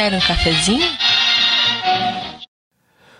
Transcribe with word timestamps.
Quer 0.00 0.14
um 0.14 0.20
cafezinho? 0.20 0.86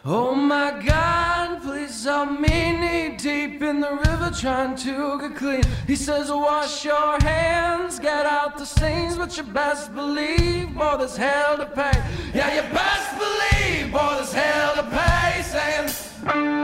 Oh 0.03 0.35
my 0.35 0.81
God, 0.83 1.61
please 1.61 2.05
help 2.05 2.41
me 2.41 2.73
knee 2.81 3.17
deep 3.19 3.61
in 3.61 3.81
the 3.81 3.93
river 4.07 4.31
trying 4.35 4.77
to 4.77 5.21
get 5.21 5.37
clean. 5.37 5.63
He 5.87 5.95
says, 5.95 6.31
wash 6.31 6.87
your 6.87 7.21
hands, 7.21 7.99
get 7.99 8.25
out 8.25 8.57
the 8.57 8.65
stains, 8.65 9.19
but 9.19 9.37
you 9.37 9.43
best 9.43 9.95
believe, 9.95 10.75
boy, 10.75 10.97
there's 10.97 11.19
hell 11.19 11.59
to 11.59 11.67
pay. 11.67 12.03
Yeah, 12.33 12.55
you 12.55 12.63
best 12.73 13.11
believe, 13.19 13.93
boy, 13.93 14.15
there's 14.17 14.33
hell 14.33 14.75
to 14.77 14.85
pay. 14.85 15.43
Saying, 15.43 16.60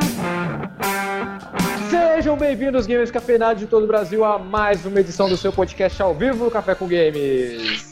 Sejam 2.27 2.37
bem-vindos, 2.37 2.89
gamers 2.89 3.13
cafeinados 3.13 3.61
de 3.61 3.69
todo 3.69 3.85
o 3.85 3.87
Brasil, 3.87 4.25
a 4.25 4.37
mais 4.37 4.85
uma 4.85 4.99
edição 4.99 5.29
do 5.29 5.37
seu 5.37 5.53
podcast 5.53 6.03
ao 6.03 6.13
vivo, 6.13 6.51
Café 6.51 6.75
com 6.75 6.89
Games. 6.89 7.89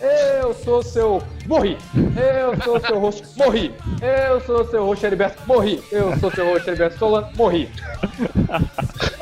Eu 0.00 0.54
sou 0.54 0.84
seu. 0.84 1.20
Morri! 1.48 1.76
Eu 2.16 2.62
sou 2.62 2.78
seu 2.78 2.96
host. 3.00 3.24
Morri! 3.36 3.74
Eu 4.00 4.40
sou 4.42 4.64
seu 4.68 4.86
host 4.86 5.04
Heriberto. 5.04 5.42
Morri! 5.44 5.82
Eu 5.90 6.16
sou 6.20 6.30
seu 6.30 6.46
host 6.46 6.68
Heriberto 6.68 6.96
Solano. 6.96 7.28
Morri! 7.34 7.68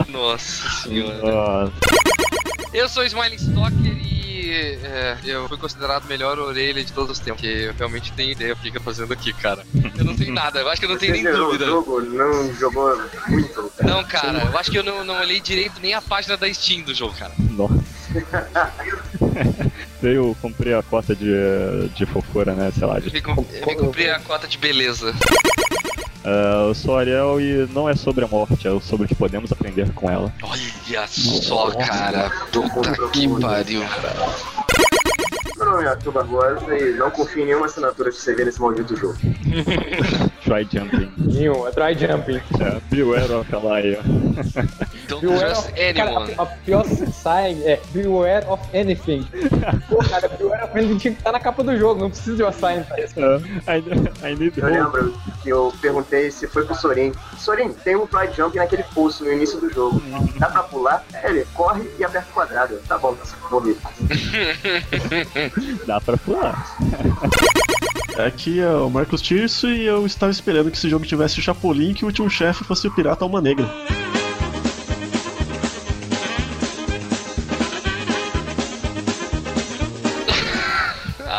Nossa 0.07 0.69
senhora. 0.83 1.23
Nossa. 1.23 1.73
Eu 2.75 2.87
sou 2.87 3.03
Smiling 3.03 3.37
Stalker 3.37 3.97
e 3.97 4.10
é, 4.53 5.17
eu 5.25 5.49
fui 5.49 5.57
considerado 5.59 6.05
o 6.05 6.09
melhor 6.09 6.39
orelha 6.39 6.85
de 6.85 6.93
todos 6.93 7.13
os 7.13 7.19
tempos. 7.19 7.41
Porque 7.41 7.47
eu 7.69 7.75
realmente 7.75 8.13
tenho 8.13 8.33
ideia 8.33 8.55
do 8.55 8.61
que 8.61 8.69
eu 8.69 8.73
tô 8.75 8.81
fazendo 8.81 9.13
aqui, 9.13 9.33
cara. 9.33 9.65
Eu 9.97 10.05
não 10.05 10.17
tenho 10.17 10.33
nada, 10.33 10.61
eu 10.61 10.69
acho 10.69 10.81
que 10.81 10.87
eu 10.87 10.91
não 10.91 10.99
tenho 10.99 11.13
nem 11.13 11.25
dúvida. 11.25 11.65
O 11.65 11.69
jogo 11.69 12.01
não 12.03 12.55
jogou 12.55 13.03
muito. 13.29 13.73
Não, 13.83 14.05
cara, 14.05 14.43
eu 14.51 14.59
acho 14.59 14.71
que 14.71 14.79
eu 14.79 14.85
não, 14.85 15.05
não 15.05 15.19
olhei 15.21 15.41
direito 15.41 15.81
nem 15.81 15.95
a 15.95 16.03
página 16.03 16.37
da 16.37 16.53
Steam 16.53 16.83
do 16.83 16.95
jogo, 16.95 17.15
cara. 17.19 17.33
Nossa. 17.39 17.75
Eu 20.03 20.37
comprei 20.41 20.75
a 20.75 20.83
cota 20.83 21.15
de, 21.15 21.31
de 21.95 22.07
fofura, 22.07 22.55
né? 22.55 22.73
Sei 22.77 22.87
lá, 22.87 22.97
Eu 22.97 23.01
de 23.03 23.11
vim, 23.11 23.21
com- 23.21 23.47
eu 23.53 23.67
vim 23.67 23.77
cumprir 23.77 24.11
a 24.11 24.19
cota 24.21 24.49
de 24.49 24.57
beleza. 24.59 25.15
Ah, 26.25 26.67
eu 26.69 26.75
sou 26.75 26.97
Ariel 26.99 27.41
e 27.41 27.69
não 27.73 27.89
é 27.89 27.95
sobre 27.95 28.25
a 28.25 28.29
morte, 28.29 28.67
é 28.69 28.81
sobre 28.81 29.07
o 29.07 29.09
que 29.09 29.15
podemos 29.15 29.51
aprender 29.51 29.93
com 29.95 30.11
ela. 30.11 30.33
Olha 30.43 31.07
só, 31.09 31.71
cara. 31.73 32.31
Puta 32.53 33.09
que 33.11 33.29
pariu. 33.41 33.83
Meu 35.61 35.71
nome 35.73 35.85
é 35.85 35.89
Arthur 35.89 36.13
Barbosa 36.13 36.75
e 36.79 36.95
não 36.95 37.11
confio 37.11 37.43
em 37.43 37.47
nenhuma 37.47 37.67
assinatura 37.67 38.11
que 38.11 38.17
você 38.17 38.35
vê 38.35 38.45
nesse 38.47 38.59
maldito 38.61 38.97
jogo. 38.97 39.19
Try 40.43 40.67
jumping. 40.73 41.13
Nenhum, 41.19 41.69
é 41.69 41.71
try 41.71 41.95
jumping. 41.99 42.41
É, 42.61 42.81
beware 42.91 43.31
of 43.33 43.55
a 43.55 43.59
liar. 43.59 44.03
Don't 45.09 45.21
Beware 45.27 45.53
trust 45.53 45.69
of, 45.69 45.95
cara, 45.95 46.11
anyone. 46.11 46.35
a, 46.39 46.43
a 46.43 46.47
pior 46.47 46.85
sign 46.87 47.63
é 47.65 47.79
Beware 47.93 48.47
of 48.49 48.63
anything. 48.77 49.27
Pô, 49.89 49.99
cara, 49.99 50.29
Beware 50.29 50.65
of 50.65 50.79
anything 50.79 50.97
tinha 50.99 51.13
que 51.15 51.21
estar 51.21 51.33
na 51.33 51.41
capa 51.41 51.63
do 51.63 51.77
jogo, 51.77 52.01
não 52.01 52.09
precisa 52.11 52.37
de 52.37 52.43
uma 52.43 52.53
sign 52.53 52.83
pra 52.85 52.99
isso. 53.01 53.15
I, 53.21 54.31
I 54.33 54.35
need 54.37 54.59
Eu 54.59 54.65
hope. 54.67 54.73
lembro 54.79 55.15
que 55.43 55.49
eu 55.51 55.73
perguntei 55.83 56.31
se 56.31 56.47
foi 56.47 56.65
pro 56.65 56.75
Sorin. 56.75 57.13
Sorin, 57.39 57.73
tem 57.73 57.97
um 57.97 58.07
fly 58.07 58.31
jump 58.35 58.57
naquele 58.57 58.83
pulso 58.95 59.25
no 59.25 59.33
início 59.33 59.61
do 59.61 59.71
jogo. 59.71 60.01
Dá 60.39 60.49
pra 60.49 60.63
pular? 60.63 61.05
É, 61.13 61.29
ele 61.29 61.47
corre 61.53 61.87
e 61.99 62.05
aperta 62.05 62.29
o 62.31 62.33
quadrado. 62.35 62.79
Tá 62.89 62.97
bom, 62.97 63.15
morri. 63.51 63.77
Dá 65.87 66.01
pra 66.01 66.17
pular. 66.17 66.77
Aqui 68.19 68.61
é 68.61 68.71
o 68.71 68.91
Marcos 68.91 69.23
Tirso 69.23 69.69
e 69.69 69.85
eu 69.85 70.05
estava 70.05 70.31
esperando 70.33 70.71
que 70.71 70.77
esse 70.77 70.89
jogo 70.89 71.07
tivesse 71.07 71.39
o 71.39 71.43
Chapolin 71.43 71.91
e 71.91 71.95
que 71.95 72.05
o 72.05 72.09
último 72.09 72.29
chefe 72.29 72.65
fosse 72.65 72.87
o 72.87 72.91
Pirata 72.91 73.25
Alma 73.25 73.41
Negra. 73.41 73.69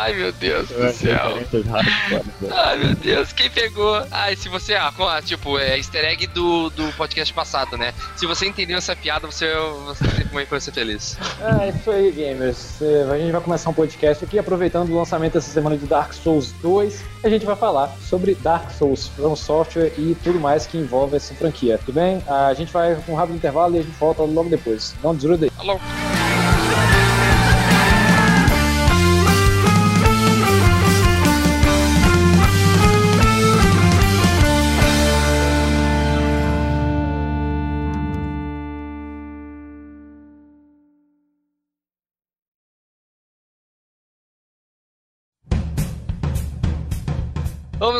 Ai, 0.02 0.14
meu 0.14 0.32
Deus 0.32 0.70
Eu 0.70 0.86
do 0.86 0.92
céu. 0.92 1.16
hardcore, 1.16 1.64
né? 2.40 2.48
Ai, 2.50 2.78
meu 2.78 2.94
Deus, 2.96 3.32
quem 3.32 3.48
pegou? 3.50 4.04
Ah, 4.10 4.32
e 4.32 4.36
se 4.36 4.48
você. 4.48 4.74
Ah, 4.74 4.92
com 4.96 5.06
a- 5.06 5.22
tipo, 5.22 5.58
é 5.58 5.76
easter 5.76 6.04
egg 6.04 6.26
do, 6.28 6.70
do 6.70 6.92
podcast 6.94 7.32
passado, 7.32 7.76
né? 7.76 7.94
Se 8.16 8.26
você 8.26 8.46
entendeu 8.46 8.78
essa 8.78 8.96
piada, 8.96 9.26
você, 9.26 9.52
você 9.84 10.04
tem 10.08 10.26
como 10.26 10.44
foi 10.46 10.60
ser 10.60 10.72
feliz. 10.72 11.16
É 11.60 11.68
isso 11.68 11.90
aí, 11.90 12.10
gamers. 12.10 12.78
A 13.10 13.16
gente 13.18 13.30
vai 13.32 13.40
começar 13.40 13.70
um 13.70 13.74
podcast 13.74 14.24
aqui 14.24 14.38
aproveitando 14.38 14.90
o 14.90 14.96
lançamento 14.98 15.38
essa 15.38 15.50
semana 15.50 15.76
de 15.76 15.86
Dark 15.86 16.12
Souls 16.12 16.52
2. 16.62 17.00
A 17.22 17.28
gente 17.28 17.46
vai 17.46 17.54
falar 17.54 17.94
sobre 18.08 18.34
Dark 18.34 18.70
Souls 18.72 19.08
From 19.08 19.36
Software 19.36 19.92
e 19.96 20.16
tudo 20.24 20.40
mais 20.40 20.66
que 20.66 20.76
envolve 20.78 21.16
essa 21.16 21.32
franquia. 21.34 21.78
Tudo 21.78 21.94
bem? 21.94 22.22
A 22.26 22.52
gente 22.54 22.72
vai 22.72 22.96
com 23.06 23.12
um 23.12 23.14
rápido 23.14 23.36
intervalo 23.36 23.76
e 23.76 23.78
a 23.78 23.82
gente 23.82 23.96
volta 23.98 24.22
logo 24.22 24.48
depois. 24.48 24.94
Não 25.02 25.14
desgrude 25.14 25.44
aí. 25.44 25.50
Alô? 25.58 25.78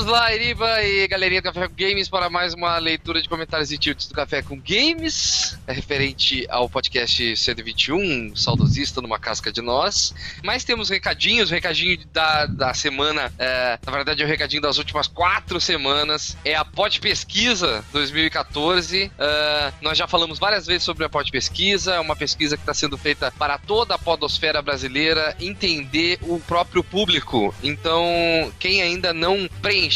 Vamos 0.02 0.18
lá, 0.18 0.34
Iriba 0.34 0.82
e 0.82 1.06
galerinha 1.06 1.40
do 1.40 1.44
Café 1.44 1.68
com 1.68 1.74
Games 1.76 2.08
para 2.08 2.28
mais 2.28 2.54
uma 2.54 2.76
leitura 2.76 3.22
de 3.22 3.28
comentários 3.28 3.70
e 3.70 3.78
tilts 3.78 4.08
do 4.08 4.14
Café 4.14 4.42
com 4.42 4.60
Games, 4.60 5.56
é 5.64 5.72
referente 5.72 6.44
ao 6.50 6.68
podcast 6.68 7.36
121, 7.36 8.34
saudosista 8.34 9.00
numa 9.00 9.16
casca 9.16 9.52
de 9.52 9.62
nós. 9.62 10.12
Mas 10.42 10.64
temos 10.64 10.90
recadinhos, 10.90 11.52
recadinho 11.52 12.00
da, 12.12 12.46
da 12.46 12.74
semana, 12.74 13.32
é, 13.38 13.78
na 13.86 13.92
verdade 13.92 14.20
é 14.20 14.24
o 14.24 14.28
recadinho 14.28 14.60
das 14.60 14.76
últimas 14.76 15.06
quatro 15.06 15.60
semanas, 15.60 16.36
é 16.44 16.56
a 16.56 16.64
Pod 16.64 16.98
Pesquisa 16.98 17.84
2014. 17.92 19.08
É, 19.16 19.72
nós 19.80 19.96
já 19.96 20.08
falamos 20.08 20.40
várias 20.40 20.66
vezes 20.66 20.82
sobre 20.82 21.04
a 21.04 21.08
Pod 21.08 21.30
Pesquisa, 21.30 21.94
é 21.94 22.00
uma 22.00 22.16
pesquisa 22.16 22.56
que 22.56 22.64
está 22.64 22.74
sendo 22.74 22.98
feita 22.98 23.30
para 23.38 23.56
toda 23.56 23.94
a 23.94 23.98
podosfera 23.98 24.60
brasileira 24.60 25.36
entender 25.38 26.18
o 26.22 26.40
próprio 26.40 26.82
público. 26.82 27.54
Então, 27.62 28.52
quem 28.58 28.82
ainda 28.82 29.14
não 29.14 29.48
preencheu 29.60 29.91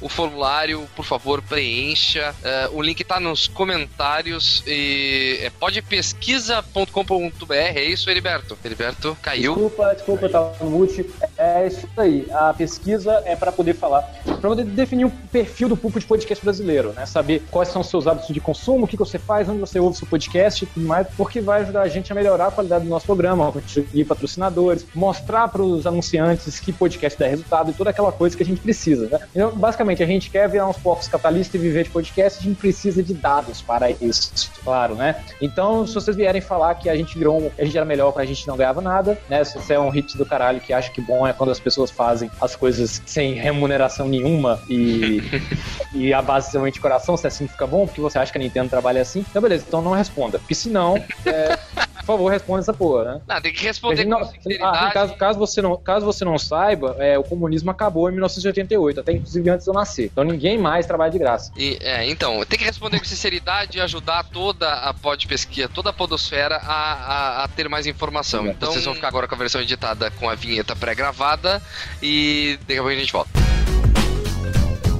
o 0.00 0.08
formulário, 0.08 0.88
por 0.96 1.04
favor, 1.04 1.42
preencha. 1.42 2.34
É, 2.42 2.70
o 2.72 2.80
link 2.80 3.04
tá 3.04 3.20
nos 3.20 3.46
comentários 3.46 4.64
e 4.66 5.38
é 5.42 5.50
podpesquisa.com.br. 5.50 7.54
É 7.54 7.84
isso, 7.84 8.10
Heriberto? 8.10 8.56
Heriberto 8.64 9.16
caiu. 9.20 9.54
Desculpa, 9.54 9.94
desculpa, 9.94 10.26
eu 10.26 10.30
tava 10.30 10.64
no 10.64 10.70
mute. 10.70 11.08
É 11.36 11.66
isso 11.66 11.86
aí. 11.96 12.26
A 12.32 12.54
pesquisa 12.54 13.22
é 13.26 13.36
para 13.36 13.52
poder 13.52 13.74
falar, 13.74 14.02
para 14.24 14.36
poder 14.36 14.64
definir 14.64 15.04
o 15.04 15.10
perfil 15.10 15.68
do 15.68 15.76
público 15.76 16.00
de 16.00 16.06
podcast 16.06 16.42
brasileiro, 16.42 16.92
né? 16.92 17.06
Saber 17.06 17.42
quais 17.50 17.68
são 17.68 17.82
os 17.82 17.88
seus 17.88 18.06
hábitos 18.06 18.32
de 18.32 18.40
consumo, 18.40 18.84
o 18.84 18.88
que, 18.88 18.96
que 18.96 19.04
você 19.04 19.18
faz, 19.18 19.48
onde 19.48 19.60
você 19.60 19.78
ouve 19.78 19.96
seu 19.96 20.06
podcast 20.06 20.64
e 20.64 20.66
tudo 20.66 20.86
mais, 20.86 21.06
porque 21.16 21.40
vai 21.40 21.62
ajudar 21.62 21.82
a 21.82 21.88
gente 21.88 22.10
a 22.10 22.14
melhorar 22.14 22.46
a 22.46 22.50
qualidade 22.50 22.84
do 22.84 22.90
nosso 22.90 23.06
programa, 23.06 23.52
conseguir 23.52 24.04
patrocinadores, 24.04 24.86
mostrar 24.94 25.48
para 25.48 25.62
os 25.62 25.86
anunciantes 25.86 26.58
que 26.58 26.72
podcast 26.72 27.18
dá 27.18 27.26
resultado 27.26 27.70
e 27.70 27.74
toda 27.74 27.90
aquela 27.90 28.10
coisa 28.10 28.36
que 28.36 28.42
a 28.42 28.46
gente 28.46 28.60
precisa, 28.60 29.08
né? 29.08 29.20
Então, 29.34 29.50
basicamente, 29.52 30.02
a 30.02 30.06
gente 30.06 30.30
quer 30.30 30.48
virar 30.48 30.68
uns 30.68 30.76
porcos 30.76 31.08
capitalistas 31.08 31.54
e 31.54 31.58
viver 31.58 31.84
de 31.84 31.90
podcast, 31.90 32.38
a 32.40 32.42
gente 32.42 32.56
precisa 32.58 33.02
de 33.02 33.14
dados 33.14 33.62
para 33.62 33.90
isso, 33.90 34.50
claro, 34.64 34.94
né? 34.94 35.16
Então, 35.40 35.86
se 35.86 35.94
vocês 35.94 36.16
vierem 36.16 36.40
falar 36.40 36.74
que 36.76 36.88
a 36.88 36.96
gente 36.96 37.16
virou, 37.18 37.40
um- 37.40 37.50
a 37.58 37.64
gente 37.64 37.76
era 37.76 37.86
melhor 37.86 38.12
quando 38.12 38.24
a 38.24 38.26
gente 38.28 38.46
não 38.46 38.56
ganhava 38.56 38.80
nada, 38.80 39.18
né? 39.28 39.44
Se 39.44 39.54
você 39.56 39.74
é 39.74 39.80
um 39.80 39.88
hit 39.90 40.16
do 40.16 40.26
caralho 40.26 40.60
que 40.60 40.72
acha 40.72 40.90
que 40.90 41.00
bom 41.00 41.26
é 41.26 41.32
quando 41.32 41.50
as 41.50 41.60
pessoas 41.60 41.90
fazem 41.90 42.30
as 42.40 42.56
coisas 42.56 43.02
sem 43.06 43.34
remuneração 43.34 44.08
nenhuma 44.08 44.60
e, 44.68 45.20
e 45.94 46.12
a 46.12 46.22
base 46.22 46.50
somente 46.50 46.74
de 46.74 46.80
coração, 46.80 47.16
se 47.16 47.26
assim 47.26 47.46
fica 47.46 47.66
bom, 47.66 47.86
porque 47.86 48.00
você 48.00 48.18
acha 48.18 48.32
que 48.32 48.38
a 48.38 48.40
Nintendo 48.40 48.68
trabalha 48.70 49.00
assim, 49.02 49.24
então 49.28 49.40
beleza, 49.42 49.64
então 49.66 49.80
não 49.82 49.92
responda. 49.92 50.38
Porque 50.38 50.54
senão, 50.54 50.96
é, 51.26 51.58
por 52.04 52.12
favor, 52.12 52.30
responda 52.30 52.60
essa 52.60 52.72
porra, 52.72 53.04
né? 53.04 53.20
Não, 53.26 53.40
tem 53.40 53.52
que 53.52 53.62
responder 53.62 54.04
não- 54.04 54.20
com 54.20 54.26
ah, 54.62 54.90
caso, 54.92 55.14
caso, 55.14 55.38
você 55.38 55.62
não, 55.62 55.76
caso 55.76 56.04
você 56.04 56.24
não 56.24 56.38
saiba, 56.38 56.96
é, 56.98 57.18
o 57.18 57.24
comunismo 57.24 57.70
acabou 57.70 58.08
em 58.08 58.12
1988, 58.12 59.00
até 59.00 59.12
inclusive 59.12 59.50
antes 59.50 59.64
de 59.64 59.70
eu 59.70 59.74
nascer. 59.74 60.06
Então 60.12 60.22
ninguém 60.22 60.58
mais 60.58 60.86
trabalha 60.86 61.10
de 61.10 61.18
graça. 61.18 61.50
E, 61.56 61.78
é, 61.80 62.08
então, 62.08 62.44
tem 62.44 62.58
que 62.58 62.64
responder 62.64 62.98
com 62.98 63.04
sinceridade 63.04 63.78
e 63.78 63.80
ajudar 63.80 64.24
toda 64.24 64.70
a 64.70 64.92
pod 64.92 65.26
pesquisa, 65.26 65.68
toda 65.68 65.90
a 65.90 65.92
podosfera 65.92 66.56
a, 66.56 66.92
a, 66.92 67.44
a 67.44 67.48
ter 67.48 67.68
mais 67.68 67.86
informação. 67.86 68.46
Então, 68.46 68.70
vocês 68.70 68.84
vão 68.84 68.94
ficar 68.94 69.08
agora 69.08 69.26
com 69.26 69.34
a 69.34 69.38
versão 69.38 69.60
editada 69.60 70.10
com 70.12 70.28
a 70.28 70.34
vinheta 70.34 70.76
pré-gravada 70.76 71.62
e 72.02 72.58
daqui 72.60 72.74
a 72.74 72.82
pouco 72.82 72.90
a 72.90 72.94
gente 72.94 73.12
volta. 73.12 73.63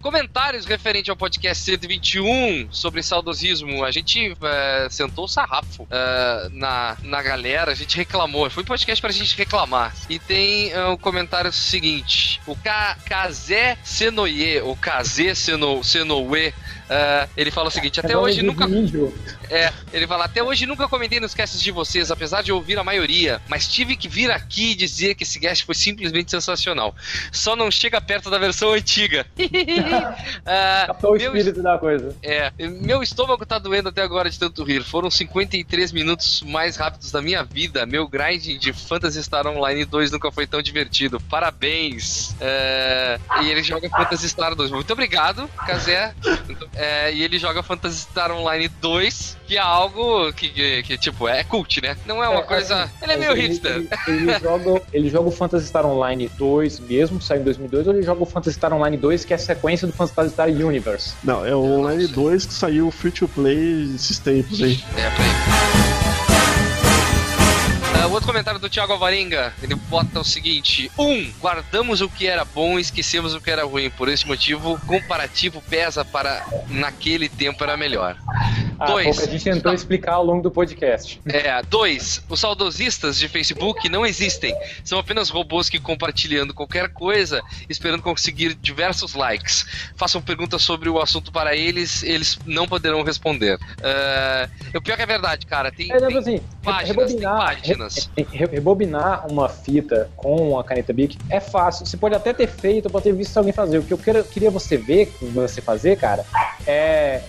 Comentários 0.00 0.64
referente 0.64 1.10
ao 1.10 1.16
podcast 1.16 1.64
121 1.64 2.68
sobre 2.70 3.02
saudosismo. 3.02 3.84
A 3.84 3.90
gente 3.90 4.36
é, 4.40 4.86
sentou 4.88 5.24
o 5.24 5.28
sarrafo 5.28 5.88
é, 5.90 6.48
na, 6.52 6.96
na 7.02 7.20
galera, 7.20 7.72
a 7.72 7.74
gente 7.74 7.96
reclamou. 7.96 8.48
Foi 8.48 8.62
um 8.62 8.66
podcast 8.66 9.00
pra 9.00 9.10
gente 9.10 9.36
reclamar. 9.36 9.94
E 10.08 10.18
tem 10.20 10.70
é, 10.70 10.84
o 10.84 10.96
comentário 10.96 11.52
seguinte: 11.52 12.40
o 12.46 12.54
Ka 12.54 12.96
Kazé 13.04 13.76
Senoye, 13.82 14.60
o 14.60 14.76
Kazé 14.76 15.34
Seno, 15.34 15.82
Senoue, 15.82 16.54
é, 16.88 17.28
ele 17.36 17.50
fala 17.50 17.68
o 17.68 17.72
seguinte: 17.72 17.98
até 17.98 18.16
hoje 18.16 18.42
nunca. 18.42 18.66
É, 19.50 19.72
ele 19.92 20.06
fala: 20.06 20.24
até 20.24 20.42
hoje 20.42 20.66
nunca 20.66 20.88
comentei 20.88 21.20
nos 21.20 21.34
casts 21.34 21.60
de 21.60 21.70
vocês, 21.70 22.10
apesar 22.10 22.42
de 22.42 22.52
ouvir 22.52 22.78
a 22.78 22.84
maioria, 22.84 23.40
mas 23.48 23.66
tive 23.66 23.96
que 23.96 24.08
vir 24.08 24.30
aqui 24.30 24.74
dizer 24.74 25.14
que 25.14 25.22
esse 25.22 25.40
cast 25.40 25.64
foi 25.64 25.74
simplesmente 25.74 26.30
sensacional. 26.30 26.94
Só 27.32 27.56
não 27.56 27.70
chega 27.70 28.00
perto 28.00 28.30
da 28.30 28.38
versão 28.38 28.72
antiga. 28.72 29.26
Ah, 30.46 30.84
Captou 30.88 31.12
o 31.12 31.16
espírito 31.16 31.62
da 31.62 31.78
coisa. 31.78 32.14
É, 32.22 32.52
meu 32.58 33.02
estômago 33.02 33.44
tá 33.44 33.58
doendo 33.58 33.88
até 33.88 34.02
agora 34.02 34.30
de 34.30 34.38
tanto 34.38 34.62
rir. 34.64 34.82
Foram 34.82 35.10
53 35.10 35.92
minutos 35.92 36.42
mais 36.42 36.76
rápidos 36.76 37.10
da 37.10 37.20
minha 37.20 37.42
vida. 37.44 37.84
Meu 37.84 38.06
grind 38.08 38.58
de 38.58 38.72
Phantasy 38.72 39.22
Star 39.22 39.46
Online 39.46 39.84
2 39.84 40.10
nunca 40.12 40.30
foi 40.30 40.46
tão 40.46 40.62
divertido. 40.62 41.20
Parabéns. 41.20 42.34
É, 42.40 43.18
e 43.42 43.50
ele 43.50 43.62
joga 43.62 43.88
Phantasy 43.88 44.28
Star 44.28 44.54
2. 44.54 44.70
Muito 44.70 44.92
obrigado, 44.92 45.48
Kazé. 45.66 46.14
É, 46.74 47.12
e 47.12 47.22
ele 47.22 47.38
joga 47.38 47.62
Phantasy 47.62 48.00
Star 48.00 48.30
Online 48.30 48.68
2, 48.68 49.36
que 49.48 49.56
é 49.56 49.60
algo 49.60 50.30
que, 50.34 50.50
que, 50.50 50.82
que 50.82 50.98
tipo, 50.98 51.26
é 51.26 51.42
cult, 51.42 51.80
né? 51.80 51.96
Não 52.04 52.22
é 52.22 52.28
uma 52.28 52.40
É, 52.40 52.42
coisa. 52.42 52.82
assim, 52.84 52.92
ele 53.02 53.12
é 53.12 53.16
meio 53.16 53.32
ele, 53.32 53.40
hipster. 53.40 53.72
Ele, 53.76 53.88
ele 54.06 54.38
joga, 54.38 54.82
ele 54.92 55.08
joga 55.08 55.28
o 55.28 55.32
Phantasy 55.32 55.66
Star 55.66 55.86
Online 55.86 56.30
2 56.36 56.80
mesmo, 56.80 57.20
saiu 57.20 57.40
em 57.40 57.44
2002, 57.44 57.86
ou 57.86 57.94
ele 57.94 58.02
joga 58.02 58.22
o 58.22 58.26
Phantasy 58.26 58.56
Star 58.56 58.74
Online 58.74 58.98
2, 58.98 59.24
que 59.24 59.32
é 59.32 59.36
a 59.36 59.38
sequência 59.38 59.86
do 59.86 59.92
Phantasy 59.94 60.30
Star 60.30 60.48
Universe? 60.50 61.14
Não, 61.24 61.46
é 61.46 61.54
o 61.54 61.62
Online 61.62 62.06
2 62.06 62.44
que 62.46 62.52
saiu 62.52 62.90
free 62.90 63.10
to 63.10 63.26
play 63.26 63.94
esses 63.94 64.18
tempos 64.18 64.62
aí. 64.62 64.78
É, 64.96 65.10
peraí. 65.10 66.28
Ah, 68.00 68.06
outro 68.06 68.26
comentário 68.26 68.60
do 68.60 68.68
Thiago 68.70 68.92
Alvarenga, 68.92 69.52
ele 69.62 69.74
bota 69.74 70.20
o 70.20 70.24
seguinte: 70.24 70.90
1. 70.98 71.02
Um, 71.10 71.32
guardamos 71.40 72.00
o 72.00 72.08
que 72.08 72.26
era 72.26 72.44
bom 72.44 72.78
e 72.78 72.82
esquecemos 72.82 73.34
o 73.34 73.40
que 73.40 73.50
era 73.50 73.64
ruim. 73.64 73.90
Por 73.90 74.08
esse 74.08 74.26
motivo, 74.26 74.78
comparativo 74.86 75.62
pesa 75.68 76.04
para 76.04 76.44
naquele 76.68 77.28
tempo 77.28 77.64
era 77.64 77.76
melhor. 77.76 78.16
Ah, 78.78 78.86
Dois. 78.86 79.18
a 79.18 79.26
gente 79.26 79.42
tentou 79.44 79.72
explicar 79.72 80.12
ao 80.14 80.24
longo 80.24 80.42
do 80.42 80.50
podcast. 80.50 81.20
É, 81.26 81.60
dois, 81.62 82.22
os 82.28 82.38
saudosistas 82.40 83.18
de 83.18 83.28
Facebook 83.28 83.88
não 83.88 84.06
existem. 84.06 84.54
São 84.84 84.98
apenas 84.98 85.28
robôs 85.30 85.68
que 85.68 85.78
compartilhando 85.80 86.54
qualquer 86.54 86.88
coisa, 86.90 87.42
esperando 87.68 88.02
conseguir 88.02 88.54
diversos 88.54 89.14
likes. 89.14 89.66
Façam 89.96 90.22
perguntas 90.22 90.62
sobre 90.62 90.88
o 90.88 91.00
assunto 91.00 91.32
para 91.32 91.56
eles, 91.56 92.02
eles 92.02 92.38
não 92.46 92.66
poderão 92.68 93.02
responder. 93.02 93.58
Ah, 93.82 94.48
o 94.74 94.80
pior 94.80 94.96
que 94.96 95.02
é 95.02 95.06
verdade, 95.06 95.44
cara. 95.46 95.72
Tem, 95.72 95.90
É, 95.92 95.98
tem 95.98 96.16
assim, 96.16 96.40
páginas, 96.62 96.88
rebobinar, 97.10 97.48
tem 97.48 97.56
páginas. 97.62 98.10
re- 98.16 98.26
re- 98.30 98.46
rebobinar 98.46 99.26
uma 99.30 99.48
fita 99.48 100.08
com 100.16 100.58
a 100.58 100.62
caneta 100.64 100.92
Bic 100.92 101.18
é 101.28 101.40
fácil. 101.40 101.84
Você 101.84 101.96
pode 101.96 102.14
até 102.14 102.32
ter 102.32 102.46
feito, 102.46 102.88
pode 102.88 103.04
ter 103.04 103.12
visto 103.12 103.36
alguém 103.36 103.52
fazer. 103.52 103.78
O 103.78 103.82
que 103.82 103.92
eu 103.92 103.98
quero- 103.98 104.22
queria 104.24 104.50
você 104.50 104.76
ver, 104.76 105.12
você 105.20 105.60
fazer, 105.60 105.96
cara, 105.96 106.24
é 106.66 107.22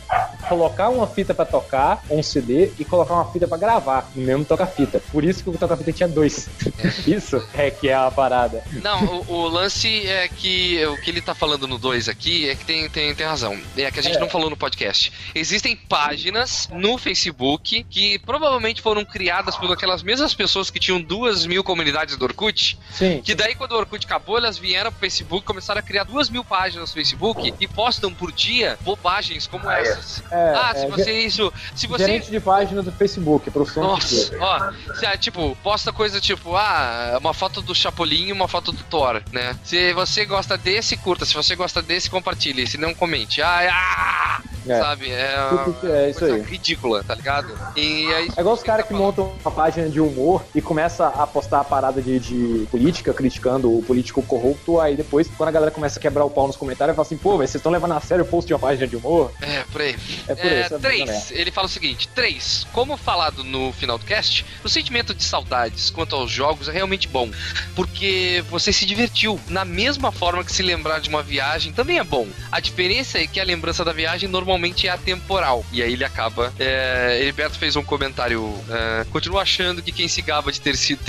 colocar 0.47 0.89
uma 0.89 1.07
fita 1.07 1.33
pra 1.39 1.45
tocar, 1.45 2.03
um 2.09 2.21
CD, 2.21 2.71
e 2.77 2.83
colocar 2.83 3.13
uma 3.13 3.31
fita 3.31 3.47
pra 3.47 3.57
gravar 3.57 4.09
no 4.13 4.21
mesmo 4.25 4.43
toca-fita. 4.43 5.01
Por 5.11 5.23
isso 5.23 5.41
que 5.41 5.49
o 5.49 5.57
toca-fita 5.57 5.93
tinha 5.93 6.09
dois. 6.09 6.49
isso 7.07 7.41
é 7.53 7.71
que 7.71 7.87
é 7.87 7.93
a 7.93 8.11
parada. 8.11 8.61
Não, 8.83 9.05
o, 9.21 9.31
o 9.33 9.47
lance 9.47 10.05
é 10.05 10.27
que 10.27 10.85
o 10.85 10.97
que 11.01 11.09
ele 11.09 11.21
tá 11.21 11.33
falando 11.33 11.65
no 11.67 11.77
2 11.77 12.09
aqui 12.09 12.49
é 12.49 12.55
que 12.55 12.65
tem, 12.65 12.89
tem, 12.89 13.15
tem 13.15 13.25
razão. 13.25 13.57
É 13.77 13.89
que 13.89 13.99
a 13.99 14.03
gente 14.03 14.17
É. 14.17 14.19
não 14.19 14.29
falou 14.29 14.49
no 14.49 14.57
podcast. 14.57 15.13
Existem 15.33 15.75
páginas 15.77 16.67
no 16.73 16.97
Facebook 16.97 17.85
que 17.89 18.19
provavelmente 18.19 18.81
foram 18.81 19.05
criadas 19.05 19.55
por 19.55 19.71
aquelas 19.71 20.03
mesmas 20.03 20.33
pessoas 20.33 20.69
que 20.69 20.79
tinham 20.79 20.99
duas 21.01 21.45
mil 21.45 21.63
comunidades 21.63 22.17
do 22.17 22.25
Orkut. 22.25 22.77
Sim. 22.91 23.21
Que 23.23 23.33
daí, 23.33 23.55
quando 23.55 23.71
o 23.73 23.77
Orkut 23.77 24.05
acabou, 24.05 24.37
elas 24.37 24.57
vieram 24.57 24.91
pro 24.91 24.99
Facebook, 24.99 25.45
começaram 25.45 25.79
a 25.79 25.83
criar 25.83 26.03
duas 26.03 26.29
mil 26.29 26.43
páginas 26.43 26.89
no 26.89 26.93
Facebook 26.93 27.53
e 27.59 27.67
postam 27.67 28.13
por 28.13 28.31
dia 28.31 28.77
bobagens 28.81 29.47
como 29.47 29.69
Ah, 29.69 29.79
é. 29.79 29.81
essas. 29.81 30.23
É, 30.31 30.53
ah, 30.55 30.73
se 30.75 30.85
é, 30.85 30.89
você 30.89 31.11
isso. 31.29 31.53
Se 31.75 31.87
você. 31.87 32.05
Gerente 32.05 32.29
de 32.31 32.39
página 32.39 32.81
do 32.81 32.91
Facebook, 32.91 33.49
profissão 33.51 33.83
de 33.83 33.89
Nossa, 33.89 34.37
ó, 34.39 34.93
se, 34.95 35.05
ah, 35.05 35.17
tipo, 35.17 35.55
posta 35.63 35.91
coisa 35.93 36.19
tipo, 36.19 36.55
ah, 36.55 37.17
uma 37.19 37.33
foto 37.33 37.61
do 37.61 37.73
Chapolin 37.73 38.27
e 38.27 38.31
uma 38.33 38.47
foto 38.47 38.71
do 38.71 38.83
Thor, 38.83 39.21
né? 39.31 39.55
Se 39.63 39.93
você 39.93 40.25
gosta 40.25 40.57
desse, 40.57 40.97
curta. 40.97 41.25
Se 41.25 41.33
você 41.33 41.55
gosta 41.55 41.81
desse, 41.81 42.09
compartilhe. 42.09 42.65
Se 42.67 42.77
não, 42.77 42.93
comente. 42.93 43.41
Ah, 43.41 43.59
ah 43.71 44.41
É. 44.67 44.79
sabe? 44.79 45.09
É, 45.09 45.35
É 45.83 46.09
isso 46.09 46.19
coisa 46.19 46.35
aí. 46.35 46.41
ridícula, 46.41 47.03
tá 47.03 47.15
ligado? 47.15 47.47
E 47.75 48.13
aí, 48.13 48.29
É 48.35 48.41
igual 48.41 48.55
os 48.55 48.61
caras 48.63 48.85
que 48.85 48.93
montam 48.93 49.33
uma 49.41 49.51
página 49.51 49.89
de 49.89 49.99
humor 49.99 50.43
e 50.53 50.61
começa 50.61 51.07
a 51.07 51.25
postar 51.25 51.61
a 51.61 51.63
parada 51.63 52.01
de, 52.01 52.19
de 52.19 52.67
política, 52.69 53.13
criticando 53.13 53.75
o 53.75 53.81
político 53.83 54.21
corrupto, 54.21 54.79
aí 54.79 54.95
depois, 54.95 55.27
quando 55.37 55.49
a 55.49 55.51
galera 55.51 55.71
começa 55.71 55.97
a 55.97 56.01
quebrar 56.01 56.25
o 56.25 56.29
pau 56.29 56.45
nos 56.47 56.55
comentários, 56.55 56.95
fala 56.95 57.05
assim, 57.05 57.17
pô, 57.17 57.31
mas 57.37 57.49
vocês 57.49 57.55
estão 57.55 57.71
levando 57.71 57.93
a 57.93 57.99
sério 58.01 58.23
o 58.23 58.27
post 58.27 58.47
de 58.47 58.53
uma 58.53 58.59
página 58.59 58.85
de 58.87 58.95
humor? 58.95 59.31
É, 59.41 59.63
por 59.71 59.81
aí. 59.81 59.95
É 60.27 60.35
por 60.35 60.45
É, 60.45 60.61
isso. 60.65 60.75
é 60.75 60.77
três, 60.79 61.09
mais 61.19 61.31
ou 61.31 61.37
ele 61.37 61.51
fala 61.51 61.67
o 61.67 61.69
seguinte: 61.69 62.07
três, 62.09 62.65
como 62.71 62.95
falado 62.97 63.43
no 63.43 63.73
final 63.73 63.97
do 63.97 64.05
cast, 64.05 64.45
o 64.63 64.69
sentimento 64.69 65.13
de 65.13 65.23
saudades 65.23 65.89
quanto 65.89 66.15
aos 66.15 66.31
jogos 66.31 66.67
é 66.67 66.71
realmente 66.71 67.07
bom, 67.07 67.29
porque 67.75 68.43
você 68.49 68.71
se 68.71 68.85
divertiu. 68.85 69.39
Na 69.47 69.65
mesma 69.65 70.11
forma 70.11 70.43
que 70.43 70.51
se 70.51 70.63
lembrar 70.63 70.99
de 70.99 71.09
uma 71.09 71.21
viagem 71.21 71.73
também 71.73 71.99
é 71.99 72.03
bom. 72.03 72.27
A 72.51 72.59
diferença 72.59 73.19
é 73.19 73.27
que 73.27 73.39
a 73.39 73.43
lembrança 73.43 73.83
da 73.83 73.91
viagem 73.91 74.29
normalmente 74.29 74.87
é 74.87 74.91
atemporal. 74.91 75.65
E 75.71 75.81
aí 75.81 75.93
ele 75.93 76.03
acaba. 76.03 76.53
É, 76.59 77.19
Heriberto 77.21 77.57
fez 77.57 77.75
um 77.75 77.83
comentário. 77.83 78.53
É, 78.69 79.05
continua 79.11 79.41
achando 79.41 79.81
que 79.81 79.91
quem 79.91 80.07
se 80.07 80.21
gaba 80.21 80.51
de 80.51 80.61
ter 80.61 80.75
sido. 80.75 80.99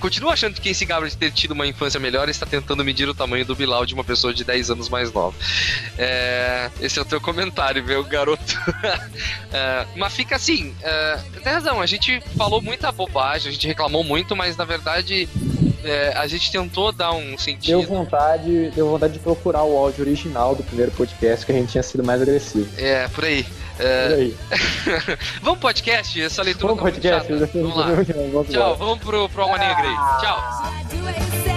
continua 0.00 0.32
achando 0.32 0.54
que 0.54 0.60
quem 0.60 0.74
se 0.74 0.84
gaba 0.84 1.08
de 1.08 1.16
ter 1.16 1.32
tido 1.32 1.52
uma 1.52 1.66
infância 1.66 1.98
melhor 1.98 2.28
está 2.28 2.46
tentando 2.46 2.84
medir 2.84 3.08
o 3.08 3.14
tamanho 3.14 3.44
do 3.44 3.54
Bilal 3.54 3.86
de 3.86 3.94
uma 3.94 4.04
pessoa 4.04 4.34
de 4.34 4.44
10 4.44 4.70
anos 4.70 4.88
mais 4.88 5.12
nova. 5.12 5.36
É, 5.98 6.70
esse 6.80 6.98
é 6.98 7.02
o 7.02 7.04
teu 7.04 7.20
comentário, 7.20 7.82
meu 7.84 8.04
garoto. 8.04 8.56
É, 9.56 9.86
mas 9.96 10.12
fica 10.12 10.36
assim, 10.36 10.74
é, 10.82 11.18
tem 11.42 11.50
razão, 11.52 11.80
a 11.80 11.86
gente 11.86 12.20
falou 12.36 12.60
muita 12.60 12.92
bobagem, 12.92 13.48
a 13.48 13.52
gente 13.52 13.66
reclamou 13.66 14.04
muito, 14.04 14.36
mas 14.36 14.54
na 14.56 14.64
verdade 14.66 15.26
é, 15.82 16.12
a 16.14 16.26
gente 16.26 16.52
tentou 16.52 16.92
dar 16.92 17.12
um 17.12 17.28
Deu 17.30 17.38
sentido. 17.38 17.82
vontade, 17.82 18.70
deu 18.74 18.90
vontade 18.90 19.14
de 19.14 19.18
procurar 19.18 19.62
o 19.62 19.74
áudio 19.78 20.02
original 20.04 20.54
do 20.54 20.62
primeiro 20.62 20.92
podcast 20.92 21.46
que 21.46 21.52
a 21.52 21.54
gente 21.54 21.70
tinha 21.72 21.82
sido 21.82 22.04
mais 22.04 22.20
agressivo. 22.20 22.68
É, 22.76 23.08
por 23.08 23.24
aí. 23.24 23.46
E 23.78 23.82
É, 23.82 24.06
aí? 24.14 24.36
vamos 25.40 25.58
pro 25.58 25.68
podcast? 25.68 26.20
Essa 26.20 26.42
leitura 26.42 26.74
Vamos 26.74 26.84
tá 26.84 26.90
podcast? 26.90 27.32
Vamos 27.54 27.76
lá. 27.76 27.86
Vamos 28.32 28.48
Tchau, 28.48 28.54
embora. 28.62 28.74
vamos 28.74 28.98
pro, 28.98 29.28
pro 29.30 29.42
Alma 29.42 29.58
Negra 29.58 29.84
aí. 29.88 30.20
Tchau. 30.20 31.55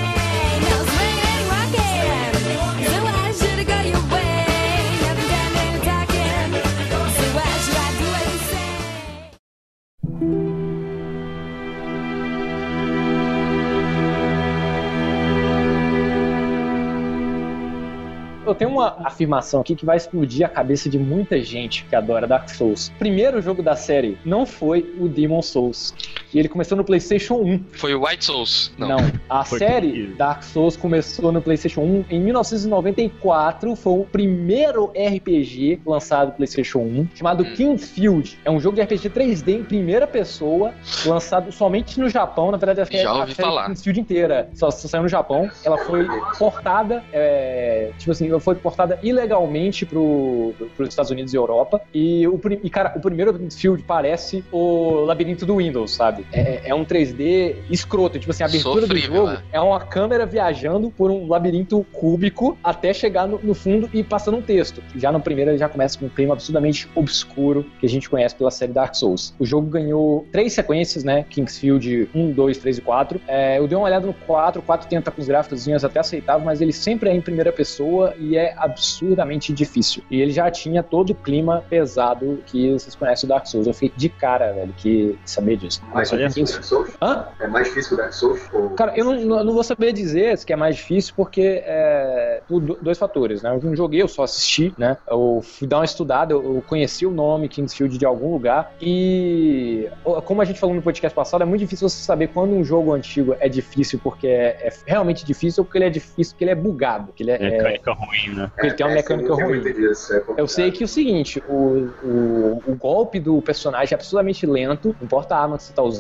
Eu 18.50 18.56
tenho 18.56 18.72
uma 18.72 18.98
afirmação 19.06 19.62
aqui 19.62 19.76
que 19.76 19.86
vai 19.86 19.96
explodir 19.96 20.44
a 20.44 20.50
cabeça 20.50 20.90
de 20.90 20.98
muita 20.98 21.40
gente 21.40 21.86
que 21.86 21.96
adora 21.96 22.26
Dark 22.26 22.50
Souls. 22.50 22.92
Primeiro 22.98 23.40
jogo 23.44 23.62
da 23.62 23.76
série 23.76 24.18
não 24.26 24.44
foi 24.44 24.92
o 25.00 25.08
Demon 25.08 25.44
Souls. 25.44 25.94
E 26.34 26.38
ele 26.40 26.48
começou 26.48 26.78
no 26.78 26.84
PlayStation 26.84 27.36
1. 27.36 27.64
Foi 27.72 27.94
o 27.96 28.06
White 28.06 28.26
Souls. 28.26 28.72
Não. 28.78 28.88
Não, 28.88 28.98
a 29.30 29.44
Foi 29.44 29.58
série 29.60 29.92
que- 29.92 30.08
Dark 30.16 30.44
Souls 30.44 30.78
começou 30.78 31.32
no 31.32 31.42
PlayStation 31.42 31.82
1 31.82 32.06
em 32.10 32.20
1994. 32.20 33.76
Foi 33.76 33.94
o 34.00 34.04
primeiro 34.06 34.92
RPG 34.96 35.82
lançado 35.86 36.28
no 36.30 36.34
PlayStation 36.34 36.80
1, 36.80 37.08
chamado 37.16 37.44
Hum. 37.44 37.54
Kingsfield. 37.56 38.38
É 38.46 38.52
um 38.52 38.60
jogo 38.60 38.76
de 38.76 38.82
RPG 38.82 39.10
3D 39.10 39.56
em 39.56 39.64
primeira 39.64 40.06
pessoa, 40.08 40.74
lançado 41.06 41.52
somente 41.52 42.00
no 42.00 42.10
Japão. 42.10 42.52
Na 42.52 42.58
verdade, 42.58 42.82
acho 42.82 42.92
que 42.92 42.98
Já 43.02 43.10
a 43.10 43.20
ouvi 43.22 43.34
série 43.34 43.48
falar. 43.48 43.66
Kingsfield 43.68 44.00
inteira 44.00 44.50
só, 44.54 44.70
só 44.72 44.88
saiu 44.88 45.04
no 45.04 45.10
Japão. 45.10 45.50
Ela 45.64 45.78
foi 45.80 46.08
portada, 46.38 47.04
é, 47.12 47.92
tipo 47.98 48.12
assim, 48.12 48.30
ela 48.30 48.40
foi 48.40 48.56
portada 48.56 49.00
ilegalmente 49.02 49.86
pro, 49.86 50.54
pros 50.76 50.90
Estados 50.90 51.12
Unidos 51.12 51.34
e 51.34 51.38
Europa. 51.38 51.82
E, 51.94 52.28
o, 52.28 52.40
e, 52.64 52.70
cara, 52.70 52.94
o 52.96 53.00
primeiro 53.00 53.34
Kingsfield 53.34 53.84
parece 53.84 54.44
o 54.52 55.02
labirinto 55.06 55.46
do 55.46 55.58
Windows, 55.58 55.92
sabe? 55.92 56.19
É, 56.32 56.70
é 56.70 56.76
um 56.76 56.86
3D 56.86 57.56
escroto. 57.70 58.20
Tipo 58.20 58.32
assim, 58.32 58.44
a 58.44 58.48
abertura 58.48 58.82
Sofrível, 58.82 59.12
do 59.12 59.18
jogo 59.18 59.32
né? 59.32 59.44
é 59.52 59.60
uma 59.60 59.80
câmera 59.80 60.26
viajando 60.26 60.92
por 60.92 61.12
um 61.12 61.28
labirinto 61.28 61.86
cúbico 61.92 62.58
até 62.64 62.94
chegar 62.94 63.28
no, 63.28 63.40
no 63.42 63.54
fundo 63.54 63.90
e 63.94 64.04
passando 64.04 64.38
um 64.38 64.42
texto. 64.42 64.82
Já 64.96 65.12
no 65.12 65.20
primeiro 65.20 65.52
ele 65.52 65.58
já 65.58 65.70
começa 65.70 65.98
com 65.98 66.06
um 66.06 66.10
clima 66.10 66.34
absolutamente 66.34 66.88
obscuro 66.96 67.66
que 67.80 67.86
a 67.86 67.90
gente 67.90 68.10
conhece 68.10 68.36
pela 68.36 68.52
série 68.52 68.72
Dark 68.72 68.96
Souls. 68.96 69.34
O 69.40 69.46
jogo 69.46 69.68
ganhou 69.68 70.28
três 70.32 70.54
sequências, 70.54 71.04
né? 71.04 71.26
Kingsfield 71.30 72.10
1, 72.14 72.32
2, 72.32 72.58
3 72.58 72.78
e 72.78 72.82
4. 72.82 73.22
É, 73.28 73.58
eu 73.58 73.68
dei 73.68 73.78
uma 73.78 73.86
olhada 73.86 74.06
no 74.06 74.14
4, 74.14 74.62
o 74.62 74.64
4 74.64 74.88
tenta 74.88 75.12
com 75.12 75.22
os 75.22 75.28
gráficos 75.28 75.68
até 75.84 76.00
aceitável, 76.00 76.46
mas 76.46 76.62
ele 76.62 76.74
sempre 76.74 77.10
é 77.10 77.14
em 77.14 77.22
primeira 77.22 77.52
pessoa 77.52 78.14
e 78.18 78.38
é 78.38 78.54
absurdamente 78.58 79.54
difícil. 79.54 80.04
E 80.10 80.22
ele 80.22 80.32
já 80.32 80.50
tinha 80.50 80.82
todo 80.82 81.12
o 81.12 81.16
clima 81.16 81.64
pesado 81.70 82.42
que 82.46 82.72
vocês 82.72 82.96
conhecem 82.96 83.28
do 83.28 83.30
Dark 83.30 83.46
Souls. 83.46 83.68
Eu 83.68 83.74
fiquei 83.74 83.92
de 83.96 84.10
cara, 84.10 84.52
velho, 84.54 84.74
que 84.78 85.18
saber 85.26 85.58
disso. 85.58 85.82
Mais 86.12 86.22
Olha, 86.22 86.28
difícil 86.28 86.56
Dark 86.56 86.64
Souls? 86.64 86.90
Hã? 87.02 87.26
É 87.40 87.48
mais 87.48 87.68
difícil 87.68 87.90
que 87.90 87.94
o 87.96 87.98
Dark 87.98 88.14
Souls? 88.14 88.42
Ou... 88.54 88.70
Cara, 88.72 88.94
eu 88.96 89.06
não, 89.06 89.44
não- 89.44 89.54
vou 89.54 89.64
saber 89.64 89.92
dizer 89.94 90.38
se 90.38 90.46
que 90.46 90.54
é 90.54 90.56
mais 90.56 90.76
difícil, 90.76 91.14
porque 91.16 91.62
é, 91.66 92.42
por 92.48 92.60
do- 92.62 92.78
dois 92.82 92.98
fatores, 92.98 93.42
né? 93.42 93.52
Eu 93.56 93.62
não 93.62 93.76
joguei, 93.76 94.02
eu 94.02 94.08
só 94.08 94.24
assisti, 94.24 94.74
né? 94.78 94.98
Eu 95.10 95.42
fui 95.44 95.68
dar 95.68 95.78
uma 95.80 95.86
estudada, 95.86 96.34
eu, 96.34 96.64
conheci 96.68 97.06
o 97.06 97.12
nome 97.12 97.50
Kingsfield 97.50 97.98
de 97.98 98.06
algum 98.06 98.32
lugar 98.32 98.72
e, 98.82 99.90
como 100.26 100.42
a 100.42 100.46
gente 100.46 100.60
falou 100.60 100.76
no 100.76 100.82
podcast 100.82 101.16
passado, 101.16 101.42
é 101.42 101.46
muito 101.46 101.62
difícil 101.62 101.90
você 101.90 102.04
saber 102.04 102.28
quando 102.28 102.54
um 102.54 102.64
jogo 102.64 102.94
antigo 102.94 103.36
é 103.40 103.50
difícil 103.50 104.00
porque 104.04 104.28
é, 104.28 104.68
é 104.68 104.70
realmente 104.86 105.26
difícil 105.26 105.62
ou 105.62 105.66
porque 105.66 105.78
ele 105.78 105.86
é 105.86 105.90
difícil 105.90 106.34
porque 106.34 106.44
ele 106.44 106.52
é 106.52 106.56
bugado, 106.56 107.08
porque 107.08 107.24
ele 107.24 107.32
é, 107.32 107.36
é- 107.36 107.50
Mecânica 107.50 107.92
ruim, 107.94 108.36
né? 108.36 108.52
porque 108.54 108.68
ele 108.68 108.76
tem 108.76 108.86
uma 108.86 108.92
é, 108.92 108.96
mecânica 108.96 109.34
ruim. 109.34 109.62
disso, 109.62 110.14
é 110.14 110.24
Eu 110.38 110.48
sei 110.48 110.72
que 110.72 110.84
é 110.84 110.86
o 110.86 110.88
seguinte, 110.88 111.42
o, 111.48 111.90
o, 112.04 112.64
o 112.68 112.76
golpe 112.76 113.20
do 113.20 113.42
personagem 113.42 113.94
é 113.94 113.96
absolutamente 113.96 114.46
lento, 114.46 114.96
não 115.00 115.06
importa 115.06 115.36
a 115.36 115.42
arma 115.42 115.58
que 115.58 115.64
você 115.64 115.74
tá 115.74 115.82
usando. 115.84 115.99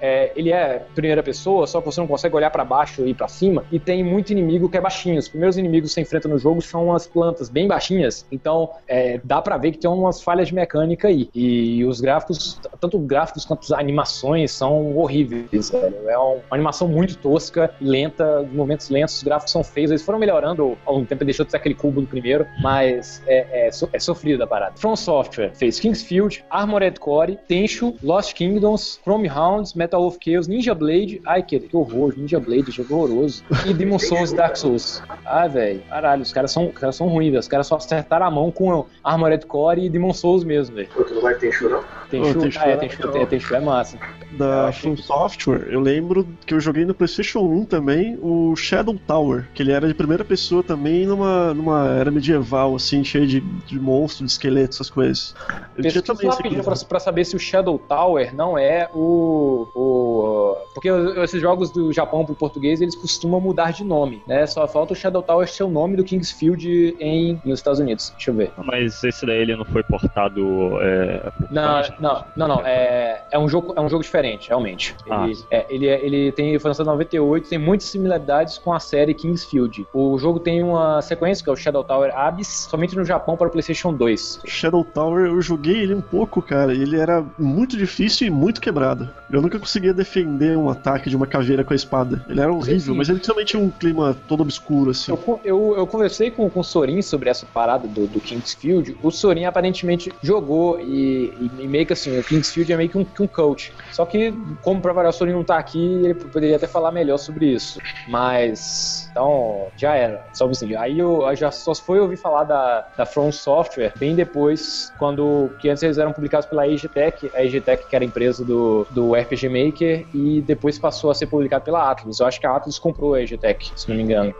É, 0.00 0.32
ele 0.36 0.52
é 0.52 0.82
primeira 0.94 1.22
pessoa, 1.22 1.66
só 1.66 1.80
que 1.80 1.86
você 1.86 2.00
não 2.00 2.06
consegue 2.08 2.34
olhar 2.36 2.50
pra 2.50 2.64
baixo 2.64 3.06
e 3.06 3.14
pra 3.14 3.28
cima. 3.28 3.64
E 3.70 3.78
tem 3.78 4.02
muito 4.04 4.30
inimigo 4.30 4.68
que 4.68 4.76
é 4.76 4.80
baixinho. 4.80 5.18
Os 5.18 5.28
primeiros 5.28 5.56
inimigos 5.58 5.90
que 5.90 5.94
você 5.94 6.00
enfrenta 6.02 6.28
no 6.28 6.38
jogo 6.38 6.60
são 6.62 6.92
as 6.92 7.06
plantas 7.06 7.48
bem 7.48 7.66
baixinhas. 7.68 8.26
Então 8.30 8.70
é, 8.86 9.20
dá 9.24 9.40
pra 9.42 9.56
ver 9.56 9.72
que 9.72 9.78
tem 9.78 9.90
umas 9.90 10.22
falhas 10.22 10.48
de 10.48 10.54
mecânica 10.54 11.08
aí. 11.08 11.28
E 11.34 11.84
os 11.84 12.00
gráficos, 12.00 12.60
tanto 12.80 12.98
gráficos 12.98 13.44
quanto 13.44 13.74
animações, 13.74 14.50
são 14.52 14.96
horríveis. 14.96 15.70
velho. 15.70 16.08
É 16.08 16.18
um- 16.18 16.34
uma 16.34 16.42
animação 16.52 16.88
muito 16.88 17.16
tosca, 17.18 17.72
lenta, 17.80 18.42
movimentos 18.52 18.88
lentos, 18.88 19.16
os 19.16 19.22
gráficos 19.22 19.52
são 19.52 19.62
feios. 19.62 19.90
Eles 19.90 20.02
foram 20.02 20.18
melhorando 20.18 20.76
ao 20.84 20.94
longo 20.94 21.04
do 21.06 21.08
tempo, 21.08 21.24
deixou 21.24 21.44
de 21.44 21.50
ser 21.50 21.56
aquele 21.58 21.74
cubo 21.74 22.00
do 22.00 22.06
primeiro, 22.06 22.46
mas 22.62 23.22
é, 23.26 23.66
é, 23.66 23.70
é 23.92 23.98
sofrido 23.98 24.42
a 24.42 24.46
parada. 24.46 24.74
From 24.76 24.96
Software 24.96 25.52
fez 25.54 25.78
Kingsfield, 25.80 26.44
Armored 26.50 26.98
Core, 27.00 27.38
Tenchu, 27.48 27.94
Lost 28.02 28.34
Kingdoms, 28.34 29.00
Chrome 29.02 29.28
Hounds, 29.40 29.74
Metal 29.74 30.04
of 30.04 30.18
Chaos, 30.22 30.46
Ninja 30.46 30.74
Blade, 30.74 31.20
ai 31.26 31.42
que, 31.42 31.58
que 31.58 31.76
horror, 31.76 32.14
Ninja 32.16 32.38
Blade, 32.38 32.70
jogo 32.70 32.94
horroroso, 32.94 33.42
e 33.66 33.72
Demon 33.72 33.98
Souls 33.98 34.32
e 34.32 34.36
Dark 34.36 34.56
Souls. 34.56 35.02
Ah, 35.24 35.46
velho, 35.46 35.80
caralho, 35.88 36.22
os 36.22 36.32
caras 36.32 36.52
são, 36.52 36.68
os 36.68 36.74
caras 36.74 36.96
são 36.96 37.08
ruins, 37.08 37.30
velho. 37.30 37.40
Os 37.40 37.48
caras 37.48 37.66
só 37.66 37.76
acertaram 37.76 38.26
a 38.26 38.30
mão 38.30 38.50
com 38.50 38.84
Armored 39.02 39.46
Core 39.46 39.84
e 39.84 39.90
Demon 39.90 40.12
Souls 40.12 40.44
mesmo, 40.44 40.76
velho. 40.76 40.88
Tu 40.94 41.14
não 41.14 41.22
vai 41.22 41.34
ter 41.34 41.52
show, 41.52 41.70
não? 41.70 41.82
Tenchu, 42.10 42.38
Tenchu 42.40 42.58
ah, 42.60 42.68
é, 42.68 42.72
é 42.72 42.76
Tenchu, 42.76 43.06
legal. 43.06 43.26
Tenchu 43.26 43.54
é 43.54 43.60
massa. 43.60 43.96
Eu 44.32 44.38
Da 44.38 44.72
From 44.72 44.96
Software, 44.96 45.68
eu 45.70 45.80
lembro 45.80 46.26
que 46.44 46.52
eu 46.52 46.60
joguei 46.60 46.84
no 46.84 46.94
PlayStation 46.94 47.40
1 47.40 47.64
também 47.64 48.18
o 48.20 48.54
Shadow 48.56 48.98
Tower, 49.06 49.48
que 49.54 49.62
ele 49.62 49.72
era 49.72 49.86
de 49.86 49.94
primeira 49.94 50.24
pessoa 50.24 50.62
também 50.62 51.06
numa, 51.06 51.54
numa 51.54 51.88
era 51.88 52.10
medieval, 52.10 52.74
assim, 52.74 53.04
cheio 53.04 53.26
de, 53.26 53.40
de 53.40 53.78
monstros, 53.78 54.26
de 54.26 54.32
esqueletos, 54.32 54.76
essas 54.76 54.90
coisas. 54.90 55.34
Tinha 55.46 55.60
Pesquisa 55.74 56.02
também 56.02 56.28
esse 56.28 56.36
rapidinho 56.36 56.62
clima. 56.62 56.76
pra, 56.76 56.86
pra 56.86 57.00
saber 57.00 57.24
se 57.24 57.36
o 57.36 57.38
Shadow 57.38 57.78
Tower 57.78 58.34
não 58.34 58.58
é 58.58 58.88
o. 58.94 59.29
o 59.74 60.56
porque 60.74 60.88
esses 61.22 61.40
jogos 61.40 61.70
do 61.70 61.92
Japão 61.92 62.24
pro 62.24 62.34
português 62.34 62.80
eles 62.80 62.94
costumam 62.94 63.40
mudar 63.40 63.72
de 63.72 63.84
nome, 63.84 64.22
né? 64.26 64.46
Só 64.46 64.66
falta 64.66 64.92
o 64.92 64.96
Shadow 64.96 65.22
Tower 65.22 65.48
ser 65.48 65.64
o 65.64 65.68
nome 65.68 65.96
do 65.96 66.04
Kingsfield 66.04 66.96
em, 66.98 67.40
nos 67.44 67.58
Estados 67.58 67.80
Unidos. 67.80 68.10
Deixa 68.10 68.30
eu 68.30 68.34
ver. 68.34 68.52
Mas 68.64 69.02
esse 69.04 69.26
daí 69.26 69.38
ele 69.38 69.56
não 69.56 69.64
foi 69.64 69.82
portado. 69.82 70.40
É, 70.80 71.30
por 71.30 71.52
Não, 71.52 71.82
não, 71.98 72.24
não, 72.36 72.48
não. 72.48 72.66
É, 72.66 73.22
é, 73.30 73.38
um 73.38 73.48
jogo, 73.48 73.72
é 73.76 73.80
um 73.80 73.88
jogo 73.88 74.02
diferente, 74.02 74.48
realmente. 74.48 74.94
Ah. 75.10 75.26
Ele, 75.26 75.36
é, 75.50 75.66
ele, 75.68 75.88
é- 75.88 76.04
ele 76.04 76.32
tem, 76.32 76.58
foi 76.58 76.68
lançado 76.68 76.86
em 76.86 76.90
98, 76.90 77.48
tem 77.48 77.58
muitas 77.58 77.88
similaridades 77.88 78.58
com 78.58 78.72
a 78.72 78.80
série 78.80 79.14
Kingsfield. 79.14 79.86
O 79.92 80.18
jogo 80.18 80.40
tem 80.40 80.62
uma 80.62 81.02
sequência, 81.02 81.42
que 81.42 81.50
é 81.50 81.52
o 81.52 81.56
Shadow 81.56 81.84
Tower 81.84 82.16
Abyss, 82.16 82.68
somente 82.70 82.96
no 82.96 83.04
Japão 83.04 83.36
para 83.36 83.48
o 83.48 83.50
PlayStation 83.50 83.92
2. 83.92 84.40
Shadow 84.46 84.84
Tower, 84.84 85.26
eu 85.26 85.40
joguei 85.42 85.78
ele 85.80 85.94
um 85.94 86.00
pouco, 86.00 86.40
cara, 86.40 86.74
e 86.74 86.82
ele 86.82 86.98
era 86.98 87.24
muito 87.38 87.76
difícil 87.76 88.26
e 88.26 88.30
muito 88.30 88.60
quebrado. 88.60 89.08
Eu 89.30 89.40
nunca 89.42 89.58
conseguia 89.58 89.92
defender 89.92 90.56
um 90.56 90.68
ataque 90.70 91.08
de 91.10 91.16
uma 91.16 91.26
caveira 91.26 91.62
com 91.64 91.72
a 91.72 91.76
espada. 91.76 92.24
Ele 92.28 92.40
era 92.40 92.52
horrível, 92.52 92.92
Sim. 92.94 92.98
mas 92.98 93.08
ele 93.08 93.20
também 93.20 93.44
tinha 93.44 93.62
um 93.62 93.70
clima 93.70 94.16
todo 94.26 94.42
obscuro, 94.42 94.90
assim. 94.90 95.12
Eu, 95.12 95.40
eu, 95.44 95.74
eu 95.76 95.86
conversei 95.86 96.30
com, 96.30 96.48
com 96.50 96.60
o 96.60 96.64
Sorin 96.64 97.02
sobre 97.02 97.28
essa 97.28 97.46
parada 97.46 97.86
do, 97.86 98.06
do 98.06 98.20
Kingsfield. 98.20 98.96
O 99.02 99.10
Sorin 99.10 99.44
aparentemente 99.44 100.12
jogou 100.22 100.80
e, 100.80 101.50
e- 101.58 101.68
meio 101.68 101.86
que 101.86 101.92
assim, 101.92 102.18
o 102.18 102.24
Kingsfield 102.24 102.72
é 102.72 102.76
meio 102.76 102.88
que 102.88 102.98
um, 102.98 103.06
um 103.20 103.26
coach. 103.26 103.72
Só 103.92 104.04
que, 104.04 104.32
como 104.62 104.80
pra 104.80 104.92
variar, 104.92 105.10
o 105.10 105.16
Sorin 105.16 105.32
não 105.32 105.44
tá 105.44 105.58
aqui, 105.58 105.78
ele 105.78 106.14
poderia 106.14 106.56
até 106.56 106.66
falar 106.66 106.90
melhor 106.92 107.18
sobre 107.18 107.46
isso. 107.46 107.78
Mas. 108.08 109.08
Então, 109.10 109.68
já 109.76 109.94
era. 109.94 110.24
Só 110.32 110.48
assim. 110.48 110.74
Aí 110.74 110.98
eu 110.98 111.10
eu 111.10 111.36
já 111.36 111.50
só 111.50 111.74
foi 111.74 111.98
ouvir 112.00 112.16
falar 112.16 112.44
da, 112.44 112.86
da 112.96 113.06
From 113.06 113.32
Software 113.32 113.92
bem 113.96 114.14
depois, 114.14 114.92
quando. 114.98 115.50
Que 115.58 115.68
antes 115.68 115.82
eles 115.82 115.98
eram 115.98 116.12
publicados 116.12 116.46
pela 116.48 116.66
EGTech, 116.68 117.30
a 117.34 117.44
EGTech 117.44 117.86
que 117.88 117.94
era 117.96 118.04
a 118.04 118.06
empresa 118.06 118.44
do, 118.44 118.86
do 118.90 119.09
RPG 119.14 119.48
Maker, 119.48 120.06
e 120.14 120.40
depois 120.42 120.78
passou 120.78 121.10
a 121.10 121.14
ser 121.14 121.26
publicado 121.26 121.64
pela 121.64 121.90
Atlas. 121.90 122.20
Eu 122.20 122.26
acho 122.26 122.40
que 122.40 122.46
a 122.46 122.56
Atlas 122.56 122.78
comprou 122.78 123.14
a 123.14 123.22
EGTech, 123.22 123.72
se 123.76 123.88
não 123.88 123.96
me 123.96 124.02
engano. 124.02 124.34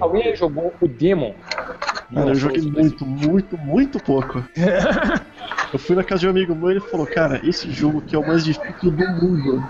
Alguém 0.00 0.34
jogou 0.34 0.72
o 0.80 0.88
Demon? 0.88 1.34
Cara, 2.12 2.30
eu 2.30 2.34
joguei 2.34 2.62
muito, 2.62 3.06
muito, 3.06 3.56
muito 3.58 4.00
pouco. 4.00 4.44
Eu 5.72 5.78
fui 5.78 5.94
na 5.94 6.02
casa 6.02 6.20
de 6.20 6.26
um 6.26 6.30
amigo 6.30 6.54
meu 6.54 6.70
e 6.70 6.72
ele 6.72 6.80
falou, 6.80 7.06
cara, 7.06 7.40
esse 7.44 7.70
jogo 7.70 7.98
aqui 7.98 8.16
é 8.16 8.18
o 8.18 8.26
mais 8.26 8.44
difícil 8.44 8.90
do 8.90 8.92
mundo. 8.92 9.64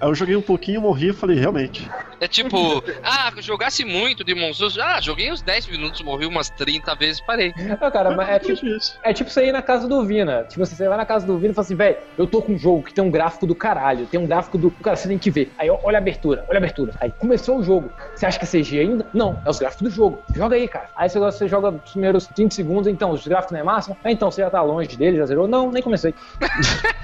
Aí 0.00 0.08
eu 0.08 0.14
joguei 0.14 0.34
um 0.34 0.42
pouquinho, 0.42 0.80
morri 0.80 1.10
e 1.10 1.12
falei, 1.12 1.38
realmente. 1.38 1.88
É 2.20 2.26
tipo, 2.26 2.82
ah, 3.02 3.32
jogasse 3.38 3.84
muito 3.84 4.24
Demon 4.24 4.52
Souls. 4.52 4.76
Ah, 4.78 5.00
joguei 5.00 5.30
uns 5.30 5.42
10 5.42 5.68
minutos, 5.68 6.00
morri 6.02 6.26
umas 6.26 6.50
30 6.50 6.94
vezes 6.96 7.20
parei. 7.20 7.54
Ah, 7.80 7.90
cara, 7.90 8.10
mas 8.16 8.28
é 8.28 8.38
tipo, 8.38 8.66
isso. 8.66 8.98
é 9.04 9.12
tipo 9.12 9.30
você 9.30 9.46
ir 9.46 9.52
na 9.52 9.62
casa 9.62 9.86
do 9.86 10.04
Vina. 10.04 10.44
Tipo 10.44 10.62
assim, 10.62 10.74
você 10.74 10.88
vai 10.88 10.96
na 10.96 11.06
casa 11.06 11.26
do 11.26 11.38
Vina 11.38 11.52
e 11.52 11.54
fala 11.54 11.64
assim, 11.64 11.76
velho, 11.76 11.96
eu 12.18 12.26
tô 12.26 12.42
com 12.42 12.52
um 12.52 12.58
jogo 12.58 12.82
que 12.82 12.92
tem 12.92 13.04
um 13.04 13.10
gráfico 13.10 13.46
do 13.46 13.54
caralho, 13.54 14.06
tem 14.06 14.18
um 14.18 14.26
gráfico 14.26 14.58
do. 14.58 14.70
Cara, 14.70 14.96
você 14.96 15.08
tem 15.08 15.18
que 15.18 15.30
ver. 15.30 15.52
Aí 15.58 15.70
olha 15.70 15.98
a 15.98 16.00
abertura, 16.00 16.44
olha 16.48 16.56
a 16.56 16.58
abertura. 16.58 16.92
Aí 17.00 17.12
começou 17.12 17.58
o 17.58 17.62
jogo. 17.62 17.90
Você 18.14 18.26
acha 18.26 18.38
que 18.38 18.44
é 18.44 18.62
CG 18.62 18.80
ainda? 18.80 19.06
Não, 19.12 19.40
é 19.44 19.50
os 19.50 19.58
gráficos 19.58 19.88
do 19.88 19.94
jogo. 19.94 20.22
Joga 20.34 20.56
aí, 20.56 20.66
cara. 20.66 20.88
Aí 20.96 21.08
você, 21.08 21.18
você 21.18 21.46
joga 21.46 21.70
os 21.70 21.92
primeiros 21.92 22.26
30 22.26 22.54
segundos, 22.54 22.86
então, 22.88 23.10
os 23.10 23.26
gráficos 23.26 23.52
não 23.52 23.60
é 23.60 23.62
massa? 23.62 23.96
Ah, 24.02 24.10
então, 24.10 24.30
você 24.30 24.40
já 24.40 24.50
tá 24.50 24.62
longe 24.62 24.96
dele, 24.96 25.18
já 25.18 25.26
zerou? 25.36 25.48
Não, 25.48 25.70
nem 25.70 25.82
comecei. 25.82 26.14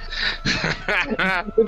O 1.56 1.64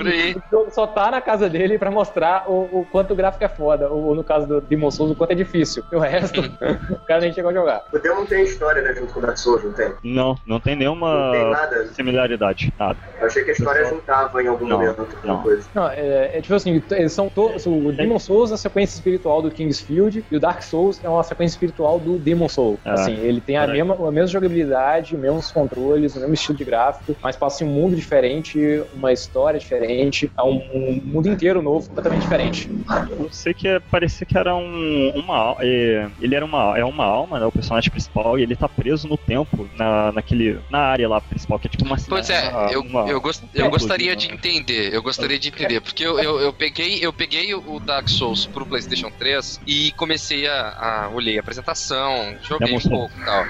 jogo 0.50 0.70
só 0.70 0.86
tá 0.86 1.10
na 1.10 1.20
casa 1.20 1.48
dele 1.48 1.78
pra 1.78 1.90
mostrar 1.90 2.44
o, 2.48 2.80
o 2.80 2.86
quanto 2.90 3.12
o 3.12 3.16
gráfico 3.16 3.44
é 3.44 3.48
foda. 3.48 3.88
Ou 3.88 4.14
no 4.14 4.22
caso 4.24 4.46
do 4.46 4.60
Demon 4.60 4.90
Souls, 4.90 5.12
o 5.12 5.16
quanto 5.16 5.30
é 5.32 5.34
difícil. 5.34 5.82
E 5.90 5.96
o 5.96 5.98
resto, 5.98 6.40
o 6.90 7.06
cara 7.06 7.20
nem 7.20 7.32
chegou 7.32 7.50
a 7.50 7.54
jogar. 7.54 7.84
O 7.92 7.98
Demon 7.98 8.24
tem 8.26 8.44
história, 8.44 8.82
né, 8.82 8.94
junto 8.94 9.12
com 9.12 9.18
o 9.20 9.22
Dark 9.22 9.36
Souls, 9.38 9.62
não 9.64 9.72
tem? 9.72 9.92
Não, 10.02 10.36
não 10.46 10.60
tem 10.60 10.76
nenhuma 10.76 11.26
Não 11.26 11.32
tem 11.32 11.50
nada. 11.50 11.86
similaridade. 11.88 12.72
Nada. 12.78 12.98
Eu 13.20 13.26
achei 13.26 13.44
que 13.44 13.50
a 13.50 13.52
história 13.54 13.84
juntava 13.86 14.42
em 14.42 14.46
algum 14.46 14.66
Não, 14.66 14.78
momento 14.78 15.00
alguma 15.00 15.18
não. 15.24 15.42
coisa. 15.42 15.68
Não, 15.74 15.88
é, 15.88 16.38
é 16.38 16.40
tipo 16.40 16.54
assim, 16.54 16.82
são 17.08 17.28
todos. 17.28 17.66
O 17.66 17.92
Demon 17.92 18.18
Souls 18.18 18.50
é 18.50 18.54
a 18.54 18.58
sequência 18.58 18.94
espiritual 18.94 19.40
do 19.42 19.50
Kingsfield 19.50 20.24
e 20.30 20.36
o 20.36 20.40
Dark 20.40 20.62
Souls 20.62 21.00
é 21.02 21.08
uma 21.08 21.22
sequência 21.22 21.54
espiritual 21.54 21.98
do 21.98 22.18
Demon 22.18 22.48
Soul. 22.48 22.78
É. 22.84 22.90
Assim, 22.90 23.12
ele 23.20 23.40
tem 23.40 23.56
a 23.56 23.64
É. 23.64 23.66
mesma, 23.72 23.94
a 23.94 24.10
mesma 24.12 24.26
jogabilidade, 24.28 25.14
os 25.14 25.20
mesmos 25.20 25.50
controles, 25.50 26.14
o 26.16 26.20
mesmo 26.20 26.34
estilo 26.34 26.53
de 26.56 26.64
gráfico, 26.64 27.16
mas 27.22 27.36
passa 27.36 27.64
em 27.64 27.66
um 27.68 27.70
mundo 27.72 27.96
diferente, 27.96 28.58
uma 28.94 29.12
história 29.12 29.58
diferente, 29.58 30.30
é 30.36 30.42
um, 30.42 30.60
um 30.72 31.00
mundo 31.04 31.28
inteiro 31.28 31.62
novo, 31.62 31.86
completamente 31.88 32.22
diferente. 32.22 32.70
Eu 33.18 33.28
sei 33.30 33.54
que 33.54 33.66
é, 33.68 33.78
parecia 33.80 34.26
que 34.26 34.36
era 34.36 34.54
um, 34.54 35.10
uma 35.14 35.56
é, 35.60 36.08
ele 36.20 36.34
era 36.34 36.44
uma 36.44 36.76
é 36.78 36.84
uma 36.84 37.04
alma, 37.04 37.38
né, 37.40 37.46
o 37.46 37.52
personagem 37.52 37.90
principal 37.90 38.38
e 38.38 38.42
ele 38.42 38.56
tá 38.56 38.68
preso 38.68 39.06
no 39.08 39.16
tempo 39.16 39.68
na, 39.76 40.12
naquele 40.12 40.58
na 40.70 40.78
área 40.80 41.08
lá 41.08 41.20
principal 41.20 41.58
que 41.58 41.66
é 41.66 41.70
tipo 41.70 41.84
uma 41.84 41.96
Pois 42.08 42.28
é, 42.30 42.48
uma- 42.50 42.72
eu, 42.72 42.80
uma- 42.82 43.08
eu, 43.08 43.20
gost- 43.20 43.42
eu 43.54 43.70
gostaria 43.70 44.14
de 44.16 44.26
inclusive, 44.26 44.56
entender, 44.58 44.94
eu 44.94 45.02
gostaria 45.02 45.38
de 45.38 45.48
entender, 45.48 45.80
porque 45.80 46.04
eu, 46.04 46.18
eu, 46.18 46.40
eu 46.40 46.52
peguei, 46.52 46.98
eu 47.04 47.12
peguei 47.12 47.54
o 47.54 47.80
Dark 47.80 48.08
Souls 48.08 48.46
pro 48.46 48.66
Playstation 48.66 49.10
3 49.18 49.60
e 49.66 49.92
comecei 49.92 50.46
a, 50.46 50.68
a 51.06 51.10
olhei 51.14 51.36
a 51.38 51.40
apresentação, 51.40 52.34
joguei 52.42 52.68
Demon 52.68 52.78
um 52.84 52.88
pouco 52.88 53.14
e 53.20 53.24
tal. 53.24 53.44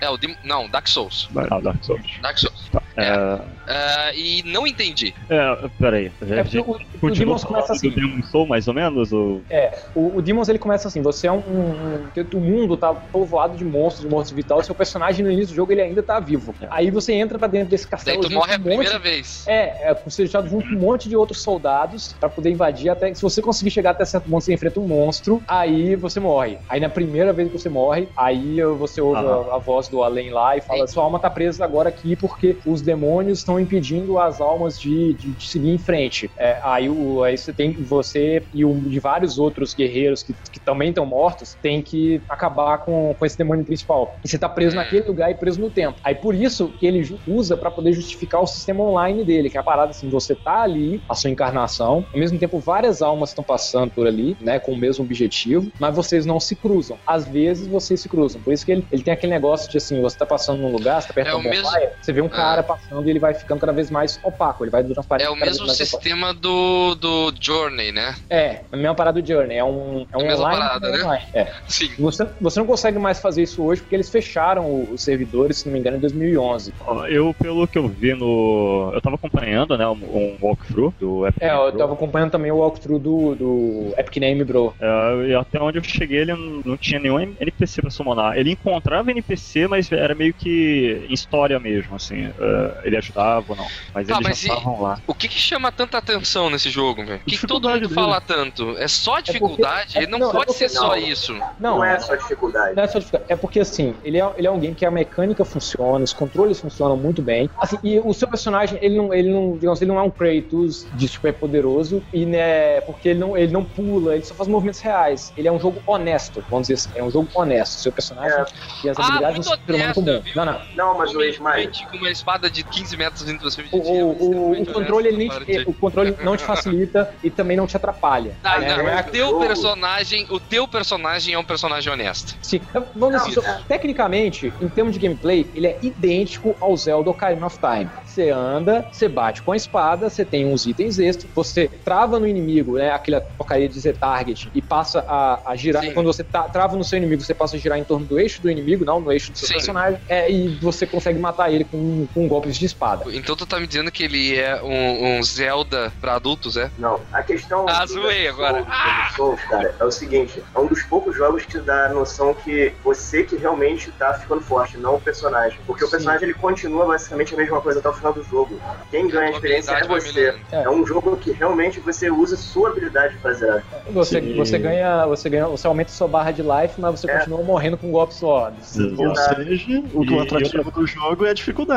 É, 0.00 0.10
o 0.10 0.16
Dim- 0.18 0.36
não, 0.44 0.68
Dark 0.68 0.86
Souls. 0.88 1.28
Ah, 1.50 1.58
Dark 1.60 1.82
Souls. 1.82 2.02
Dark 2.20 2.38
Souls. 2.38 2.45
Tá. 2.70 2.82
É. 2.96 3.02
É, 3.06 3.56
Ah, 3.68 4.12
e 4.14 4.42
não 4.44 4.66
entendi. 4.66 5.14
é, 5.28 5.68
peraí. 5.78 6.10
É 6.22 6.42
porque 6.42 6.58
o, 6.58 6.62
o 6.62 6.98
Continua 7.00 7.12
Demons 7.12 7.44
começa 7.44 7.72
assim. 7.72 7.88
do 7.90 7.94
Demon 7.94 8.22
Soul, 8.30 8.46
mais 8.46 8.66
ou 8.68 8.74
menos? 8.74 9.12
Ou... 9.12 9.44
É, 9.50 9.70
o, 9.94 10.16
o 10.16 10.22
Demons 10.22 10.48
ele 10.48 10.58
começa 10.58 10.88
assim, 10.88 11.02
você 11.02 11.26
é 11.26 11.32
um, 11.32 11.38
um, 11.38 11.94
um- 11.94 12.10
O 12.34 12.40
mundo 12.40 12.76
tá 12.76 12.94
povoado 12.94 13.56
de 13.56 13.64
monstros, 13.64 14.02
de 14.02 14.08
monstros 14.08 14.34
vitais, 14.36 14.66
seu 14.66 14.74
personagem 14.74 15.24
no 15.24 15.30
início 15.30 15.52
do 15.52 15.56
jogo 15.56 15.72
ele 15.72 15.82
ainda 15.82 16.02
tá 16.02 16.18
vivo. 16.20 16.54
Aí 16.70 16.90
você 16.90 17.12
entra 17.12 17.38
pra 17.38 17.48
dentro 17.48 17.68
desse 17.70 17.84
Daí 17.84 17.90
castelo. 17.90 18.20
tu 18.20 18.24
junto 18.28 18.34
morre 18.34 18.52
a 18.54 18.56
um 18.56 18.58
monte- 18.60 18.68
primeira 18.68 18.98
vez. 18.98 19.44
É, 19.46 19.90
é 19.90 19.94
você 20.04 20.26
já 20.26 20.40
junto 20.42 20.68
com 20.68 20.74
um 20.76 20.80
monte 20.80 21.08
de 21.08 21.16
outros 21.16 21.42
soldados 21.42 22.14
pra 22.18 22.28
poder 22.28 22.50
invadir 22.50 22.88
até. 22.88 23.12
Se 23.14 23.22
você 23.22 23.42
conseguir 23.42 23.70
chegar 23.70 23.90
até 23.90 24.04
certo 24.04 24.28
ponto, 24.30 24.42
você 24.44 24.54
enfrenta 24.54 24.80
um 24.80 24.86
monstro, 24.86 25.42
aí 25.48 25.96
você 25.96 26.18
morre. 26.20 26.58
Aí 26.68 26.80
na 26.80 26.88
primeira 26.88 27.32
vez 27.32 27.48
que 27.50 27.58
você 27.58 27.68
morre, 27.68 28.08
aí 28.16 28.62
você 28.78 29.00
ouve 29.00 29.20
Aham. 29.20 29.50
a, 29.50 29.56
a 29.56 29.58
voz 29.58 29.88
do 29.88 30.02
além 30.02 30.30
lá 30.30 30.56
e 30.56 30.60
fala: 30.60 30.86
Sim. 30.86 30.94
sua 30.94 31.04
alma 31.04 31.18
tá 31.18 31.28
presa 31.30 31.64
agora 31.64 31.88
aqui 31.88 32.16
porque 32.36 32.58
os 32.66 32.82
demônios 32.82 33.38
estão 33.38 33.58
impedindo 33.58 34.18
as 34.18 34.40
almas 34.40 34.78
de, 34.78 35.14
de, 35.14 35.34
de 35.34 35.48
seguir 35.48 35.70
em 35.70 35.78
frente. 35.78 36.30
É, 36.38 36.58
aí, 36.62 36.88
o, 36.88 37.22
aí 37.22 37.36
você 37.36 37.52
tem 37.52 37.82
você 37.82 38.46
e 38.52 38.64
o, 38.64 38.80
de 38.82 39.00
vários 39.00 39.38
outros 39.38 39.74
guerreiros 39.74 40.22
que, 40.22 40.34
que 40.52 40.60
também 40.60 40.90
estão 40.90 41.06
mortos 41.06 41.56
tem 41.62 41.82
que 41.82 42.22
acabar 42.28 42.78
com, 42.84 43.14
com 43.18 43.24
esse 43.26 43.38
demônio 43.38 43.64
principal. 43.64 44.18
E 44.24 44.28
você 44.28 44.38
tá 44.38 44.48
preso 44.48 44.66
Hum. 44.76 44.80
naquele 44.80 45.06
lugar 45.06 45.30
e 45.30 45.34
preso 45.34 45.60
no 45.60 45.70
tempo. 45.70 45.96
Aí 46.04 46.14
por 46.14 46.34
isso 46.34 46.72
que 46.78 46.84
ele 46.86 47.02
usa 47.26 47.56
pra 47.56 47.70
poder 47.70 47.92
justificar 47.92 48.42
o 48.42 48.46
sistema 48.46 48.82
online 48.84 49.24
dele, 49.24 49.48
que 49.48 49.56
é 49.56 49.60
a 49.60 49.62
parada 49.62 49.90
assim, 49.90 50.10
você 50.10 50.34
tá 50.34 50.62
ali, 50.62 51.00
a 51.08 51.14
sua 51.14 51.30
encarnação, 51.30 52.04
ao 52.12 52.20
mesmo 52.20 52.38
tempo 52.38 52.58
várias 52.58 53.00
almas 53.00 53.30
estão 53.30 53.44
passando 53.44 53.90
por 53.92 54.06
ali, 54.06 54.36
né, 54.40 54.58
com 54.58 54.72
o 54.72 54.76
mesmo 54.76 55.04
objetivo, 55.04 55.70
mas 55.78 55.94
vocês 55.94 56.26
não 56.26 56.38
se 56.40 56.54
cruzam. 56.56 56.98
Às 57.06 57.26
vezes 57.28 57.66
vocês 57.68 58.02
se 58.02 58.08
cruzam. 58.08 58.42
Por 58.42 58.52
isso 58.52 58.66
que 58.66 58.72
ele, 58.72 58.86
ele 58.90 59.02
tem 59.02 59.14
aquele 59.14 59.32
negócio 59.32 59.70
de 59.70 59.78
assim, 59.78 60.00
você 60.02 60.18
tá 60.18 60.26
passando 60.26 60.60
num 60.60 60.72
lugar, 60.72 61.00
você 61.00 61.08
tá 61.08 61.14
perto 61.14 61.28
É 61.28 61.30
de 61.30 61.36
o 61.36 61.40
uma 61.40 61.48
mesmo- 61.50 61.64
bonfire, 61.70 61.90
você 62.02 62.12
vê 62.12 62.20
um 62.20 62.25
Ah. 62.26 62.36
cara 62.36 62.62
passando 62.62 63.06
e 63.06 63.10
ele 63.10 63.18
vai 63.18 63.34
ficando 63.34 63.60
cada 63.60 63.72
vez 63.72 63.90
mais 63.90 64.18
opaco, 64.22 64.64
ele 64.64 64.70
vai 64.70 64.82
transparecer 64.84 65.30
É 65.30 65.34
o 65.34 65.36
mesmo 65.38 65.64
opaco. 65.64 65.76
sistema 65.76 66.32
do, 66.34 66.94
do 66.94 67.32
Journey, 67.40 67.92
né? 67.92 68.14
É, 68.30 68.60
a 68.70 68.76
mesma 68.76 68.94
parada 68.94 69.20
do 69.20 69.26
Journey, 69.26 69.56
é 69.56 69.64
um, 69.64 70.06
é 70.12 70.16
um 70.16 70.20
A 70.20 70.24
mesma 70.24 70.44
online, 70.46 70.60
parada, 70.62 70.86
é 70.86 70.90
um 70.90 70.96
né? 70.96 71.04
online. 71.04 71.24
É. 71.34 71.46
Sim. 71.68 71.90
Você, 71.98 72.26
você 72.40 72.58
não 72.60 72.66
consegue 72.66 72.98
mais 72.98 73.20
fazer 73.20 73.42
isso 73.42 73.62
hoje 73.62 73.80
porque 73.80 73.94
eles 73.94 74.10
fecharam 74.10 74.86
os 74.90 75.02
servidores, 75.02 75.58
se 75.58 75.66
não 75.66 75.72
me 75.74 75.80
engano, 75.80 75.96
em 75.96 76.00
2011. 76.00 76.72
Ó, 76.86 77.06
Eu, 77.06 77.34
pelo 77.40 77.66
que 77.68 77.78
eu 77.78 77.88
vi 77.88 78.14
no. 78.14 78.90
Eu 78.94 79.00
tava 79.00 79.16
acompanhando, 79.16 79.76
né? 79.76 79.86
Um, 79.86 79.92
um 79.92 80.36
walkthrough 80.40 80.92
do 80.98 81.26
Epic 81.26 81.42
É, 81.42 81.48
Game 81.48 81.60
eu 81.64 81.68
Pro. 81.70 81.78
tava 81.78 81.92
acompanhando 81.94 82.30
também 82.30 82.50
o 82.52 82.56
walkthrough 82.58 82.98
do, 82.98 83.34
do 83.34 83.94
Epic 83.98 84.16
Name 84.18 84.44
Bro. 84.44 84.74
É, 84.80 85.26
e 85.28 85.34
até 85.34 85.60
onde 85.60 85.78
eu 85.78 85.82
cheguei, 85.84 86.18
ele 86.20 86.32
não, 86.34 86.62
não 86.64 86.76
tinha 86.76 86.98
nenhum 87.00 87.18
NPC 87.20 87.80
pra 87.82 87.90
summonar. 87.90 88.36
Ele 88.38 88.52
encontrava 88.52 89.10
NPC, 89.10 89.66
mas 89.68 89.90
era 89.92 90.14
meio 90.14 90.32
que 90.34 91.06
em 91.08 91.12
história 91.12 91.58
mesmo, 91.58 91.96
assim. 91.96 92.15
É, 92.24 92.80
ele 92.84 92.96
ajudava 92.96 93.44
ou 93.48 93.56
não. 93.56 93.66
Mas 93.94 94.06
Tá, 94.08 94.14
eles 94.14 94.28
mas 94.28 94.40
já 94.40 94.48
e- 94.48 94.56
estavam 94.56 94.82
lá. 94.82 94.98
O 95.06 95.14
que, 95.14 95.28
que 95.28 95.38
chama 95.38 95.70
tanta 95.70 95.98
atenção 95.98 96.48
nesse 96.50 96.70
jogo, 96.70 97.04
velho? 97.04 97.20
O 97.20 97.24
que, 97.30 97.38
que 97.38 97.46
todo 97.46 97.68
mundo 97.68 97.80
dele. 97.80 97.94
fala 97.94 98.20
tanto? 98.20 98.76
É 98.78 98.88
só 98.88 99.20
dificuldade? 99.20 99.98
é- 99.98 100.02
Ele 100.02 100.10
não, 100.10 100.18
não, 100.18 100.30
é 100.30 100.32
pode 100.32 100.46
porque- 100.46 100.68
ser 100.68 100.74
só 100.74 100.88
não. 100.88 100.96
isso. 100.96 101.32
Não, 101.34 101.76
Não 101.76 101.84
é 101.84 101.98
só 101.98 102.14
dificuldade. 102.14 102.74
Não 102.76 102.82
é 102.82 102.88
só 102.88 102.98
dificuldade. 102.98 103.32
É 103.32 103.36
porque, 103.36 103.60
assim, 103.60 103.94
ele 104.04 104.18
é, 104.20 104.32
ele 104.36 104.46
é 104.46 104.50
um 104.50 104.58
game 104.58 104.74
que 104.74 104.84
a 104.86 104.90
mecânica 104.90 105.44
funciona, 105.44 106.04
os 106.04 106.12
controles 106.12 106.60
funcionam 106.60 106.96
muito 106.96 107.22
bem. 107.22 107.50
Assim, 107.58 107.78
e 107.82 107.98
o 108.00 108.12
seu 108.14 108.28
personagem, 108.28 108.78
ele 108.80 108.96
não, 108.96 109.12
ele 109.12 109.30
não, 109.32 109.56
digamos, 109.56 109.80
ele 109.82 109.90
não 109.90 109.98
é 109.98 110.02
um 110.02 110.10
Kratos 110.10 110.86
de 110.94 111.08
super 111.08 111.32
poderoso, 111.34 112.02
e 112.12 112.24
né, 112.26 112.80
porque 112.82 113.10
ele 113.10 113.18
não, 113.20 113.36
ele 113.36 113.52
não 113.52 113.64
pula, 113.64 114.14
ele 114.14 114.24
só 114.24 114.34
faz 114.34 114.48
movimentos 114.48 114.80
reais. 114.80 115.32
Ele 115.36 115.48
é 115.48 115.52
um 115.52 115.58
jogo 115.60 115.82
honesto, 115.86 116.44
vamos 116.48 116.68
dizer 116.68 116.74
assim. 116.88 116.98
É 116.98 117.02
um 117.02 117.10
jogo 117.10 117.28
honesto. 117.34 117.80
Seu 117.80 117.92
personagem 117.92 118.32
É. 118.38 118.44
e 118.84 118.88
as 118.90 118.98
Ah, 118.98 119.02
habilidades 119.06 119.46
muito 119.48 119.72
não 119.72 119.78
se 119.88 119.94
comum. 119.94 120.22
Não, 120.34 120.44
não. 120.44 120.60
Não, 120.74 120.98
mas 120.98 121.14
o 121.14 121.22
gigante 121.22 121.86
com 121.96 122.04
uma 122.04 122.10
espada 122.10 122.50
de 122.50 122.62
15 122.64 122.96
metros 122.96 123.22
cima 123.50 123.68
de 123.68 123.74
O, 123.76 123.78
o, 123.78 124.50
o, 124.52 124.62
o 124.62 124.66
controle, 124.66 125.08
ele 125.08 125.16
nem 125.18 125.30
honesto, 125.30 125.44
te- 125.44 125.64
o 125.66 125.74
controle 125.74 126.16
não 126.22 126.36
te 126.36 126.44
facilita 126.44 127.12
e 127.22 127.30
também 127.30 127.56
não 127.56 127.66
te 127.66 127.76
atrapalha. 127.76 128.36
Tá, 128.42 128.58
né? 128.58 128.68
não, 128.76 128.84
Não 128.84 128.88
é 128.90 128.94
o 128.96 128.98
a- 128.98 129.02
teu 129.02 129.26
jogo. 129.28 129.46
personagem, 129.46 130.26
o 130.30 130.40
teu 130.40 130.68
personagem 130.68 131.34
é 131.34 131.38
um 131.38 131.44
personagem 131.44 131.92
honesto. 131.92 132.36
Sim. 132.42 132.60
Vamos 132.94 133.16
assim, 133.16 133.34
Não, 133.34 133.42
so- 133.42 133.64
tecnicamente, 133.68 134.52
em 134.60 134.68
termos 134.68 134.94
de 134.94 134.98
gameplay, 135.00 135.50
ele 135.54 135.66
é 135.66 135.78
idêntico 135.82 136.56
ao 136.60 136.76
Zelda 136.76 137.10
Ocarina 137.10 137.46
of 137.46 137.58
Time. 137.58 137.88
Você 138.04 138.30
anda, 138.30 138.86
você 138.90 139.08
bate 139.08 139.42
com 139.42 139.52
a 139.52 139.56
espada, 139.56 140.08
você 140.08 140.24
tem 140.24 140.46
uns 140.46 140.66
itens 140.66 140.98
extras, 140.98 141.30
você 141.34 141.68
trava 141.68 142.18
no 142.18 142.26
inimigo, 142.26 142.76
né? 142.78 142.90
Aquela 142.90 143.20
porcaria 143.20 143.68
de 143.68 143.74
dizer 143.74 143.96
target, 143.96 144.50
e 144.54 144.60
passa 144.62 145.04
a, 145.06 145.52
a 145.52 145.56
girar. 145.56 145.82
Sim. 145.82 145.92
Quando 145.92 146.06
você 146.06 146.24
tá- 146.24 146.48
trava 146.48 146.76
no 146.76 146.84
seu 146.84 146.96
inimigo, 146.96 147.22
você 147.22 147.34
passa 147.34 147.56
a 147.56 147.58
girar 147.58 147.78
em 147.78 147.84
torno 147.84 148.06
do 148.06 148.18
eixo 148.18 148.40
do 148.42 148.50
inimigo, 148.50 148.84
não 148.84 149.00
no 149.00 149.12
eixo 149.12 149.32
do 149.32 149.38
seu 149.38 149.48
Sim. 149.48 149.54
personagem. 149.54 150.00
É, 150.08 150.30
e 150.30 150.48
você 150.60 150.86
consegue 150.86 151.18
matar 151.18 151.52
ele 151.52 151.64
com, 151.64 151.76
com 152.14 152.28
golpes 152.28 152.56
de 152.56 152.66
espada. 152.66 153.04
Então 153.14 153.36
tu 153.36 153.46
tá 153.46 153.58
me 153.60 153.66
dizendo 153.66 153.90
que 153.90 154.02
ele 154.04 154.36
é 154.36 154.60
um, 154.62 155.18
um 155.18 155.22
Zelda 155.22 155.92
pra 156.00 156.14
adultos, 156.14 156.56
é? 156.56 156.70
não. 156.78 157.00
A 157.12 157.22
questão. 157.22 157.66
Ah, 157.68 157.84
do 157.84 157.92
zoei 157.92 158.28
agora. 158.28 158.64
Souls, 158.64 159.14
Souls, 159.16 159.40
cara, 159.48 159.74
é 159.78 159.84
o 159.84 159.90
seguinte: 159.90 160.42
é 160.54 160.58
um 160.58 160.66
dos 160.66 160.82
poucos 160.84 161.16
jogos 161.16 161.44
que 161.44 161.58
dá 161.58 161.86
a 161.86 161.88
noção 161.90 162.34
que 162.34 162.72
você 162.84 163.22
que 163.24 163.36
realmente 163.36 163.90
tá 163.92 164.14
ficando 164.14 164.40
forte, 164.40 164.76
não 164.78 164.96
o 164.96 165.00
personagem. 165.00 165.58
Porque 165.66 165.82
o 165.84 165.86
Sim. 165.86 165.92
personagem 165.92 166.24
ele 166.24 166.34
continua 166.34 166.86
basicamente 166.86 167.34
a 167.34 167.36
mesma 167.36 167.60
coisa 167.60 167.78
até 167.80 167.88
o 167.88 167.92
final 167.92 168.12
do 168.12 168.22
jogo. 168.24 168.60
Quem 168.90 169.08
ganha 169.08 169.28
a 169.28 169.30
experiência 169.32 169.72
é 169.72 169.84
você. 169.86 170.34
É. 170.52 170.62
É 170.62 170.70
um 170.70 170.86
jogo 170.86 171.16
que 171.16 171.32
realmente 171.32 171.80
você 171.80 172.10
usa 172.10 172.36
sua 172.36 172.70
habilidade 172.70 173.16
pra 173.18 173.32
zerar. 173.32 173.62
Você, 173.90 174.20
Sim. 174.20 174.36
você 174.36 174.58
ganha, 174.58 175.06
você 175.06 175.28
ganha, 175.30 175.46
você 175.46 175.66
aumenta 175.66 175.90
sua 175.90 176.08
barra 176.08 176.30
de 176.32 176.42
life, 176.42 176.80
mas 176.80 177.00
você 177.00 177.10
É. 177.10 177.18
continua 177.18 177.42
morrendo 177.42 177.76
com 177.78 177.90
golpes 177.90 178.16
só. 178.18 178.50
Ou 178.50 179.16
seja, 179.16 179.82
o, 179.92 180.00
que 180.04 180.12
E- 180.12 180.16
o 180.16 180.18
e 180.18 180.20
atrativo 180.20 180.70
do 180.70 180.86
jogo 180.86 181.24
é 181.26 181.30
a 181.30 181.34
dificuldade. 181.34 181.75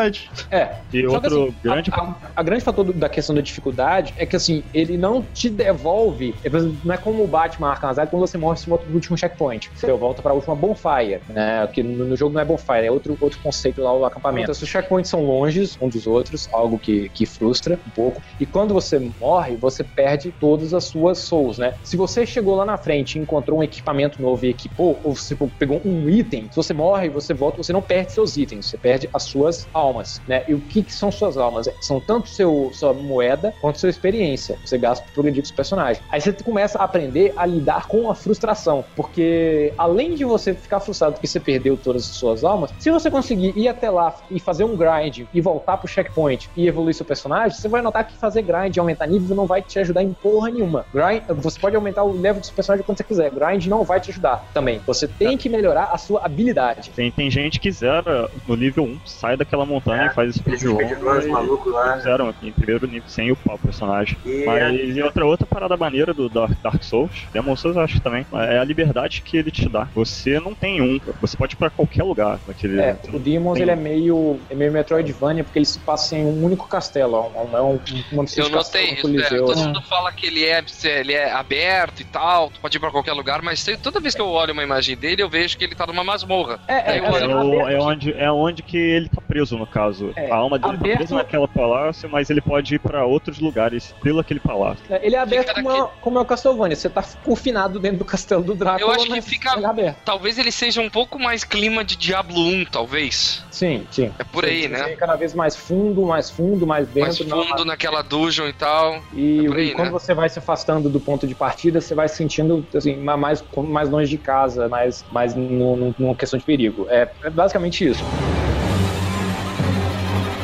É, 0.51 0.71
E 0.93 1.01
Só 1.07 1.13
outro 1.15 1.43
assim, 1.43 1.55
grande. 1.63 1.91
A, 1.93 2.01
a- 2.01 2.15
a 2.37 2.43
grande 2.43 2.63
fator 2.63 2.83
do- 2.85 2.93
da 2.93 3.09
questão 3.09 3.35
da 3.35 3.41
dificuldade 3.41 4.13
é 4.17 4.25
que 4.25 4.35
assim, 4.35 4.63
ele 4.73 4.97
não 4.97 5.21
te 5.21 5.49
devolve. 5.49 6.35
é, 6.43 6.47
exemplo, 6.47 6.77
Não 6.83 6.93
é 6.93 6.97
como 6.97 7.23
o 7.23 7.27
Batman 7.27 7.69
Arkham 7.69 7.89
Asylum 7.89 8.07
quando 8.07 8.27
você 8.27 8.37
morre 8.37 8.57
você 8.57 8.69
volta 8.69 8.85
pro 8.85 8.93
último 8.95 9.17
checkpoint. 9.17 9.69
Você 9.75 9.91
volta 9.93 10.21
pra 10.21 10.33
última 10.33 10.55
bonfire, 10.55 11.21
né? 11.29 11.67
Que 11.67 11.83
no, 11.83 12.05
no 12.05 12.15
jogo 12.15 12.33
não 12.33 12.41
é 12.41 12.45
bonfire, 12.45 12.85
é 12.85 12.91
outro, 12.91 13.17
outro 13.19 13.39
conceito 13.41 13.81
lá, 13.81 13.93
o 13.93 14.05
acampamento. 14.05 14.51
Então, 14.51 14.63
os 14.63 14.69
checkpoints 14.69 15.09
são 15.09 15.21
longes 15.23 15.77
um 15.81 15.89
dos 15.89 16.07
outros, 16.07 16.47
algo 16.53 16.77
que, 16.79 17.09
que 17.09 17.25
frustra 17.25 17.79
um 17.85 17.91
pouco. 17.91 18.21
E 18.39 18.45
quando 18.45 18.73
você 18.73 18.99
morre, 19.19 19.55
você 19.57 19.83
perde 19.83 20.31
todas 20.39 20.73
as 20.73 20.85
suas 20.85 21.19
souls, 21.19 21.57
né? 21.57 21.73
Se 21.83 21.95
você 21.97 22.25
chegou 22.25 22.55
lá 22.55 22.65
na 22.65 22.77
frente 22.77 23.15
e 23.17 23.21
encontrou 23.21 23.59
um 23.59 23.63
equipamento 23.63 24.21
novo 24.21 24.45
e 24.45 24.49
equipou, 24.49 24.99
ou 25.03 25.15
você 25.15 25.35
pegou 25.57 25.81
um 25.85 26.09
item, 26.09 26.45
se 26.49 26.55
você 26.55 26.73
morre, 26.73 27.09
você 27.09 27.33
volta, 27.33 27.57
você 27.57 27.73
não 27.73 27.81
perde 27.81 28.11
seus 28.11 28.37
itens, 28.37 28.67
você 28.67 28.77
perde 28.77 29.09
as 29.13 29.23
suas 29.23 29.67
almas, 29.73 29.88
né? 30.27 30.43
E 30.47 30.53
o 30.53 30.59
que, 30.59 30.83
que 30.83 30.93
são 30.93 31.11
suas 31.11 31.37
almas? 31.37 31.69
São 31.81 31.99
tanto 31.99 32.29
seu, 32.29 32.71
sua 32.73 32.93
moeda 32.93 33.53
quanto 33.61 33.79
sua 33.79 33.89
experiência. 33.89 34.57
Você 34.63 34.77
gasta 34.77 35.03
para 35.03 35.13
progredir 35.13 35.41
com 35.41 35.45
os 35.45 35.51
personagens. 35.51 36.03
Aí 36.09 36.21
você 36.21 36.31
começa 36.33 36.79
a 36.79 36.83
aprender 36.83 37.33
a 37.35 37.45
lidar 37.45 37.87
com 37.87 38.09
a 38.09 38.15
frustração, 38.15 38.83
porque 38.95 39.73
além 39.77 40.15
de 40.15 40.25
você 40.25 40.53
ficar 40.53 40.79
frustrado 40.79 41.13
porque 41.13 41.27
você 41.27 41.39
perdeu 41.39 41.77
todas 41.77 42.03
as 42.03 42.15
suas 42.15 42.43
almas, 42.43 42.71
se 42.79 42.91
você 42.91 43.09
conseguir 43.09 43.53
ir 43.55 43.67
até 43.67 43.89
lá 43.89 44.15
e 44.29 44.39
fazer 44.39 44.63
um 44.63 44.75
grind 44.75 45.25
e 45.33 45.41
voltar 45.41 45.77
pro 45.77 45.87
checkpoint 45.87 46.49
e 46.55 46.67
evoluir 46.67 46.93
seu 46.93 47.05
personagem, 47.05 47.57
você 47.57 47.67
vai 47.67 47.81
notar 47.81 48.05
que 48.05 48.15
fazer 48.17 48.41
grind 48.41 48.75
e 48.75 48.79
aumentar 48.79 49.07
nível 49.07 49.35
não 49.35 49.45
vai 49.45 49.61
te 49.61 49.79
ajudar 49.79 50.03
em 50.03 50.13
porra 50.13 50.49
nenhuma. 50.49 50.85
Grind, 50.93 51.23
você 51.27 51.59
pode 51.59 51.75
aumentar 51.75 52.03
o 52.03 52.11
level 52.11 52.41
do 52.41 52.45
seu 52.45 52.55
personagem 52.55 52.85
quando 52.85 52.97
você 52.97 53.03
quiser. 53.03 53.31
Grind 53.31 53.65
não 53.67 53.83
vai 53.83 53.99
te 53.99 54.11
ajudar 54.11 54.45
também. 54.53 54.79
Você 54.85 55.07
tem 55.07 55.37
que 55.37 55.49
melhorar 55.49 55.89
a 55.91 55.97
sua 55.97 56.25
habilidade. 56.25 56.91
Tem, 56.91 57.11
tem 57.11 57.29
gente 57.29 57.59
que 57.59 57.71
zera 57.71 58.29
no 58.47 58.55
nível 58.55 58.83
1, 58.83 58.99
sai 59.05 59.37
daquela 59.37 59.65
montanha 59.65 59.78
É, 59.87 60.05
e 60.07 60.09
faz 60.13 60.37
Aqueles 60.37 60.59
speedrun. 60.59 60.75
speedruns 60.75 61.25
e 61.25 61.29
malucos 61.29 61.73
lá. 61.73 61.97
Zeram 61.99 62.33
em 62.41 62.51
primeiro 62.53 62.87
nível 62.87 63.07
sem 63.07 63.31
upar 63.31 63.55
o 63.55 63.59
personagem. 63.59 64.17
E 64.25 64.45
Mas 64.45 64.95
e 64.97 65.01
outra, 65.01 65.25
outra 65.25 65.47
parada 65.47 65.77
maneira 65.77 66.13
do 66.13 66.29
Dark, 66.29 66.57
Dark 66.61 66.83
Souls, 66.83 67.27
Demon 67.33 67.55
Souls 67.55 67.75
eu 67.77 67.83
acho 67.83 67.99
também, 68.01 68.25
é 68.33 68.57
a 68.59 68.63
liberdade 68.63 69.21
que 69.21 69.37
ele 69.37 69.51
te 69.51 69.67
dá. 69.69 69.87
Você 69.93 70.39
não 70.39 70.53
tem 70.53 70.81
um, 70.81 70.99
você 71.21 71.35
pode 71.37 71.55
ir 71.55 71.57
pra 71.57 71.69
qualquer 71.69 72.03
lugar 72.03 72.39
naquele. 72.47 72.79
É, 72.79 72.97
o 73.13 73.19
Demons 73.19 73.53
Tem- 73.55 73.63
ele 73.63 73.71
é 73.71 73.75
meio, 73.75 74.39
é 74.49 74.55
meio 74.55 74.71
Metroidvania 74.71 75.43
porque 75.43 75.59
ele 75.59 75.65
se 75.65 75.79
passa 75.79 76.15
em 76.15 76.25
um 76.25 76.43
único 76.43 76.67
castelo. 76.67 77.15
É 77.15 77.19
um, 77.19 77.57
é 77.57 77.61
um, 77.61 77.79
uma 78.11 78.23
mistura 78.23 78.47
Eu 78.47 78.51
notei 78.51 78.95
com 78.97 79.09
isso, 79.09 79.33
é, 79.33 79.37
todo 79.37 79.57
mundo 79.57 79.81
fala 79.83 80.11
que 80.11 80.27
ele 80.27 80.45
é, 80.45 80.63
ele 80.83 81.13
é 81.13 81.31
aberto 81.31 82.01
e 82.01 82.05
tal, 82.05 82.49
tu 82.49 82.59
pode 82.61 82.77
ir 82.77 82.79
pra 82.79 82.91
qualquer 82.91 83.13
lugar, 83.13 83.41
mas 83.41 83.63
toda 83.81 83.99
vez 83.99 84.15
que 84.15 84.21
eu 84.21 84.27
olho 84.27 84.53
uma 84.53 84.63
imagem 84.63 84.95
dele, 84.95 85.21
eu 85.21 85.29
vejo 85.29 85.57
que 85.57 85.63
ele 85.63 85.75
tá 85.75 85.85
numa 85.85 86.03
masmorra. 86.03 86.59
É, 86.67 86.73
é, 86.73 86.97
é, 86.97 86.99
É, 86.99 87.73
é 87.73 87.79
onde, 87.79 88.13
é 88.13 88.31
onde 88.31 88.63
que 88.63 88.77
ele 88.77 89.09
tá 89.09 89.21
preso, 89.21 89.57
no 89.57 89.67
caso. 89.69 90.11
É, 90.15 90.31
a 90.31 90.35
alma 90.35 90.57
dele 90.59 90.73
aberto- 90.75 90.91
tá 90.91 90.97
presa 90.97 91.15
naquela 91.15 91.47
palácio, 91.47 92.09
mas 92.09 92.29
ele 92.29 92.41
pode 92.41 92.75
ir 92.75 92.79
pra 92.79 93.05
outros 93.05 93.39
lugares 93.39 93.93
pelo 94.01 94.19
aquele 94.19 94.39
palácio. 94.39 94.83
É, 94.89 95.05
Ele 95.05 95.15
é 95.15 95.19
aberto 95.19 95.53
como, 95.53 95.71
é, 95.71 95.87
como 96.01 96.17
é 96.19 96.21
o 96.21 96.25
Castlevania. 96.25 96.75
Você 96.75 96.89
tá 96.89 97.03
confinado 97.23 97.79
dentro 97.79 97.99
do 97.99 98.05
castelo 98.05 98.43
do 98.43 98.55
Drácula, 98.55 98.81
Eu 98.93 98.95
acho 98.95 99.07
que 99.11 99.21
fica- 99.21 99.59
é 99.59 99.65
aberto. 99.65 99.97
Talvez 100.03 100.37
ele 100.37 100.51
seja 100.51 100.81
um 100.81 100.89
pouco 100.89 101.19
mais 101.19 101.43
clima 101.43 101.83
de 101.83 101.95
Diablo 101.95 102.39
1, 102.39 102.65
talvez. 102.65 103.43
Sim, 103.51 103.85
sim. 103.91 104.11
É 104.19 104.23
por 104.23 104.45
aí, 104.45 104.67
né? 104.67 104.95
Cada 104.95 105.15
vez 105.15 105.33
mais 105.33 105.55
fundo, 105.55 106.05
mais 106.05 106.29
fundo, 106.29 106.65
mais 106.67 106.87
dentro. 106.87 107.27
Mais 107.27 107.47
fundo 107.47 107.65
naquela 107.65 108.01
dungeon 108.01 108.47
e 108.47 108.53
tal. 108.53 109.01
E, 109.13 109.45
É 109.47 109.55
aí, 109.55 109.67
e 109.69 109.71
quando 109.73 109.87
né? 109.87 109.91
você 109.91 110.13
vai 110.13 110.29
se 110.29 110.39
afastando 110.39 110.89
do 110.89 110.99
ponto 110.99 111.27
de 111.27 111.35
partida, 111.35 111.79
você 111.81 111.93
vai 111.95 112.07
se 112.07 112.15
sentindo 112.15 112.65
assim, 112.75 112.97
ma- 112.97 113.17
mais, 113.17 113.43
mais 113.57 113.89
longe 113.89 114.09
de 114.09 114.17
casa, 114.17 114.67
mais, 114.69 115.03
mais 115.11 115.35
no- 115.35 115.75
no- 115.75 115.95
numa 115.97 116.15
questão 116.15 116.37
de 116.39 116.45
perigo. 116.45 116.87
É, 116.89 117.09
é 117.23 117.29
basicamente 117.29 117.85
isso. 117.87 118.03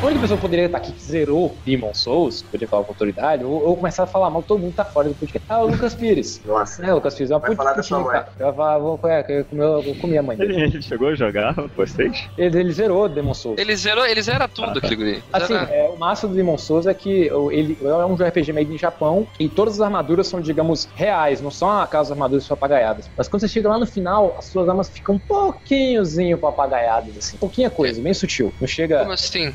A 0.06 0.08
única 0.08 0.20
pessoa 0.20 0.36
que 0.38 0.42
poderia 0.42 0.66
estar 0.66 0.78
aqui 0.78 0.92
que 0.92 1.02
zerou 1.02 1.56
Demon 1.66 1.92
Souls, 1.92 2.40
poderia 2.40 2.68
falar 2.68 2.84
com 2.84 2.92
autoridade, 2.92 3.42
ou, 3.42 3.66
ou 3.66 3.76
começar 3.76 4.04
a 4.04 4.06
falar 4.06 4.30
mal, 4.30 4.40
todo 4.40 4.60
mundo 4.60 4.72
tá 4.72 4.84
fora 4.84 5.08
do 5.08 5.16
podcast. 5.16 5.44
Ah, 5.48 5.64
o 5.64 5.66
Lucas 5.66 5.96
Pires. 5.96 6.40
Nossa. 6.46 6.86
É, 6.86 6.92
o 6.92 6.94
Lucas 6.94 7.16
Pires 7.16 7.32
é 7.32 7.34
uma 7.34 7.40
puta 7.40 7.56
falar 7.56 7.72
da 7.72 7.82
sua 7.82 7.98
putinha, 7.98 8.12
mãe. 8.22 8.24
cara. 8.38 8.48
Eu, 8.48 8.52
vou, 8.80 8.96
vou, 8.98 9.10
é, 9.10 9.24
eu, 9.28 9.44
comi, 9.44 9.62
eu 9.62 9.94
comi 10.00 10.16
a 10.16 10.22
mãe 10.22 10.36
dele. 10.36 10.62
Ele, 10.62 10.80
chegou 10.80 11.08
a 11.08 11.14
jogar 11.16 11.54
vocês? 11.76 12.24
Ele, 12.38 12.56
ele 12.60 12.72
zerou 12.72 13.08
Demon 13.08 13.34
Souls. 13.34 13.58
Ele 13.58 13.74
zerou, 13.74 14.06
ele 14.06 14.22
zera 14.22 14.46
tudo, 14.46 14.68
Ah, 14.68 14.72
tá. 14.74 14.78
aquele 14.78 14.94
guri. 14.94 15.24
Assim, 15.32 15.54
é, 15.54 15.90
o 15.92 15.98
massa 15.98 16.28
do 16.28 16.36
Demon 16.36 16.56
Souls 16.56 16.86
é 16.86 16.94
que 16.94 17.28
ele 17.50 17.76
é 17.82 18.04
um 18.04 18.14
RPG 18.14 18.52
made 18.52 18.72
em 18.72 18.78
Japão 18.78 19.26
e 19.40 19.48
todas 19.48 19.74
as 19.74 19.80
armaduras 19.80 20.28
são, 20.28 20.40
digamos, 20.40 20.88
reais, 20.94 21.40
não 21.40 21.50
são 21.50 21.80
aquelas 21.80 22.12
armaduras 22.12 22.46
papagaiadas. 22.46 23.10
Mas 23.16 23.26
quando 23.26 23.40
você 23.40 23.48
chega 23.48 23.68
lá 23.68 23.76
no 23.76 23.86
final, 23.86 24.36
as 24.38 24.44
suas 24.44 24.68
armas 24.68 24.88
ficam 24.88 25.16
um 25.16 25.18
pouquinhozinho 25.18 26.38
papagaiadas, 26.38 27.18
assim. 27.18 27.36
Pouquinha 27.38 27.68
coisa, 27.68 28.00
bem 28.00 28.14
sutil. 28.14 28.52
Não 28.60 28.68
chega 28.68 29.00
Como 29.00 29.10
assim? 29.10 29.50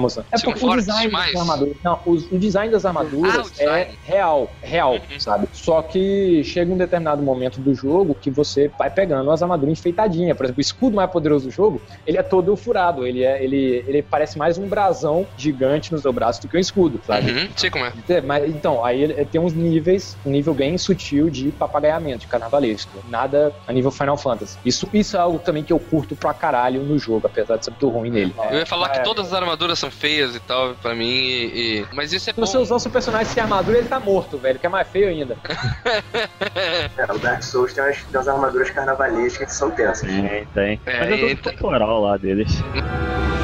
Não. 0.00 0.24
É 0.32 0.36
São 0.38 0.52
porque 0.52 0.64
o 0.66 0.76
design 0.76 1.06
demais? 1.06 1.32
das 1.32 1.40
armaduras. 1.42 1.76
Não, 1.82 2.00
o, 2.06 2.12
o 2.34 2.38
design 2.38 2.72
das 2.72 2.84
armaduras 2.84 3.34
Ah, 3.34 3.42
design. 3.42 3.98
é 4.02 4.12
real, 4.12 4.52
real, 4.62 4.92
Uhum. 4.94 5.18
sabe? 5.20 5.48
Só 5.52 5.82
que 5.82 6.42
chega 6.44 6.72
um 6.72 6.76
determinado 6.76 7.22
momento 7.22 7.60
do 7.60 7.74
jogo 7.74 8.14
que 8.14 8.30
você 8.30 8.70
vai 8.78 8.90
pegando 8.90 9.30
as 9.30 9.42
armaduras 9.42 9.78
enfeitadinhas. 9.78 10.36
Por 10.36 10.44
exemplo, 10.44 10.58
o 10.58 10.60
escudo 10.60 10.96
mais 10.96 11.10
poderoso 11.10 11.46
do 11.48 11.50
jogo, 11.52 11.82
ele 12.06 12.18
é 12.18 12.22
todo 12.22 12.54
furado. 12.56 13.06
Ele, 13.06 13.22
é, 13.22 13.42
ele, 13.42 13.84
ele 13.86 14.02
parece 14.02 14.38
mais 14.38 14.58
um 14.58 14.68
brasão 14.68 15.26
gigante 15.36 15.92
no 15.92 15.98
seu 15.98 16.12
braço 16.12 16.40
do 16.42 16.48
que 16.48 16.56
um 16.56 16.60
escudo, 16.60 17.00
sabe? 17.04 17.30
Uhum, 17.30 17.48
sei 17.56 17.70
como 17.70 17.84
é. 17.84 17.92
É, 18.08 18.20
mas, 18.20 18.48
então, 18.48 18.84
aí 18.84 19.02
ele 19.02 19.24
tem 19.26 19.40
uns 19.40 19.54
níveis, 19.54 20.16
um 20.24 20.30
nível 20.30 20.54
bem 20.54 20.76
sutil 20.78 21.28
de 21.30 21.50
papagaiamento, 21.52 22.20
de 22.20 22.26
carnavalesco. 22.26 23.02
Nada 23.08 23.54
a 23.66 23.72
nível 23.72 23.90
Final 23.90 24.16
Fantasy. 24.16 24.58
Isso, 24.64 24.88
isso 24.92 25.16
é 25.16 25.20
algo 25.20 25.38
também 25.38 25.62
que 25.64 25.72
eu 25.72 25.78
curto 25.78 26.16
pra 26.16 26.32
caralho 26.34 26.82
no 26.82 26.98
jogo, 26.98 27.26
apesar 27.26 27.56
de 27.56 27.64
ser 27.64 27.70
muito 27.70 27.88
ruim 27.88 28.10
nele. 28.10 28.34
Eu 28.50 28.58
ia 28.58 28.66
falar 28.66 28.88
que 28.90 28.98
É, 28.98 29.02
todas 29.02 29.26
as 29.28 29.32
armaduras 29.32 29.75
são 29.76 29.90
feias 29.90 30.34
e 30.34 30.40
tal, 30.40 30.74
pra 30.76 30.94
mim, 30.94 31.04
e... 31.06 31.80
e- 31.80 31.86
Mas 31.92 32.12
isso 32.12 32.28
é 32.30 32.32
Se 32.32 32.40
bom. 32.40 32.46
você 32.46 32.58
usar 32.58 32.74
o 32.76 32.80
seu 32.80 32.90
personagem 32.90 33.26
sem 33.32 33.42
armadura, 33.42 33.78
ele 33.78 33.88
tá 33.88 34.00
morto, 34.00 34.38
velho, 34.38 34.58
que 34.58 34.66
é 34.66 34.68
mais 34.68 34.88
feio 34.88 35.08
ainda. 35.08 35.36
É, 36.98 37.12
o 37.12 37.18
Dark 37.18 37.42
Souls 37.42 37.72
tem 37.72 37.84
umas, 37.84 37.96
tem 37.96 38.06
umas 38.14 38.28
armaduras 38.28 38.70
carnavalescas 38.70 39.48
que 39.48 39.54
são 39.54 39.70
tensas. 39.70 40.08
Tem, 40.08 40.46
tem. 40.54 40.80
É, 40.86 40.98
Mas 41.00 41.08
é 41.12 41.16
tudo 41.16 41.30
então- 41.30 41.52
cultural 41.52 42.00
lá 42.02 42.16
deles. 42.16 42.50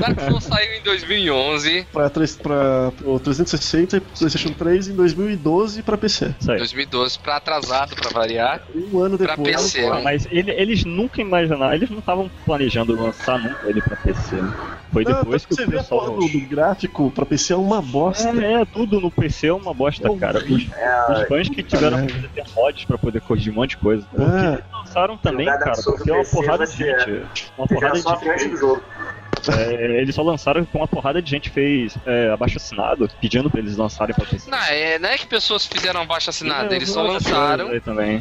Dark 0.00 0.20
Souls 0.20 0.44
saiu 0.44 0.72
em 0.74 0.82
2011, 0.82 1.86
Pra, 1.92 2.10
pra, 2.10 2.92
pro 2.96 3.18
360 3.20 3.96
e 3.96 4.00
PlayStation 4.00 4.52
3 4.52 4.88
em 4.88 4.94
2012 4.94 5.82
pra 5.82 5.96
PC. 5.96 6.34
Isso 6.40 6.50
aí. 6.50 6.58
2012, 6.58 7.18
pra 7.18 7.36
atrasado, 7.36 7.94
pra 7.94 8.10
variar. 8.10 8.62
Um 8.74 8.98
ano 9.00 9.16
Pra 9.18 9.36
depois. 9.36 9.56
PC. 9.72 9.86
Ah, 9.86 10.00
Mas 10.02 10.26
ele- 10.30 10.50
eles 10.52 10.84
nunca 10.84 11.20
imaginaram, 11.20 11.74
eles 11.74 11.90
não 11.90 11.98
estavam 11.98 12.30
planejando 12.44 12.94
lançar 13.00 13.38
nunca 13.38 13.68
ele 13.68 13.80
pra 13.82 13.96
PC. 13.96 14.36
né? 14.36 14.52
Foi 14.92 15.04
Não, 15.04 15.14
depois 15.14 15.46
que 15.46 15.54
você 15.54 15.64
o 15.64 15.70
vê 15.70 15.76
a 15.78 15.80
pessoal. 15.80 16.16
do, 16.18 16.28
do 16.28 16.40
gráfico 16.46 17.10
pra 17.10 17.24
PC 17.24 17.52
é 17.54 17.56
uma 17.56 17.80
bosta. 17.80 18.28
É, 18.28 18.60
é, 18.60 18.64
tudo 18.66 19.00
no 19.00 19.10
PC 19.10 19.46
é 19.46 19.52
uma 19.52 19.72
bosta, 19.72 20.08
cara. 20.18 20.38
Os, 20.38 20.70
É, 20.72 21.12
os 21.22 21.28
fãs 21.28 21.48
que 21.48 21.62
tiveram 21.62 22.06
que 22.06 22.28
ter 22.28 22.44
mods 22.54 22.84
pra 22.84 22.98
poder 22.98 23.20
corrigir 23.22 23.52
um 23.52 23.56
monte 23.56 23.70
de 23.70 23.76
coisa. 23.78 24.06
Porque 24.14 24.30
É. 24.46 24.48
eles 24.52 24.64
lançaram 24.72 25.16
também, 25.16 25.46
cara, 25.46 25.72
porque 25.82 26.10
no 26.10 26.16
uma 26.16 26.22
PC 26.24 26.36
porrada 26.36 26.66
de 26.66 26.76
gente. 26.76 27.22
Uma 27.56 27.66
porrada 27.66 27.94
de 27.94 28.02
gente. 28.02 28.82
É, 29.50 30.00
eles 30.00 30.14
só 30.14 30.22
lançaram 30.22 30.64
com 30.64 30.78
uma 30.78 30.88
porrada 30.88 31.20
de 31.22 31.30
gente 31.30 31.50
fez 31.50 31.96
é, 32.06 32.30
abaixo 32.30 32.56
assinado, 32.56 33.08
pedindo 33.20 33.50
pra 33.50 33.60
eles 33.60 33.76
lançarem 33.76 34.14
pra 34.14 34.24
PC. 34.26 34.50
Não, 34.50 34.58
é, 34.58 34.98
não 34.98 35.08
é 35.08 35.18
que 35.18 35.26
pessoas 35.26 35.66
fizeram 35.66 36.04
baixa 36.06 36.30
assinada, 36.30 36.72
É, 36.74 36.76
eles 36.76 36.90
só 36.90 37.02
lançaram. 37.02 37.70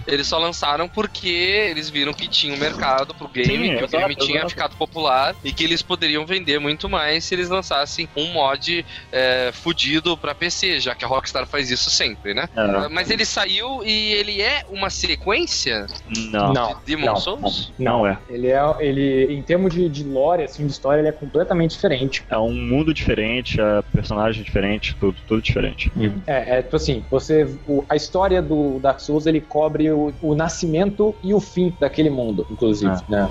Eles 0.08 0.28
só 0.28 0.38
lançaram 0.38 0.88
porque 0.88 1.28
eles 1.28 1.90
viram 1.90 2.14
que 2.14 2.28
tinha 2.28 2.54
um 2.54 2.58
mercado 2.58 3.14
pro 3.14 3.28
game, 3.28 3.46
Sim, 3.70 3.76
que 3.78 3.84
o 3.84 3.86
exato, 3.86 3.98
game 3.98 4.16
tinha 4.16 4.38
exato. 4.38 4.50
ficado 4.50 4.76
popular 4.76 5.36
e 5.44 5.52
que 5.52 5.64
eles 5.64 5.82
poderiam 5.82 6.26
vender 6.26 6.60
muito 6.60 6.88
mais 6.90 7.24
se 7.26 7.36
eles 7.36 7.50
lançassem 7.50 8.08
um 8.16 8.32
mod 8.34 8.86
é, 9.12 9.52
fudido 9.54 10.16
pra 10.18 10.34
PC, 10.34 10.80
já 10.80 10.96
que 10.96 11.04
a 11.06 11.08
Rockstar 11.08 11.46
faz 11.46 11.70
isso 11.72 11.90
sempre, 11.90 12.34
né? 12.34 12.48
É, 12.56 12.88
Mas 12.90 13.10
ele 13.10 13.26
saiu 13.26 13.84
e 13.84 14.14
ele 14.14 14.42
é 14.42 14.64
uma 14.70 14.90
sequência 14.90 15.88
não, 16.32 16.54
Não, 16.54 16.68
de 16.70 16.86
Demon 16.86 17.06
não, 17.08 17.16
Souls? 17.16 17.72
não 17.78 18.08
é. 18.08 18.18
Ele 18.30 18.48
é, 18.48 18.62
ele, 18.80 19.28
em 19.34 19.42
termos 19.42 19.74
de, 19.74 19.88
de 19.90 20.04
lore, 20.04 20.44
assim, 20.44 20.66
de 20.66 20.72
história, 20.72 21.00
ele 21.02 21.10
é 21.10 21.11
completamente 21.12 21.72
diferente. 21.72 22.24
É 22.30 22.38
um 22.38 22.54
mundo 22.54 22.94
diferente, 22.94 23.60
é 23.60 23.82
personagem 23.94 24.44
diferente, 24.44 24.96
tudo, 25.00 25.18
tudo 25.28 25.42
diferente. 25.42 25.92
É, 26.28 26.58
é 26.60 26.62
tipo 26.62 26.76
assim, 26.76 27.04
você, 27.10 27.44
o- 27.68 27.84
a 27.90 27.96
história 27.96 28.42
do 28.42 28.80
Dark 28.80 29.00
Souls, 29.00 29.26
ele 29.26 29.42
cobre 29.42 29.92
o, 29.92 30.14
o 30.22 30.36
nascimento 30.36 31.16
e 31.24 31.34
o 31.34 31.40
fim 31.40 31.74
daquele 31.80 32.10
mundo, 32.10 32.46
inclusive, 32.50 32.92
É. 32.92 33.12
né? 33.12 33.30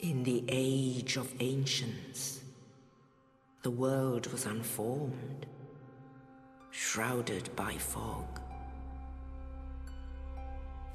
In 0.00 0.22
the 0.22 0.42
age 0.48 1.18
of 1.18 1.28
ancients, 1.40 2.42
the 3.62 3.70
world 3.70 4.28
was 4.32 4.46
unformed, 4.46 5.46
shrouded 6.70 7.50
by 7.56 7.76
fog. 7.78 8.24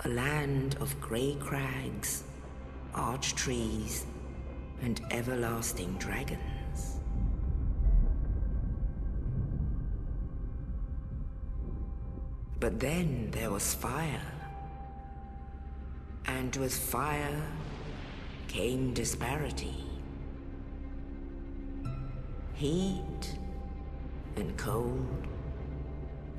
A 0.05 0.07
land 0.09 0.75
of 0.81 0.95
grey 0.99 1.37
crags, 1.39 2.23
arch 2.95 3.35
trees, 3.35 4.05
and 4.81 5.01
everlasting 5.11 5.93
dragons. 5.97 6.99
But 12.59 12.79
then 12.79 13.29
there 13.31 13.51
was 13.51 13.73
fire. 13.73 14.21
And 16.25 16.55
with 16.55 16.73
fire 16.73 17.41
came 18.47 18.93
disparity. 18.93 19.75
Heat 22.53 23.37
and 24.35 24.55
cold, 24.57 25.27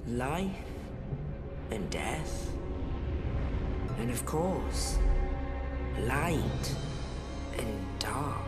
life 0.07 0.51
and 1.71 1.88
death, 1.90 2.51
and 3.99 4.11
of 4.11 4.25
course, 4.25 4.99
light 6.02 6.74
and 7.59 7.98
dark. 7.98 8.42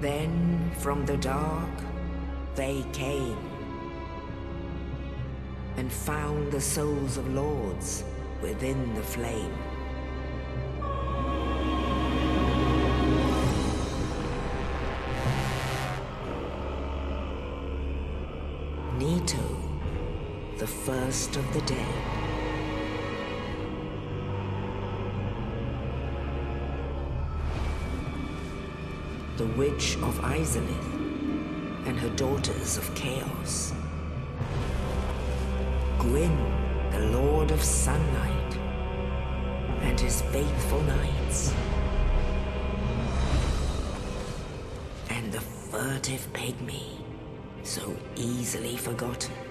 Then 0.00 0.70
from 0.78 1.06
the 1.06 1.16
dark 1.16 1.70
they 2.54 2.84
came 2.92 3.38
and 5.76 5.92
found 5.92 6.52
the 6.52 6.60
souls 6.60 7.16
of 7.18 7.32
lords 7.34 8.04
within 8.40 8.94
the 8.94 9.02
flame. 9.02 9.65
Of 21.16 21.52
the 21.54 21.62
dead. 21.62 21.94
The 29.38 29.46
Witch 29.56 29.96
of 30.02 30.20
Izalith 30.20 31.86
and 31.86 31.98
her 31.98 32.10
daughters 32.10 32.76
of 32.76 32.94
Chaos. 32.94 33.72
Gwyn, 35.98 36.36
the 36.90 37.00
Lord 37.18 37.50
of 37.50 37.62
Sunlight, 37.62 38.56
and 39.80 39.98
his 39.98 40.20
faithful 40.20 40.82
knights. 40.82 41.54
And 45.08 45.32
the 45.32 45.40
furtive 45.40 46.30
pygmy, 46.34 47.00
so 47.62 47.96
easily 48.16 48.76
forgotten. 48.76 49.45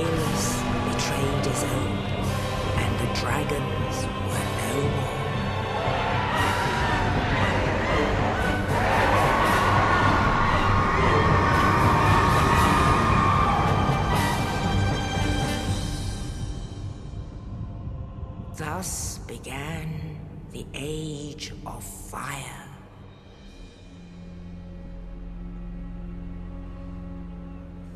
Aeolus 0.00 0.56
betrayed 0.88 1.44
his 1.44 1.62
own, 1.64 1.98
and 2.78 2.98
the 3.00 3.20
dragon 3.20 3.79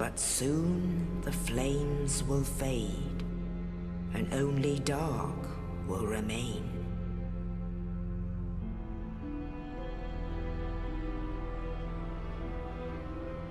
But 0.05 0.21
soon 0.21 1.23
the 1.23 1.33
flames 1.33 2.23
will 2.25 2.45
fade, 2.45 3.25
and 4.13 4.35
only 4.35 4.79
dark 4.81 5.49
will 5.89 6.07
remain. 6.07 6.63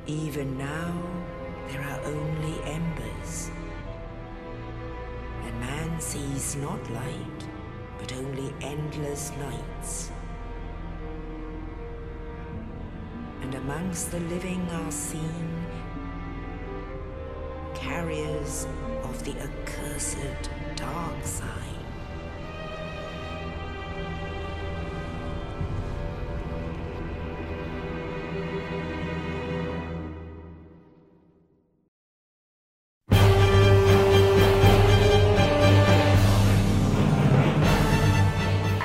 Even 0.06 0.56
now, 0.56 0.94
there 1.70 1.82
are 1.82 2.00
only 2.06 2.62
embers. 2.66 3.50
And 5.46 5.60
man 5.60 6.00
sees 6.00 6.56
not 6.58 6.88
light, 6.92 7.48
but 7.98 8.14
only 8.14 8.54
endless 8.62 9.32
nights. 9.40 10.12
And 13.42 13.56
amongst 13.56 14.12
the 14.12 14.20
living 14.20 14.62
are 14.70 14.92
seen 14.92 15.63
carriers 17.84 18.66
of 19.04 19.24
the 19.26 19.36
accursed 19.42 20.18
dark 20.76 21.26
side. 21.26 21.50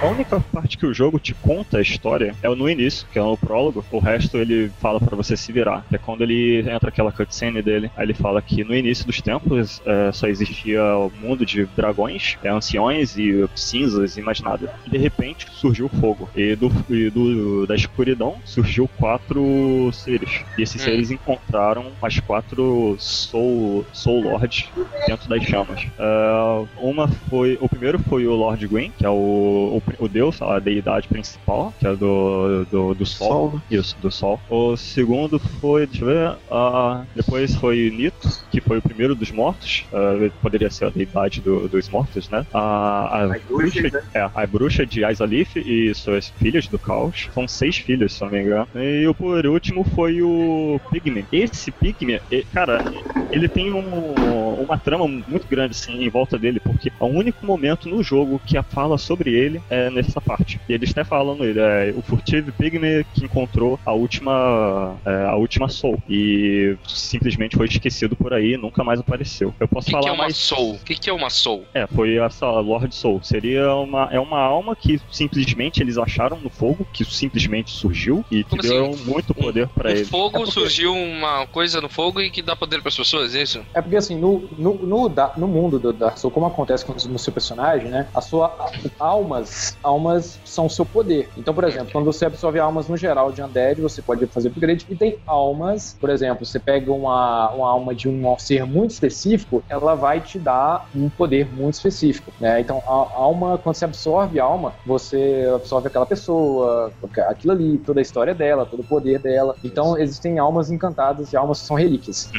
Única 0.02 0.40
parte 0.68 0.76
que 0.76 0.86
o 0.86 0.92
jogo 0.92 1.18
te 1.18 1.32
conta 1.34 1.78
a 1.78 1.80
história 1.80 2.34
é 2.42 2.48
no 2.48 2.68
início, 2.68 3.06
que 3.10 3.18
é 3.18 3.22
no 3.22 3.36
prólogo. 3.38 3.84
O 3.90 3.98
resto 3.98 4.36
ele 4.36 4.70
fala 4.80 5.00
pra 5.00 5.16
você 5.16 5.34
se 5.36 5.50
virar. 5.50 5.84
Que 5.88 5.96
é 5.96 5.98
quando 5.98 6.22
ele 6.22 6.60
entra 6.68 6.90
aquela 6.90 7.10
cutscene 7.10 7.62
dele. 7.62 7.90
Aí 7.96 8.04
ele 8.04 8.12
fala 8.14 8.42
que 8.42 8.62
no 8.64 8.74
início 8.74 9.06
dos 9.06 9.20
tempos 9.22 9.80
é, 9.86 10.12
só 10.12 10.26
existia 10.26 10.82
o 10.96 11.10
mundo 11.20 11.46
de 11.46 11.64
dragões, 11.64 12.36
é, 12.42 12.50
anciões 12.50 13.16
e 13.16 13.48
cinzas 13.54 14.16
e 14.18 14.20
mais 14.22 14.40
nada. 14.40 14.70
E 14.86 14.90
de 14.90 14.98
repente 14.98 15.46
surgiu 15.52 15.86
o 15.86 15.88
fogo. 16.00 16.28
E, 16.36 16.54
do, 16.54 16.70
e 16.90 17.08
do- 17.10 17.66
da 17.66 17.74
escuridão 17.74 18.36
surgiu 18.44 18.88
quatro 18.98 19.90
seres. 19.92 20.42
E 20.58 20.62
esses 20.62 20.80
Hum. 20.82 20.84
seres 20.84 21.10
encontraram 21.10 21.92
as 22.02 22.20
quatro 22.20 22.96
Soul, 22.98 23.86
Soul 23.92 24.22
Lords 24.24 24.68
dentro 25.06 25.28
das 25.28 25.42
chamas. 25.44 25.86
É, 25.98 26.66
uma 26.78 27.08
foi. 27.08 27.56
O 27.60 27.68
primeiro 27.68 27.98
foi 28.00 28.26
o 28.26 28.34
Lord 28.34 28.66
Gwyn, 28.66 28.92
que 28.98 29.06
é 29.06 29.08
o, 29.10 29.80
o, 29.98 30.04
o 30.04 30.08
deus, 30.08 30.40
a 30.42 30.57
deidade 30.60 31.08
principal, 31.08 31.72
que 31.78 31.86
é 31.86 31.94
do, 31.96 32.64
do, 32.66 32.94
do 32.94 33.06
sol. 33.06 33.28
Sol, 33.28 33.52
né? 33.54 33.62
Isso, 33.70 33.98
do 34.00 34.10
sol. 34.10 34.40
O 34.48 34.76
segundo 34.76 35.38
foi, 35.38 35.86
deixa 35.86 36.04
eu 36.04 36.08
ver, 36.08 36.38
ah, 36.50 37.04
depois 37.14 37.54
foi 37.56 37.90
Nito, 37.90 38.28
que 38.50 38.60
foi 38.60 38.78
o 38.78 38.82
primeiro 38.82 39.14
dos 39.14 39.30
mortos. 39.30 39.86
ele 39.92 40.30
poderia 40.40 40.70
ser 40.70 40.86
a 40.86 40.90
deidade 40.90 41.40
do- 41.40 41.68
dos 41.68 41.88
mortos, 41.88 42.28
né? 42.30 42.46
A, 42.52 43.24
a 43.24 43.28
bruxas, 43.28 43.82
bruxa, 43.82 43.82
né? 43.82 44.02
é, 44.14 44.30
a 44.34 44.46
bruxa 44.46 44.86
de 44.86 45.04
Aisalith 45.04 45.56
e 45.56 45.92
suas 45.94 46.28
filhas 46.28 46.66
do 46.68 46.78
caos. 46.78 47.28
São 47.32 47.46
seis 47.48 47.76
filhas, 47.78 48.12
se 48.14 48.20
não 48.22 48.30
me 48.30 48.42
engano. 48.42 48.68
E 48.74 49.06
o 49.06 49.14
por 49.14 49.44
último 49.46 49.84
foi 49.94 50.20
o 50.22 50.80
Pigme. 50.90 51.26
Esse 51.32 51.70
Pigme, 51.72 52.20
cara, 52.52 52.82
ele 53.30 53.48
tem 53.48 53.72
um- 53.72 54.27
uma 54.62 54.78
trama 54.78 55.06
muito 55.06 55.46
grande 55.48 55.72
assim 55.76 56.02
em 56.04 56.10
volta 56.10 56.38
dele, 56.38 56.60
porque 56.60 56.88
é 56.88 57.04
o 57.04 57.06
único 57.06 57.44
momento 57.46 57.88
no 57.88 58.02
jogo 58.02 58.40
que 58.44 58.56
a 58.56 58.62
fala 58.62 58.98
sobre 58.98 59.32
ele 59.32 59.60
é 59.70 59.90
nessa 59.90 60.20
parte. 60.20 60.60
E 60.68 60.72
eles 60.72 60.90
até 60.90 61.04
falam 61.04 61.36
nele, 61.36 61.58
é 61.60 61.92
o 61.96 62.02
furtivo 62.02 62.52
Pigme 62.52 63.04
que 63.12 63.24
encontrou 63.24 63.78
a 63.84 63.92
última 63.92 64.98
é, 65.04 65.24
a 65.24 65.36
última 65.36 65.68
Soul 65.68 66.02
e 66.08 66.76
simplesmente 66.86 67.56
foi 67.56 67.66
esquecido 67.66 68.16
por 68.16 68.32
aí, 68.32 68.56
nunca 68.56 68.82
mais 68.84 69.00
apareceu. 69.00 69.54
Eu 69.60 69.66
O 69.66 69.68
posso 69.68 69.86
que, 69.86 69.92
falar 69.92 70.02
que 70.04 70.08
é 70.08 70.12
uma 70.12 70.24
mais 70.24 70.36
soul? 70.36 70.74
O 70.74 70.78
que, 70.84 70.94
que 70.94 71.10
é 71.10 71.12
uma 71.12 71.30
soul? 71.30 71.64
é, 71.74 71.86
foi 71.86 72.16
essa 72.18 72.46
Lord 72.60 72.94
Soul. 72.94 73.20
Seria 73.22 73.74
uma, 73.74 74.08
é 74.10 74.18
uma 74.20 74.40
alma 74.40 74.74
que 74.76 74.98
simplesmente 75.10 75.80
eles 75.80 75.98
acharam 75.98 76.40
no 76.40 76.50
fogo, 76.50 76.86
que 76.92 77.04
simplesmente 77.04 77.70
surgiu 77.70 78.24
e 78.30 78.44
que 78.44 78.50
Como 78.50 78.60
assim? 78.62 78.70
deu 78.70 78.96
muito 79.04 79.34
poder 79.34 79.68
pra 79.68 79.90
no 79.90 79.96
eles. 79.96 80.08
fogo 80.08 80.36
É 80.36 80.40
porque- 80.40 80.52
surgiu 80.52 80.92
uma 80.94 81.46
coisa 81.46 81.80
no 81.80 81.88
fogo 81.88 82.20
e 82.20 82.30
que 82.30 82.42
dá 82.42 82.56
poder 82.56 82.80
pras 82.82 82.96
pessoas, 82.96 83.34
é 83.34 83.42
isso? 83.42 83.64
É 83.74 83.80
porque 83.82 83.96
assim, 83.96 84.18
no, 84.18 84.47
no, 84.56 84.74
no, 84.74 85.08
da- 85.08 85.32
no 85.36 85.46
mundo 85.48 85.78
do 85.78 85.92
Dark 85.92 86.16
Souls, 86.18 86.32
como 86.32 86.46
acontece 86.46 86.84
com 86.84 86.92
o 86.92 87.18
seu 87.18 87.32
personagem, 87.32 87.88
né? 87.90 88.08
A 88.14 88.20
sua 88.20 88.56
almas, 88.98 89.76
almas 89.82 90.40
são 90.44 90.66
o 90.66 90.70
seu 90.70 90.84
poder. 90.84 91.30
Então, 91.36 91.54
por 91.54 91.64
exemplo, 91.64 91.88
quando 91.92 92.04
você 92.04 92.26
absorve 92.26 92.58
almas 92.58 92.88
no 92.88 92.96
geral 92.96 93.32
de 93.32 93.42
Undead, 93.42 93.80
você 93.80 94.02
pode 94.02 94.26
fazer 94.26 94.48
upgrade. 94.48 94.86
E 94.88 94.96
tem 94.96 95.18
almas, 95.26 95.96
por 96.00 96.10
exemplo, 96.10 96.44
você 96.44 96.58
pega 96.58 96.92
uma, 96.92 97.50
uma 97.52 97.68
alma 97.70 97.94
de 97.94 98.08
um 98.08 98.36
ser 98.38 98.64
muito 98.64 98.90
específico, 98.90 99.62
ela 99.68 99.94
vai 99.94 100.20
te 100.20 100.38
dar 100.38 100.88
um 100.94 101.08
poder 101.08 101.50
muito 101.52 101.74
específico, 101.74 102.32
né? 102.40 102.60
Então, 102.60 102.82
a 102.86 103.08
a 103.18 103.20
alma, 103.20 103.58
quando 103.58 103.74
você 103.76 103.84
absorve 103.84 104.38
a 104.40 104.44
alma, 104.44 104.74
você 104.84 105.50
absorve 105.54 105.88
aquela 105.88 106.06
pessoa, 106.06 106.92
aquilo 107.28 107.52
ali, 107.52 107.78
toda 107.78 108.00
a 108.00 108.02
história 108.02 108.34
dela, 108.34 108.64
todo 108.66 108.80
o 108.80 108.84
poder 108.84 109.18
dela. 109.18 109.56
Então, 109.64 109.96
existem 109.98 110.38
almas 110.38 110.70
encantadas 110.70 111.32
e 111.32 111.36
almas 111.36 111.60
que 111.60 111.66
são 111.66 111.76
relíquias. 111.76 112.30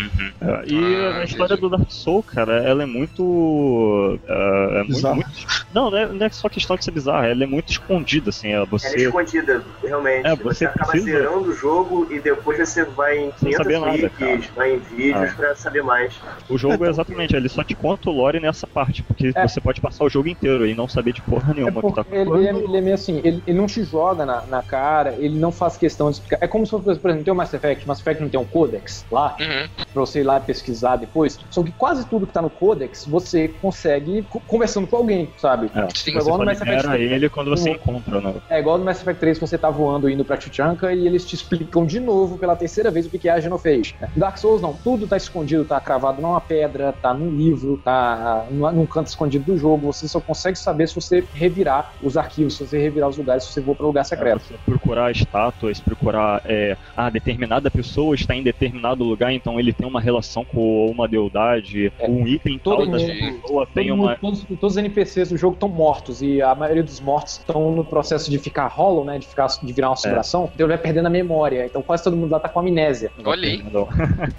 É, 0.42 0.64
e 0.68 0.96
Ah, 0.96 1.18
a 1.20 1.24
história 1.24 1.54
entendi. 1.56 1.62
do 1.62 1.70
Dark 1.70 1.90
Soul, 2.00 2.24
cara, 2.24 2.64
ela 2.64 2.84
é 2.84 2.86
muito. 2.86 4.20
é, 4.28 4.80
é 4.80 4.84
muito, 4.84 5.08
muito- 5.16 5.30
Não, 5.74 5.92
não 5.92 5.98
é, 5.98 6.08
não 6.08 6.26
é 6.26 6.30
só 6.30 6.50
questão 6.50 6.76
de 6.76 6.84
ser 6.84 6.92
bizarra, 6.92 7.28
ela 7.28 7.44
é 7.44 7.48
muito 7.48 7.72
escondida, 7.72 8.30
assim. 8.30 8.50
É, 8.50 8.54
Ela 8.54 8.64
é 8.64 8.68
você. 8.68 8.96
escondida, 8.98 9.64
realmente. 9.84 10.26
É, 10.28 10.36
você, 10.36 10.44
você 10.44 10.66
acaba 10.66 10.92
precisa- 10.92 11.18
zerando 11.18 11.50
o 11.50 11.54
jogo 11.54 12.08
e 12.10 12.20
depois 12.20 12.58
você 12.58 12.84
vai 12.86 13.18
em 13.18 13.32
Sem 13.38 13.52
500 13.52 13.58
saber 13.58 13.80
nada, 13.80 14.12
wikis, 14.20 14.50
vai 14.56 14.74
em 14.76 14.80
vídeos 14.80 15.30
Ah. 15.32 15.36
pra 15.36 15.56
saber 15.56 15.84
mais. 15.84 16.14
O 16.50 16.58
jogo 16.58 16.86
é 16.86 16.90
exatamente, 16.90 17.36
ele 17.36 17.50
só 17.50 17.64
te 17.64 17.76
conta 17.76 18.10
o 18.10 18.14
lore 18.14 18.40
nessa 18.40 18.66
parte, 18.66 19.04
porque 19.04 19.32
É. 19.36 19.48
você 19.48 19.60
pode 19.62 19.82
passar 19.82 20.04
o 20.06 20.10
jogo 20.10 20.28
inteiro 20.28 20.66
e 20.66 20.74
não 20.74 20.88
saber 20.88 21.14
de 21.14 21.22
porra 21.22 21.52
É 21.52 21.56
nenhuma 21.56 21.80
o 21.80 21.90
que 21.90 21.96
tá 21.96 22.04
porque 22.04 22.18
ele, 22.18 22.32
ele 22.32 22.48
é, 22.48 22.52
ele 22.64 22.78
é 22.78 22.82
meio 22.82 22.96
assim, 22.96 23.22
ele, 23.24 23.44
ele 23.46 23.58
não 23.58 23.66
te 23.68 23.84
joga 23.84 24.26
na, 24.26 24.42
na 24.48 24.62
cara, 24.64 25.16
ele 25.20 25.38
não 25.38 25.52
faz 25.52 25.78
questão 25.78 26.10
de 26.10 26.16
explicar. 26.18 26.38
É 26.42 26.48
como 26.48 26.66
se 26.66 26.72
fosse, 26.72 27.00
por 27.00 27.10
exemplo, 27.10 27.26
tem 27.26 27.34
o 27.34 27.36
Mass 27.36 27.54
Effect, 27.54 27.88
Mass 27.88 28.00
Effect 28.00 28.22
não 28.24 28.30
tem 28.30 28.40
um 28.40 28.46
codex 28.46 29.06
lá, 29.12 29.36
Uhum. 29.40 29.68
pra 29.94 30.02
você 30.02 30.20
ir 30.22 30.24
lá 30.24 30.40
pesquisar 30.40 30.96
depois. 30.96 31.40
Só 31.50 31.64
que 31.64 31.72
quase 31.72 31.89
tudo 32.10 32.26
que 32.28 32.34
tá 32.34 32.42
no 32.42 32.50
codex, 32.50 33.06
você 33.06 33.48
consegue 33.48 34.24
co- 34.24 34.40
conversando 34.42 34.88
com 34.88 34.96
alguém, 34.98 35.30
sabe? 35.38 35.70
É, 35.76 35.88
Tipo, 35.88 36.20
você 36.20 36.20
igual 36.22 36.38
no 36.40 36.46
Mass 36.46 36.62
Effect 36.62 36.76
libera 36.76 36.98
3. 36.98 37.12
ele 37.12 37.30
quando 37.30 37.50
você 37.50 37.70
encontra, 37.72 38.22
né? 38.22 38.34
É 38.50 38.60
igual 38.60 38.78
no 38.78 38.86
Mass 38.86 39.02
Effect 39.02 39.20
3 39.20 39.38
que 39.40 39.48
você 39.48 39.58
tá 39.58 39.70
voando 39.70 40.10
indo 40.10 40.24
pra 40.26 40.38
Tuchanka 40.38 40.94
e 40.94 41.06
eles 41.06 41.26
te 41.26 41.36
explicam 41.36 41.86
de 41.86 42.00
novo 42.00 42.38
pela 42.38 42.56
terceira 42.56 42.90
vez 42.92 43.06
o 43.06 43.10
que 43.10 43.20
que 43.20 43.28
é 43.30 43.32
a 43.32 43.40
Genophage. 43.40 43.96
No 44.16 44.20
Dark 44.20 44.38
Souls 44.38 44.62
não, 44.62 44.74
tudo 44.74 45.08
tá 45.08 45.18
escondido, 45.18 45.66
tá 45.66 45.80
cravado 45.80 46.22
numa 46.22 46.40
pedra, 46.42 46.94
tá 46.94 47.14
num 47.14 47.30
livro, 47.36 47.78
tá 47.84 48.48
num 48.52 48.86
canto 48.86 49.08
escondido 49.08 49.46
do 49.46 49.58
jogo. 49.58 49.92
Você 49.92 50.08
só 50.08 50.20
consegue 50.20 50.58
saber 50.58 50.88
se 50.88 50.96
você 50.96 51.28
revirar 51.34 51.94
os 52.02 52.18
arquivos, 52.18 52.58
se 52.58 52.66
você 52.68 52.78
revirar 52.80 53.10
os 53.10 53.18
lugares, 53.18 53.44
se 53.44 53.54
você 53.54 53.62
for 53.62 53.76
pra 53.76 53.86
lugar 53.86 54.02
É, 54.02 54.04
secreto. 54.04 54.44
você 54.44 54.56
procurar 54.66 55.12
estátuas, 55.12 55.80
procurar 55.80 56.42
é, 56.46 56.78
ah, 56.96 57.10
determinada 57.10 57.70
pessoa 57.72 58.16
está 58.16 58.36
em 58.36 58.44
determinado 58.44 59.04
lugar, 59.04 59.32
então 59.34 59.60
ele 59.60 59.74
tem 59.74 59.88
uma 59.88 60.02
relação 60.02 60.44
com 60.46 60.88
uma 60.90 61.08
deidade 61.08 61.79
de 61.88 61.92
um 62.08 62.28
item 62.28 62.60
todo 62.60 62.86
mundo- 62.86 62.98
pessoa 63.42 63.68
tem 63.74 63.88
Todo 63.88 63.94
uma. 64.00 64.08
mundo- 64.10 64.18
todos, 64.20 64.44
todos 64.44 64.72
os 64.74 64.78
NPCs 64.78 65.30
do 65.30 65.38
jogo 65.38 65.54
estão 65.54 65.70
mortos 65.70 66.22
e 66.22 66.42
a 66.42 66.54
maioria 66.54 66.84
dos 66.84 67.00
mortos 67.00 67.38
estão 67.38 67.72
no 67.72 67.86
processo 67.86 68.30
de 68.30 68.38
ficar 68.38 68.68
hollow, 68.68 69.06
né? 69.06 69.18
De, 69.18 69.26
ficar, 69.28 69.48
de 69.62 69.72
virar 69.74 69.88
uma 69.90 69.94
assombração. 69.94 70.50
Então 70.54 70.66
ele 70.68 70.74
vai 70.76 70.78
perdendo 70.82 71.06
a 71.08 71.10
memória. 71.10 71.66
Então 71.66 71.82
quase 71.82 72.04
todo 72.04 72.16
mundo 72.18 72.32
lá 72.32 72.40
tá 72.40 72.50
com 72.50 72.60
amnésia. 72.60 73.12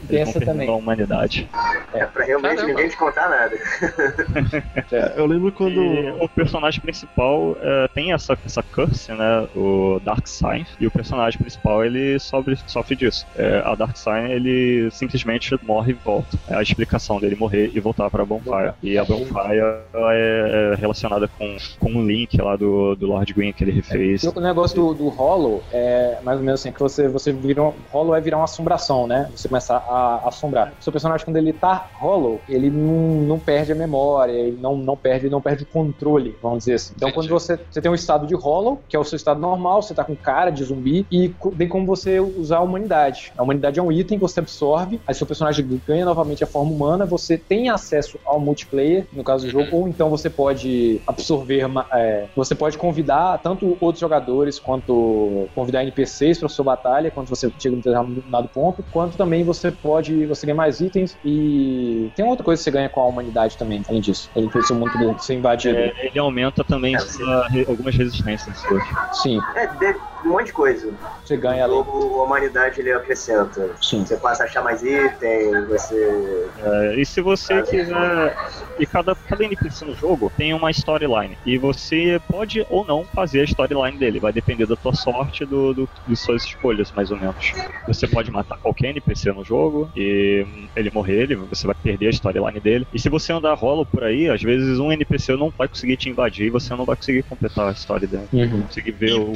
Tem 0.09 0.19
vão 0.25 0.29
essa 0.29 0.41
também. 0.41 0.69
a 0.69 0.73
humanidade. 0.73 1.49
É 1.95 2.05
pra 2.07 2.25
realmente 2.25 2.57
Caramba. 2.57 2.69
ninguém 2.75 2.89
te 2.89 2.97
contar 2.97 3.29
nada. 3.29 3.57
É, 4.93 5.15
eu 5.17 5.27
lembro 5.27 5.53
quando. 5.53 5.81
E 5.83 6.11
o 6.25 6.29
personagem 6.29 6.81
principal 6.81 7.57
é, 7.61 7.89
tem 7.95 8.13
essa, 8.13 8.37
essa 8.45 8.63
curse, 8.63 9.13
né? 9.13 9.47
O 9.55 10.01
Dark 10.05 10.27
Sign. 10.27 10.67
E 10.81 10.87
o 10.87 10.91
personagem 10.91 11.39
principal 11.41 11.85
ele 11.85 12.19
sofre, 12.19 12.57
sofre 12.67 12.97
disso. 12.97 13.27
É, 13.37 13.63
a 13.65 13.75
Dark 13.75 13.97
Sign 13.97 14.31
ele 14.33 14.91
simplesmente 14.91 15.57
morre 15.63 15.93
e 15.93 15.95
volta. 15.95 16.37
É 16.49 16.57
a 16.57 16.63
explicação 16.63 17.21
dele 17.21 17.30
morrer 17.37 17.71
e 17.75 17.81
voltar 17.81 18.11
pra 18.11 18.25
Bonfire. 18.25 18.73
E 18.83 18.99
a 18.99 19.05
Bonfire 19.05 19.59
é, 19.95 20.73
é 20.73 20.75
relacionada 20.77 21.29
com, 21.29 21.57
com 21.79 21.91
um 21.91 22.07
link 22.07 22.41
lá 22.41 22.57
do, 22.57 22.95
do 22.95 23.07
Lord 23.07 23.33
Green 23.33 23.53
que 23.53 23.65
ele 23.65 23.73
refez. 23.73 24.23
E 24.23 24.29
O 24.29 24.41
negócio 24.41 24.77
do, 24.77 24.95
do 24.95 25.09
Hollow 25.09 25.63
é 25.73 26.19
mais 26.23 26.39
ou 26.39 26.45
menos 26.45 26.61
assim, 26.61 26.73
que 26.73 26.81
você, 26.81 27.09
você 27.09 27.33
vira 27.33 27.63
um, 27.63 27.73
Hollow 27.91 28.15
é 28.15 28.21
virar 28.21 28.39
uma 28.39 28.45
assombração, 28.45 29.07
né? 29.07 29.31
Você 29.35 29.49
começa 29.49 29.75
a, 29.77 30.21
a 30.25 30.29
assombrar. 30.29 30.73
O 30.79 30.83
seu 30.83 30.93
personagem, 30.93 31.25
quando 31.25 31.37
ele 31.37 31.53
tá 31.53 31.89
Hollow, 31.95 32.41
ele 32.49 32.71
não, 32.71 33.23
não 33.23 33.39
perde 33.39 33.73
a 33.73 33.75
memória, 33.75 34.33
ele 34.33 34.59
não, 34.61 34.77
não 34.77 34.97
perde 34.97 35.31
não 35.31 35.41
perde 35.41 35.63
o 35.63 35.67
controle, 35.67 36.37
vamos 36.43 36.61
dizer 36.61 36.75
assim. 36.75 36.93
Então, 36.97 37.09
Entendi. 37.09 37.29
quando 37.29 37.41
você, 37.41 37.59
você 37.71 37.81
tem 37.81 37.91
um 37.91 37.95
estado 37.95 38.27
de 38.27 38.35
Hollow, 38.35 38.83
que 38.89 38.97
é 38.97 38.99
o 38.99 39.05
seu 39.05 39.17
estado 39.17 39.41
normal, 39.41 39.83
você 39.83 39.95
tá 39.95 40.05
com 40.05 40.17
cara 40.17 40.51
de 40.51 40.65
zumbi, 40.65 41.07
e 41.11 41.29
tem 41.57 41.69
como 41.69 41.87
você 41.87 42.19
usar 42.21 42.59
a 42.59 42.63
humanidade. 42.63 43.33
A 43.37 43.43
humanidade 43.43 43.79
é 43.79 43.83
um 43.83 43.93
item 43.93 44.19
que 44.19 44.23
você 44.23 44.41
absorve, 44.41 45.01
aí 45.07 45.15
seu 45.15 45.27
personagem 45.27 45.81
ganha 45.87 46.05
novamente 46.05 46.43
a 46.43 46.47
forma 46.47 46.71
humana, 46.71 47.07
você 47.07 47.20
tem 47.39 47.69
acesso 47.69 48.19
ao 48.25 48.41
multiplayer, 48.41 49.07
no 49.13 49.23
caso 49.25 49.47
do 49.47 49.51
jogo, 49.51 49.69
ou 49.73 49.89
então 49.89 50.09
você 50.11 50.29
pode 50.31 51.01
absorver, 51.07 51.67
é, 51.95 52.29
você 52.35 52.55
pode 52.55 52.77
convidar 52.79 53.39
tanto 53.39 53.77
outros 53.81 54.01
jogadores 54.01 54.59
quanto 54.59 55.49
convidar 55.55 55.83
NPCs 55.83 56.39
para 56.39 56.49
sua 56.49 56.65
batalha, 56.65 57.11
quando 57.11 57.29
você 57.29 57.51
chega 57.59 57.75
num 57.77 57.83
determinado 57.83 58.49
ponto, 58.49 58.85
quanto 58.91 59.17
também 59.17 59.45
você 59.45 59.71
pode 59.71 60.27
você 60.27 60.47
ganha 60.47 60.57
mais 60.57 60.81
itens 60.81 61.19
e 61.25 62.11
tem 62.15 62.25
outra 62.25 62.45
coisa 62.45 62.61
que 62.61 62.65
você 62.65 62.71
ganha 62.71 62.89
com 62.89 63.01
a 63.01 63.07
humanidade 63.07 63.57
também, 63.57 63.83
além 63.89 64.01
disso. 64.01 64.31
Ele 64.35 64.49
precisa 64.49 64.79
muito 64.79 64.97
de 64.99 65.25
ser 65.25 65.35
invadido. 65.35 65.77
É, 65.79 65.93
ele 66.07 66.19
aumenta 66.19 66.65
também 66.65 66.99
sua- 66.99 67.49
re- 67.49 67.65
algumas 67.69 67.95
resistências 67.97 68.59
suas. 68.59 68.83
Sim, 69.11 69.41
É, 69.55 69.67
de- 69.67 70.01
um 70.25 70.31
monte 70.31 70.47
de 70.47 70.53
coisa. 70.53 70.93
você 71.25 71.37
ganha 71.37 71.67
O 71.67 71.71
jogo, 71.71 72.21
a 72.21 72.25
humanidade 72.25 72.81
ele 72.81 72.93
acrescenta. 72.93 73.71
Sim. 73.81 74.05
Você 74.05 74.17
passa 74.17 74.43
a 74.43 74.47
achar 74.47 74.63
mais 74.63 74.83
item, 74.83 75.67
você. 75.67 76.49
É, 76.63 77.01
e 77.01 77.05
se 77.05 77.21
você 77.21 77.63
quiser. 77.63 78.37
E 78.79 78.87
cada, 78.87 79.15
cada 79.15 79.45
NPC 79.45 79.85
no 79.85 79.95
jogo 79.95 80.33
tem 80.37 80.55
uma 80.55 80.71
storyline. 80.71 81.37
E 81.45 81.59
você 81.59 82.21
pode 82.29 82.65
ou 82.69 82.85
não 82.85 83.05
fazer 83.15 83.41
a 83.41 83.45
storyline 83.45 83.99
dele. 83.99 84.21
Vai 84.21 84.33
depender 84.33 84.67
da 84.67 84.77
tua 84.77 84.95
sorte 84.95 85.45
do, 85.45 85.75
do, 85.75 85.89
de 86.07 86.17
suas 86.17 86.45
escolhas, 86.45 86.91
mais 86.93 87.11
ou 87.11 87.19
menos. 87.19 87.53
Você 87.87 88.07
pode 88.07 88.31
matar 88.31 88.59
qualquer 88.59 88.89
NPC 88.89 89.33
no 89.33 89.45
jogo 89.45 89.91
e 89.95 90.47
ele 90.75 90.91
morrer, 90.91 91.23
ele, 91.23 91.37
você 91.37 91.67
vai 91.67 91.75
perder 91.75 92.07
a 92.09 92.11
storyline 92.11 92.61
dele. 92.61 92.87
E 92.93 92.99
se 92.99 93.09
você 93.09 93.33
andar 93.33 93.55
rolo 93.55 93.85
por 93.85 94.05
aí, 94.05 94.29
às 94.29 94.43
vezes 94.43 94.79
um 94.79 94.91
NPC 94.91 95.37
não 95.37 95.53
vai 95.57 95.69
conseguir 95.69 95.97
te 95.97 96.09
invadir 96.09 96.47
e 96.47 96.51
você 96.51 96.75
não 96.75 96.85
vai 96.85 96.97
conseguir 96.97 97.23
completar 97.25 97.69
a 97.69 97.73
história 97.73 98.07
dele. 98.07 98.29
Uhum. 98.33 98.63
Conseguir 98.63 98.93
ver 98.93 99.13
o. 99.15 99.33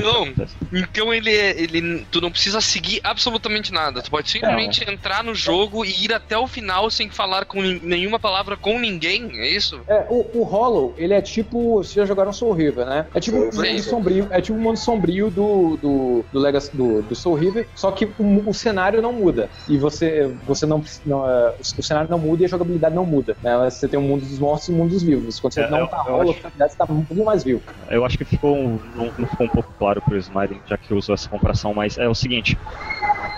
Então, 0.75 1.13
ele, 1.13 1.31
é- 1.31 1.61
ele. 1.61 2.05
Tu 2.11 2.21
não 2.21 2.31
precisa 2.31 2.61
seguir 2.61 3.01
absolutamente 3.05 3.73
nada. 3.73 4.03
Tu 4.03 4.11
pode 4.11 4.31
simplesmente 4.31 4.89
entrar 4.91 5.23
no 5.23 5.35
jogo 5.35 5.85
e 5.85 6.05
ir 6.05 6.13
até 6.13 6.37
o 6.37 6.47
final 6.47 6.91
sem 6.91 7.09
falar 7.11 7.45
com 7.45 7.61
nenhuma 7.63 8.19
palavra 8.19 8.57
com 8.57 8.79
ninguém, 8.79 9.31
é 9.39 9.49
isso? 9.49 9.81
É, 9.89 10.07
o, 10.11 10.41
o 10.41 10.43
Hollow, 10.45 10.95
ele 10.99 11.15
é 11.15 11.21
tipo. 11.23 11.77
Vocês 11.77 11.95
já 11.95 12.05
jogaram 12.05 12.33
Soul 12.33 12.53
River, 12.53 12.87
né? 12.87 13.07
É 13.15 13.21
tipo 13.21 13.37
um 13.39 13.45
mundo 13.45 13.83
sombrio. 13.83 14.29
É 14.31 14.41
tipo 14.41 14.59
um 14.59 14.63
mundo 14.63 14.77
sombrio 14.79 15.31
do, 15.31 15.77
do, 15.77 16.25
do 16.33 16.39
Legacy 16.41 16.77
do, 16.77 17.03
do 17.03 17.15
Soul 17.15 17.37
River, 17.37 17.69
só 17.75 17.91
que 17.93 18.05
o, 18.19 18.49
o 18.49 18.55
cenário 18.55 19.01
não 19.03 19.13
muda. 19.13 19.51
E 19.69 19.79
você, 19.79 20.29
você 20.45 20.67
não, 20.67 20.83
não 21.05 21.29
é, 21.29 21.55
o 21.79 21.83
cenário 21.83 22.11
não 22.11 22.19
muda 22.19 22.43
e 22.43 22.47
a 22.47 22.49
jogabilidade 22.49 22.95
não 22.95 23.05
muda. 23.07 23.37
Né? 23.43 23.57
Você 23.71 23.89
tem 23.89 23.99
o 23.99 24.03
mundo 24.03 24.21
dos 24.23 24.39
mortos 24.39 24.69
e 24.69 24.73
o 24.73 24.75
mundo 24.75 24.91
dos 24.91 25.03
vivos. 25.03 25.39
Quando 25.41 25.55
você 25.55 25.61
É, 25.63 25.71
não 25.71 25.81
eu- 25.81 25.87
tá 25.89 25.99
Hollow, 26.03 26.21
a 26.21 26.23
acho- 26.25 26.33
jogabilidade 26.35 26.73
você 26.73 26.79
tá 26.79 26.85
um 26.85 27.05
pouquinho 27.05 27.25
mais 27.27 27.45
vivo. 27.45 27.63
Eu 27.91 28.05
acho 28.05 28.17
que 28.19 28.25
ficou 28.25 28.57
um- 28.57 28.81
não, 28.95 29.13
não 29.19 29.27
ficou 29.27 29.47
um 29.47 29.51
pouco 29.51 29.73
claro 29.79 30.01
pro 30.03 30.17
Smiley, 30.19 30.63
já 30.67 30.77
que 30.77 30.93
usou 30.95 31.15
essa 31.15 31.29
comparação, 31.29 31.75
mas 31.75 31.99
é 31.99 32.09
o 32.09 32.15
seguinte. 32.15 32.59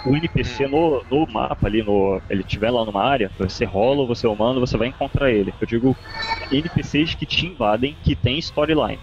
O 0.05 0.15
NPC 0.17 0.69
no, 0.69 1.05
no 1.11 1.27
mapa 1.27 1.67
ali, 1.67 1.83
no, 1.83 2.23
ele 2.31 2.43
estiver 2.43 2.71
lá 2.71 2.85
numa 2.85 3.03
área, 3.03 3.31
você 3.37 3.65
rola, 3.65 4.07
você 4.07 4.27
é 4.27 4.31
humano, 4.31 4.61
você 4.61 4.77
vai 4.77 4.89
encontrar 4.89 5.31
ele. 5.31 5.53
Eu 5.61 5.67
digo 5.67 5.97
NPCs 6.53 7.17
que 7.17 7.27
te 7.27 7.47
invadem, 7.47 7.97
que 8.05 8.15
tem 8.15 8.39
storyline. 8.39 9.01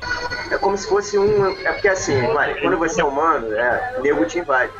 É 0.49 0.57
como 0.57 0.77
se 0.77 0.87
fosse 0.87 1.17
um. 1.17 1.45
É 1.67 1.73
porque 1.73 1.89
assim, 1.89 2.21
Mari, 2.33 2.61
quando 2.61 2.77
você 2.77 3.01
é 3.01 3.03
humano, 3.03 3.51
é, 3.53 3.99
nego 4.01 4.25
te 4.25 4.39
invade. 4.39 4.71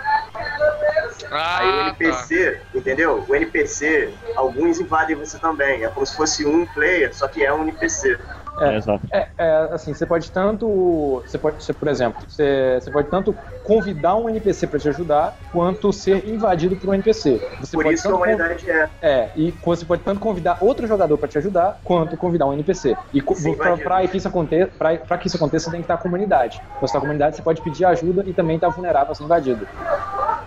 Aí 1.30 1.68
o 1.68 1.70
Ah, 1.70 1.84
tá. 1.84 1.88
NPC, 1.90 2.62
entendeu? 2.74 3.26
O 3.28 3.36
NPC, 3.36 4.14
alguns 4.36 4.80
invadem 4.80 5.16
você 5.16 5.38
também. 5.40 5.84
É 5.84 5.90
como 5.90 6.06
se 6.06 6.16
fosse 6.16 6.46
um 6.46 6.66
player, 6.68 7.14
só 7.14 7.28
que 7.28 7.44
é 7.44 7.54
um 7.54 7.64
NPC. 7.64 8.18
É. 8.58 8.70
É, 8.74 8.78
exato. 8.78 9.08
É, 9.12 9.28
é, 9.38 9.70
assim, 9.72 9.94
você 9.94 10.06
pode 10.06 10.32
tanto. 10.32 11.22
Você 11.26 11.38
pode, 11.38 11.64
você, 11.64 11.74
por 11.74 11.88
exemplo, 11.88 12.22
você, 12.28 12.80
você 12.80 12.92
pode 12.92 13.10
tanto 13.10 13.36
convidar 13.64 14.16
um 14.16 14.30
NPC 14.30 14.68
pra 14.68 14.80
te 14.80 14.90
ajudar, 14.90 15.36
quanto 15.52 15.92
ser 15.94 16.28
invadido 16.28 16.76
por 16.76 16.90
um 16.90 16.94
NPC. 16.94 17.42
Você 17.60 17.76
Por 17.76 17.84
pode 17.84 17.96
isso 17.96 18.08
que 18.08 18.14
a 18.14 18.16
humanidade 18.16 18.70
é. 18.70 18.90
É, 19.02 19.30
e 19.36 19.52
você 19.64 19.86
pode 19.86 20.04
tanto 20.04 20.20
convidar 20.20 20.58
outro 20.62 20.86
jogador 20.86 21.18
pra 21.18 21.28
te 21.28 21.38
ajudar, 21.38 21.80
quanto 21.84 22.16
convidar 22.18 22.46
um 22.46 22.54
NPC. 22.54 22.96
E 23.14 23.22
pra 23.22 24.08
que 24.08 24.18
isso 24.18 24.28
aconteça, 24.28 24.72
pra, 24.78 24.98
pra 24.98 25.18
que 25.18 25.28
isso 25.28 25.38
aconteça, 25.38 25.66
você 25.66 25.72
tem 25.72 25.80
que 25.82 25.86
estar 25.86 25.96
com 25.98 26.02
a 26.02 26.04
comunidade. 26.04 26.62
Quando 26.80 26.82
você 26.82 26.88
tá 26.88 26.92
com 26.94 26.98
a 26.98 27.02
comunidade, 27.02 27.36
você 27.38 27.42
pode 27.42 27.62
pedir 27.62 27.86
ajuda 27.86 28.24
e 28.28 28.34
também 28.34 28.56
estar 28.56 28.70
vulnerável 28.70 29.12
a 29.12 29.16
ser 29.16 29.24
invadido. 29.24 29.68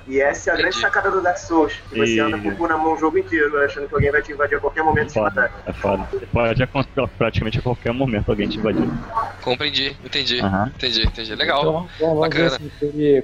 E 0.07 0.21
essa 0.21 0.51
é 0.51 0.53
a 0.53 0.57
grande 0.57 0.77
sacada 0.79 1.11
do 1.11 1.21
Dark 1.21 1.37
Souls. 1.37 1.73
Que 1.89 1.99
você 1.99 2.15
E- 2.15 2.21
anda 2.21 2.39
com 2.39 2.49
o 2.49 2.57
cu 2.57 2.69
na 2.69 2.79
mão 2.79 2.93
o 2.95 2.97
jogo 2.97 3.19
inteiro, 3.19 3.59
achando 3.65 3.89
que 3.89 3.95
alguém 3.95 4.13
vai 4.13 4.23
te 4.23 4.31
invadir 4.33 4.57
a 4.57 4.61
qualquer 4.61 4.85
momento 4.85 5.13
e 5.13 5.21
matar. 5.21 5.51
é 5.67 5.73
foda. 5.73 6.07
Pode 6.33 6.63
acontecer 6.63 7.09
praticamente 7.19 7.59
a 7.59 7.63
qualquer 7.63 7.93
momento 7.97 8.31
alguém 8.31 8.49
te 8.49 8.59
invadir. 8.59 8.89
Compreendi, 9.43 9.97
entendi. 10.05 10.41
Aham. 10.41 10.73
Entendi, 10.75 11.03
entendi. 11.03 11.35
Legal. 11.35 11.61
Então, 11.61 11.89
então 11.95 12.17
Bacana. 12.17 12.47
assim, 12.47 12.71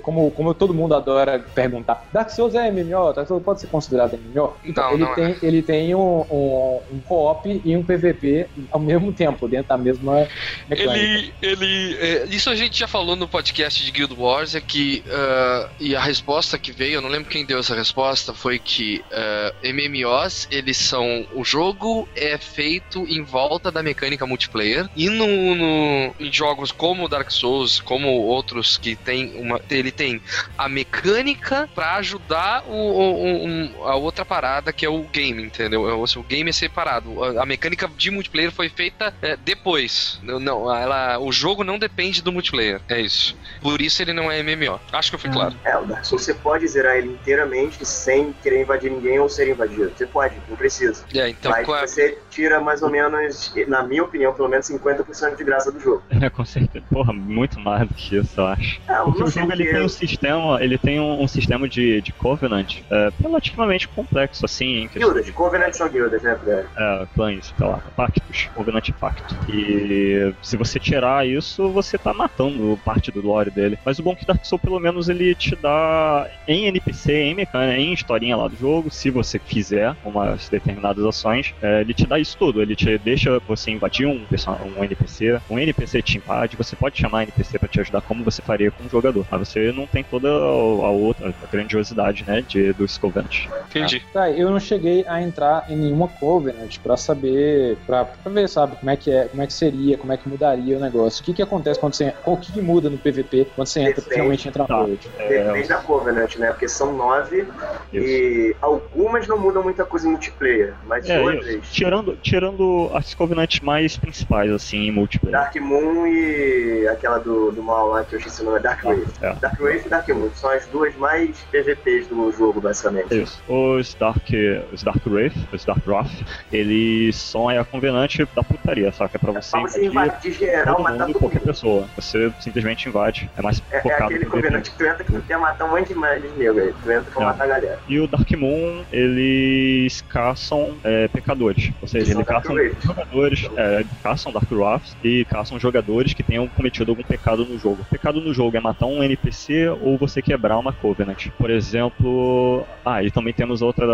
como, 0.03 0.31
como 0.31 0.55
todo 0.55 0.73
mundo 0.73 0.95
adora 0.95 1.39
perguntar, 1.55 2.07
Dark 2.13 2.31
Souls 2.31 2.55
é 2.55 2.71
MMO? 2.71 3.13
Dark 3.13 3.27
Souls 3.27 3.43
pode 3.43 3.61
ser 3.61 3.67
considerado 3.67 4.17
MMO? 4.17 4.55
Então, 4.65 4.85
Não, 4.85 4.95
ele, 4.95 5.05
não 5.05 5.13
é. 5.13 5.15
tem, 5.15 5.37
ele 5.43 5.63
tem 5.63 5.95
um, 5.95 6.25
um, 6.31 6.81
um 6.93 7.01
co-op 7.01 7.61
e 7.65 7.77
um 7.77 7.83
PVP 7.83 8.49
ao 8.71 8.81
mesmo 8.81 9.13
tempo, 9.13 9.49
dentro 9.49 9.69
da 9.69 9.77
mesma 9.77 10.29
mecânica. 10.69 10.97
Ele, 10.97 11.35
ele, 11.43 11.97
é, 11.99 12.25
isso 12.27 12.49
a 12.51 12.55
gente 12.55 12.79
já 12.79 12.87
falou 12.87 13.17
no 13.17 13.27
podcast 13.27 13.85
de 13.85 13.91
Guild 13.91 14.15
Wars, 14.17 14.55
é 14.55 14.61
que, 14.61 15.03
ah, 15.11 15.69
e 15.81 15.97
a 15.97 16.01
resposta 16.01 16.57
que 16.57 16.71
veio, 16.71 16.95
eu 16.95 17.03
não 17.03 17.09
lembro 17.09 17.31
quem 17.31 17.45
deu 17.45 17.59
essa 17.59 17.75
resposta, 17.75 18.33
foi 18.33 18.59
que 18.61 19.03
ah, 19.11 19.53
MMOs, 19.65 20.47
eles 20.51 20.77
são, 20.77 21.27
o 21.35 21.45
jogo 21.45 22.09
é 22.15 22.39
feito 22.39 23.05
em 23.09 23.23
volta 23.23 23.73
da 23.73 23.83
mecânica 23.83 24.25
multiplayer, 24.25 24.53
e 24.97 25.09
no, 25.09 25.55
no- 25.55 26.15
em 26.19 26.33
jogos 26.33 26.71
como 26.73 27.09
Dark 27.09 27.31
Souls, 27.31 27.81
como 27.81 28.09
outros 28.09 28.77
que 28.77 28.95
tem 28.97 29.33
uma, 29.41 29.61
ele 29.71 29.91
tem 29.91 30.21
a 30.57 30.69
mecânica 30.69 31.69
pra 31.75 31.95
ajudar 31.97 32.65
o, 32.67 32.73
o- 32.73 33.47
um- 33.47 33.85
a 33.87 33.97
outra 33.97 34.25
parada 34.25 34.73
que 34.73 34.85
é 34.85 34.89
o 34.89 35.03
game, 35.03 35.43
entendeu? 35.43 35.89
É 35.89 35.93
O, 35.95 36.05
o 36.05 36.23
game 36.23 36.51
é 36.51 36.53
separado. 36.53 37.23
A, 37.23 37.43
a 37.43 37.47
mecânica 37.47 37.89
de 37.97 38.11
multiplayer 38.11 38.51
foi 38.53 38.69
feita 38.69 39.15
é, 39.23 39.37
depois. 39.37 40.19
Não, 40.23 40.75
ela, 40.75 41.19
o 41.19 41.33
jogo 41.33 41.65
não 41.65 41.79
depende 41.79 42.23
do 42.23 42.33
multiplayer. 42.33 42.81
É 42.89 43.01
isso. 43.01 43.37
Por 43.61 43.81
isso 43.81 44.03
ele 44.03 44.13
não 44.13 44.31
é 44.31 44.43
MMO. 44.43 44.81
Acho 44.93 45.11
que 45.11 45.15
eu 45.17 45.21
fui 45.21 45.31
claro. 45.31 45.55
É, 45.65 45.77
o 45.77 45.85
Dark 45.87 46.05
Souls 46.05 46.23
você 46.25 46.35
pode 46.35 46.67
zerar 46.69 46.97
ele 46.97 47.09
inteiramente 47.09 47.85
sem 47.85 48.33
querer 48.43 48.63
invadir 48.63 48.91
ninguém 48.91 49.19
ou 49.19 49.29
ser 49.29 49.49
invadido. 49.49 49.93
Você 49.97 50.07
pode, 50.07 50.37
não 50.49 50.57
precisa. 50.57 51.05
É, 51.15 51.29
então 51.29 51.51
Mas 51.51 51.65
qual 51.67 51.79
é- 51.79 51.87
você 51.87 52.19
tira 52.31 52.61
mais 52.61 52.83
ou 52.83 52.91
menos, 52.91 53.53
na 53.67 53.83
minha 53.83 54.03
opinião, 54.03 54.33
pelo 54.35 54.49
menos 54.49 54.52
50% 54.61 55.37
de 55.37 55.45
graça 55.45 55.71
do 55.73 55.81
jogo. 55.81 56.03
É, 56.11 56.29
com 56.31 56.45
certeza. 56.45 56.85
Porra, 56.89 57.13
muito 57.13 57.59
mais 57.61 57.89
do 57.89 57.95
que 57.95 58.17
isso, 58.17 58.41
eu 58.41 58.47
acho. 58.47 58.81
É, 58.89 58.99
eu 58.99 59.05
Porque 59.05 59.23
o 59.25 59.27
jogo 59.27 59.53
ele 59.53 59.65
tem 59.67 59.83
um 59.83 59.89
sistema, 59.89 60.63
ele 60.63 60.79
tem 60.79 61.01
um, 61.01 61.23
um 61.23 61.29
sistema 61.29 61.69
de, 61.69 62.01
de 62.03 62.13
Covenant 62.13 62.81
é, 62.91 63.09
relativamente 63.21 63.89
complexo, 63.89 64.45
assim, 64.45 64.83
em 64.83 64.89
questão 64.89 65.13
Guildas, 65.13 65.31
Covenant 65.31 65.73
são 65.73 65.89
guildas, 65.89 66.23
né, 66.23 66.37
Fred? 66.37 66.69
é, 66.77 67.07
clãs, 67.15 67.53
sei 67.57 67.67
lá, 67.67 67.81
pactos, 67.97 68.49
Covenant 68.55 68.91
Pacto. 69.01 69.35
E 69.49 70.35
se 70.43 70.57
você 70.57 70.79
tirar 70.79 71.27
isso, 71.27 71.71
você 71.73 71.97
tá 71.99 72.13
matando 72.13 72.79
parte 72.85 73.11
do 73.11 73.21
lore 73.21 73.51
dele. 73.51 73.79
Mas 73.85 73.99
o 73.99 74.03
bom 74.03 74.13
é 74.13 74.17
que 74.17 74.27
Dark 74.27 74.45
Souls, 74.45 74.63
pelo 74.63 74.81
menos, 74.81 75.09
ele 75.09 75.35
te 75.35 75.55
dá 75.57 76.29
em 76.47 76.67
NPC, 76.67 77.13
em 77.13 77.35
mecânica, 77.35 77.79
em 77.79 77.93
historinha 77.93 78.37
lá 78.37 78.49
do 78.49 78.57
jogo, 78.57 78.91
se 78.91 79.11
você 79.11 79.39
fizer 79.39 79.97
umas 80.05 80.49
determinadas 80.49 81.05
ações, 81.05 81.55
é, 81.63 81.81
ele 81.81 81.95
te 81.95 82.07
dá 82.07 82.19
isso 82.19 82.37
tudo. 82.39 82.61
Ele 82.63 82.75
te 82.77 82.99
deixa 82.99 83.41
você 83.47 83.71
invadir 83.71 84.07
um, 84.07 84.27
person- 84.27 84.42
um 84.51 84.83
NPC, 84.85 85.41
um 85.49 85.59
NPC 85.59 86.03
te 86.03 86.19
invade, 86.19 86.57
você 86.57 86.75
pode 86.77 86.99
chamar 86.99 87.23
NPC 87.25 87.59
pra 87.59 87.69
te 87.69 87.81
ajudar 87.81 88.01
como 88.03 88.25
você 88.25 88.43
faria 88.43 88.71
com 88.71 88.85
um 88.85 88.89
jogador. 88.89 89.27
Mas 89.31 89.49
você 89.49 89.73
não 89.73 89.87
tem 89.87 90.03
toda 90.05 90.29
a 90.29 90.91
outra 90.91 91.29
a 91.43 91.47
grandiosidade, 91.47 92.25
né, 92.27 92.43
de, 92.47 92.73
dos 92.73 92.99
Covenant. 92.99 93.47
Entendi. 93.71 94.03
Tá, 94.13 94.31
eu 94.31 94.51
não 94.51 94.61
cheguei 94.61 95.05
a 95.07 95.21
entrar 95.23 95.65
em 95.69 95.77
nenhuma 95.77 96.09
Covenant 96.09 96.79
pra 96.83 96.97
saber, 96.97 97.77
pra, 97.87 98.05
pra 98.05 98.33
ver, 98.33 98.49
sabe, 98.49 98.77
como 98.77 98.91
é 98.91 98.97
que 98.97 99.11
é, 99.11 99.25
como 99.27 99.43
é 99.43 99.47
que 99.47 99.53
seria, 99.53 99.97
como 99.99 100.13
é 100.13 100.17
que 100.17 100.29
mudaria 100.29 100.77
o 100.77 100.81
negócio. 100.81 101.23
O 101.23 101.25
que 101.25 101.35
que 101.35 101.43
acontece 101.43 101.79
quando 101.81 101.95
você, 101.95 102.15
o 102.25 102.37
que 102.37 102.53
que 102.53 102.61
muda 102.61 102.91
no 102.91 102.99
PVP 102.99 103.47
quando 103.55 103.67
você 103.69 103.81
entra, 103.81 103.95
Depende. 103.97 104.15
finalmente 104.15 104.49
entra 104.49 104.63
na 104.63 104.69
Tá. 104.69 104.75
Covenant? 104.79 105.01
Depende 105.29 105.69
da 105.69 105.77
Covenant, 105.79 106.37
né? 106.37 106.47
Porque 106.51 106.69
são 106.69 106.93
nove 106.97 107.47
e 107.93 108.55
algumas 108.61 109.27
não 109.27 109.39
mudam 109.39 109.63
muita 109.63 109.85
coisa 109.85 110.07
em 110.07 110.11
multiplayer, 110.11 110.75
mas 110.87 111.09
É, 111.09 111.21
outras. 111.21 111.47
isso. 111.47 111.73
Tirando, 111.73 112.17
tirando 112.17 112.91
as 112.95 113.15
Covenants 113.15 113.61
mais 113.61 113.97
principais, 113.97 114.32
assim, 114.41 114.87
em 114.89 114.91
multiplayer. 114.91 115.39
Dark 115.39 115.55
Moon 115.57 116.07
e 116.07 116.87
aquela 116.89 117.19
do, 117.19 117.51
do 117.53 117.63
mal 117.63 117.89
lá 117.89 118.05
que 118.05 118.15
eu 118.15 118.19
esqueci 118.19 118.43
o 118.43 118.45
nome, 118.47 118.61
Dark 118.61 118.83
Wave. 118.83 119.05
É. 119.21 119.35
Dark 119.35 119.59
Wave 119.61 119.83
e 119.85 119.89
Dark 119.89 120.09
Moon 120.09 120.31
são 120.35 120.51
as 120.51 120.67
duas 120.67 120.95
mais 120.97 121.39
PVPs 121.51 122.07
do 122.09 122.33
jogo, 122.33 122.61
basicamente. 122.61 123.15
Isso. 123.23 123.43
Os 123.49 123.95
Dark, 123.95 124.29
os 124.73 124.83
Dark 124.83 125.05
Wraith, 125.07 125.35
os 125.53 125.65
Dark 125.65 125.87
Wrath, 125.87 126.11
eles 126.53 127.17
são 127.17 127.49
a 127.49 127.65
Covenant 127.65 128.17
da 128.35 128.43
putaria, 128.43 128.91
saca? 128.93 129.17
É 129.17 129.19
pra 129.19 129.33
você 129.33 129.51
Pra 129.51 129.61
você 129.61 129.87
invadir 129.87 130.33
geral, 130.33 130.77
todo 130.77 130.85
matar 130.85 131.07
mundo 131.07 131.19
qualquer 131.19 131.39
mundo. 131.39 131.47
pessoa. 131.47 131.87
Você 131.97 132.33
simplesmente 132.41 132.89
invade. 132.89 133.31
É 133.37 133.43
mais 133.43 133.63
É, 133.71 133.77
é 133.79 133.81
focado 133.83 134.05
aquele 134.07 134.25
no 134.25 134.31
Covenant 134.31 134.63
PvP. 134.63 134.71
que 134.71 134.77
tu 134.79 134.85
entra 134.85 135.05
que 135.05 135.13
tu 135.13 135.23
quer 135.27 135.39
matar 135.39 135.65
um 135.67 135.71
monte 135.71 135.89
de 135.89 135.95
mais 135.95 136.23
nego 136.37 136.59
aí. 136.61 136.73
Tu 136.83 136.91
entra 136.93 137.11
pra 137.13 137.23
É. 137.23 137.27
matar 137.27 137.45
a 137.45 137.47
galera. 137.47 137.79
E 137.89 138.01
o 138.01 138.07
Dark 138.07 138.31
Moon, 138.33 138.83
eles 138.93 140.01
caçam 140.09 140.75
é, 140.85 141.09
pecadores. 141.09 141.71
Ou 141.81 141.89
seja, 141.89 142.13
eles 142.13 142.27
caçam 142.27 142.57
jogadores, 142.81 143.49
é, 143.57 143.85
caçam 144.13 144.31
Dark 144.31 144.51
Wraths 144.53 144.95
e 145.03 145.25
caçam 145.25 145.59
jogadores 145.59 146.13
que 146.13 146.23
tenham 146.23 146.47
cometido 146.47 146.93
algum 146.93 147.03
pecado 147.03 147.47
no 147.47 147.59
jogo. 147.59 147.85
Pecado 147.91 148.21
no 148.21 148.35
jogo 148.35 148.57
é 148.57 148.61
matar 148.61 148.87
um 148.87 149.03
NPC 149.03 149.69
ou 149.81 149.97
você 149.97 150.21
quebrar 150.21 150.59
uma 150.59 150.73
Covenant. 150.73 151.29
Por 151.39 151.51
exemplo, 151.51 152.65
ah, 152.85 153.03
e 153.03 153.11
também 153.11 153.33
temos 153.33 153.63
outra 153.63 153.87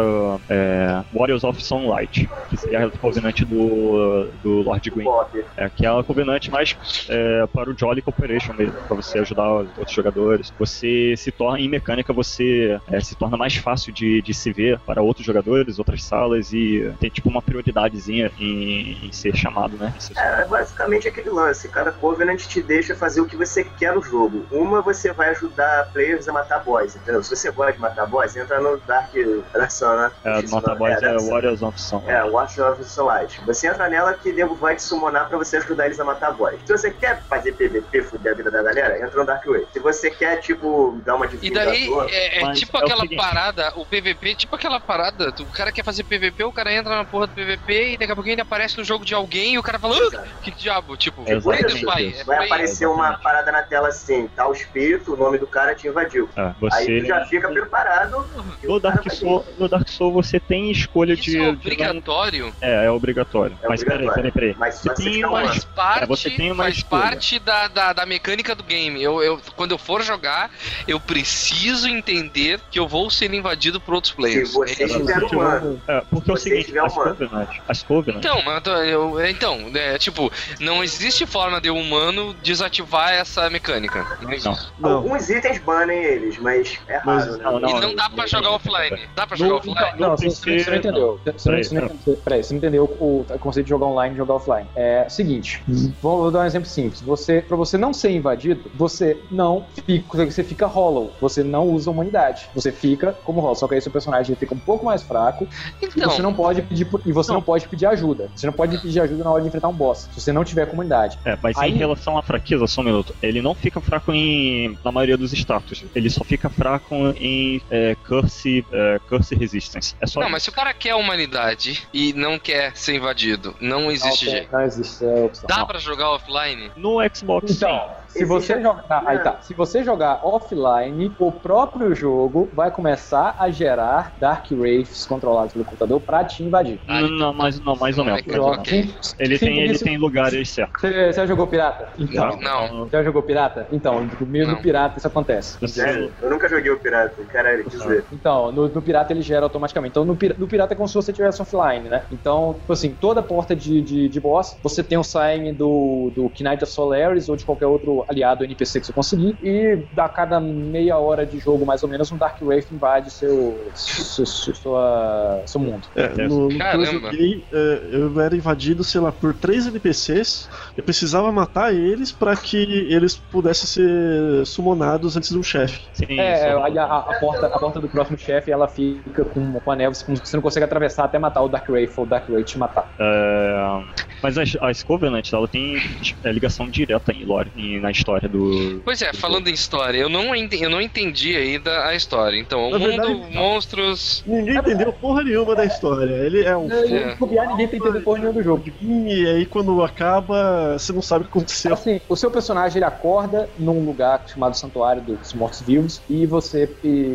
é, 0.49 1.03
Warriors 1.15 1.45
of 1.45 1.63
Sunlight, 1.63 2.29
que 2.51 2.57
seria 2.57 2.87
a 2.87 2.91
Covenant 2.91 3.43
do, 3.43 4.29
do 4.43 4.63
Lord 4.63 4.91
Gwyn. 4.91 5.05
Bob. 5.05 5.45
É, 5.57 5.69
que 5.69 5.87
é 5.87 5.89
a 5.89 6.03
Covenant 6.03 6.49
mais 6.49 6.77
é, 7.09 7.47
para 7.47 7.71
o 7.71 7.79
Jolly 7.79 8.03
Cooperation 8.03 8.55
mesmo, 8.55 8.75
para 8.89 8.97
você 8.97 9.21
ajudar 9.21 9.53
os 9.53 9.79
outros 9.79 9.95
jogadores. 9.95 10.53
Você 10.59 11.15
se 11.17 11.31
torna, 11.31 11.61
em 11.61 11.69
mecânica, 11.69 12.13
você 12.13 12.81
é, 12.91 12.99
se 13.01 13.15
torna 13.15 13.37
mais 13.37 13.55
fácil 13.55 13.93
de, 13.93 14.21
de 14.21 14.35
se 14.35 14.53
ver 14.53 14.81
para 14.81 15.01
outros 15.01 15.25
jogadores, 15.25 15.79
outras 15.79 16.03
salas 16.03 16.53
e 16.53 16.93
tem 16.99 17.09
tipo 17.09 17.29
uma 17.29 17.41
prioridadezinha 17.41 18.33
em, 18.41 19.07
em 19.07 19.13
ser 19.13 19.37
chamado, 19.37 19.77
né? 19.77 19.95
Em 20.11 20.15
ser- 20.15 20.21
É 20.41 20.45
basicamente 20.45 21.09
aquele 21.09 21.31
lance. 21.31 21.69
Cada 21.69 21.93
Covenant 21.93 22.39
te 22.41 22.63
deixa 22.63 22.95
fazer 22.95 23.21
o 23.21 23.27
que 23.27 23.37
você 23.37 23.65
quer 23.65 23.95
no 23.95 24.03
jogo. 24.03 24.47
Uma, 24.51 24.81
você 24.81 25.13
vai 25.13 25.31
ajudar 25.31 25.89
players 25.93 26.29
a 26.29 26.33
matar 26.33 26.61
boss, 26.65 26.95
entendeu? 26.97 27.23
Se 27.23 27.35
você 27.35 27.51
gosta 27.51 27.73
de 27.73 27.79
matar 27.81 28.07
boss, 28.07 28.37
entra 28.37 28.61
no 28.61 28.77
Dark, 28.79 29.11
Dark 29.53 29.71
Sun, 29.71 29.97
né? 29.97 30.11
É, 30.25 30.39
o 30.39 30.43
nome. 30.43 30.79
Boys 30.79 31.03
é, 31.03 31.19
Sun. 31.19 31.29
Warriors 31.31 31.63
of 31.63 31.81
Sun. 31.81 32.03
É, 32.07 32.23
Watch 32.25 32.61
of 32.61 32.79
the 32.83 32.89
Sunlight. 32.89 33.41
Você 33.47 33.67
entra 33.67 33.89
nela 33.89 34.15
que 34.15 34.33
nego 34.33 34.55
vai 34.55 34.77
te 34.77 34.83
summonar 34.83 35.29
pra 35.29 35.39
você 35.39 35.57
ajudar 35.57 35.87
eles 35.87 35.99
a 35.99 36.05
matar 36.05 36.33
boss. 36.33 36.55
Se 36.65 36.73
você 36.73 36.91
quer 36.91 37.23
fazer 37.25 37.53
PVP, 37.53 38.03
fuder 38.03 38.33
a 38.33 38.37
vida 38.37 38.51
da 38.51 38.63
galera, 38.63 38.97
entra 39.05 39.19
no 39.21 39.27
Dark 39.27 39.45
Way. 39.47 39.67
Se 39.73 39.79
você 39.81 40.11
quer, 40.11 40.37
tipo, 40.41 41.01
dar 41.05 41.17
uma 41.17 41.27
de 41.27 41.39
E 41.45 41.51
daí 41.51 41.89
é, 42.11 42.43
é 42.43 42.53
tipo 42.53 42.77
é 42.77 42.81
o 42.81 42.85
aquela 42.85 43.01
seguinte. 43.03 43.17
parada, 43.19 43.73
o 43.77 43.85
PVP, 43.85 44.35
tipo 44.35 44.55
aquela 44.55 44.79
parada, 44.81 45.33
o 45.41 45.47
cara 45.47 45.73
quer 45.73 45.85
fazer 45.85 46.05
PVP, 46.05 46.45
o 46.45 46.53
cara 46.53 46.73
entra 46.73 46.95
na 46.97 47.05
porra 47.05 47.27
do 47.27 47.33
PVP 47.35 47.93
e 47.93 47.97
daqui 47.97 48.13
a 48.13 48.15
pouquinho 48.15 48.35
ele 48.35 48.41
aparece 48.43 48.77
no 48.79 48.85
jogo 48.85 49.05
de 49.05 49.15
alguém 49.15 49.55
e 49.55 49.59
o 49.59 49.63
cara 49.63 49.79
fala, 49.79 49.95
"Ah, 49.95 49.98
Exato. 49.98 49.98
Que 50.43 50.51
diabo, 50.51 50.97
tipo, 50.97 51.23
É 51.27 51.33
aí 51.33 51.37
exatamente 51.39 51.85
vai, 51.85 52.07
é 52.09 52.25
vai 52.25 52.39
aí. 52.39 52.47
aparecer 52.47 52.87
uma 52.87 52.95
Exatamente. 52.97 53.23
parada 53.23 53.53
na 53.53 53.63
tela 53.63 53.89
assim, 53.89 54.29
tá 54.29 54.49
o 54.49 54.53
espírito, 54.53 55.15
o 55.15 55.17
nome 55.17 55.39
do 55.39 55.47
cara 55.47 55.75
te 55.75 55.87
invadiu. 55.89 56.29
É, 56.37 56.41
Aí 56.43 56.55
você... 56.61 57.01
tu 57.01 57.07
já 57.07 57.25
fica 57.27 57.49
preparado. 57.49 58.27
No 58.63 58.81
Dark, 58.81 59.05
vai- 59.05 59.17
Soul, 59.17 59.45
no 59.59 59.69
Dark 59.69 59.89
Soul 59.89 60.13
você 60.13 60.39
tem 60.41 60.71
escolha 60.71 61.13
Isso 61.15 61.23
de. 61.23 61.37
é 61.37 61.41
de 61.41 61.47
não- 61.47 61.53
obrigatório, 61.55 62.55
É, 62.61 62.87
é 62.87 62.91
obrigatório. 62.91 63.59
É 63.63 63.69
Mas 63.69 63.83
peraí, 63.83 63.97
obrigatório. 64.07 64.33
peraí, 64.33 64.53
peraí. 64.53 64.57
Mas 64.59 64.75
Você 64.77 64.89
se 64.97 65.03
tem 65.11 65.25
uma- 65.25 65.41
uma- 65.41 65.49
faz 65.49 65.65
parte, 65.65 66.03
É, 66.03 66.07
você 66.07 66.31
tem 66.31 66.53
uma 66.53 66.65
faz 66.65 66.77
escolha. 66.77 67.03
parte 67.03 67.39
da, 67.39 67.69
da, 67.69 67.93
da 67.93 68.07
mecânica 68.07 68.55
do 68.55 68.63
game. 68.63 69.03
Eu, 69.03 69.23
eu, 69.23 69.41
quando 69.57 69.73
eu 69.73 69.79
for 69.79 70.03
jogar, 70.03 70.51
eu 70.87 70.99
preciso 71.01 71.89
entender 71.89 72.61
que 72.71 72.79
eu 72.79 72.87
vou 72.89 73.11
ser 73.11 73.33
invadido 73.33 73.81
por 73.81 73.95
outros 73.95 74.11
Se 74.11 74.17
players. 74.17 74.53
você 74.53 74.83
É- 74.83 74.87
estiver 74.87 75.23
humano, 75.25 75.83
É, 75.89 76.01
porque 76.11 76.31
é 76.31 76.35
o 76.35 76.37
Se 76.37 76.51
você 76.51 76.63
seguinte, 76.63 76.79
as. 76.79 76.95
Covenant, 76.95 77.49
as 77.69 77.83
Covenant, 77.83 78.19
Então, 78.25 78.43
mas 78.45 78.63
eu, 78.89 79.21
então, 79.27 79.71
é, 79.75 79.88
tipo, 79.97 80.31
não 80.61 80.83
existe 80.85 81.25
forma 81.25 81.61
de 81.61 81.71
um 81.71 81.81
humano 81.81 82.35
desativar 82.43 83.13
essa 83.13 83.49
mecânica. 83.49 84.05
Não 84.21 84.33
existe. 84.33 84.49
Não. 84.79 84.91
Não. 84.91 84.97
alguns 84.99 85.31
itens 85.31 85.59
banem 85.61 85.97
eles, 86.03 86.37
mas 86.39 86.79
é 86.89 87.01
Mas- 87.05 87.25
raro, 87.25 87.37
né? 87.39 87.43
não, 87.45 87.61
não. 87.61 87.69
e 87.71 87.81
não 87.81 87.95
dá 87.95 88.11
pra 88.11 88.27
jogar 88.27 88.51
offline. 88.51 88.99
Dá 89.15 89.27
pra 89.27 89.37
No- 89.39 89.45
jogar 89.45 89.55
offline? 89.57 90.01
Não, 90.01 90.11
No 90.11 90.17
você, 90.19 90.31
você 90.31 90.71
não 90.71 90.77
entendeu. 90.77 91.21
Você, 91.25 91.31
não, 91.31 91.35
Peraí, 91.55 91.65
você, 91.65 91.75
não, 91.75 91.85
entendeu- 91.87 92.17
peraí, 92.25 92.45
você 92.45 92.53
não 92.55 92.59
entendeu 92.59 92.85
o, 92.85 93.27
o 93.29 93.39
conceito 93.39 93.67
de 93.67 93.71
jogar 93.71 93.87
online 93.87 94.15
e 94.15 94.19
jogar 94.19 94.35
offline. 94.35 94.67
É 94.77 95.05
o 95.07 95.11
seguinte, 95.11 95.63
vou, 96.03 96.19
vou 96.23 96.31
dar 96.31 96.41
um 96.41 96.45
exemplo 96.45 96.69
simples. 96.69 97.01
Você, 97.03 97.41
pra 97.41 97.57
você 97.57 97.79
não 97.79 97.93
ser 97.93 98.11
invadido, 98.11 98.71
você 98.75 99.17
não 99.31 99.65
fica, 99.87 100.25
você 100.27 100.43
fica 100.43 100.67
hollow. 100.67 101.13
Você 101.21 101.43
não 101.45 101.69
usa 101.69 101.91
humanidade. 101.91 102.49
Você 102.55 102.73
fica 102.73 103.13
como 103.25 103.41
hollow. 103.41 103.55
Só 103.55 103.69
que 103.69 103.75
aí 103.75 103.81
seu 103.81 103.93
personagem 103.93 104.35
fica 104.37 104.55
um 104.55 104.59
pouco 104.59 104.85
mais 104.85 105.03
fraco 105.03 105.47
e 105.81 105.87
Então, 105.87 106.11
você 106.11 106.23
não 106.23 106.35
pode 106.35 106.63
pedir 106.63 106.87
e 107.07 107.13
você 107.13 107.33
não. 107.33 107.43
pode 107.43 107.69
pedir 107.69 107.87
ajuda. 107.87 108.31
Você 108.35 108.47
não 108.47 108.53
pode 108.53 108.77
pedir 108.79 109.01
ajuda 109.01 109.23
na 109.25 109.31
hora 109.31 109.43
de 109.43 109.49
enfrentar 109.49 109.69
um 109.69 109.75
boss. 109.79 110.09
Se 110.13 110.21
você 110.21 110.33
não 110.33 110.45
tiver 110.45 110.67
comunidade. 110.67 111.19
É, 111.25 111.39
mas 111.43 111.57
Aí- 111.57 111.71
em 111.73 111.77
relação 111.77 112.19
à 112.19 112.23
fraqueza, 112.23 112.67
só 112.67 112.81
um 112.81 112.85
minuto, 112.85 113.15
ele 113.23 113.41
não 113.41 113.55
fica 113.55 113.81
fraco 113.81 114.13
em, 114.13 114.77
na 114.85 114.93
maioria 114.93 115.17
dos 115.17 115.33
status. 115.33 115.85
Ele 115.95 116.11
só 116.11 116.25
fica 116.25 116.49
fraco 116.51 116.95
em 117.19 117.63
é, 117.71 117.97
curse, 118.07 118.65
é, 118.73 119.01
curse 119.09 119.35
resistance. 119.35 119.95
É 120.01 120.07
só 120.07 120.21
não, 120.21 120.29
mas 120.29 120.43
se 120.43 120.51
o 120.51 120.53
cara 120.53 120.75
quer 120.75 120.91
a 120.91 120.97
humanidade 120.97 121.87
e 121.95 122.13
não 122.13 122.39
quer 122.39 122.77
ser 122.77 122.97
invadido, 122.97 123.55
não 123.61 123.91
existe 123.91 124.25
não, 124.27 124.33
jeito. 124.33 124.53
não 124.53 124.61
existe 124.63 125.05
é 125.05 125.25
opção. 125.25 125.47
Dá 125.49 125.59
Não. 125.59 125.67
pra 125.67 125.79
jogar 125.79 126.11
offline? 126.11 126.71
no 126.77 126.99
Xbox 127.15 127.51
Então, 127.53 127.89
se 128.19 128.25
você 128.25 128.61
jogar. 128.61 128.85
ah, 128.89 129.03
aí 129.07 129.19
tá. 129.21 129.41
Se 129.41 129.55
você 129.55 129.83
jogar 129.85 130.21
offline, 130.25 131.15
o 131.19 131.33
próprio 131.33 131.95
jogo 131.95 132.51
vai 132.55 132.71
começar 132.71 133.35
a 133.39 133.51
gerar 133.51 134.15
Dark 134.19 134.47
Wraiths 134.51 135.07
controlados 135.07 135.53
pelo 135.53 135.65
computador 135.65 136.01
pra 136.01 136.25
te 136.25 136.43
invadir. 136.43 136.81
Ah, 136.87 137.01
sim. 137.01 137.19
Não, 137.19 137.33
mais, 137.33 137.61
não, 137.61 137.77
mais 137.77 137.99
ou 137.99 138.05
menos. 138.05 138.21
Ok. 138.21 138.33
mais 138.33 138.43
ou 138.45 138.51
menos. 138.51 138.69
Ok. 138.69 138.95
Ele, 139.19 139.39
Sim, 139.39 139.47
tem, 139.47 139.59
ele 139.61 139.73
isso- 139.73 139.85
tem 139.85 139.99
lugares 139.99 140.51
certos. 140.51 140.81
Você, 140.81 141.07
você 141.07 141.13
já 141.21 141.27
jogou 141.27 141.47
pirata? 141.47 141.89
Então. 141.99 142.37
Não. 142.41 142.89
Já 142.91 143.03
jogou 143.03 143.23
pirata? 143.23 143.67
Então, 143.73 144.09
no 144.21 144.27
meio 144.27 144.47
do 144.47 144.53
Não. 144.53 144.63
pirata 144.63 144.99
isso 144.99 145.07
acontece. 145.07 145.59
Você- 145.61 145.81
Sério, 145.81 146.13
eu 146.21 146.31
nunca 146.31 146.49
joguei 146.49 146.71
o 146.71 146.79
Pirata, 146.81 147.23
caralho, 147.27 147.65
quer 147.65 147.77
dizer. 147.77 148.05
Então, 148.13 148.51
no, 148.53 148.69
no 148.69 148.83
pirata 148.83 149.13
ele 149.13 149.21
gera 149.23 149.45
automaticamente. 149.45 149.91
Então, 149.93 150.05
no, 150.05 150.17
pira- 150.17 150.35
no 150.39 150.47
pirata 150.49 150.75
é 150.75 150.77
como 150.77 150.89
se 150.89 150.95
você 150.95 151.13
tivesse 151.13 151.41
offline, 151.43 151.89
né? 151.89 152.05
Então, 152.11 152.55
tipo 152.61 152.73
assim, 152.73 152.95
toda 152.95 153.23
porta 153.23 153.55
de, 153.55 153.83
de, 153.83 154.09
de 154.09 154.21
boss, 154.21 154.59
você 154.63 154.83
tem 154.83 154.97
o 154.99 155.03
sign 155.05 155.53
do, 155.53 156.11
do 156.15 156.33
Knight 156.41 156.63
of 156.65 156.73
Solaris 156.73 157.29
ou 157.29 157.37
de 157.37 157.45
qualquer 157.45 157.67
outro 157.67 158.05
aliado 158.09 158.45
NPC 158.45 158.81
que 158.81 158.87
você 158.87 158.93
conseguir. 158.93 159.37
E 159.43 159.87
a 159.97 160.09
cada 160.09 160.41
meia 160.41 160.99
hora 160.99 161.27
de 161.27 161.39
jogo, 161.39 161.67
mais 161.67 161.83
ou 161.83 161.89
menos, 161.89 162.11
um 162.11 162.17
Dark 162.17 162.41
Wraith 162.41 162.71
invade 162.73 163.11
seu, 163.11 163.71
seu, 163.75 164.25
seu, 164.27 164.55
sua, 164.55 165.43
seu 165.47 165.61
mundo. 165.61 165.87
É, 165.95 166.09
no, 166.27 166.49
no 166.49 166.49
que 166.49 166.77
eu 166.77 166.85
joguei, 166.87 167.45
é, 167.53 167.89
eu 167.93 168.21
era 168.21 168.35
invadido, 168.35 168.83
sei 168.83 169.01
lá, 169.01 169.13
por 169.13 169.35
três 169.35 169.67
NPCs. 169.67 170.49
Eu 170.79 170.85
precisava 170.85 171.33
matar 171.33 171.75
eles 171.75 172.13
pra 172.13 172.37
que 172.37 172.57
eles 172.89 173.17
pudessem 173.17 173.67
ser 173.67 174.47
summonados 174.47 175.17
antes 175.17 175.29
de 175.31 175.37
um 175.37 175.43
chefe. 175.43 175.81
Sim, 175.93 176.21
É, 176.21 176.53
só- 176.53 176.63
a, 176.63 176.67
a- 176.69 176.99
a 177.17 177.19
porta, 177.19 177.47
a 177.47 177.59
porta 177.59 177.81
do 177.81 177.89
próximo 177.89 178.17
chefe, 178.17 178.53
ela 178.53 178.69
fica 178.69 179.25
com, 179.25 179.59
com 179.59 179.71
a 179.73 179.75
neve, 179.75 179.97
você 179.97 180.05
você 180.15 180.37
não 180.37 180.43
consegue 180.43 180.63
atravessar 180.65 181.03
até 181.05 181.19
matar 181.19 181.43
o 181.43 181.49
Dark 181.49 181.69
Wraith 181.69 181.91
ou 181.97 182.05
o 182.05 182.07
Dark 182.07 182.29
Wraith 182.29 182.47
te 182.47 182.59
matar. 182.59 182.89
É, 182.97 183.83
mas 184.23 184.39
as, 184.39 184.57
as 184.61 184.83
Covenant, 184.85 185.33
ela 185.33 185.49
tem 185.49 185.83
é, 186.23 186.31
ligação 186.31 186.69
direta 186.71 187.13
em 187.13 187.25
lore, 187.25 187.51
em- 187.57 187.81
na 187.81 187.91
história 187.91 188.29
do. 188.29 188.81
Pois 188.85 189.03
é, 189.03 189.13
falando 189.13 189.49
em 189.49 189.53
história, 189.55 189.99
eu 189.99 190.09
não, 190.09 190.33
ente- 190.33 190.63
eu 190.63 190.71
não 190.71 190.81
entendi 190.81 191.35
ainda 191.37 191.87
a 191.87 191.95
história. 191.97 192.39
Então, 192.39 192.69
o 192.69 192.71
Na 192.71 192.79
mundo, 192.79 192.89
verdade, 193.03 193.35
monstros. 193.37 194.23
Ninguém 194.25 194.57
entendeu 194.57 194.93
porra 194.93 195.25
nenhuma 195.25 195.57
da 195.57 195.65
história. 195.65 196.15
Ele 196.15 196.45
é 196.45 196.57
um 196.57 196.71
É. 196.71 197.17
Ninguém 197.21 197.67
tá 197.69 197.77
entendendo 197.77 198.01
porra 198.05 198.19
nenhuma 198.21 198.35
do 198.39 198.45
jogo. 198.45 198.65
e 198.81 199.27
aí 199.27 199.45
quando 199.45 199.83
acaba, 199.83 200.68
você 200.77 200.93
não 200.93 201.01
sabe 201.03 201.25
o 201.25 201.29
que 201.29 201.39
aconteceu. 201.39 201.73
Assim, 201.73 202.01
o 202.09 202.17
seu 202.17 202.31
personagem 202.31 202.79
ele 202.79 202.85
acorda 202.85 203.49
num 203.57 203.85
lugar 203.85 204.23
chamado 204.27 204.57
Santuário 204.57 205.03
dos 205.03 205.33
Mortos-Vivos 205.33 206.03
e 206.09 206.27
você. 206.27 206.77
E, 206.83 207.13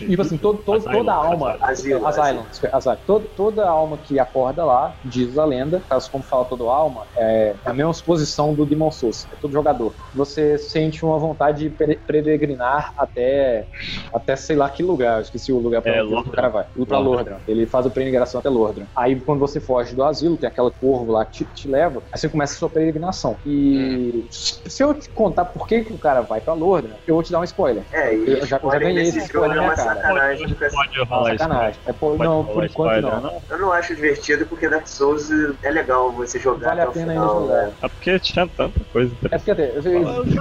e, 0.00 0.14
e, 0.14 0.20
assim, 0.20 0.38
todo, 0.38 0.62
todo- 0.62 0.84
toda 0.84 1.12
a 1.12 1.14
alma. 1.16 1.56
Asilo, 1.60 2.06
Asylum, 2.06 2.44
Asylum. 2.72 2.96
Toda 3.36 3.64
a 3.66 3.70
alma 3.70 3.98
que 3.98 4.18
acorda 4.18 4.64
lá, 4.64 4.94
diz 5.04 5.36
a 5.36 5.44
lenda, 5.44 5.82
caso 5.88 6.10
como 6.10 6.22
fala 6.24 6.44
todo 6.44 6.68
alma, 6.68 7.06
é 7.16 7.56
a 7.64 7.72
mesma 7.74 7.92
suposição 7.92 8.54
do 8.54 8.64
Demon 8.64 8.90
Souls, 8.90 9.28
é 9.32 9.36
todo 9.36 9.52
jogador. 9.52 9.94
Você 10.14 10.56
sente 10.58 11.04
uma 11.04 11.18
vontade 11.18 11.64
de 11.64 11.70
pere- 11.70 11.96
peregrinar 12.06 12.94
até, 12.96 13.66
até 14.12 14.36
sei 14.36 14.56
lá 14.56 14.68
que 14.70 14.82
lugar, 14.82 15.16
eu 15.16 15.22
esqueci 15.22 15.52
o 15.52 15.58
lugar 15.58 15.82
pra 15.82 15.96
É, 15.96 16.02
onde 16.02 16.28
o 16.28 16.32
cara 16.32 16.48
vai. 16.48 16.64
Pra 16.64 16.98
Lordran. 16.98 17.16
Lordran. 17.16 17.38
Ele 17.48 17.66
faz 17.66 17.86
a 17.86 17.90
peregrinação 17.90 18.40
até 18.40 18.48
Lordran. 18.48 18.86
Aí 18.94 19.18
quando 19.20 19.40
você 19.40 19.60
foge 19.60 19.94
do 19.94 20.04
asilo, 20.04 20.36
tem 20.36 20.48
aquela 20.48 20.70
corvo 20.70 21.12
lá 21.12 21.24
que 21.24 21.44
te, 21.44 21.44
te 21.52 21.68
leva, 21.68 22.02
aí 22.12 22.18
você 22.18 22.28
começa 22.28 22.54
a 22.54 22.58
sua 22.58 22.70
peregrinação. 22.86 23.36
E 23.44 24.24
se 24.30 24.82
eu 24.82 24.94
te 24.94 25.08
contar 25.10 25.44
por 25.46 25.66
que, 25.66 25.82
que 25.84 25.92
o 25.92 25.98
cara 25.98 26.20
vai 26.20 26.40
pra 26.40 26.54
Lordran, 26.54 26.94
eu 27.06 27.14
vou 27.14 27.22
te 27.22 27.32
dar 27.32 27.40
um 27.40 27.44
spoiler. 27.44 27.82
É, 27.92 28.14
e 28.14 28.32
Eu 28.32 28.46
já- 28.46 28.58
já 28.58 28.78
ganhei 28.78 28.94
nesse 28.94 29.18
esse 29.18 29.26
spoiler 29.26 29.52
é 29.56 29.60
na 29.60 29.62
uma 29.66 29.74
cara. 29.74 29.94
sacanagem. 29.94 30.48
Pode 30.54 31.00
É 31.00 31.04
rolar 31.04 31.34
isso. 31.34 31.44
sacanagem. 31.44 31.80
É, 31.86 31.92
por- 31.92 32.16
Pode 32.16 32.22
não, 32.24 32.40
rolar 32.42 32.54
por 32.54 32.64
enquanto 32.64 32.92
spoiler, 32.96 33.20
não. 33.22 33.42
Eu 33.50 33.58
não 33.58 33.72
acho 33.72 33.94
divertido 33.94 34.46
porque 34.46 34.68
Dark 34.68 34.86
Souls 34.86 35.28
é 35.62 35.70
legal 35.70 36.12
você 36.12 36.38
jogar 36.38 36.68
Vale 36.68 36.80
a 36.80 36.84
até 36.84 36.90
o 36.90 36.94
pena 36.94 37.12
final, 37.12 37.38
ainda 37.38 37.46
jogar. 37.54 37.66
né? 37.66 37.72
É 37.82 37.88
porque 37.88 38.18
tinha 38.20 38.48
tanta 38.48 38.80
coisa 38.92 39.14
É 39.30 39.38
porque 39.38 39.50
até, 39.50 39.72
eu, 39.76 39.82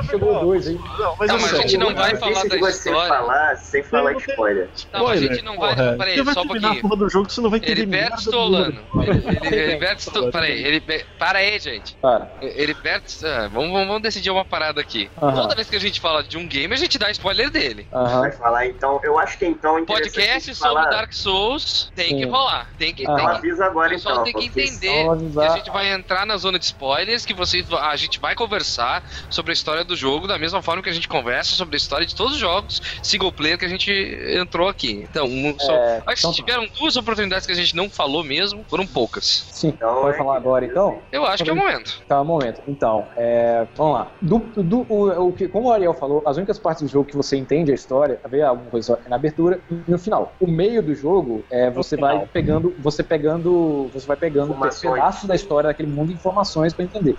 chegou 0.03 0.39
dois 0.41 0.67
aí. 0.67 0.75
Não, 0.75 1.15
mas 1.19 1.27
Não, 1.29 1.35
eu 1.35 1.41
mas 1.41 1.53
a 1.53 1.57
gente 1.61 1.77
não 1.77 1.91
É 1.91 1.93
vai 1.93 2.15
falar 2.15 2.41
de 2.43 2.49
da 2.49 2.57
você 2.57 2.89
história. 2.89 3.09
falar 3.15 3.55
sem 3.57 3.83
falar 3.83 4.11
não 4.11 4.19
tem- 4.19 4.29
spoiler. 4.29 4.69
Não, 4.93 5.07
a 5.07 5.15
gente 5.15 5.41
não 5.43 5.57
vai. 5.57 5.75
Peraí, 5.75 6.15
só 6.33 6.41
um 6.41 6.47
terminar 6.47 6.67
a 6.67 6.71
pouquinho. 6.71 6.81
porra 6.81 6.95
do 6.97 7.09
jogo, 7.09 7.29
você 7.29 7.41
não 7.41 7.49
vai 7.49 7.59
entender 7.59 7.81
Heriberto 7.81 8.15
do 8.15 8.21
Stolano. 8.21 8.79
Heriberto 9.51 10.01
Stolano. 10.01 10.31
Peraí, 10.31 10.63
ele. 10.63 10.83
Para 11.17 11.39
aí, 11.39 11.59
gente. 11.59 11.97
Cara, 12.39 12.53
Heriberto. 12.61 13.13
ah, 13.25 13.47
vamos, 13.51 13.71
vamos, 13.71 13.87
vamos 13.87 14.01
decidir 14.01 14.29
uma 14.29 14.45
parada 14.45 14.81
aqui. 14.81 15.09
Aham. 15.21 15.33
Toda 15.41 15.55
vez 15.55 15.69
que 15.69 15.75
a 15.75 15.79
gente 15.79 15.99
fala 15.99 16.23
de 16.23 16.37
um 16.37 16.47
game, 16.47 16.73
a 16.73 16.77
gente 16.77 16.97
dá 16.97 17.09
spoiler 17.11 17.49
dele. 17.49 17.87
aham. 17.93 18.21
Vai 18.21 18.31
falar 18.31 18.65
então, 18.67 18.99
eu 19.03 19.17
acho 19.19 19.37
que 19.37 19.45
então 19.45 19.77
é 19.77 19.81
interessante 19.81 20.13
Podcast 20.13 20.55
falar. 20.55 20.83
sobre 20.83 20.95
Dark 20.95 21.13
Souls 21.13 21.91
tem 21.95 22.09
Sim. 22.09 22.17
que 22.17 22.25
rolar. 22.25 22.69
Tem 22.77 22.93
que. 22.93 23.05
Aham. 23.05 23.15
Tem 23.15 23.25
Então 23.25 23.39
que 23.41 23.47
avisa 23.47 23.63
o 23.63 23.67
agora 23.67 23.89
pessoal 23.89 24.13
então. 24.15 24.23
tem 24.25 24.33
que 24.33 24.45
entender 24.61 25.05
Vamos 25.05 25.33
que 25.33 25.39
a 25.39 25.49
gente 25.55 25.69
vai 25.71 25.91
entrar 25.93 26.25
na 26.25 26.37
zona 26.37 26.59
de 26.59 26.65
spoilers, 26.65 27.25
que 27.25 27.33
vocês, 27.33 27.65
a 27.71 27.95
gente 27.95 28.19
vai 28.19 28.35
conversar 28.35 29.03
sobre 29.29 29.51
a 29.51 29.53
história 29.53 29.83
do 29.83 29.95
jogo 29.95 30.27
da 30.27 30.37
mesma 30.37 30.61
forma 30.61 30.81
que 30.81 30.89
a 30.89 30.93
gente 30.93 31.07
conversa 31.07 31.55
sobre 31.55 31.75
a 31.75 31.77
história 31.77 32.05
de 32.05 32.15
todos 32.15 32.33
os 32.33 32.39
jogos 32.39 32.81
single 33.01 33.31
player 33.31 33.57
que 33.57 33.65
a 33.65 33.69
gente 33.69 33.91
entrou 34.37 34.67
aqui. 34.67 35.05
Então, 35.09 35.25
um, 35.25 35.55
só, 35.59 35.71
É, 35.73 36.03
acho 36.07 36.15
que 36.15 36.19
então- 36.19 36.33
tiveram 36.33 36.67
duas 36.77 36.95
oportunidades 36.97 37.45
que 37.45 37.51
a 37.51 37.55
gente 37.55 37.75
não 37.75 37.89
falou 37.89 38.23
mesmo, 38.23 38.65
foram 38.69 38.85
poucas. 38.85 39.47
Sim, 39.51 39.69
Então, 39.69 40.01
pode 40.01 40.15
é 40.15 40.17
falar 40.17 40.35
agora 40.37 40.65
então? 40.65 41.01
Eu 41.11 41.25
acho 41.25 41.43
que 41.43 41.49
é 41.49 41.53
o 41.53 41.55
momento. 41.55 42.01
Tá, 42.07 42.14
um 42.21 42.25
momento. 42.25 42.61
Então, 42.67 43.05
é, 43.15 43.65
vamos 43.75 43.93
lá. 43.93 44.11
Do, 44.21 44.39
do, 44.39 44.85
o, 44.89 45.27
o 45.27 45.33
que, 45.33 45.47
como 45.47 45.69
o 45.69 45.71
Ariel 45.71 45.93
falou, 45.93 46.23
as 46.25 46.37
únicas 46.37 46.59
partes 46.59 46.83
do 46.83 46.89
jogo 46.89 47.05
que 47.05 47.15
você 47.15 47.37
entende 47.37 47.71
a 47.71 47.75
história, 47.75 48.19
vê 48.27 48.41
alguma 48.41 48.69
coisa 48.69 48.99
é 49.05 49.09
na 49.09 49.15
abertura 49.15 49.59
e 49.69 49.91
no 49.91 49.97
final. 49.97 50.33
O 50.39 50.47
meio 50.47 50.81
do 50.81 50.93
jogo 50.93 51.43
é 51.49 51.69
você 51.69 51.95
vai 51.97 52.27
pegando, 52.31 52.73
você 52.79 53.03
pegando, 53.03 53.89
você 53.93 54.05
vai 54.07 54.17
pegando 54.17 54.53
pedaços 54.53 55.27
da 55.27 55.35
história 55.35 55.67
daquele 55.69 55.91
mundo, 55.91 56.11
informações 56.11 56.73
pra 56.73 56.83
entender. 56.83 57.15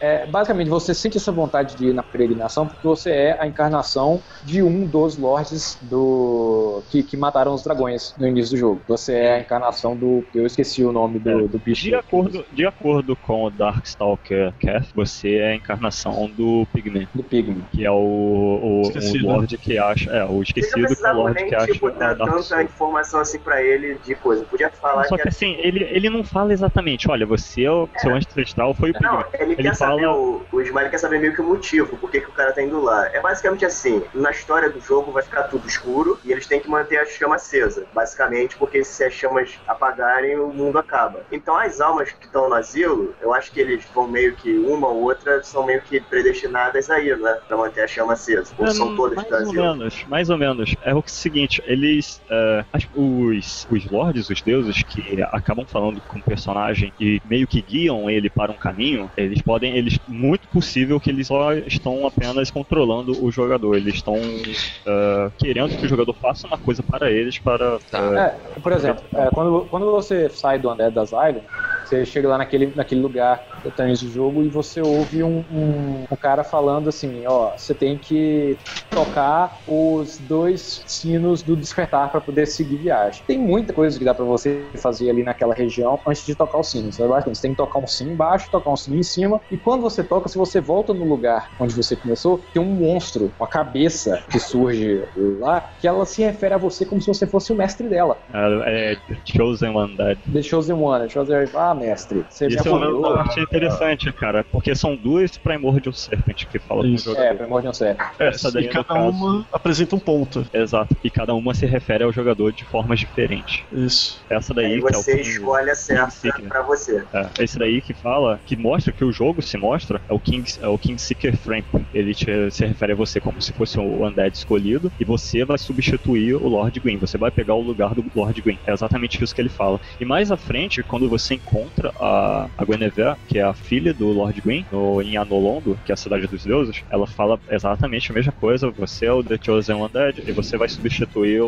É, 0.00 0.26
basicamente, 0.26 0.68
você 0.68 0.94
sente 0.94 1.16
essa 1.16 1.30
vontade 1.30 1.76
de 1.76 1.88
ir 1.88 1.92
na 1.92 2.02
peregrinação 2.02 2.66
porque 2.66 2.86
você 2.86 3.10
é 3.10 3.36
a 3.40 3.46
encarnação 3.46 4.20
de 4.42 4.62
um 4.62 4.86
dos 4.86 5.16
lords 5.16 5.78
do 5.82 6.82
que, 6.90 7.02
que 7.02 7.16
mataram 7.16 7.54
os 7.54 7.62
dragões 7.62 8.14
no 8.18 8.26
início 8.26 8.56
do 8.56 8.58
jogo. 8.58 8.82
Você 8.88 9.14
é 9.14 9.34
a 9.34 9.40
encarnação 9.40 9.96
do, 9.96 10.24
eu 10.34 10.46
esqueci 10.46 10.84
o 10.84 10.92
nome 10.92 11.18
do, 11.18 11.46
do 11.48 11.58
bicho. 11.58 11.84
De 11.84 11.94
acordo, 11.94 12.44
de 12.52 12.66
acordo 12.66 13.14
com 13.16 13.44
o 13.44 13.50
Darkstalker 13.50 14.21
Cath, 14.22 14.88
você 14.94 15.36
é 15.36 15.52
a 15.52 15.56
encarnação 15.56 16.30
do 16.30 16.66
Pigman, 16.72 17.08
do 17.14 17.22
Pigme. 17.22 17.64
que 17.72 17.84
é 17.84 17.90
o, 17.90 17.94
o, 17.94 18.82
o 18.82 19.22
Lorde 19.22 19.58
que 19.58 19.78
acha. 19.78 20.10
É, 20.10 20.24
o 20.24 20.42
esquecido 20.42 20.86
que 20.86 21.04
é 21.06 21.12
o 21.12 21.16
Lorde 21.16 21.44
que 21.44 21.54
acha 21.54 21.72
tipo, 21.72 21.88
é 21.88 21.92
dar 21.92 22.16
tanta 22.16 22.62
informação 22.62 23.20
assim 23.20 23.38
pra 23.38 23.62
ele 23.62 23.96
de 24.04 24.14
coisa. 24.14 24.44
Podia 24.44 24.70
falar 24.70 25.04
Só 25.04 25.16
que 25.16 25.22
que 25.22 25.28
assim, 25.28 25.54
ele, 25.58 25.84
ele 25.84 26.08
não 26.10 26.24
fala 26.24 26.52
exatamente, 26.52 27.10
olha, 27.10 27.26
você, 27.26 27.64
é 27.64 27.70
o 27.70 27.88
seu 27.98 28.14
ancestral 28.14 28.74
foi 28.74 28.90
o 28.90 28.92
Pigman. 28.94 29.12
Não, 29.12 29.24
ele, 29.34 29.52
Ele 29.52 29.62
quer 29.62 29.74
saber, 29.74 30.02
fala- 30.02 30.16
o, 30.16 30.46
o 30.52 30.60
Smiley 30.60 30.90
quer 30.90 30.98
saber 30.98 31.20
meio 31.20 31.34
que 31.34 31.40
o 31.40 31.44
motivo, 31.46 31.96
por 31.96 32.10
que, 32.10 32.20
que 32.20 32.28
o 32.28 32.32
cara 32.32 32.52
tá 32.52 32.62
indo 32.62 32.80
lá. 32.80 33.06
É 33.08 33.20
basicamente 33.20 33.64
assim, 33.64 34.02
na 34.14 34.30
história 34.30 34.70
do 34.70 34.80
jogo 34.80 35.12
vai 35.12 35.22
ficar 35.22 35.44
tudo 35.44 35.66
escuro 35.66 36.18
e 36.24 36.32
eles 36.32 36.46
têm 36.46 36.60
que 36.60 36.68
manter 36.68 36.98
a 36.98 37.06
chama 37.06 37.36
acesa. 37.36 37.86
Basicamente, 37.94 38.56
porque 38.56 38.84
se 38.84 39.04
as 39.04 39.12
chamas 39.12 39.58
apagarem, 39.66 40.38
o 40.38 40.48
mundo 40.48 40.78
acaba. 40.78 41.24
Então 41.30 41.56
as 41.56 41.80
almas 41.80 42.10
que 42.12 42.26
estão 42.26 42.48
no 42.48 42.54
asilo, 42.54 43.14
eu 43.20 43.32
acho 43.34 43.52
que 43.52 43.60
eles 43.60 43.84
vão 43.94 44.06
meio 44.12 44.36
que, 44.36 44.58
uma 44.58 44.88
ou 44.88 45.02
outra, 45.02 45.42
são 45.42 45.64
meio 45.64 45.80
que 45.82 46.00
predestinadas 46.00 46.90
a 46.90 47.00
ir, 47.00 47.18
né? 47.18 47.38
Pra 47.48 47.56
manter 47.56 47.82
a 47.82 47.86
chama 47.86 48.12
acesa. 48.12 48.54
Ou 48.58 48.66
É, 48.66 48.70
são 48.70 48.94
todas 48.94 49.16
mais 49.16 49.28
do 49.42 49.48
ou 49.48 49.52
menos, 49.54 50.04
mais 50.06 50.30
ou 50.30 50.38
menos. 50.38 50.74
É 50.82 50.94
o 50.94 51.02
seguinte, 51.06 51.62
eles. 51.66 52.22
é, 52.30 52.64
as- 52.72 52.88
os, 52.94 53.66
os 53.70 53.90
lords, 53.90 54.28
os 54.28 54.42
deuses, 54.42 54.82
que 54.82 55.20
acabam 55.32 55.66
falando 55.66 56.00
com 56.02 56.18
o 56.18 56.22
personagem 56.22 56.92
e 57.00 57.20
meio 57.24 57.48
que 57.48 57.62
guiam 57.62 58.08
ele 58.10 58.28
para 58.28 58.52
um 58.52 58.58
caminho, 58.58 59.10
eles 59.16 59.40
podem. 59.42 59.76
Eles. 59.76 59.98
Muito 60.06 60.48
possível 60.48 61.00
que 61.00 61.08
eles 61.10 61.26
só 61.26 61.54
estão 61.54 62.06
apenas 62.06 62.50
controlando 62.50 63.12
o 63.24 63.30
jogador. 63.30 63.76
Eles 63.76 63.94
estão 63.94 64.16
é, 64.16 65.30
querendo 65.38 65.76
que 65.76 65.86
o 65.86 65.88
jogador 65.88 66.14
faça 66.14 66.46
uma 66.46 66.58
coisa 66.58 66.82
para 66.82 67.10
eles 67.10 67.38
para. 67.38 67.78
Tá. 67.90 67.98
é, 68.18 68.22
É, 68.56 68.60
por 68.60 68.72
exemplo, 68.72 69.04
é, 69.14 69.30
quando, 69.30 69.66
quando 69.68 69.90
você 69.90 70.28
sai 70.28 70.58
do 70.58 70.70
Undead 70.70 70.94
das 70.94 71.10
Island, 71.12 71.42
você 71.84 72.04
chega 72.04 72.28
lá 72.28 72.38
naquele, 72.38 72.72
naquele 72.74 73.00
lugar 73.00 73.42
início 73.86 74.06
do 74.08 74.12
jogo 74.12 74.42
e 74.44 74.48
você 74.48 74.80
ouve 74.82 75.22
um, 75.22 75.44
um, 75.50 76.04
um 76.10 76.16
cara 76.16 76.44
falando 76.44 76.88
assim, 76.88 77.26
ó, 77.26 77.52
você 77.56 77.74
tem 77.74 77.98
que 77.98 78.58
tocar 78.92 79.50
os 79.66 80.18
dois 80.18 80.84
sinos 80.86 81.42
do 81.42 81.56
despertar 81.56 82.10
para 82.10 82.20
poder 82.20 82.46
seguir 82.46 82.76
viagem. 82.76 83.24
Tem 83.26 83.38
muita 83.38 83.72
coisa 83.72 83.98
que 83.98 84.04
dá 84.04 84.14
para 84.14 84.24
você 84.24 84.70
fazer 84.82 85.08
ali 85.08 85.22
naquela 85.24 85.54
região 85.54 85.98
antes 86.06 86.24
de 86.24 86.36
tocar 86.36 86.58
o 86.58 86.62
sino. 86.62 86.92
Você, 86.92 87.06
vai- 87.06 87.22
você 87.22 87.42
tem 87.42 87.52
que 87.52 87.56
tocar 87.56 87.78
um 87.80 87.86
sino 87.86 88.10
embaixo, 88.12 88.50
tocar 88.50 88.70
um 88.70 88.76
sino 88.76 88.96
em 88.96 89.02
cima, 89.02 89.40
e 89.50 89.56
quando 89.56 89.80
você 89.82 90.04
toca, 90.04 90.28
se 90.28 90.36
você 90.36 90.60
volta 90.60 90.92
no 90.92 91.04
lugar 91.04 91.48
onde 91.58 91.74
você 91.74 91.96
começou, 91.96 92.38
tem 92.52 92.62
um 92.62 92.66
monstro, 92.74 93.32
uma 93.38 93.48
cabeça 93.48 94.22
que 94.30 94.38
surge 94.38 95.02
lá, 95.40 95.60
que 95.80 95.88
ela 95.88 96.04
se 96.04 96.22
refere 96.22 96.54
a 96.54 96.58
você 96.58 96.84
como 96.84 97.00
se 97.00 97.06
você 97.06 97.26
fosse 97.26 97.52
o 97.52 97.56
mestre 97.56 97.88
dela. 97.88 98.18
é, 98.34 98.92
é 98.92 98.96
Chosen 99.24 99.70
One 99.70 99.96
Dead. 99.96 100.18
The 100.32 100.42
Chosen 100.42 100.76
One, 100.76 101.08
Chosen 101.08 101.48
Ah, 101.54 101.74
mestre, 101.74 102.24
você 102.28 102.46
me 102.48 102.54
Isso 102.54 102.68
é 102.68 102.70
apoiou. 102.70 103.02
parte 103.02 103.46
interessante, 103.56 104.12
cara, 104.12 104.44
porque 104.44 104.74
são 104.74 104.96
duas 104.96 105.36
Primordial 105.36 105.92
Serpent 105.92 106.44
que 106.46 106.58
falam 106.58 106.84
com 106.84 106.90
o 106.90 106.94
Isso. 106.94 107.04
jogador. 107.10 107.26
É, 107.26 107.34
Primordial 107.34 107.74
Sério. 107.74 108.04
Essa 108.18 108.50
daí, 108.50 108.64
e 108.64 108.68
cada 108.68 108.84
caso. 108.84 109.08
uma 109.10 109.46
apresenta 109.52 109.96
um 109.96 109.98
ponto. 109.98 110.46
Exato. 110.52 110.96
E 111.02 111.10
cada 111.10 111.34
uma 111.34 111.54
se 111.54 111.66
refere 111.66 112.04
ao 112.04 112.12
jogador 112.12 112.52
de 112.52 112.64
formas 112.64 112.98
diferentes. 113.00 113.64
Isso. 113.72 114.24
Essa 114.30 114.54
daí 114.54 114.66
Aí 114.74 114.80
que 114.80 114.86
é 114.94 114.98
o 114.98 115.02
você 115.02 115.16
King- 115.16 115.28
escolhe 115.28 115.70
a 115.70 115.74
certa 115.74 116.32
pra 116.48 116.62
você. 116.62 117.04
É, 117.12 117.42
esse 117.44 117.58
daí 117.58 117.80
que 117.80 117.94
fala, 117.94 118.40
que 118.44 118.56
mostra 118.56 118.92
que 118.92 119.04
o 119.04 119.12
jogo 119.12 119.42
se 119.42 119.56
mostra, 119.56 120.00
é 120.08 120.12
o 120.12 120.20
King, 120.20 120.50
é 120.60 120.66
o 120.68 120.78
King 120.78 121.00
Seeker 121.00 121.36
Frank. 121.36 121.66
Ele 121.92 122.14
te- 122.14 122.50
se 122.50 122.64
refere 122.64 122.92
a 122.92 122.96
você 122.96 123.20
como 123.20 123.40
se 123.40 123.52
fosse 123.52 123.78
o 123.78 124.06
Undead 124.06 124.34
escolhido, 124.36 124.90
e 124.98 125.04
você 125.04 125.44
vai 125.44 125.58
substituir 125.58 126.34
o 126.34 126.48
Lord 126.48 126.78
Gwyn. 126.80 126.98
Você 126.98 127.18
vai 127.18 127.30
pegar 127.30 127.54
o 127.54 127.60
lugar 127.60 127.94
do 127.94 128.04
Lord 128.14 128.40
Gwyn. 128.40 128.58
É 128.66 128.72
exatamente 128.72 129.22
isso 129.22 129.34
que 129.34 129.40
ele 129.40 129.48
fala. 129.48 129.80
E 130.00 130.04
mais 130.04 130.30
à 130.30 130.36
frente, 130.36 130.82
quando 130.82 131.08
você 131.08 131.34
encontra 131.34 131.92
a, 132.00 132.48
a 132.56 132.64
Guinevere, 132.64 133.16
que 133.28 133.38
é 133.38 133.41
a 133.42 133.52
filha 133.54 133.92
do 133.92 134.08
Lord 134.08 134.40
Gwyn, 134.40 134.64
no, 134.70 135.00
em 135.02 135.16
Anolondo, 135.16 135.78
que 135.84 135.92
é 135.92 135.94
a 135.94 135.96
cidade 135.96 136.26
dos 136.26 136.44
deuses, 136.44 136.82
ela 136.90 137.06
fala 137.06 137.38
exatamente 137.50 138.10
a 138.10 138.14
mesma 138.14 138.32
coisa. 138.32 138.70
Você 138.70 139.06
é 139.06 139.12
o 139.12 139.22
The 139.22 139.38
Chosen 139.42 139.76
Undead, 139.76 140.22
e 140.26 140.32
você 140.32 140.56
vai 140.56 140.68
substituir 140.68 141.40
o, 141.42 141.46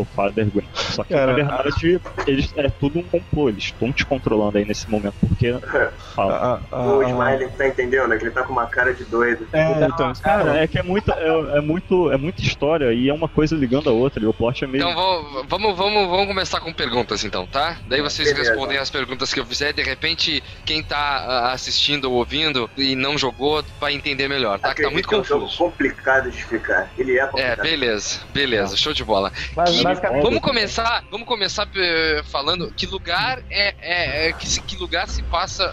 o 0.00 0.06
Father 0.14 0.46
Gwyn. 0.46 0.64
Só 0.74 1.04
que, 1.04 1.14
Cara, 1.14 1.28
na 1.28 1.32
verdade, 1.34 2.00
eles, 2.26 2.52
é 2.56 2.68
tudo 2.68 2.98
um 2.98 3.02
complô. 3.02 3.48
Eles 3.48 3.64
estão 3.64 3.92
te 3.92 4.04
controlando 4.04 4.58
aí 4.58 4.64
nesse 4.64 4.90
momento, 4.90 5.14
porque... 5.20 5.54
Fala. 6.14 6.60
A, 6.70 6.76
a, 6.76 6.86
O 6.86 7.00
a- 7.00 7.08
Smiley 7.08 7.48
tá 7.56 7.68
entendendo, 7.68 8.12
é 8.12 8.18
que 8.18 8.24
ele 8.24 8.30
tá 8.30 8.42
com 8.42 8.52
uma 8.52 8.66
cara 8.66 8.92
de 8.92 9.04
doido. 9.04 9.46
É, 9.52 9.84
então, 9.86 10.12
Cara, 10.22 10.58
é 10.58 10.66
que 10.66 10.78
é 10.78 10.82
muita, 10.82 11.12
é, 11.14 11.58
é 11.58 11.60
muito, 11.60 12.10
é 12.10 12.16
muita 12.16 12.42
história 12.42 12.92
e 12.92 13.08
é 13.08 13.14
uma 13.14 13.28
coisa 13.28 13.54
ligando 13.54 13.88
a 13.88 13.92
outra. 13.92 14.22
E 14.22 14.26
o 14.26 14.32
plot 14.32 14.64
é 14.64 14.66
meio. 14.66 14.82
Então 14.82 14.94
vamos, 14.94 15.46
vamos, 15.48 15.76
vamos, 15.76 16.08
vamos 16.10 16.26
começar 16.26 16.60
com 16.60 16.72
perguntas 16.72 17.24
então, 17.24 17.46
tá? 17.46 17.76
Daí 17.86 18.00
vocês 18.02 18.28
Beleza. 18.30 18.50
respondem 18.50 18.78
as 18.78 18.90
perguntas 18.90 19.32
que 19.32 19.40
eu 19.40 19.46
fizer. 19.46 19.72
De 19.72 19.82
repente, 19.82 20.42
quem 20.64 20.82
tá 20.82 21.19
assistindo 21.52 22.06
ou 22.10 22.16
ouvindo 22.18 22.70
e 22.76 22.94
não 22.94 23.16
jogou 23.18 23.64
vai 23.80 23.92
entender 23.94 24.28
melhor, 24.28 24.58
tá? 24.58 24.74
Que 24.74 24.82
tá 24.82 24.90
muito 24.90 25.08
que 25.08 25.14
é 25.14 25.18
um 25.18 25.24
jogo 25.24 25.42
confuso. 25.44 25.58
complicado 25.58 26.30
de 26.30 26.36
explicar. 26.38 26.90
Ele 26.98 27.18
é 27.18 27.22
É, 27.22 27.26
complicado. 27.26 27.62
beleza, 27.62 28.20
beleza, 28.32 28.76
show 28.76 28.92
de 28.92 29.04
bola. 29.04 29.32
Mas, 29.56 29.70
Que- 29.76 29.82
basicamente, 29.82 30.22
Vamos 30.22 30.40
começar, 30.40 31.04
vamos 31.10 31.26
começar 31.26 31.68
eh, 31.76 32.22
falando 32.30 32.72
que 32.74 32.86
lugar 32.86 33.38
é, 33.50 33.74
é- 33.80 34.28
é- 34.28 34.32
que, 34.32 34.48
se- 34.48 34.60
que 34.62 34.76
lugar 34.76 35.08
se 35.08 35.22
passa 35.22 35.64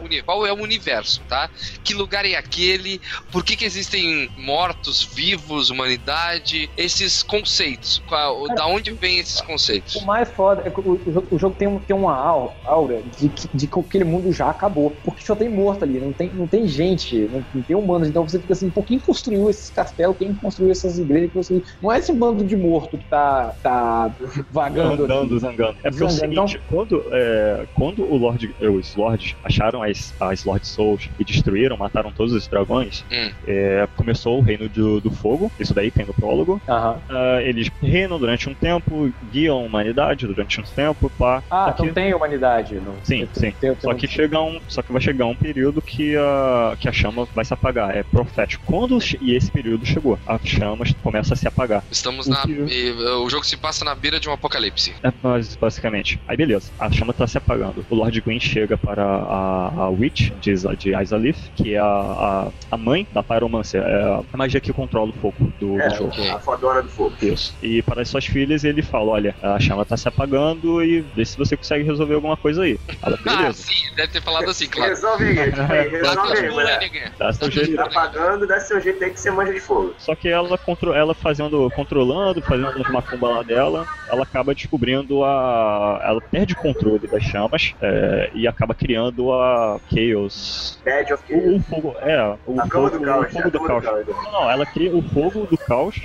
o 0.00 0.04
uni- 0.04 0.22
qual 0.22 0.46
é 0.46 0.52
o 0.52 0.56
universo, 0.62 1.22
tá? 1.28 1.50
Que 1.84 1.94
lugar 1.94 2.24
é 2.24 2.34
aquele? 2.36 3.00
Por 3.30 3.44
que, 3.44 3.56
que 3.56 3.64
existem 3.64 4.30
mortos, 4.36 5.02
vivos, 5.02 5.70
humanidade? 5.70 6.70
Esses 6.76 7.22
conceitos, 7.22 8.00
qual- 8.06 8.46
da 8.54 8.66
onde 8.66 8.92
vem 8.92 9.18
esses 9.18 9.40
conceitos? 9.40 9.94
O 9.96 10.04
mais 10.06 10.28
foda 10.30 10.62
é 10.66 10.70
que 10.70 10.80
o, 10.80 11.00
o 11.06 11.12
jogo- 11.12 11.28
o 11.30 11.38
jogo 11.38 11.56
tem, 11.56 11.78
tem 11.80 11.96
uma 11.96 12.14
au- 12.16 12.56
aura 12.64 13.02
de 13.02 13.28
que, 13.28 13.48
de 13.52 13.66
que 13.66 13.78
aquele 13.80 14.04
mundo 14.04 14.32
já 14.32 14.48
acabou. 14.50 14.91
Por- 14.92 15.12
Porque 15.12 15.22
só 15.24 15.36
tem 15.36 15.48
morto 15.48 15.84
ali, 15.84 16.00
não 16.00 16.12
tem, 16.12 16.32
não 16.34 16.48
tem 16.48 16.66
gente, 16.66 17.28
não, 17.28 17.44
não 17.54 17.62
tem 17.62 17.76
humanos. 17.76 18.08
Então 18.08 18.26
você 18.26 18.40
fica 18.40 18.52
assim, 18.54 18.70
pô, 18.70 18.82
quem 18.82 18.98
construiu 18.98 19.48
esses 19.50 19.70
castelos, 19.70 20.16
quem 20.16 20.34
construiu 20.34 20.70
essas 20.70 20.98
igrejas? 20.98 21.28
que 21.30 21.34
você- 21.34 21.62
Não 21.80 21.92
é 21.92 21.98
esse 21.98 22.12
bando 22.12 22.44
de 22.44 22.56
morto 22.56 22.98
que 22.98 23.04
tá, 23.06 23.54
tá 23.62 24.14
vagando. 24.50 25.04
Andando, 25.04 25.38
zangando. 25.38 25.76
É 25.84 25.90
porque 25.90 26.02
é 26.02 26.06
o 26.06 26.10
Zangando. 26.10 26.48
seguinte, 26.48 26.62
quando, 26.66 27.04
é, 27.12 27.66
quando 27.74 28.02
o 28.04 28.16
Lord, 28.16 28.54
eh, 28.58 28.68
os 28.70 28.94
Lords 28.96 29.36
acharam 29.42 29.82
as, 29.82 30.14
as 30.20 30.44
Lord 30.44 30.66
Souls 30.66 31.08
e 31.18 31.24
destruíram, 31.24 31.76
mataram 31.76 32.12
todos 32.12 32.32
os 32.32 32.48
dragões, 32.48 33.04
Hum. 33.10 33.30
é, 33.46 33.86
começou 33.94 34.38
o 34.38 34.42
Reino 34.42 34.68
do, 34.68 35.00
do 35.00 35.10
Fogo, 35.12 35.52
isso 35.58 35.74
daí 35.74 35.90
tem 35.90 36.06
no 36.06 36.14
prólogo. 36.14 36.60
Ah, 36.68 37.00
eles 37.42 37.70
reinam 37.82 38.18
durante 38.18 38.48
um 38.48 38.54
tempo, 38.54 39.10
guiam 39.22 39.58
a 39.58 39.62
humanidade 39.62 40.26
durante 40.26 40.60
um 40.60 40.64
tempo, 40.64 41.10
pá. 41.10 41.42
Ah, 41.50 41.66
Aqui- 41.66 41.82
então 41.82 41.94
tem 41.94 42.14
humanidade. 42.14 42.80
Não. 42.80 42.96
Sim, 43.04 43.26
Tem- 43.26 43.50
sim. 43.52 43.56
tem- 43.60 43.74
Só 43.78 43.88
tem- 43.90 43.98
que, 43.98 44.06
chega 44.08 44.40
um, 44.40 44.60
só 44.68 44.81
que 44.82 44.92
vai 44.92 45.00
chegar 45.00 45.26
um 45.26 45.34
período 45.34 45.80
que 45.82 46.16
a, 46.16 46.76
que 46.78 46.88
a 46.88 46.92
chama 46.92 47.26
vai 47.34 47.44
se 47.44 47.54
apagar. 47.54 47.96
É 47.96 48.02
profético. 48.02 48.64
Quando 48.66 48.98
e 49.20 49.34
esse 49.34 49.50
período 49.50 49.84
chegou, 49.86 50.18
as 50.26 50.40
chamas 50.46 50.92
começam 51.02 51.34
a 51.34 51.36
se 51.36 51.46
apagar. 51.48 51.84
Estamos 51.90 52.26
O 52.26 52.30
na. 52.30 52.42
que- 52.42 52.92
o 52.92 53.28
jogo 53.30 53.44
se 53.44 53.56
passa 53.56 53.84
na 53.84 53.94
beira 53.94 54.18
de 54.20 54.28
um 54.28 54.32
apocalipse. 54.32 54.94
É, 55.02 55.12
mas, 55.22 55.54
basicamente. 55.56 56.20
Aí 56.26 56.36
beleza, 56.36 56.72
a 56.78 56.90
chama 56.90 57.12
tá 57.12 57.26
se 57.26 57.38
apagando. 57.38 57.84
O 57.90 57.94
Lord 57.94 58.20
Gwyn 58.20 58.40
chega 58.40 58.76
para 58.76 59.02
a, 59.04 59.84
a 59.84 59.90
Witch 59.90 60.30
de, 60.40 60.54
de 60.76 60.94
Izalith, 61.00 61.50
que 61.54 61.74
é 61.74 61.78
a, 61.78 61.84
a, 61.84 62.48
a 62.70 62.76
mãe 62.76 63.06
da 63.12 63.22
Pyromancer, 63.22 63.82
é 63.82 64.02
a 64.32 64.36
magia 64.36 64.60
que 64.60 64.72
controla 64.72 65.10
o 65.10 65.14
fogo 65.14 65.52
do, 65.58 65.80
É, 65.80 65.88
do 65.88 65.94
jogo. 65.96 66.12
A 66.30 66.38
fodona 66.38 66.82
do 66.82 66.88
fogo. 66.88 67.14
Isso. 67.22 67.56
E 67.62 67.82
para 67.82 68.02
as 68.02 68.08
suas 68.08 68.24
filhas 68.26 68.64
ele 68.64 68.82
fala: 68.82 69.10
olha, 69.12 69.34
a 69.42 69.58
chama 69.60 69.84
tá 69.84 69.96
se 69.96 70.08
apagando 70.08 70.82
e 70.82 71.00
vê 71.00 71.24
se 71.24 71.36
você 71.36 71.56
consegue 71.56 71.84
resolver 71.84 72.14
alguma 72.14 72.36
coisa 72.36 72.62
aí. 72.62 72.78
Ela, 73.02 73.18
Ah, 73.26 73.36
beleza. 73.36 73.62
sim, 73.62 73.94
deve 73.96 74.08
ter 74.12 74.22
falado 74.22 74.48
assim, 74.50 74.66
claro. 74.72 74.90
Resolve 74.90 75.24
resolve 75.32 76.38
aí, 76.38 76.78
neguinho. 76.78 77.12
Dá 77.18 77.32
seu 77.32 77.50
jeito. 77.50 77.76
Tá 77.76 77.88
pagando, 77.90 78.46
dá 78.46 78.60
seu 78.60 78.80
jeito 78.80 79.02
aí 79.04 79.10
que 79.10 79.20
você 79.20 79.30
manja 79.30 79.52
de 79.52 79.60
fogo. 79.60 79.94
Só 79.98 80.14
que 80.14 80.28
ela, 80.28 80.56
contro 80.58 80.92
ela 80.92 81.14
fazendo, 81.14 81.70
controlando, 81.74 82.42
fazendo 82.42 82.68
as 82.82 82.90
macumba 82.90 83.28
lá 83.28 83.42
dela, 83.42 83.86
ela 84.10 84.22
acaba 84.22 84.54
descobrindo 84.54 85.24
a. 85.24 86.00
Ela 86.04 86.20
perde 86.20 86.54
o 86.54 86.56
controle 86.56 87.06
das 87.06 87.22
chamas 87.22 87.74
é, 87.80 88.30
e 88.34 88.46
acaba 88.46 88.74
criando 88.74 89.32
a 89.32 89.78
Chaos. 89.92 90.80
Bad 90.84 91.12
of 91.12 91.22
O, 91.24 91.40
Chaos. 91.40 91.56
o 91.56 91.60
fogo. 91.62 91.96
É, 92.00 92.36
o 92.46 92.60
A 92.60 92.68
cama 92.68 92.90
fogo, 92.90 92.98
do 92.98 93.04
caos. 93.04 93.26
o 93.26 93.30
fogo 93.30 93.50
do 93.50 93.60
caos. 93.60 93.82
do 93.84 93.90
caos. 94.14 94.24
Não, 94.24 94.32
não, 94.32 94.50
ela 94.50 94.66
cria 94.66 94.94
o 94.94 95.02
fogo 95.02 95.46
do 95.46 95.58
caos. 95.58 95.96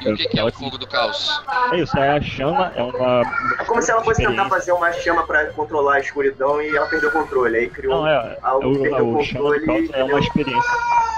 E 0.00 0.08
o 0.12 0.16
que, 0.16 0.28
que 0.28 0.38
é 0.38 0.44
o 0.44 0.52
fogo 0.52 0.78
do 0.78 0.86
caos? 0.86 1.42
É 1.72 1.76
isso, 1.76 1.96
é 1.98 2.16
a 2.16 2.20
chama, 2.20 2.72
é 2.76 2.82
uma. 2.82 3.22
É 3.58 3.64
como 3.64 3.82
se 3.82 3.90
ela 3.90 4.02
fosse 4.02 4.24
tentar 4.24 4.48
fazer 4.48 4.72
uma 4.72 4.92
chama 4.92 5.26
pra 5.26 5.46
controlar 5.46 5.96
a 5.96 6.00
escuridão 6.00 6.60
e 6.62 6.76
ela 6.76 6.86
perdeu 6.86 7.08
o 7.08 7.12
controle. 7.12 7.56
Aí 7.56 7.68
criou 7.70 7.96
Não, 8.02 8.06
é. 8.08 8.38
algo 8.42 8.72
que 8.72 8.78
o, 8.78 8.82
perdeu 8.82 9.06
o 9.06 9.10
o 9.10 9.22
do 9.22 9.26
controle. 9.26 9.90
é 9.92 10.04
uma 10.04 10.18
experiência. 10.20 10.70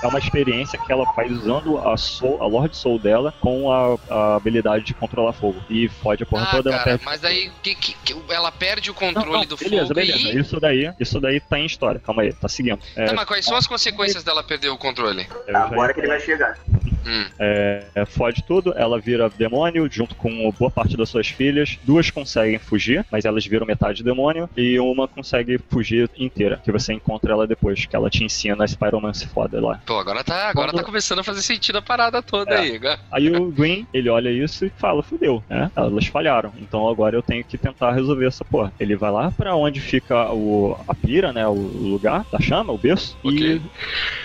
É 0.02 0.06
uma 0.08 0.18
experiência 0.18 0.78
que 0.78 0.90
ela 0.92 1.06
faz 1.14 1.30
usando 1.30 1.78
a, 1.78 1.96
soul, 1.96 2.42
a 2.42 2.46
Lord 2.46 2.76
Soul 2.76 2.98
dela 2.98 3.32
com 3.40 3.70
a, 3.70 3.96
a 4.10 4.34
habilidade 4.36 4.84
de 4.84 4.94
controlar 4.94 5.32
fogo. 5.32 5.62
E 5.70 5.88
fode 5.88 6.24
a 6.24 6.26
porra 6.26 6.42
Ah, 6.42 6.50
toda, 6.50 6.70
ela 6.70 6.78
cara, 6.78 6.90
perde 6.98 7.04
mas 7.04 7.24
aí 7.24 7.52
que, 7.62 7.74
que- 7.76 7.94
que- 8.04 8.16
ela 8.32 8.50
perde 8.50 8.90
o 8.90 8.94
Não, 8.94 8.98
controle 8.98 9.30
não, 9.38 9.46
do 9.46 9.56
beleza, 9.56 9.82
fogo 9.84 9.94
beleza. 9.94 10.18
e. 10.18 10.38
Isso 10.40 10.58
daí, 10.58 10.92
isso 10.98 11.20
daí 11.20 11.38
tá 11.40 11.58
em 11.58 11.66
história. 11.66 12.00
Calma 12.00 12.22
aí, 12.22 12.32
tá 12.32 12.48
seguindo. 12.48 12.80
É, 12.96 13.04
Tá, 13.06 13.14
mas 13.14 13.24
quais 13.26 13.44
são 13.44 13.56
as 13.56 13.66
consequências 13.68 14.24
dela 14.24 14.42
perder 14.42 14.70
o 14.70 14.76
controle? 14.78 15.24
Agora 15.54 15.94
que 15.94 16.00
ele 16.00 16.08
vai 16.08 16.18
chegar. 16.20 16.58
Hum. 17.04 17.26
é, 17.36 17.84
é, 17.96 18.04
fode 18.06 18.44
tudo, 18.44 18.72
ela 18.76 18.96
vira 19.00 19.28
demônio 19.28 19.88
junto 19.90 20.14
com 20.14 20.48
boa 20.56 20.70
parte 20.70 20.96
das 20.96 21.08
suas 21.08 21.26
filhas. 21.26 21.76
Duas 21.82 22.10
conseguem 22.10 22.60
fugir, 22.60 23.04
mas 23.10 23.24
elas 23.24 23.44
viram 23.44 23.66
metade 23.66 24.04
demônio. 24.04 24.48
E 24.56 24.78
uma 24.78 25.08
consegue 25.08 25.58
fugir 25.68 26.08
inteira, 26.16 26.41
que 26.62 26.70
você 26.72 26.92
encontra 26.92 27.32
ela 27.32 27.46
depois, 27.46 27.86
que 27.86 27.94
ela 27.96 28.10
te 28.10 28.24
ensina 28.24 28.64
a 28.64 28.66
Spiromancy 28.68 29.26
foda 29.26 29.60
lá. 29.60 29.80
Pô, 29.86 29.98
agora 29.98 30.22
tá, 30.24 30.48
agora 30.48 30.68
Quando- 30.70 30.80
tá 30.80 30.84
começando 30.84 31.18
a 31.20 31.24
fazer 31.24 31.42
sentido 31.42 31.76
a 31.78 31.82
parada 31.82 32.22
toda 32.22 32.54
É. 32.54 32.58
aí. 32.60 32.76
agora. 32.76 32.98
Aí 33.10 33.30
o 33.30 33.50
Green, 33.50 33.86
ele 33.92 34.08
olha 34.08 34.30
isso 34.30 34.64
e 34.66 34.70
fala, 34.70 35.02
fudeu, 35.02 35.42
né? 35.48 35.70
Elas 35.76 36.06
falharam. 36.06 36.52
Então 36.60 36.88
agora 36.88 37.16
eu 37.16 37.22
tenho 37.22 37.44
que 37.44 37.56
tentar 37.58 37.92
resolver 37.92 38.26
essa 38.26 38.44
porra. 38.44 38.72
Ele 38.78 38.96
vai 38.96 39.10
lá 39.10 39.30
pra 39.30 39.54
onde 39.54 39.80
fica 39.80 40.32
o, 40.32 40.76
a 40.88 40.94
pira, 40.94 41.32
né? 41.32 41.46
O 41.46 41.54
lugar 41.54 42.24
da 42.30 42.40
chama, 42.40 42.72
o 42.72 42.78
berço, 42.78 43.16
Ok. 43.22 43.60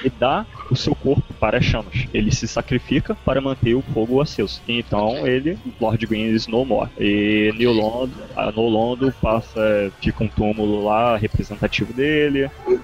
e, 0.04 0.08
e 0.08 0.10
dá 0.10 0.46
o 0.70 0.76
seu 0.76 0.94
corpo 0.96 1.34
para 1.40 1.58
as 1.58 1.66
chamas. 1.66 2.06
Ele 2.14 2.32
se 2.32 2.48
sacrifica 2.48 3.16
para 3.26 3.40
manter 3.42 3.74
o 3.76 3.82
fogo 3.82 4.22
aceso. 4.22 4.62
Então 4.68 5.26
ele, 5.28 5.58
Lord 5.80 6.06
Green 6.06 6.36
no 6.48 6.66
more. 6.66 6.90
E 7.00 7.52
New 7.58 7.72
Lond, 7.72 8.12
a 8.36 8.52
No 8.52 8.68
Londo 8.68 9.14
passa, 9.22 9.92
fica 10.02 10.24
um 10.24 10.28
túmulo 10.28 10.84
lá 10.84 11.16
representativo 11.18 11.94
dele. 11.94 12.07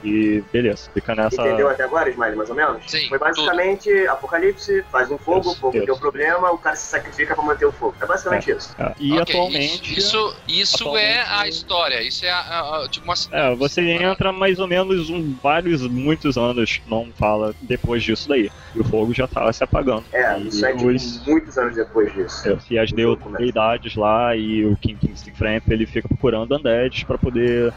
E 0.03 0.43
beleza, 0.51 0.89
fica 0.93 1.15
nessa. 1.15 1.41
Entendeu 1.41 1.69
até 1.69 1.83
agora, 1.83 2.09
Smiley, 2.09 2.35
mais 2.35 2.49
ou 2.49 2.55
menos? 2.55 2.83
Sim, 2.87 3.07
Foi 3.09 3.17
basicamente 3.17 3.89
apocalipse, 4.07 4.83
faz 4.91 5.09
um 5.11 5.17
fogo, 5.17 5.41
Isso, 5.41 5.49
o 5.51 5.55
fogo 5.55 5.77
isso. 5.77 5.93
um 5.93 5.97
problema, 5.97 6.51
o 6.51 6.57
cara 6.57 6.75
se 6.75 6.87
sacrifica 6.87 7.33
pra 7.35 7.43
manter 7.43 7.65
o 7.65 7.71
fogo. 7.71 7.95
É 8.01 8.05
basicamente 8.05 8.51
isso. 8.51 8.75
É, 8.79 8.93
E 8.99 9.11
Ok, 9.13 9.21
atualmente. 9.21 9.97
Isso, 9.99 10.35
isso 10.47 10.97
é 10.97 11.19
a 11.19 11.23
atualmente- 11.23 11.49
história. 11.53 12.01
Isso 12.03 12.25
é 12.25 12.29
a, 12.29 12.39
a- 12.39 12.83
a- 12.83 12.89
tipo 12.89 13.05
uma. 13.05 13.13
É, 13.31 13.55
você 13.55 13.81
entra 13.81 14.31
mais 14.31 14.59
ou 14.59 14.67
menos 14.67 15.09
um, 15.09 15.33
vários, 15.41 15.81
muitos 15.87 16.37
anos, 16.37 16.81
não 16.87 17.11
fala, 17.17 17.53
depois 17.61 18.03
disso 18.03 18.27
daí. 18.29 18.49
E 18.75 18.79
o 18.79 18.83
fogo 18.83 19.13
já 19.13 19.27
tava 19.27 19.51
se 19.53 19.63
apagando. 19.63 20.03
É, 20.11 20.39
e 20.39 20.47
isso 20.47 20.65
é 20.65 20.73
tipo, 20.73 20.87
os, 20.89 21.25
muitos 21.27 21.57
anos 21.57 21.75
depois 21.75 22.11
disso. 22.13 22.49
é, 22.49 22.57
e 22.69 22.79
as 22.79 22.91
deu- 22.91 23.15
deidades 23.37 23.95
lá 23.95 24.35
e 24.35 24.65
o 24.65 24.75
King 24.77 24.95
King 24.99 25.31
Framp, 25.37 25.69
ele 25.69 25.85
fica 25.85 26.07
procurando 26.07 26.55
undeads 26.55 27.03
pra 27.03 27.17
poder 27.17 27.73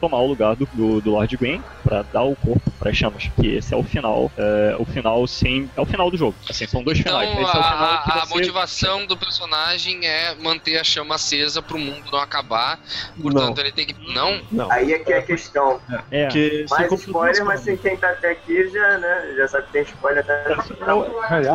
tomar 0.00 0.18
o 0.20 0.26
lugar 0.26 0.56
do, 0.56 0.66
do, 0.72 0.81
do 1.00 1.10
Lord 1.10 1.36
Green, 1.36 1.62
pra 1.84 2.02
dar 2.02 2.22
o 2.22 2.34
corpo 2.36 2.70
pras 2.78 2.96
chamas. 2.96 3.30
Que 3.40 3.56
esse 3.56 3.72
é 3.72 3.76
o 3.76 3.82
final, 3.82 4.30
é, 4.36 4.76
o 4.78 4.84
final 4.84 5.26
sim, 5.26 5.68
é 5.76 5.80
o 5.80 5.86
final 5.86 6.10
do 6.10 6.16
jogo. 6.16 6.34
Assim, 6.48 6.66
são 6.66 6.82
dois 6.82 6.98
Então, 6.98 7.18
finais. 7.20 7.30
Esse 7.30 7.56
é 7.56 7.60
o 7.60 7.62
final 7.64 7.84
a, 7.94 7.98
que 7.98 8.10
a 8.10 8.24
você- 8.24 8.34
motivação 8.34 9.06
do 9.06 9.16
personagem 9.16 10.06
é 10.06 10.34
manter 10.34 10.78
a 10.78 10.84
chama 10.84 11.14
acesa 11.14 11.60
pro 11.62 11.78
mundo 11.78 12.10
não 12.12 12.18
acabar. 12.18 12.78
Portanto, 13.20 13.58
ele 13.60 13.72
tem 13.72 13.86
que. 13.86 13.94
Não? 14.14 14.40
Não. 14.50 14.70
Aí 14.70 14.92
é 14.92 14.98
que 14.98 15.12
é 15.12 15.18
a 15.18 15.22
questão. 15.22 15.80
É, 16.10 16.24
Porque 16.24 16.64
você 16.68 16.74
Mais 16.74 16.88
compra 16.88 17.04
spoiler, 17.06 17.44
mas 17.44 17.60
assim, 17.60 17.76
quem 17.76 17.96
tá 17.96 18.10
até 18.10 18.30
aqui 18.32 18.68
já, 18.70 18.98
né, 18.98 19.34
já 19.36 19.48
sabe 19.48 19.66
que 19.66 19.72
tem 19.72 19.82
spoiler 19.82 20.20
até 20.20 20.54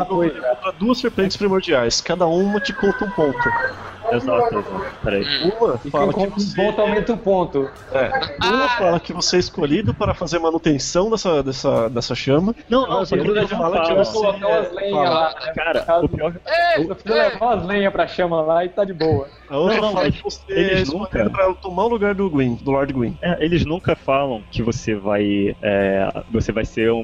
foi, 0.05 0.29
Você 0.29 0.39
compra 0.41 0.71
duas 0.73 0.97
serpentes 0.99 1.37
primordiais, 1.37 2.01
cada 2.01 2.25
uma 2.27 2.59
te 2.59 2.73
conta 2.73 3.05
um 3.05 3.09
ponto. 3.11 3.37
exato, 4.11 4.59
exato. 4.59 4.85
Peraí. 5.03 5.23
Hum. 5.23 5.51
Uma 5.59 5.75
E 5.75 5.79
quem 5.79 5.91
fala 5.91 6.07
que 6.13 6.19
conta 6.19 6.41
um 6.41 6.53
ponto 6.53 6.81
aumenta 6.81 7.13
um 7.13 7.17
ponto. 7.17 7.69
é, 7.91 8.11
uma 8.45 8.69
fala 8.69 8.99
que 8.99 9.13
você 9.17 9.37
é 9.37 9.39
escolhido 9.39 9.93
para 9.93 10.13
fazer 10.13 10.39
manutenção 10.39 11.09
dessa, 11.09 11.41
dessa, 11.43 11.89
dessa 11.89 12.15
chama. 12.15 12.55
Não, 12.69 12.87
não, 12.87 13.05
só 13.05 13.17
que 13.17 13.23
não 13.23 13.47
fala 13.47 13.81
que 13.85 13.93
você 13.93 14.13
Colocar 14.13 14.47
umas 14.47 14.73
lenhas 14.73 15.09
lá. 15.09 15.35
né? 15.45 15.53
Cara, 15.53 15.99
o 16.03 16.09
pior, 16.09 16.33
Só 16.87 16.93
precisa 16.95 17.15
levar 17.15 17.45
umas 17.45 17.65
lenhas 17.65 17.91
pra 17.91 18.07
chama 18.07 18.41
lá 18.41 18.63
e 18.63 18.69
tá 18.69 18.85
de 18.85 18.93
boa. 18.93 19.27
A 19.49 19.57
outra 19.57 19.75
Não, 19.77 19.81
não, 19.83 19.93
fala 19.93 20.05
mas 20.05 20.15
que 20.15 20.23
você 20.23 20.43
eles 20.51 20.89
é 20.89 20.93
nunca- 20.93 21.29
para 21.29 21.53
tomar 21.55 21.85
o 21.85 21.87
lugar 21.87 22.13
do 22.15 22.29
Gwyn, 22.29 22.55
do 22.61 22.71
Lord 22.71 22.93
Gwyn. 22.93 23.15
É, 23.21 23.43
eles 23.43 23.65
nunca 23.65 23.95
falam 23.95 24.43
que 24.51 24.61
você 24.61 24.95
vai. 24.95 25.55
é, 25.61 26.07
você 26.29 26.51
vai 26.51 26.65
ser 26.65 26.91
um, 26.91 27.03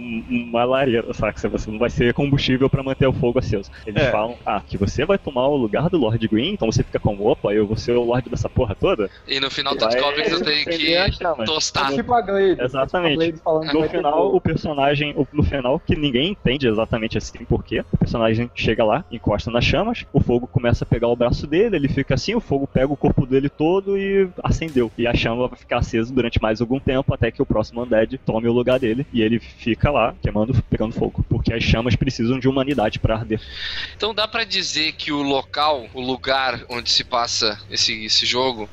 uma 0.50 0.64
lareira, 0.66 1.14
sabe? 1.14 1.34
Que 1.34 1.48
Você 1.48 1.70
não 1.72 1.80
vai 1.80 1.90
ser 1.90 2.14
combustível 2.14 2.70
pra 2.70 2.84
manter 2.84 3.08
o 3.08 3.14
fogo 3.14 3.40
aceso. 3.40 3.70
Eles 3.86 4.04
É. 4.04 4.12
falam, 4.12 4.36
ah, 4.46 4.62
que 4.66 4.78
você 4.78 5.06
vai 5.06 5.18
tomar 5.18 5.48
o 5.48 5.56
lugar 5.56 5.90
do 5.90 5.98
Lord 5.98 6.28
Green, 6.28 6.54
então 6.54 6.72
você 6.72 6.84
fica 6.84 7.00
como, 7.00 7.28
opa, 7.30 7.54
eu 7.54 7.66
vou 7.68 7.78
ser 7.78 7.96
o 7.96 8.04
Lord 8.04 8.30
dessa 8.30 8.50
porra 8.50 8.76
toda. 8.76 9.10
E 9.28 9.40
no 9.40 9.50
final 9.50 9.76
tu 9.76 9.88
descobre 9.88 10.24
que 10.24 10.30
tu 10.30 10.44
tem 10.44 10.66
que 10.66 11.12
chama. 11.14 11.46
tostar. 11.46 11.94
Tipo 11.94 12.14
a 12.14 12.22
Glade. 12.22 12.62
Exatamente. 12.62 13.14
A 13.46 13.52
Glade 13.52 13.74
No 13.74 13.90
final, 13.90 14.36
o 14.36 14.42
personagem, 14.42 15.14
no 15.32 15.44
final, 15.44 15.80
que 15.80 15.96
ninguém 15.96 16.32
entende 16.32 16.68
exatamente 16.68 17.18
assim 17.18 17.46
por 17.46 17.64
quê, 17.64 17.84
o 17.92 17.98
personagem 17.98 18.50
chega 18.56 18.84
lá, 18.84 19.04
encosta 19.12 19.50
nas 19.52 19.64
chamas, 19.66 20.06
o 20.14 20.20
fogo 20.20 20.48
começa 20.48 20.84
a 20.84 20.88
pegar 20.88 21.08
o 21.08 21.16
braço 21.16 21.46
dele, 21.48 21.76
ele 21.76 21.88
fica 21.90 22.14
assim, 22.16 22.33
o 22.36 22.40
fogo 22.42 22.68
pega 22.68 22.92
o 22.92 22.98
corpo 22.98 23.26
dele 23.26 23.50
todo 23.50 23.98
e 23.98 24.28
acendeu. 24.44 24.92
E 24.98 25.08
a 25.08 25.14
chama 25.14 25.48
vai 25.48 25.58
ficar 25.58 25.78
acesa 25.78 26.14
durante 26.14 26.42
mais 26.42 26.62
algum 26.62 26.80
tempo 26.80 27.14
até 27.14 27.32
que 27.32 27.42
o 27.42 27.46
próximo 27.46 27.84
Undead 27.84 28.18
tome 28.26 28.48
o 28.48 28.54
lugar 28.54 28.80
dele 28.80 29.06
e 29.14 29.22
ele 29.22 29.40
fica 29.40 29.90
lá 29.92 30.14
queimando, 30.22 30.54
pegando 30.70 30.94
fogo. 30.94 31.24
Porque 31.30 31.54
as 31.54 31.64
chamas 31.64 31.96
precisam 31.96 32.40
de 32.40 32.48
humanidade 32.48 33.00
pra 33.00 33.16
arder. 33.16 33.40
Então 33.96 34.14
dá 34.14 34.28
pra 34.28 34.44
dizer 34.44 34.94
que 34.94 35.12
o 35.12 35.22
local, 35.22 35.86
o 35.94 36.02
lugar 36.02 36.62
onde 36.70 36.90
se 36.90 37.04
passa 37.04 37.60
esse, 37.70 38.06
esse 38.06 38.26
jogo, 38.26 38.70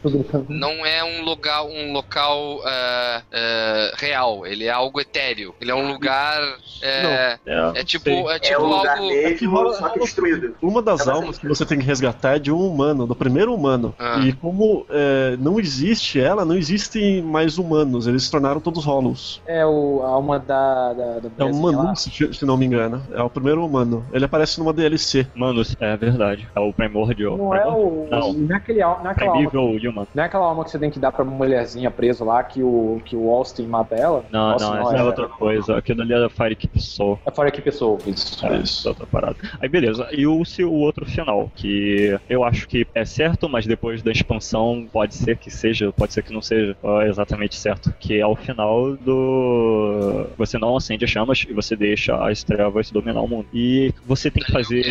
não 0.49 0.85
é 0.87 1.03
um 1.05 1.23
lugar, 1.25 1.63
um 1.65 1.93
local 1.93 2.61
é, 2.67 3.23
é, 3.33 3.93
real. 3.97 4.47
Ele 4.47 4.65
é 4.65 4.71
algo 4.71 5.01
etéreo. 5.01 5.55
Ele 5.61 5.71
é 5.71 5.75
um 5.75 5.91
lugar. 5.91 6.41
É, 6.83 7.39
É, 7.47 7.81
é 7.81 7.85
tipo, 7.85 8.05
sei. 8.05 8.27
é 8.29 8.37
É 8.37 8.39
tipo 8.39 8.63
um 8.63 8.67
lugar 8.77 8.97
algo. 8.99 9.09
mesmo, 9.09 9.51
rola- 9.51 9.75
só 9.75 9.89
que 9.89 9.99
destruído. 10.01 10.57
Uma 10.63 10.81
das 10.83 11.07
É 11.07 11.11
almas 11.11 11.39
que 11.39 11.47
você 11.47 11.65
tem 11.67 11.79
que 11.79 11.85
resgatar 11.85 12.37
é 12.37 12.39
de 12.39 12.51
um 12.53 12.59
humano, 12.67 13.07
do 13.07 13.15
primeiro 13.15 13.50
humano. 13.55 13.95
Ah. 13.99 14.21
E 14.21 14.33
como 14.33 14.87
é, 14.91 15.37
não 15.39 15.59
existe 15.59 16.21
ela, 16.21 16.45
não 16.45 16.57
existem 16.57 17.23
mais 17.23 17.59
humanos, 17.59 18.07
eles 18.07 18.25
se 18.25 18.31
tornaram 18.31 18.61
todos 18.61 18.85
hollows. 18.85 19.43
É 19.47 19.65
o, 19.67 20.03
a 20.05 20.09
alma 20.09 20.39
da. 20.39 20.93
da, 20.93 21.19
da 21.21 21.31
É 21.39 21.45
um 21.45 21.67
lá. 21.67 21.73
Manu, 21.83 21.97
se, 21.97 22.11
se 22.33 22.45
não 22.45 22.57
me 22.57 22.67
engano. 22.67 23.03
É 23.13 23.23
o 23.23 23.31
primeiro 23.31 23.65
humano. 23.65 24.05
Ele 24.13 24.25
aparece 24.25 24.59
numa 24.59 24.73
DLC. 24.73 25.27
Mano, 25.35 25.63
é 25.81 25.97
verdade. 25.97 26.49
É 26.55 26.61
o 26.61 26.73
Primordial. 26.73 27.37
Não 27.37 27.55
é 27.55 27.67
o, 27.67 27.71
o, 27.71 28.09
Não. 28.11 28.33
não 28.33 28.55
é 28.55 28.59
aquele, 28.59 28.83
al- 28.83 29.01
não 29.03 29.11
é 29.11 29.13
aquela 29.13 29.33
alma, 29.37 29.51
Human. 29.53 30.07
não 30.15 30.23
é 30.23 30.27
aquela 30.27 30.45
alma 30.47 30.65
que 30.65 30.71
você 30.71 30.79
tem 30.79 30.91
que 30.91 30.99
dar 30.99 31.13
pra 31.13 31.23
uma 31.23 31.33
mulherzinha 31.33 31.91
presa 31.91 32.25
lá 32.25 32.43
que 32.43 32.63
o, 32.63 33.01
que 33.05 33.15
o 33.17 33.31
Austin 33.31 33.67
mata 33.67 33.95
ela? 33.95 34.25
Não, 34.31 34.53
Nossa, 34.53 34.65
não, 34.75 34.81
essa 34.83 34.97
é 34.97 35.03
outra 35.03 35.29
coisa. 35.29 35.77
Aquilo 35.79 36.03
ali 36.03 36.13
é 36.15 36.29
Fire 36.29 36.57
Keep 36.57 36.81
Soul. 36.81 37.19
É 37.27 37.31
fora 37.31 37.51
que 37.51 37.61
pessoa, 37.61 37.99
isso. 38.07 38.45
É, 38.47 38.57
isso 38.59 38.87
é 38.89 38.91
outra 38.91 39.07
parada. 39.07 39.37
Aí 39.61 39.69
beleza, 39.69 40.09
e 40.13 40.27
o, 40.27 40.45
se- 40.45 40.65
o 40.65 40.73
outro 40.73 41.05
final, 41.07 41.51
que 41.55 42.19
eu 42.29 42.45
acho 42.45 42.67
que 42.69 42.87
é 42.95 43.05
certo, 43.05 43.40
mas 43.49 43.67
depois 43.67 44.03
da 44.03 44.11
expansão 44.13 44.87
pode 44.93 45.15
ser 45.15 45.37
que 45.37 45.51
seja, 45.51 45.93
pode 45.93 46.13
ser 46.13 46.23
que 46.23 46.33
não 46.33 46.43
seja 46.43 46.77
exatamente 47.07 47.57
certo, 47.57 47.93
que 47.99 48.19
é 48.19 48.27
o 48.27 48.35
final 48.37 48.97
do... 48.97 50.27
Você 50.37 50.59
não 50.59 50.77
acende 50.77 51.05
as 51.05 51.11
chamas 51.11 51.45
e 51.49 51.53
você 51.53 51.77
deixa 51.77 52.15
as 52.27 52.43
trevas 52.43 52.91
dominar 52.91 53.21
o 53.21 53.29
mundo. 53.29 53.47
E 53.53 53.93
você 54.07 54.31
tem 54.31 54.43
que 54.43 54.53
fazer... 54.53 54.85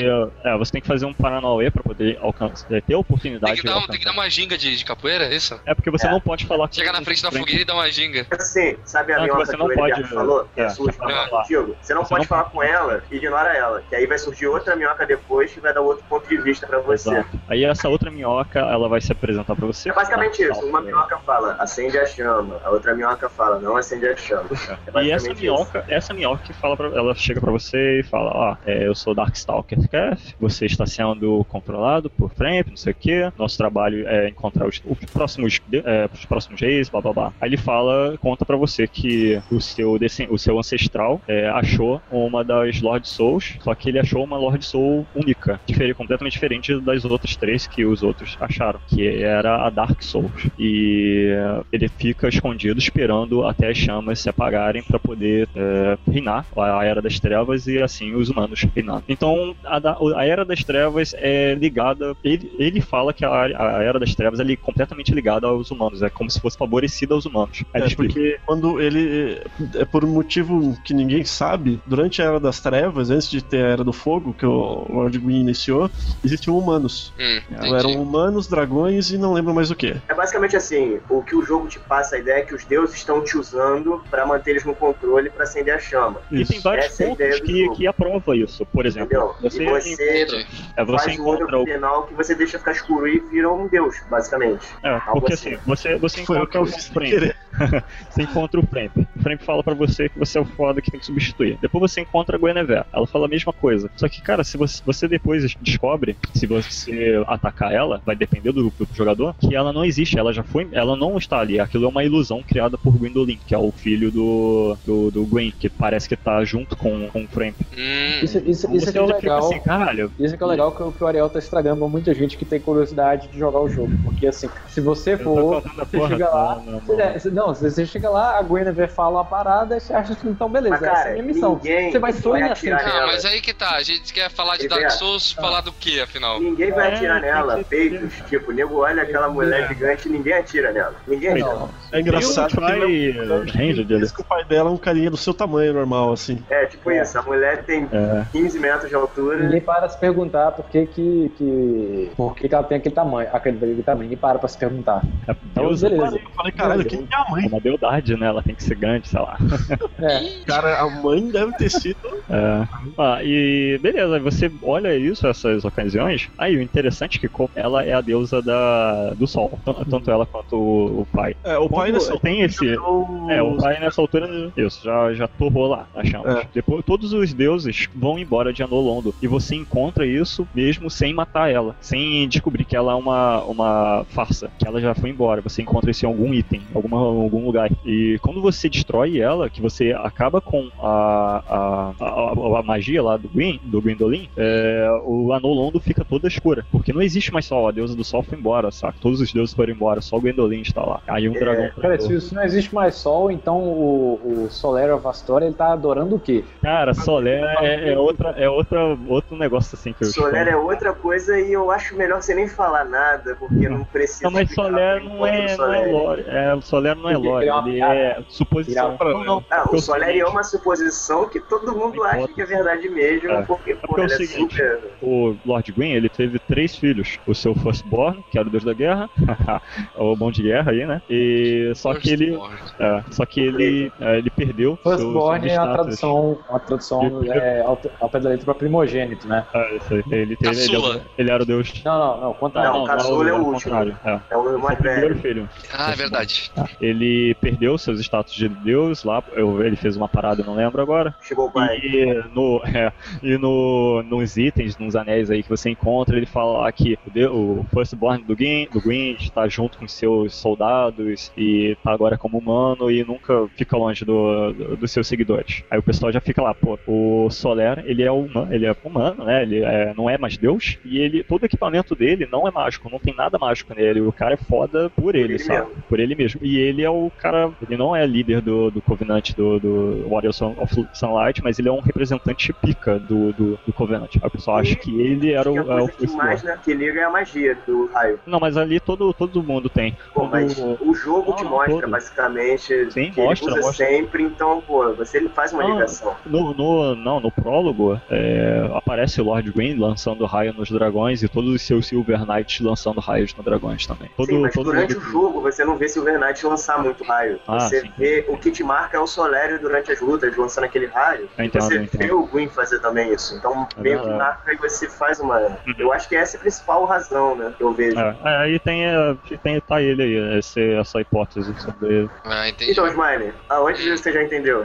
É, 0.44 0.58
você 0.58 0.72
tem 0.72 0.82
que 0.82 0.88
fazer 0.88 1.06
um 1.06 1.14
Paranauê 1.14 1.70
pra 1.72 1.84
poder 1.84 2.18
alcançar, 2.22 2.72
é, 2.72 2.82
ter 2.82 2.94
a 2.94 2.98
oportunidade 3.00 3.54
Tem 3.54 3.62
que, 3.62 3.68
de 3.68 3.74
dar, 3.74 3.80
um- 3.80 3.88
tem 3.88 4.00
que 4.00 4.06
dar 4.06 4.12
uma 4.14 4.30
ginga 4.30 4.58
de, 4.58 4.76
de 4.76 4.86
capoeira, 4.86 5.26
é 5.26 5.36
isso? 5.36 5.60
É 5.66 5.74
porque 5.74 5.90
você 5.90 6.08
É. 6.08 6.12
não 6.12 6.20
pode 6.22 6.46
falar 6.46 6.68
com 6.68 6.74
Chega 6.74 6.92
na 6.92 7.02
frente 7.02 7.22
da 7.22 7.32
fogueira 7.32 7.62
e 7.62 7.66
dá 7.66 7.74
uma 7.74 7.90
ginga. 7.92 8.26
Assim, 8.32 8.76
sabe 8.86 9.14
a 9.14 9.18
que 9.18 9.22
minhoca 9.24 9.46
você 9.46 9.52
que, 9.54 9.58
não 9.58 9.70
pode- 9.70 10.04
falou? 10.06 10.48
Que 10.54 10.62
é, 10.62 10.64
é, 10.66 10.70
sua 10.70 10.92
você 10.92 10.98
falar. 10.98 11.30
contigo? 11.30 11.76
Você 11.82 11.94
não 11.94 12.04
Você 12.04 12.10
pode 12.10 12.22
não 12.24 12.28
falar 12.28 12.44
com 12.46 12.64
ela 12.64 13.04
e 13.12 13.16
ignora 13.18 13.56
ela. 13.56 13.84
Que 13.90 13.96
aí 13.96 14.06
vai 14.08 14.18
surgir 14.18 14.48
outra 14.48 14.76
minhoca 14.76 15.06
depois 15.06 15.52
que 15.52 15.60
vai 15.60 15.74
dar 15.74 15.82
outro 15.82 16.04
ponto 16.08 16.28
de 16.28 16.38
vista 16.38 16.66
pra 16.68 16.80
você. 16.80 17.10
Exato. 17.10 17.40
Aí 17.48 17.64
essa 17.64 17.90
outra 17.90 18.10
minhoca, 18.10 18.30
ela 18.56 18.88
vai 18.90 19.02
se 19.02 19.12
apresentar 19.12 19.56
pra 19.56 19.66
você. 19.68 19.90
É 19.90 19.94
basicamente 19.94 20.38
Tá, 20.40 20.52
isso. 20.52 20.66
Uma 20.66 20.80
tá. 20.80 20.86
minhoca 20.86 21.18
fala, 21.20 21.56
acende 21.60 21.98
a 21.98 22.06
chama. 22.06 22.60
A 22.64 22.70
outra 22.70 22.96
minhoca 22.96 23.30
fala, 23.30 23.60
não 23.60 23.76
acende 23.78 24.08
a 24.08 24.16
chama. 24.16 24.50
É 24.94 25.04
E 25.04 25.12
essa 25.12 25.34
minhoca, 25.34 25.86
essa 25.88 26.14
minhoca 26.14 26.44
que 26.44 26.54
fala 26.54 26.76
pra, 26.78 26.88
ela 26.88 27.14
chega 27.16 27.40
pra 27.42 27.52
você 27.52 28.00
e 28.00 28.04
fala, 28.04 28.32
ó, 28.34 28.58
é, 28.66 28.88
eu 28.88 28.96
sou 28.96 29.14
Darkstalker 29.16 29.88
Kef, 29.88 30.36
você 30.40 30.66
está 30.66 30.86
sendo 30.86 31.44
controlado 31.46 32.10
por 32.10 32.32
Framp, 32.32 32.68
não 32.68 32.78
sei 32.78 32.92
o 32.92 32.96
que, 32.96 33.32
nosso 33.38 33.58
trabalho 33.58 34.08
é 34.08 34.30
encontrar 34.30 34.68
os, 34.68 34.82
os 34.86 34.98
próximos 35.12 35.60
é, 35.74 36.10
os 36.14 36.26
próximos 36.26 36.60
reis, 36.62 36.90
blá 36.90 37.02
blá 37.02 37.14
blá. 37.14 37.34
Aí 37.42 37.50
ele 37.50 37.58
fala, 37.58 38.18
conta 38.20 38.46
pra 38.46 38.58
você 38.58 38.88
que 38.88 39.42
o 39.52 39.60
seu, 39.60 39.98
o 40.30 40.38
seu 40.38 40.60
ancestral 40.60 41.22
é, 41.28 41.50
achou 41.50 42.02
uma 42.12 42.44
das 42.44 42.82
Lord 42.82 43.08
Souls, 43.08 43.58
só 43.62 43.74
que 43.76 43.90
ele 43.90 44.00
achou 44.00 44.24
uma 44.24 44.38
Lord 44.38 44.64
Soul 44.66 45.06
única, 45.16 45.60
diferente, 45.66 45.96
completamente 45.96 46.34
diferente 46.34 46.80
das 46.82 47.06
outras 47.06 47.36
três 47.36 47.68
que 47.68 47.86
os 47.86 48.04
outros 48.04 48.29
acharam, 48.40 48.80
que 48.88 49.08
era 49.08 49.66
a 49.66 49.70
Dark 49.70 50.02
Souls. 50.02 50.32
E 50.58 51.28
é, 51.32 51.62
ele 51.72 51.88
fica 51.88 52.28
escondido 52.28 52.80
esperando 52.80 53.46
até 53.46 53.70
as 53.70 53.78
chamas 53.78 54.20
se 54.20 54.30
apagarem 54.30 54.84
pra 54.84 55.00
poder 55.00 55.48
é, 55.56 55.98
reinar 56.10 56.46
a 56.58 56.84
Era 56.86 57.02
das 57.02 57.20
Trevas 57.20 57.68
e 57.68 57.82
assim 57.82 58.14
os 58.16 58.30
humanos 58.30 58.62
reinar. 58.76 59.02
Então 59.08 59.56
a, 59.66 59.80
da- 59.80 59.98
a 60.16 60.26
Era 60.26 60.44
das 60.46 60.64
Trevas 60.64 61.14
é 61.18 61.54
ligada. 61.56 62.16
Ele, 62.24 62.52
ele 62.58 62.82
fala 62.82 63.14
que 63.14 63.24
a, 63.26 63.32
a 63.32 63.84
Era 63.84 64.00
das 64.00 64.14
Trevas 64.16 64.40
é 64.40 64.44
li- 64.44 64.58
completamente 64.58 65.14
ligada 65.14 65.48
aos 65.48 65.72
humanos, 65.72 66.02
é 66.02 66.10
como 66.10 66.30
se 66.30 66.40
fosse 66.40 66.58
favorecida 66.58 67.14
aos 67.14 67.26
humanos. 67.26 67.64
Aí 67.74 67.82
É, 67.82 67.88
explica. 67.88 68.14
porque 68.14 68.38
quando 68.46 68.80
ele. 68.82 69.40
É 69.76 69.86
por 69.86 70.04
um 70.04 70.10
motivo 70.12 70.76
que 70.84 70.94
ninguém 70.94 71.24
sabe, 71.24 71.80
durante 71.86 72.22
a 72.22 72.26
Era 72.26 72.40
das 72.40 72.60
Trevas, 72.60 73.10
antes 73.10 73.30
de 73.30 73.42
ter 73.44 73.64
a 73.66 73.70
Era 73.70 73.84
do 73.84 73.94
Fogo, 73.94 74.34
que 74.34 74.46
o 74.46 74.86
Lord 74.90 75.18
Gwyn 75.18 75.42
iniciou, 75.42 75.90
existiam 76.24 76.58
humanos. 76.58 77.14
Hum, 77.20 77.40
eram 77.52 77.78
entendi. 77.78 77.98
Humanos, 78.20 78.48
dragões 78.48 79.12
e 79.12 79.18
não 79.18 79.34
lembro 79.34 79.54
mais 79.54 79.72
o 79.72 79.76
que. 79.76 79.96
É 80.08 80.14
basicamente 80.14 80.56
assim, 80.56 81.00
o 81.10 81.24
que 81.24 81.36
o 81.36 81.42
jogo 81.42 81.68
te 81.68 81.80
passa 81.80 82.18
a 82.18 82.20
ideia 82.20 82.40
é 82.40 82.42
que 82.42 82.54
os 82.54 82.66
deuses 82.66 82.96
estão 82.96 83.24
te 83.24 83.38
usando 83.38 84.04
pra 84.10 84.26
manter 84.26 84.52
eles 84.52 84.66
no 84.66 84.76
controle 84.76 85.30
pra 85.30 85.44
acender 85.44 85.74
a 85.74 85.80
chama. 85.80 86.20
E 86.32 86.44
tem 86.46 86.60
vários 86.60 86.88
Essa 86.88 87.04
é 87.04 87.08
pontos 87.08 87.40
do 87.40 87.46
que, 87.46 87.70
que 87.70 87.88
aprova 87.88 88.36
isso. 88.36 88.66
Por 88.66 88.86
exemplo, 88.86 89.08
Entendeu? 89.08 89.36
você, 89.42 89.64
e 89.64 89.70
você 89.70 90.24
Entendi. 90.24 90.48
é, 90.76 90.84
você 90.84 91.06
faz 91.06 91.20
um 91.20 91.22
encontra 91.22 91.60
o. 91.60 91.66
final 91.66 92.04
que 92.08 92.14
você 92.14 92.36
deixa 92.36 92.60
ficar 92.60 92.72
escuro 92.72 93.08
e 93.08 93.20
vira 93.20 93.52
um 93.52 93.68
deus, 93.68 93.96
basicamente. 94.10 94.68
É, 94.84 95.00
porque 95.00 95.34
assim. 95.34 95.54
assim, 95.54 95.62
você, 95.66 95.96
você 95.96 96.24
Foi 96.26 96.38
o 96.38 96.44
encontra 96.44 96.52
que 96.52 96.58
eu 96.58 97.04
o 97.04 97.06
querer. 97.06 97.36
você 98.10 98.24
encontra 98.24 98.60
o 98.60 98.68
Frank. 98.68 99.08
O 99.16 99.24
Frank 99.24 99.44
fala 99.44 99.64
pra 99.64 99.74
você 99.74 100.10
que 100.10 100.20
você 100.20 100.38
é 100.38 100.42
o 100.42 100.46
foda 100.46 100.82
que 100.82 100.92
tem 100.92 101.00
que 101.00 101.06
substituir. 101.06 101.58
Depois 101.62 101.92
você 101.92 102.02
encontra 102.02 102.36
a 102.36 102.40
Guinevere. 102.40 102.86
Ela 102.92 103.08
fala 103.08 103.26
a 103.26 103.30
mesma 103.30 103.54
coisa. 103.54 103.90
Só 103.96 104.08
que, 104.08 104.22
cara, 104.22 104.44
se 104.44 104.58
você, 104.58 104.82
você 104.86 105.08
depois 105.08 105.56
descobre, 105.62 106.18
se 106.34 106.46
você 106.46 107.24
atacar 107.28 107.74
ela, 107.74 107.99
vai 108.06 108.16
depender 108.16 108.52
do, 108.52 108.70
do 108.70 108.88
jogador, 108.94 109.36
que 109.40 109.56
ela 109.56 109.72
não 109.74 109.84
existe. 109.86 110.18
Ela 110.18 110.34
já 110.34 110.44
foi. 110.44 110.68
Ela 110.72 110.96
não 110.96 111.18
está 111.18 111.40
ali. 111.40 111.60
Aquilo 111.60 111.86
é 111.86 111.88
uma 111.88 112.04
ilusão 112.04 112.42
criada 112.44 112.78
por 112.78 112.98
Gwendolyn, 112.98 113.38
que 113.46 113.54
é 113.56 113.58
o 113.58 113.72
filho 113.72 114.12
do, 114.12 114.78
do, 114.86 115.12
do 115.12 115.26
Gwen, 115.26 115.52
que 115.52 115.70
parece 115.70 116.08
que 116.08 116.16
tá 116.16 116.44
junto 116.44 116.76
com, 116.76 117.08
com 117.10 117.24
o 117.24 117.28
Frank. 117.28 117.56
Hum, 117.78 118.24
Isso, 118.24 118.38
isso, 118.40 118.50
isso 118.50 118.70
você 118.86 118.90
aqui 118.90 118.98
é 118.98 119.02
legal. 119.16 119.40
assim, 119.40 119.60
caralho. 119.60 120.12
Isso 120.20 120.38
que 120.38 120.44
é 120.44 120.48
legal 120.48 120.72
que, 120.72 120.84
o- 120.84 120.92
que 120.92 121.04
o 121.04 121.08
Ariel 121.08 121.30
tá 121.30 121.40
estragando 121.40 121.88
muita 121.88 122.14
gente 122.14 122.38
que 122.38 122.46
tem 122.46 122.60
curiosidade 122.60 123.28
de 123.28 123.38
jogar 123.40 123.60
o 123.60 123.70
jogo. 123.70 123.92
Porque 124.04 124.28
assim, 124.28 124.50
se 124.68 124.82
você 124.82 125.18
for, 125.18 125.62
você 125.62 125.86
porra 125.98 126.10
chega 126.10 126.30
lá. 126.30 126.56
mano. 126.66 126.82
é, 127.02 127.20
você- 127.20 127.30
não, 127.30 127.54
se 127.56 127.70
você 127.70 127.86
chega 127.86 128.10
lá, 128.10 128.38
a 128.38 128.42
Guinevere 128.44 128.92
fala 128.92 129.18
uma 129.20 129.26
parada, 129.26 129.78
e 129.78 129.80
você 129.80 129.94
acha 129.94 130.16
que 130.16 130.28
então 130.28 130.50
beleza, 130.50 130.72
Mas, 130.72 130.80
cara, 130.82 131.00
essa 131.00 131.08
é 131.08 131.12
a 131.12 131.14
minha 131.14 131.26
missão. 131.26 131.60
Você 131.60 132.00
vai 132.00 132.14
sonhar 132.14 132.52
assim. 132.52 132.70
Ah, 132.70 132.84
nela. 132.84 133.08
mas 133.08 133.26
aí 133.26 133.42
que 133.42 133.54
tá. 133.54 133.76
A 133.76 133.84
gente 133.84 134.14
quer 134.14 134.30
falar 134.30 134.58
de 134.58 134.68
Dark 134.68 134.90
Souls, 134.92 135.32
falar 135.32 135.62
do 135.62 135.72
que, 135.72 136.00
afinal? 136.02 136.40
Ninguém 136.40 136.72
vai 136.72 136.92
É, 136.92 136.96
atirar 136.96 137.22
nela, 137.22 137.64
que- 137.64 137.89
peitos, 137.90 138.14
tipo, 138.30 138.52
nego 138.52 138.78
olha 138.78 139.04
aquela 139.04 139.30
mulher 139.30 139.64
É. 139.64 139.68
gigante 139.68 140.08
e 140.08 140.12
ninguém 140.12 140.34
atira 140.34 140.72
nela. 140.72 140.96
Ninguém 141.08 141.30
atira. 141.32 141.46
Não, 141.54 141.70
É 141.92 142.00
engraçado 142.00 142.52
E 142.52 143.10
o 143.12 143.16
Try 143.42 143.52
que 143.52 143.58
Ranger 143.58 143.86
dele. 143.86 144.00
diz 144.02 144.12
que 144.12 144.22
o 144.22 144.24
pai 144.24 144.44
dela 144.46 144.70
é 144.70 144.74
um 144.74 144.78
carinha 144.78 145.10
do 145.10 145.18
seu 145.18 145.34
tamanho 145.34 145.74
normal, 145.74 146.12
assim. 146.12 146.44
É, 146.50 146.66
tipo 146.66 146.92
isso, 146.92 147.18
a 147.18 147.22
mulher 147.22 147.64
tem 147.64 147.88
É. 147.92 148.26
15 148.32 148.60
metros 148.60 148.90
de 148.90 148.96
altura. 148.96 149.38
Ninguém 149.44 149.62
para 149.62 149.88
se 149.90 149.98
perguntar 150.00 150.52
por 150.52 150.66
que 150.66 150.86
que, 150.88 151.32
que, 151.38 152.12
por 152.16 152.36
que, 152.36 152.48
que 152.48 152.56
ela 152.56 152.64
tem 152.64 152.78
aquele 152.78 152.96
tamanho, 152.96 153.30
aquele, 153.34 153.84
tamanho. 153.84 154.04
Ninguém 154.04 154.18
para 154.18 154.40
pra 154.40 154.48
se 154.48 154.58
perguntar. 154.58 155.02
É 155.28 155.32
Então, 155.52 155.66
Deus, 155.66 155.82
beleza. 155.82 156.18
Eu 156.18 156.30
falei, 156.36 156.52
caralho, 156.52 156.86
quem 156.86 157.08
é 157.12 157.16
a 157.16 157.26
é 157.28 157.32
mãe? 157.32 157.48
uma 157.48 157.60
beldade, 157.60 158.16
né? 158.18 158.28
Ela 158.28 158.42
tem 158.44 158.56
que 158.56 158.64
ser 158.64 158.76
grande, 158.76 159.08
sei 159.08 159.20
lá. 159.20 159.38
É. 160.02 160.44
Cara, 160.46 160.80
a 160.80 160.90
mãe 160.90 161.30
deve 161.30 161.52
ter 161.54 161.70
sido. 161.70 161.98
É. 162.32 162.68
Ah, 162.98 163.24
e 163.24 163.80
beleza, 163.82 164.20
você 164.20 164.52
olha 164.62 164.96
isso, 164.96 165.26
essas 165.26 165.66
ocasiões. 165.66 166.30
Aí 166.38 166.56
o 166.56 166.62
interessante 166.62 167.18
é 167.18 167.22
que 167.22 167.28
como 167.28 167.50
ela 167.80 167.84
é 167.84 167.94
a 167.94 168.02
deusa 168.02 168.42
da, 168.42 169.14
do 169.14 169.28
sol, 169.28 169.52
T- 169.66 169.86
tanto 169.90 170.12
ela 170.12 170.26
quanto 170.26 170.56
o, 170.56 171.02
o 171.02 171.08
pai. 171.12 171.36
É, 171.44 171.58
o 171.58 171.70
pai 171.70 171.92
nessa 171.92 172.18
tem 172.20 172.42
esse. 172.42 172.76
altura 172.76 173.34
É, 173.34 173.42
o 173.42 173.56
pai 173.58 173.80
nessa 173.80 174.02
altura, 174.02 174.52
isso, 174.56 174.84
já, 174.84 175.14
já 175.14 175.28
torrou 175.28 175.68
lá. 175.68 175.88
É. 175.96 176.46
Depois, 176.54 176.84
todos 176.86 177.14
os 177.14 177.34
deuses 177.34 177.88
vão 177.96 178.18
embora 178.20 178.52
de 178.52 178.64
Anolondo. 178.64 179.14
E 179.22 179.28
você 179.28 179.56
encontra 179.56 180.06
isso 180.06 180.48
mesmo 180.54 180.90
sem 180.90 181.14
matar 181.14 181.52
ela. 181.52 181.76
Sem 181.80 182.28
descobrir 182.28 182.66
que 182.66 182.76
ela 182.76 182.94
é 182.94 182.96
uma, 182.96 183.44
uma 183.44 184.06
farsa. 184.10 184.50
Que 184.58 184.68
ela 184.68 184.82
já 184.82 184.94
foi 184.94 185.10
embora. 185.10 185.42
Você 185.42 185.62
encontra 185.62 185.92
isso 185.92 186.06
em 186.06 186.08
algum 186.08 186.34
item, 186.34 186.62
alguma, 186.74 186.98
algum 187.00 187.46
lugar. 187.46 187.70
E 187.86 188.18
quando 188.22 188.42
você 188.42 188.70
destrói 188.70 189.20
ela, 189.20 189.50
que 189.50 189.62
você 189.62 189.92
acaba 189.92 190.42
com 190.42 190.70
a, 190.82 191.44
a, 191.48 191.94
a, 192.00 192.60
a 192.60 192.64
magia 192.64 193.02
lá 193.02 193.18
do 193.18 193.30
Gwyn, 193.30 193.60
do 193.64 193.82
Gwendolyn, 193.82 194.28
é, 194.36 195.02
o 195.06 195.32
Anolondo 195.34 195.80
fica 195.80 196.04
toda 196.04 196.28
escura. 196.28 196.66
Porque 196.72 196.94
não 196.94 197.02
existe 197.02 197.32
mais 197.32 197.46
sol. 197.46 197.69
A 197.70 197.72
deusa 197.72 197.96
do 197.96 198.04
sol 198.04 198.24
foi 198.24 198.38
embora, 198.38 198.72
saca? 198.72 198.98
Todos 199.00 199.22
os 199.22 199.32
deuses 199.32 199.54
foram 199.56 199.74
embora. 199.74 200.02
Só 200.02 200.18
o 200.18 200.22
Gwendolyn 200.22 200.62
está 200.62 200.82
lá. 200.84 201.02
Aí 201.08 201.30
um 201.30 201.36
É, 201.36 201.40
dragão. 201.40 201.70
Cara, 201.82 202.00
se, 202.00 202.20
se 202.22 202.34
não 202.34 202.44
existe 202.44 202.74
mais 202.74 202.96
sol, 202.96 203.30
então 203.32 203.58
o, 203.58 204.46
o 204.46 204.48
Solera 204.50 204.96
of 204.96 205.08
Astoria 205.08 205.48
ele 205.48 205.56
tá 205.56 205.72
adorando 205.72 206.16
o 206.16 206.20
quê? 206.20 206.44
Cara, 206.62 206.94
Solé 206.94 207.42
é, 207.60 207.92
é 207.94 207.98
outra, 208.00 208.30
é 208.32 208.50
outra, 208.50 208.98
outro 209.08 209.38
negócio 209.38 209.76
assim 209.78 209.94
que 209.94 210.04
eu 210.04 210.08
Soler 210.08 210.48
é 210.48 210.56
outra 210.58 210.94
coisa 210.94 211.40
e 211.40 211.54
eu 211.54 211.70
acho 211.72 211.96
melhor 211.96 212.22
você 212.22 212.34
nem 212.34 212.48
falar 212.48 212.86
nada, 212.86 213.36
porque 213.36 213.70
não 213.70 213.84
precisa. 213.84 214.24
Não, 214.24 214.32
mas 214.32 214.52
Solé 214.54 215.00
bem 215.00 215.10
não 215.10 215.18
contra 215.18 215.34
o 215.34 215.38
é, 215.38 215.58
não 215.58 215.74
é 215.74 215.86
lore. 215.92 216.26
É, 216.28 216.56
o 216.56 216.62
Solé 216.62 216.96
não 216.96 217.10
é 217.10 217.18
lore, 217.18 217.48
ele 217.68 217.82
é 217.82 218.00
é 218.00 218.24
suposição. 218.28 218.98
É 219.00 219.04
Não, 219.04 219.24
não. 219.24 219.44
Ah, 219.52 219.66
o 219.72 219.76
é 219.76 219.80
Soler 219.80 220.08
seguinte, 220.08 220.22
é 220.22 220.28
uma 220.28 220.44
suposição 220.44 221.28
que 221.28 221.40
todo 221.40 221.76
mundo 221.76 221.98
Não 221.98 222.04
acha 222.06 222.28
que 222.30 222.42
é 222.42 222.46
verdade 222.46 222.90
mesmo, 222.90 223.30
É. 223.30 223.42
porque, 223.44 223.76
porque 223.76 223.88
pô, 223.96 223.98
é 224.02 224.02
o 224.02 224.06
ele 224.06 224.14
é 224.14 224.18
seguinte, 224.18 224.56
super. 224.56 224.80
O 225.02 225.36
Lord 225.46 225.72
Gwyn, 225.72 225.92
ele 225.94 226.10
teve 226.10 226.40
três 226.40 226.76
filhos. 226.76 227.20
O 227.28 227.34
seu 227.36 227.54
Firstborn, 227.62 228.24
que 228.30 228.38
era 228.38 228.48
o 228.48 228.52
deus 228.52 228.64
da 228.64 228.74
guerra, 228.74 229.10
o 229.96 230.16
bom 230.16 230.32
de 230.32 230.44
guerra 230.44 230.72
aí, 230.72 230.86
né? 230.86 231.02
E 231.10 231.72
só 231.76 231.94
que 231.94 232.10
ele, 232.12 232.38
é, 232.80 233.04
só 233.12 233.26
que 233.26 233.40
ele, 233.42 233.92
é, 234.00 234.18
ele 234.18 234.30
perdeu 234.30 234.78
seus 234.84 234.96
Firstborn 235.02 235.48
é 235.50 235.58
a 235.58 235.74
tradução, 235.74 236.38
uma 236.50 236.60
tradução 236.60 237.24
é, 237.26 237.62
ao, 237.62 237.80
ao 238.00 238.10
pé 238.10 238.20
da 238.20 238.30
letra 238.30 238.46
pra 238.46 238.54
primogênito, 238.56 239.28
né? 239.28 239.46
É, 239.54 239.76
isso 239.78 239.94
aí. 239.94 240.04
Ele, 240.12 240.36
teve, 240.36 240.56
ele, 240.62 240.72
Caçula. 240.72 241.02
ele 241.18 241.32
era 241.32 241.44
o 241.44 241.46
deus. 241.46 241.82
Não, 241.84 241.98
não, 242.00 242.22
não, 242.22 242.34
conta 242.34 242.64
Não, 242.64 242.84
o 242.84 242.86
caçula 242.86 243.30
é 243.30 243.34
o 243.34 243.38
último. 243.38 243.54
contrário, 243.54 243.98
É. 244.04 244.20
É 244.32 244.38
o 244.38 244.60
mais 244.60 244.80
velho. 244.80 245.16
filho. 245.18 245.50
Ah, 245.74 245.92
é 245.92 245.96
verdade. 245.96 246.52
Ele 246.80 247.36
perdeu 247.42 247.78
seus 247.78 248.00
status 248.00 248.34
de 248.34 248.48
deus 248.50 249.04
lá. 249.04 249.24
eu- 249.34 249.64
ele 249.64 249.76
fez 249.76 249.96
uma 249.96 250.08
parada, 250.08 250.42
eu 250.42 250.46
não 250.46 250.56
lembro 250.56 250.82
agora. 250.82 251.14
Chegou 251.22 251.48
o 251.48 251.52
pai. 251.52 251.78
E, 251.78 252.24
no, 252.34 252.62
é, 252.66 252.92
e 253.22 253.38
no, 253.38 254.04
nos 254.04 254.38
itens, 254.38 254.78
nos 254.78 254.96
anéis 254.96 255.30
aí 255.30 255.44
que 255.44 255.50
você 255.50 255.70
encontra, 255.70 256.16
ele 256.18 256.26
fala 256.26 256.60
lá 256.62 256.72
que 256.72 256.98
o, 257.06 257.12
de, 257.12 257.26
o 257.28 257.49
Firstborn 257.74 258.24
do 258.24 258.36
Gwyn, 258.36 258.68
do 258.72 258.82
Gwyn 258.82 259.16
está 259.20 259.48
junto 259.48 259.78
com 259.78 259.88
seus 259.88 260.36
soldados 260.36 261.32
e 261.38 261.76
tá 261.84 261.92
agora 261.92 262.18
como 262.18 262.38
humano 262.38 262.90
e 262.92 263.04
nunca 263.04 263.48
fica 263.58 263.78
longe 263.78 264.04
do, 264.06 264.54
do- 264.54 264.78
dos 264.78 264.92
seus 264.92 265.08
seguidores. 265.08 265.64
Aí 265.70 265.80
o 265.80 265.84
pessoal 265.84 266.12
já 266.12 266.20
fica 266.22 266.42
lá, 266.42 266.54
pô, 266.54 266.78
o 266.86 267.30
Soler, 267.30 267.84
ele 267.86 268.04
é 268.04 268.12
humano, 268.12 268.54
ele 268.54 268.66
é 268.66 268.76
humano, 268.84 269.24
né? 269.26 269.42
Ele 269.44 269.60
é- 269.64 269.94
não 269.96 270.10
é 270.10 270.18
mais 270.18 270.38
Deus 270.38 270.78
e 270.84 271.00
ele 271.00 271.24
todo 271.24 271.44
o 271.44 271.46
equipamento 271.46 271.96
dele 271.96 272.28
não 272.32 272.48
é 272.48 272.52
mágico, 272.52 272.90
não 272.90 273.00
tem 273.00 273.14
nada 273.16 273.38
mágico 273.38 273.74
nele. 273.74 274.02
O 274.02 274.12
cara 274.12 274.34
é 274.34 274.38
foda 274.38 274.90
por 274.90 275.16
ele, 275.16 275.34
ele 275.34 275.40
sabe? 275.40 275.70
Por 275.88 276.00
ele 276.00 276.16
mesmo. 276.16 276.40
E 276.44 276.58
ele 276.58 276.84
é 276.84 276.90
o 276.90 277.12
cara, 277.18 277.52
ele 277.62 277.78
não 277.78 277.96
é 277.96 278.06
líder 278.06 278.42
do, 278.42 278.70
do 278.72 278.82
Covenant 278.82 279.34
do, 279.36 279.60
do 279.60 280.10
Warriors 280.10 280.42
of 280.42 280.86
Sunlight, 280.94 281.42
mas 281.44 281.60
ele 281.60 281.70
é 281.70 281.72
um 281.72 281.80
representante 281.82 282.52
pica 282.54 283.00
do, 283.00 283.32
do, 283.34 283.60
do 283.66 283.74
Covenant. 283.74 284.16
Aí 284.22 284.28
o 284.28 284.32
pessoal 284.32 284.58
acha 284.58 284.76
que 284.76 285.00
ele 285.00 285.32
era 285.32 285.50
o, 285.52 285.58
é 285.60 285.64
coisa 285.64 285.84
o 285.86 285.90
que 285.90 286.08
mais 286.16 286.44
né, 286.44 286.60
que 286.64 286.74
liga 286.74 287.00
é 287.00 287.04
a 287.04 287.10
magia 287.10 287.39
do 287.68 287.88
raio. 287.94 288.20
Não, 288.26 288.40
mas 288.40 288.58
ali 288.58 288.80
todo, 288.80 289.14
todo 289.14 289.42
mundo 289.44 289.70
tem. 289.70 289.98
Pô, 290.14 290.22
Todo- 290.22 290.32
mas 290.32 290.58
o 290.60 290.94
jogo 290.94 291.32
Não, 291.32 291.38
te 291.38 291.44
não, 291.44 291.52
mostra 291.52 291.82
todo. 291.82 291.90
basicamente 291.92 292.92
Sim, 292.92 293.12
que 293.12 293.22
mostra, 293.22 293.50
ele 293.50 293.58
usa 293.60 293.68
mostra. 293.68 293.86
sempre, 293.86 294.24
então, 294.24 294.62
pô, 294.62 294.94
você 294.94 295.18
ele 295.18 295.30
faz 295.30 295.52
uma 295.54 295.64
Não, 295.64 295.74
ligação. 295.74 296.16
No, 296.26 296.54
no, 296.54 296.96
não, 296.96 297.20
no 297.20 297.32
prólogo 297.32 298.00
é, 298.10 298.70
aparece 298.74 299.22
o 299.22 299.24
Lord 299.26 299.52
Green 299.52 299.78
lançando 299.78 300.26
raio 300.26 300.54
nos 300.54 300.70
dragões 300.70 301.24
e 301.24 301.28
todos 301.30 301.54
os 301.54 301.62
seus 301.62 301.88
Silver 301.88 302.26
Knights 302.26 302.60
lançando 302.62 303.00
raios 303.00 303.34
nos 303.36 303.44
dragões 303.46 303.86
também. 303.86 304.10
Todo, 304.16 304.28
Sim, 304.28 304.40
mas 304.40 304.54
todo 304.54 304.66
durante 304.66 304.94
mundo- 304.96 305.04
o 305.06 305.10
jogo 305.12 305.42
você 305.42 305.64
não 305.66 305.78
vê 305.78 305.88
Silver 305.88 306.20
Knight 306.20 306.46
lançar 306.46 306.82
muito 306.82 307.04
raio. 307.04 307.40
Ah, 307.48 307.60
você 307.60 307.82
sim. 307.82 307.92
vê 307.98 308.26
o 308.28 308.38
que 308.38 308.52
te 308.52 308.64
marca 308.64 308.98
é 308.98 309.00
o 309.00 309.08
Solério 309.08 309.60
durante 309.60 309.92
as 309.92 310.00
lutas, 310.02 310.36
lançando 310.36 310.64
aquele 310.66 310.86
raio. 310.88 311.30
Entendo, 311.38 311.62
você 311.64 311.78
entendo. 311.78 312.00
vê 312.02 312.12
o 312.12 312.26
Gwyn 312.26 312.48
fazer 312.50 312.80
também 312.80 313.14
isso. 313.14 313.36
Então 313.36 313.68
É 313.78 313.82
meio 313.82 314.02
que 314.02 314.10
marca 314.10 314.54
e 314.54 314.58
você 314.58 314.88
faz 314.90 315.20
uma. 315.20 315.58
Eu 315.78 315.92
acho 315.94 316.08
que 316.08 316.16
essa 316.16 316.36
é 316.36 316.38
a 316.38 316.42
principal 316.42 316.86
razão, 316.86 317.29
né? 317.36 317.54
Que 317.58 317.64
eu 317.64 317.74
vejo. 317.74 317.98
É, 318.00 318.16
é, 318.24 318.38
aí 318.38 318.60
tem, 318.60 318.86
é, 318.86 319.16
tem 319.44 319.60
tá 319.62 319.82
ele 319.82 320.02
aí, 320.04 320.40
esse, 320.40 320.62
essa 320.74 321.02
hipótese 321.02 321.54
sobre. 321.60 322.10
Ah, 322.24 322.48
entendi. 322.50 322.72
Então, 322.72 322.88
Smiley, 322.88 323.32
aonde 323.50 323.90
você 323.98 324.12
já 324.12 324.24
entendeu? 324.24 324.64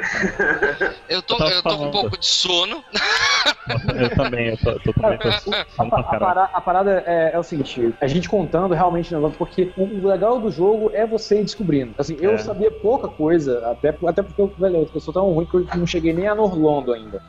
Eu 1.09 1.23
tô, 1.23 1.37
Eu 1.45 1.49
eu 1.51 1.63
tô 1.63 1.77
com 1.79 1.87
um 1.87 1.91
pouco 1.91 2.19
de 2.19 2.27
sono. 2.27 2.85
Eu 3.99 4.11
também, 4.11 4.49
eu, 4.51 4.59
tô, 4.59 4.79
tô 4.81 4.93
também 4.93 5.19
tô 5.19 5.29
A, 5.79 5.85
a 5.85 6.03
caralho. 6.03 6.19
para- 6.21 6.51
a 6.53 6.61
parada 6.61 7.03
é, 7.07 7.31
é 7.33 7.39
o 7.39 7.43
seguinte, 7.43 7.95
a 8.01 8.07
gente 8.07 8.29
contando 8.29 8.75
realmente 8.75 9.13
negócio, 9.15 9.37
porque 9.39 9.71
o, 9.77 10.07
legal 10.07 10.39
do 10.39 10.51
jogo 10.51 10.91
é 10.93 11.07
você 11.07 11.41
ir 11.41 11.45
descobrindo. 11.45 11.95
Assim, 11.97 12.17
eu 12.21 12.33
É. 12.33 12.39
sabia 12.39 12.71
pouca 12.71 13.09
coisa, 13.09 13.67
até, 13.71 13.97
até 14.07 14.23
porque 14.23 14.41
eu, 14.41 14.53
velho, 14.59 14.87
eu 14.93 15.01
sou 15.01 15.15
tão 15.15 15.31
ruim 15.33 15.47
que 15.47 15.57
eu 15.57 15.67
não 15.77 15.87
cheguei 15.87 16.13
nem 16.13 16.27
a 16.29 16.35
Norlondo 16.35 16.93
ainda. 16.93 17.23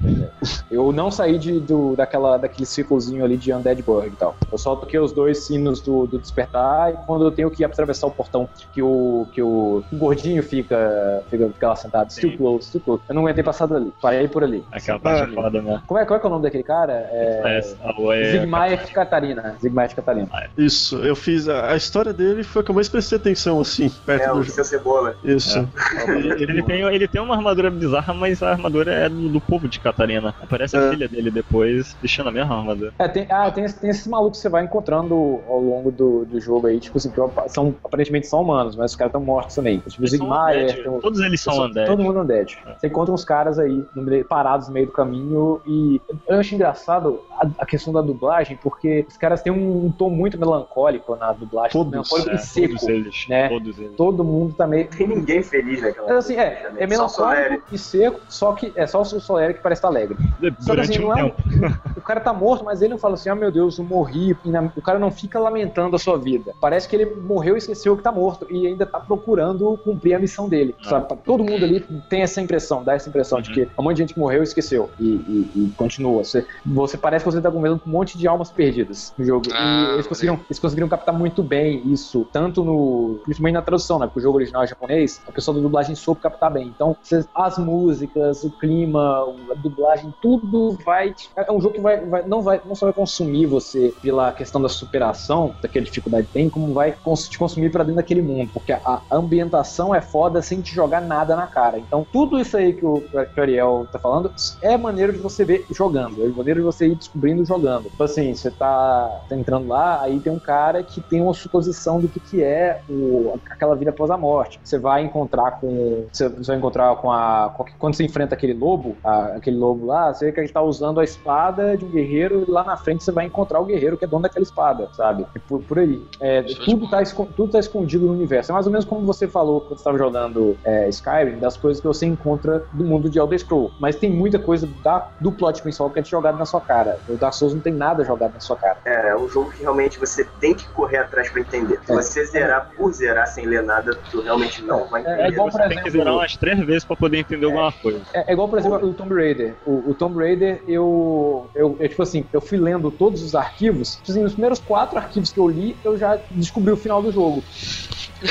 Eu 0.70 0.92
não 0.92 1.10
saí 1.10 1.38
de, 1.38 1.60
do, 1.60 1.96
daquela, 1.96 2.38
daquele 2.38 2.66
círculozinho 2.66 3.24
ali 3.24 3.38
de 3.38 3.54
Undead 3.54 3.82
Burg 3.84 4.08
e 4.08 4.12
tal. 4.12 4.36
Eu 4.52 4.58
só 4.58 4.76
toquei 4.76 5.00
os 5.00 5.14
dois 5.16 5.46
sinos 5.46 5.82
do, 5.82 6.06
do 6.06 6.20
despertar 6.20 6.92
e 6.94 6.98
quando 7.06 7.26
eu 7.26 7.32
tenho 7.32 7.50
que 7.50 7.64
atravessar 7.64 8.08
o 8.08 8.12
portão 8.12 8.48
que 8.74 8.82
o, 8.82 9.26
que 9.32 9.42
o, 9.42 9.84
o 9.92 9.96
gordinho 9.98 10.44
fica, 10.44 11.24
fica, 11.30 11.48
fica 11.50 11.68
lá 11.70 11.76
sentado, 11.76 12.12
still 12.12 12.32
Sim. 12.32 12.38
close, 12.38 12.68
still 12.68 12.82
close. 12.82 13.02
Eu 13.08 13.16
não 13.16 13.22
aguentei 13.24 13.44
passar 13.44 13.66
dali, 13.66 13.92
parei 14.02 14.28
por 14.28 14.44
ali. 14.44 14.64
Aquela 14.72 15.00
parte 15.00 15.32
é 15.32 15.34
foda, 15.34 15.62
né? 15.62 15.82
Como 15.88 16.00
é, 16.00 16.06
qual 16.06 16.18
é 16.18 16.20
que 16.20 16.26
é 16.26 16.30
o 16.30 16.32
nome 16.32 16.44
daquele 16.44 16.64
cara? 16.64 16.94
É... 17.12 17.42
É, 17.46 17.92
o- 17.98 18.12
é, 18.12 18.32
Zigmaier 18.32 18.92
Catarina. 18.92 19.56
Zigmaier 19.62 19.96
Catarina. 19.96 20.28
Isso, 20.58 20.98
eu 20.98 21.16
fiz. 21.16 21.48
A, 21.48 21.72
a 21.72 21.76
história 21.76 22.12
dele 22.12 22.44
foi 22.44 22.62
a 22.62 22.66
que 22.66 22.72
eu 22.72 22.76
mais 22.76 22.90
prestei 22.90 23.18
atenção, 23.18 23.60
assim, 23.62 23.90
perto 24.06 24.24
É, 24.24 24.34
do 24.34 24.44
seu 24.46 24.64
cebola. 24.64 25.16
Isso. 25.24 25.68
ele, 26.08 26.44
ele 26.44 26.64
tem, 26.64 26.82
ele 26.82 27.08
tem 27.08 27.22
uma 27.22 27.36
armadura 27.36 27.70
bizarra, 27.72 28.14
mas 28.14 28.42
a 28.44 28.52
armadura 28.52 28.92
é 28.94 29.08
do, 29.10 29.30
do 29.30 29.40
povo 29.42 29.68
de 29.68 29.80
Catarina. 29.80 30.34
Aparece 30.42 30.76
a 30.78 30.82
É. 30.82 30.90
filha 30.90 31.08
dele 31.08 31.32
depois, 31.32 31.96
vestindo 32.02 32.30
a 32.30 32.32
mesma 32.32 32.58
armadura. 32.58 32.94
É, 33.00 33.08
tem, 33.08 33.28
ah, 33.30 33.50
tem, 33.52 33.66
tem 33.66 33.90
esses 33.90 34.08
malucos 34.08 34.40
que 34.40 34.44
você 34.44 34.50
vai 34.50 34.64
encontrando 34.64 35.05
ao 35.14 35.60
longo 35.62 35.92
do, 35.92 36.26
do 36.26 36.40
jogo 36.40 36.68
aí, 36.68 36.80
tipo 36.80 36.98
assim, 36.98 37.12
que 37.12 37.20
são, 37.50 37.76
aparentemente 37.84 38.26
são 38.28 38.42
humanos, 38.42 38.76
mas 38.76 38.92
os 38.92 38.98
caras 38.98 39.10
estão 39.10 39.22
mortos 39.22 39.56
também. 39.56 39.80
Tipo, 39.80 40.02
o 40.02 40.06
Eles 40.06 40.12
são 40.12 40.20
Zigmaier, 40.20 40.64
undead, 40.64 40.84
tem 40.84 40.92
o- 40.92 41.00
Todos 41.00 41.20
eles 41.20 41.42
são 41.42 41.66
undead. 41.66 41.88
Todo 41.88 42.04
mundo 42.04 42.20
undead. 42.22 42.58
É. 42.66 42.74
Você 42.76 42.88
encontra 42.88 43.14
uns 43.14 43.24
caras 43.26 43.60
aí 43.60 43.86
no 43.96 44.26
parados 44.26 44.68
no 44.68 44.74
meio 44.74 44.86
do 44.88 44.92
caminho 44.92 45.62
e 45.66 46.02
eu 46.28 46.40
acho 46.40 46.56
engraçado 46.56 47.20
a, 47.40 47.48
a 47.60 47.66
questão 47.66 47.92
da 47.94 48.02
dublagem, 48.02 48.58
porque 48.62 49.06
os 49.08 49.18
caras 49.18 49.42
têm 49.42 49.52
um, 49.52 49.86
um 49.86 49.92
tom 49.92 50.10
muito 50.10 50.38
melancólico 50.40 51.16
na 51.16 51.32
dublagem, 51.34 51.72
Todos, 51.72 51.92
melancólico 51.92 52.30
É, 52.30 52.36
e 52.36 52.38
seco. 52.40 52.68
todos 52.70 52.88
eles. 52.88 53.26
né? 53.28 53.50
Todos 53.50 53.80
eles. 53.80 53.96
Todo 53.96 54.24
mundo 54.24 54.54
tá 54.56 54.66
meio. 54.66 54.88
Tem 54.88 55.08
ninguém 55.08 55.42
feliz 55.44 55.82
naquela 55.82 56.08
Mas 56.08 56.18
assim, 56.18 56.36
é, 56.36 56.50
também. 56.56 56.84
é 56.84 56.88
melancólico 56.88 57.64
e 57.72 57.78
seco, 57.78 58.20
só 58.30 58.54
que 58.54 58.72
é 58.76 58.86
só 58.88 59.02
o 59.02 59.06
Soleri 59.06 59.54
que 59.54 59.62
parece 59.62 59.80
estar 59.80 59.88
alegre. 59.90 60.16
Só 60.18 60.50
que 60.50 60.66
Durante 60.66 60.92
assim, 60.92 61.04
um 61.04 61.08
não 61.10 61.18
é 61.18 61.24
um- 61.24 61.30
tempo. 61.30 61.44
o 61.98 62.02
cara 62.02 62.20
tá 62.20 62.34
morto, 62.34 62.64
mas 62.64 62.82
ele 62.82 62.92
não 62.94 62.98
fala 63.00 63.16
assim, 63.16 63.30
ah 63.30 63.36
meu 63.36 63.52
Deus, 63.52 63.78
eu 63.78 63.86
morri. 63.86 64.36
E 64.46 64.50
na- 64.50 64.72
o 64.76 64.82
cara 64.82 64.95
não 65.00 65.12
fica 65.12 65.40
lamentando 65.40 65.96
a 65.96 66.00
sua 66.00 66.18
vida. 66.18 66.54
Parece 66.60 66.88
que 66.88 66.96
ele 66.96 67.06
morreu 67.16 67.56
e 67.56 67.58
esqueceu 67.58 67.96
que 67.98 68.04
tá 68.04 68.12
morto. 68.12 68.48
E 68.50 68.66
ainda 68.68 68.86
tá 68.86 69.00
procurando 69.00 69.78
cumprir 69.84 70.14
a 70.16 70.20
missão 70.20 70.48
dele. 70.50 70.76
Ah. 70.86 70.90
Sabe? 70.90 71.16
Todo 71.24 71.44
mundo 71.44 71.64
ali 71.64 71.80
tem 72.10 72.22
essa 72.22 72.42
impressão, 72.42 72.84
dá 72.84 72.94
essa 72.94 73.10
impressão 73.10 73.42
de 73.42 73.50
Uhum. 73.50 73.56
que 73.56 73.70
um 73.80 73.84
monte 73.84 73.96
de 73.98 74.02
gente 74.04 74.20
morreu 74.20 74.42
e 74.42 74.44
esqueceu. 74.44 74.90
E, 75.00 75.06
e- 75.06 75.52
e 75.56 75.72
continua. 75.78 76.24
Você, 76.24 76.46
você 76.66 76.98
parece 76.98 77.24
que 77.26 77.32
você 77.32 77.42
tá 77.42 77.52
conversando 77.52 77.80
com 77.82 77.90
um 77.90 77.94
monte 77.94 78.18
de 78.18 78.28
almas 78.28 78.50
perdidas 78.52 79.14
no 79.18 79.26
jogo. 79.26 79.46
Ah, 79.54 79.88
e 79.92 79.94
eles 79.96 80.08
conseguiram, 80.08 80.40
eles 80.50 80.60
conseguiram 80.60 80.88
captar 80.88 81.14
muito 81.18 81.42
bem 81.44 81.82
isso, 81.92 82.28
tanto 82.32 82.64
no. 82.64 83.20
principalmente 83.24 83.54
na 83.56 83.62
tradução, 83.62 84.00
né? 84.00 84.06
Porque 84.08 84.20
o 84.20 84.24
jogo 84.24 84.38
original 84.38 84.64
é 84.64 84.68
japonês, 84.68 85.22
a 85.28 85.32
pessoa 85.32 85.56
da 85.56 85.62
dublagem 85.62 85.96
soube 85.96 86.22
captar 86.22 86.52
bem. 86.52 86.68
Então, 86.68 86.96
as 87.34 87.58
músicas, 87.58 88.44
o 88.44 88.50
clima, 88.52 89.26
a 89.52 89.54
dublagem, 89.56 90.14
tudo 90.22 90.78
vai. 90.86 91.14
É 91.36 91.52
um 91.52 91.60
jogo 91.62 91.76
que 91.76 91.82
vai, 91.82 92.06
vai- 92.06 92.24
não, 92.28 92.42
vai, 92.42 92.62
não 92.66 92.76
só 92.76 92.86
vai 92.88 92.94
consumir 92.94 93.46
você 93.46 93.94
pela 94.02 94.32
questão 94.32 94.62
da 94.62 94.70
superação, 94.86 95.56
daquela 95.62 95.86
dificuldade 95.86 96.28
tem, 96.34 96.50
como 96.50 96.74
vai 96.74 96.94
te 97.30 97.38
consumir 97.38 97.72
pra 97.72 97.84
dentro 97.84 97.98
daquele 97.98 98.22
mundo. 98.22 98.52
Porque 98.54 98.72
a 98.74 99.04
ambientação 99.12 99.94
é 99.94 100.02
foda 100.02 100.42
sem 100.42 100.62
te 100.62 100.74
jogar 100.74 101.02
nada 101.02 101.36
na 101.36 101.48
cara. 101.48 101.80
Então, 101.80 102.06
tudo 102.12 102.40
isso 102.40 102.56
aí 102.58 102.74
que 102.74 102.86
o, 102.86 103.02
que 103.34 103.40
o 103.40 103.42
Ariel 103.44 103.88
tá 103.92 104.00
falando 104.00 104.32
é 104.62 104.78
maneiro 104.78 105.14
de 105.14 105.20
você 105.20 105.46
ver 105.46 105.66
jogando. 105.72 106.26
É 106.26 106.30
maneiro 106.30 106.60
de 106.60 106.66
você 106.66 106.88
ir 106.88 106.96
descobrindo 106.96 107.46
jogando. 107.46 107.90
Tipo 107.90 108.04
assim, 108.04 108.34
você 108.34 108.52
tá, 108.52 109.10
tá 109.30 109.36
entrando 109.36 109.68
lá, 109.68 110.02
aí 110.02 110.20
tem 110.20 110.32
um 110.32 110.40
cara 110.40 110.84
que 110.84 111.02
tem 111.02 111.22
uma 111.22 111.34
suposição 111.34 112.00
do 112.00 112.10
que, 112.10 112.20
que 112.20 112.44
é 112.44 112.82
o, 112.90 113.40
aquela 113.52 113.76
vida 113.76 113.92
após 113.92 114.10
a 114.12 114.18
morte. 114.18 114.60
Você 114.64 114.80
vai 114.80 115.04
encontrar 115.04 115.60
com. 115.60 116.08
Você 116.12 116.30
vai 116.30 116.58
encontrar 116.58 116.96
com 116.98 117.12
a. 117.12 117.54
quando 117.78 117.96
você 117.96 118.04
enfrenta 118.04 118.36
aquele 118.36 118.54
lobo, 118.54 118.98
a- 119.04 119.36
aquele 119.38 119.58
lobo 119.58 119.86
lá, 119.86 120.14
você 120.14 120.26
vê 120.26 120.32
que 120.32 120.40
ele 120.40 120.50
tá 120.50 120.62
usando 120.62 121.00
a 121.00 121.04
espada 121.04 121.78
de 121.78 121.86
um 121.86 121.90
guerreiro 121.90 122.44
e 122.48 122.52
lá 122.52 122.64
na 122.64 122.78
frente 122.78 123.04
você 123.04 123.12
vai 123.12 123.26
encontrar 123.26 123.60
o 123.60 123.66
guerreiro 123.66 123.98
que 123.98 124.06
é 124.06 124.08
dono 124.08 124.24
daquela 124.24 124.44
espada, 124.44 124.75
sabe? 124.94 125.26
E 125.36 125.40
por, 125.40 125.62
por 125.62 125.80
aí. 125.80 126.02
É, 126.20 126.42
tudo, 126.44 126.90
tá, 126.90 127.04
tudo 127.36 127.52
tá 127.52 127.60
escondido 127.60 128.06
no 128.06 128.14
universo. 128.14 128.52
É 128.52 128.54
mais 128.54 128.66
ou 128.66 128.72
menos 128.72 128.86
como 128.86 129.06
você 129.06 129.28
falou 129.28 129.62
quando 129.62 129.70
você 129.78 129.82
estava 129.82 129.98
jogando 129.98 130.58
é, 130.64 130.88
Skyrim, 130.90 131.38
das 131.40 131.58
coisas 131.58 131.82
que 131.82 131.88
você 131.88 132.06
encontra 132.06 132.64
do 132.74 132.84
mundo 132.84 133.10
de 133.10 133.20
Elder 133.20 133.40
Scroll. 133.40 133.72
Mas 133.80 133.96
tem 133.96 134.10
muita 134.10 134.40
coisa 134.40 134.68
da, 134.84 135.10
do 135.20 135.32
plot 135.32 135.62
principal 135.62 135.90
que 135.90 136.00
é 136.00 136.04
jogado 136.04 136.38
na 136.38 136.46
sua 136.46 136.62
cara. 136.62 137.00
O 137.08 137.18
Dark 137.18 137.34
Souls 137.34 137.54
não 137.54 137.62
tem 137.62 137.74
nada 137.74 138.04
jogado 138.04 138.34
na 138.34 138.40
sua 138.40 138.56
cara. 138.56 138.78
É, 138.86 139.10
é 139.10 139.18
um 139.18 139.28
jogo 139.28 139.52
que 139.52 139.62
realmente 139.62 140.00
você 140.00 140.24
tem 140.40 140.54
que 140.54 140.68
correr 140.70 140.98
atrás 140.98 141.30
pra 141.30 141.42
entender. 141.42 141.80
Se 141.86 141.92
É. 141.92 141.96
você 141.96 142.26
zerar 142.26 142.72
por 142.76 142.92
zerar 142.94 143.28
sem 143.28 143.46
ler 143.46 143.64
nada, 143.64 143.96
tu 144.12 144.22
realmente 144.22 144.64
não 144.64 144.88
vai 144.88 145.04
É, 145.04 145.08
é 145.08 145.14
entender. 145.14 145.32
igual, 145.34 145.50
por 145.50 145.52
Você 145.62 145.68
tem 145.68 145.70
que 145.70 145.88
exemplo, 145.88 145.92
zerar 145.92 146.14
umas 146.14 146.38
três 146.38 146.60
vezes 146.66 146.86
pra 146.86 146.96
poder 146.96 147.18
entender 147.20 147.46
alguma 147.46 147.72
coisa. 147.72 148.02
É, 148.14 148.30
é 148.30 148.34
igual, 148.34 148.48
por 148.50 148.60
exemplo, 148.60 148.88
o 148.90 148.94
Tomb 148.94 149.14
Raider. 149.16 149.56
O, 149.66 149.90
o 149.92 149.94
Tomb 149.94 150.18
Raider, 150.18 150.62
eu, 150.68 151.50
eu, 151.56 151.76
eu, 151.80 151.90
tipo 151.90 152.02
assim, 152.04 152.26
eu 152.32 152.42
fui 152.42 152.58
lendo 152.58 152.92
todos 152.92 153.22
os 153.24 153.36
arquivos. 153.36 153.96
Tipo 153.98 154.12
assim, 154.12 154.24
nos 154.24 154.34
primeiros 154.34 154.60
quatro 154.66 154.98
arquivos 154.98 155.32
que 155.32 155.40
eu 155.40 155.48
li, 155.48 155.80
eu 155.84 155.96
já 155.96 156.20
descobri 156.32 156.72
o 156.72 156.78
final 156.78 157.02
do 157.02 157.12
jogo. 157.12 157.44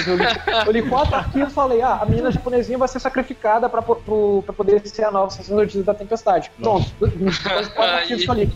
Eu 0.06 0.16
li, 0.16 0.24
eu 0.66 0.72
li 0.72 0.82
quatro 0.88 1.14
arquivos 1.14 1.52
e 1.52 1.54
falei, 1.54 1.82
ah, 1.82 1.98
a 2.02 2.06
menina 2.06 2.30
japonesinha 2.30 2.78
vai 2.78 2.88
ser 2.88 3.00
sacrificada 3.00 3.68
pra, 3.68 3.80
pro, 3.82 4.42
pra 4.44 4.52
poder 4.54 4.86
ser 4.86 5.04
a 5.04 5.10
nova 5.10 5.30
sacerdotisa 5.30 5.84
da 5.84 5.94
tempestade. 5.94 6.50
Pronto. 6.60 6.86
Quatro 7.74 7.82
arquivos 7.94 8.24
que 8.24 8.30
eu 8.30 8.34
li. 8.34 8.52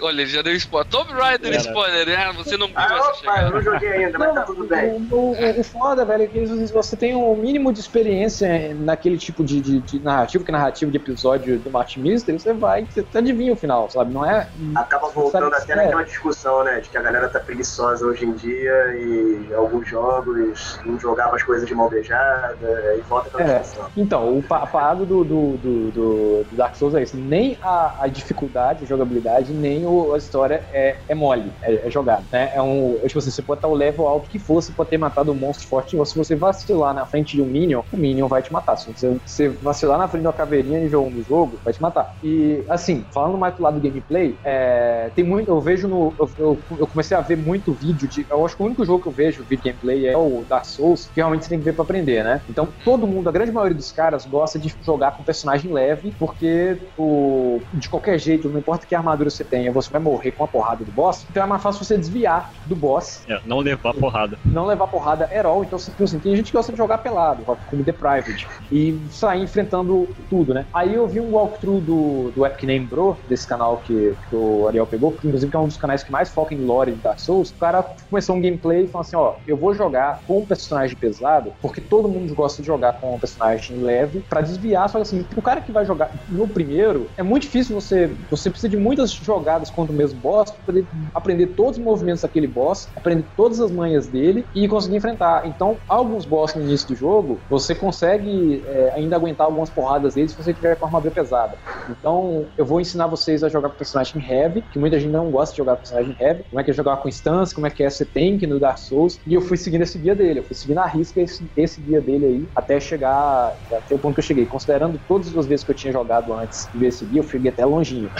Olha, 0.00 0.22
ele 0.22 0.30
já 0.30 0.42
deu 0.42 0.54
spoiler. 0.54 0.88
Tomb 0.90 1.12
Raider 1.12 1.48
Era. 1.52 1.56
spoiler, 1.62 2.06
né? 2.06 2.32
Você 2.36 2.56
não 2.56 2.66
viu 2.66 2.76
Ah, 2.76 2.84
essa 2.84 3.08
opa, 3.30 3.40
eu 3.42 3.50
não 3.52 3.62
joguei 3.62 3.88
ainda, 3.88 4.18
mas 4.18 4.34
tá 4.34 4.42
tudo 4.42 4.64
bem. 4.66 5.08
O, 5.10 5.16
o- 5.16 5.60
o 5.60 5.64
foda, 5.64 6.04
velho, 6.04 6.24
é 6.24 6.26
que 6.26 6.46
se 6.46 6.72
você 6.72 6.96
tem 6.96 7.14
um 7.14 7.36
mínimo 7.36 7.72
de 7.72 7.80
experiência 7.80 8.74
naquele 8.74 9.16
tipo 9.18 9.44
de, 9.44 9.60
de, 9.60 9.80
de 9.80 10.00
narrativa, 10.00 10.44
que 10.44 10.50
é 10.50 10.52
narrativa 10.52 10.90
de 10.90 10.96
episódio 10.96 11.58
do 11.58 11.70
Martin 11.70 12.00
Mystery, 12.00 12.38
você 12.38 12.52
vai, 12.52 12.84
você 12.84 13.06
adivinha 13.16 13.52
o 13.52 13.56
final, 13.56 13.88
sabe? 13.90 14.12
Não 14.12 14.24
é. 14.24 14.48
Acaba 14.74 15.08
voltando 15.08 15.50
Sabe, 15.50 15.62
até 15.62 15.72
é. 15.72 15.76
naquela 15.76 16.02
discussão, 16.02 16.64
né? 16.64 16.80
De 16.80 16.88
que 16.88 16.96
a 16.98 17.02
galera 17.02 17.28
tá 17.28 17.38
preguiçosa 17.40 18.04
hoje 18.04 18.24
em 18.24 18.32
dia 18.32 18.72
e 18.96 19.54
alguns 19.54 19.88
jogos 19.88 20.61
não 20.84 20.98
jogava 20.98 21.34
as 21.36 21.42
coisas 21.42 21.66
de 21.66 21.74
mão 21.74 21.88
beijada 21.88 22.58
e 22.98 23.02
volta 23.08 23.28
aquela 23.28 23.50
É. 23.50 23.58
discussão. 23.60 23.90
Então, 23.96 24.38
o 24.38 24.42
pa- 24.42 24.58
a 24.62 24.66
parada 24.66 25.04
do, 25.06 25.24
do, 25.24 25.56
do, 25.58 25.90
do- 25.92 26.46
Dark 26.52 26.74
Souls 26.76 26.94
é 26.94 27.02
isso. 27.02 27.16
Nem 27.20 27.58
a, 27.62 28.04
a 28.04 28.08
dificuldade, 28.08 28.84
a 28.84 28.86
jogabilidade, 28.86 29.54
nem 29.54 29.86
o- 29.86 30.12
a 30.12 30.18
história 30.18 30.64
é, 30.72 31.02
é 31.08 31.14
mole, 31.14 31.52
é, 31.62 31.86
é 31.86 31.90
jogado. 31.90 32.26
Né? 32.32 32.50
É 32.54 32.62
um, 32.62 33.00
é 33.02 33.06
tipo 33.06 33.18
assim, 33.18 33.30
você 33.30 33.42
pode 33.42 33.58
estar 33.58 33.68
o 33.68 33.74
level 33.74 34.06
alto 34.06 34.28
que 34.28 34.38
for, 34.38 34.62
você 34.62 34.72
pode 34.72 34.90
ter 34.90 34.98
matado 34.98 35.32
um 35.32 35.34
monstro 35.36 35.66
forte, 35.68 35.96
mas 35.96 36.10
se 36.10 36.16
você 36.18 36.36
vacilar 36.36 36.94
na 36.94 37.06
frente 37.06 37.36
de 37.36 37.42
um 37.42 37.46
Minion, 37.46 37.82
o 37.90 37.96
Minion 37.96 38.28
vai 38.28 38.42
te 38.42 38.52
matar. 38.52 38.76
Se 38.76 38.92
você, 38.92 39.18
você 39.24 39.48
vacilar 39.60 39.98
na 39.98 40.08
frente 40.08 40.22
de 40.22 40.28
uma 40.28 40.32
caveirinha 40.32 40.80
nível 40.80 41.04
1 41.06 41.12
do 41.12 41.22
jogo, 41.22 41.60
vai 41.64 41.72
te 41.72 41.80
matar. 41.82 42.08
E, 42.22 42.64
assim, 42.68 43.06
falando 43.12 43.36
mais 43.38 43.54
pro 43.54 43.64
lado 43.64 43.74
do 43.80 43.82
gameplay, 43.82 44.38
é, 44.44 45.10
tem 45.14 45.24
muito, 45.24 45.50
eu 45.50 45.60
vejo 45.60 45.88
no. 45.88 46.14
Eu, 46.18 46.28
eu, 46.38 46.64
eu 46.80 46.86
comecei 46.86 47.16
a 47.16 47.20
ver 47.20 47.36
muito 47.36 47.74
vídeo 47.74 48.08
de. 48.08 48.26
Eu 48.30 48.44
acho 48.44 48.56
que 48.56 48.62
o 48.62 48.66
único 48.66 48.84
jogo 48.84 49.02
que 49.02 49.08
eu 49.08 49.12
vejo 49.12 49.44
vídeo 49.44 49.62
gameplay 49.64 50.06
é 50.06 50.16
o 50.16 50.41
Dark 50.44 50.64
Souls, 50.64 51.06
que 51.06 51.20
realmente 51.20 51.44
você 51.44 51.50
tem 51.50 51.58
que 51.58 51.64
ver 51.64 51.74
pra 51.74 51.84
aprender, 51.84 52.24
né? 52.24 52.42
Então 52.48 52.68
todo 52.84 53.06
mundo, 53.06 53.28
a 53.28 53.32
grande 53.32 53.52
maioria 53.52 53.76
dos 53.76 53.92
caras, 53.92 54.26
gosta 54.26 54.58
de 54.58 54.74
jogar 54.82 55.12
com 55.12 55.22
personagem 55.22 55.72
leve, 55.72 56.14
porque 56.18 56.78
o, 56.96 57.60
de 57.72 57.88
qualquer 57.88 58.18
jeito, 58.18 58.48
não 58.48 58.58
importa 58.58 58.86
que 58.86 58.94
armadura 58.94 59.30
você 59.30 59.44
tenha, 59.44 59.72
você 59.72 59.90
vai 59.90 60.00
morrer 60.00 60.32
com 60.32 60.44
a 60.44 60.48
porrada 60.48 60.84
do 60.84 60.92
boss, 60.92 61.26
então 61.30 61.42
é 61.42 61.46
mais 61.46 61.62
fácil 61.62 61.84
você 61.84 61.96
desviar 61.96 62.50
do 62.66 62.76
boss 62.76 63.22
É, 63.28 63.40
não 63.44 63.58
levar 63.58 63.94
porrada. 63.94 64.38
não 64.44 64.66
levar 64.66 64.86
porrada 64.86 65.28
all. 65.44 65.64
Então, 65.64 65.78
tipo 65.78 66.04
assim, 66.04 66.18
tem 66.18 66.36
gente 66.36 66.46
que 66.46 66.56
gosta 66.56 66.72
de 66.72 66.78
jogar 66.78 66.98
pelado, 66.98 67.44
como 67.66 67.84
The 67.84 67.92
Private, 67.92 68.46
e 68.70 69.00
sair 69.10 69.42
enfrentando 69.42 70.08
tudo, 70.28 70.54
né? 70.54 70.66
Aí 70.72 70.94
eu 70.94 71.06
vi 71.06 71.20
um 71.20 71.32
walkthrough 71.32 71.80
do, 71.80 72.32
do 72.34 72.46
Epic 72.46 72.62
Name 72.64 72.86
Bro, 72.86 73.18
desse 73.28 73.46
canal 73.46 73.78
que, 73.78 74.14
que 74.28 74.34
o 74.34 74.68
Ariel 74.68 74.86
pegou, 74.86 75.12
que 75.12 75.26
inclusive 75.26 75.54
é 75.54 75.58
um 75.58 75.66
dos 75.66 75.76
canais 75.76 76.02
que 76.02 76.12
mais 76.12 76.30
foca 76.30 76.54
em 76.54 76.64
lore 76.64 76.92
de 76.92 77.00
Dark 77.00 77.18
Souls. 77.18 77.50
O 77.50 77.58
cara 77.58 77.82
começou 78.08 78.36
um 78.36 78.40
gameplay 78.40 78.84
e 78.84 78.86
falou 78.86 79.00
assim: 79.02 79.16
ó, 79.16 79.34
eu 79.46 79.56
vou 79.56 79.74
jogar 79.74 80.20
com 80.32 80.38
um 80.38 80.46
personagem 80.46 80.96
pesado, 80.96 81.52
porque 81.60 81.78
todo 81.78 82.08
mundo 82.08 82.34
gosta 82.34 82.62
de 82.62 82.66
jogar 82.66 82.94
com 82.94 83.14
um 83.14 83.18
personagem 83.18 83.76
leve, 83.76 84.20
pra 84.30 84.40
desviar. 84.40 84.88
Só 84.88 84.96
que 84.96 85.02
assim, 85.02 85.26
o 85.36 85.42
cara 85.42 85.60
que 85.60 85.70
vai 85.70 85.84
jogar 85.84 86.10
no 86.26 86.48
primeiro, 86.48 87.10
é 87.18 87.22
muito 87.22 87.42
difícil 87.42 87.78
você. 87.78 88.10
Você 88.30 88.48
precisa 88.48 88.70
de 88.70 88.78
muitas 88.78 89.12
jogadas 89.12 89.68
contra 89.68 89.92
o 89.92 89.96
mesmo 89.96 90.18
boss 90.20 90.50
pra 90.50 90.64
poder 90.64 90.86
aprender 91.12 91.48
todos 91.48 91.76
os 91.76 91.84
movimentos 91.84 92.22
daquele 92.22 92.46
boss, 92.46 92.88
aprender 92.96 93.26
todas 93.36 93.60
as 93.60 93.70
manhas 93.70 94.06
dele 94.06 94.46
e 94.54 94.66
conseguir 94.66 94.96
enfrentar. 94.96 95.46
Então, 95.46 95.76
alguns 95.86 96.24
boss 96.24 96.54
no 96.54 96.62
início 96.62 96.88
do 96.88 96.96
jogo, 96.96 97.38
você 97.50 97.74
consegue 97.74 98.64
é, 98.66 98.92
ainda 98.94 99.16
aguentar 99.16 99.46
algumas 99.46 99.68
porradas 99.68 100.14
deles 100.14 100.30
se 100.30 100.42
você 100.42 100.54
tiver 100.54 100.76
com 100.76 100.86
armadura 100.86 101.12
pesada. 101.12 101.58
Então, 101.90 102.46
eu 102.56 102.64
vou 102.64 102.80
ensinar 102.80 103.06
vocês 103.06 103.44
a 103.44 103.50
jogar 103.50 103.68
com 103.68 103.76
personagem 103.76 104.24
heavy, 104.26 104.62
que 104.62 104.78
muita 104.78 104.98
gente 104.98 105.12
não 105.12 105.30
gosta 105.30 105.52
de 105.52 105.58
jogar 105.58 105.76
com 105.76 105.82
personagem 105.82 106.16
heavy, 106.18 106.44
como 106.48 106.60
é 106.60 106.64
que 106.64 106.70
é 106.70 106.74
jogar 106.74 106.96
com 106.96 107.08
instância, 107.08 107.54
como 107.54 107.66
é 107.66 107.70
que 107.70 107.82
é 107.82 107.90
ser 107.90 108.06
tank 108.06 108.46
no 108.46 108.58
Dark 108.58 108.78
Souls, 108.78 109.20
e 109.26 109.34
eu 109.34 109.42
fui 109.42 109.56
seguindo 109.56 109.82
esse 109.82 109.98
guia 109.98 110.14
dele, 110.22 110.40
eu 110.40 110.44
fui 110.44 110.54
seguindo 110.56 110.78
a 110.78 110.86
risca 110.86 111.20
esse, 111.20 111.50
esse 111.56 111.80
guia 111.80 112.00
dele 112.00 112.26
aí, 112.26 112.48
até 112.54 112.78
chegar, 112.80 113.52
até 113.72 113.94
o 113.94 113.98
ponto 113.98 114.14
que 114.14 114.20
eu 114.20 114.24
cheguei. 114.24 114.46
Considerando 114.46 114.98
todas 115.06 115.36
as 115.36 115.46
vezes 115.46 115.64
que 115.64 115.70
eu 115.70 115.74
tinha 115.74 115.92
jogado 115.92 116.32
antes 116.34 116.68
de 116.72 116.78
ver 116.78 116.88
esse 116.88 117.06
guia, 117.06 117.20
eu 117.20 117.28
cheguei 117.28 117.50
até 117.50 117.64
longinho. 117.64 118.10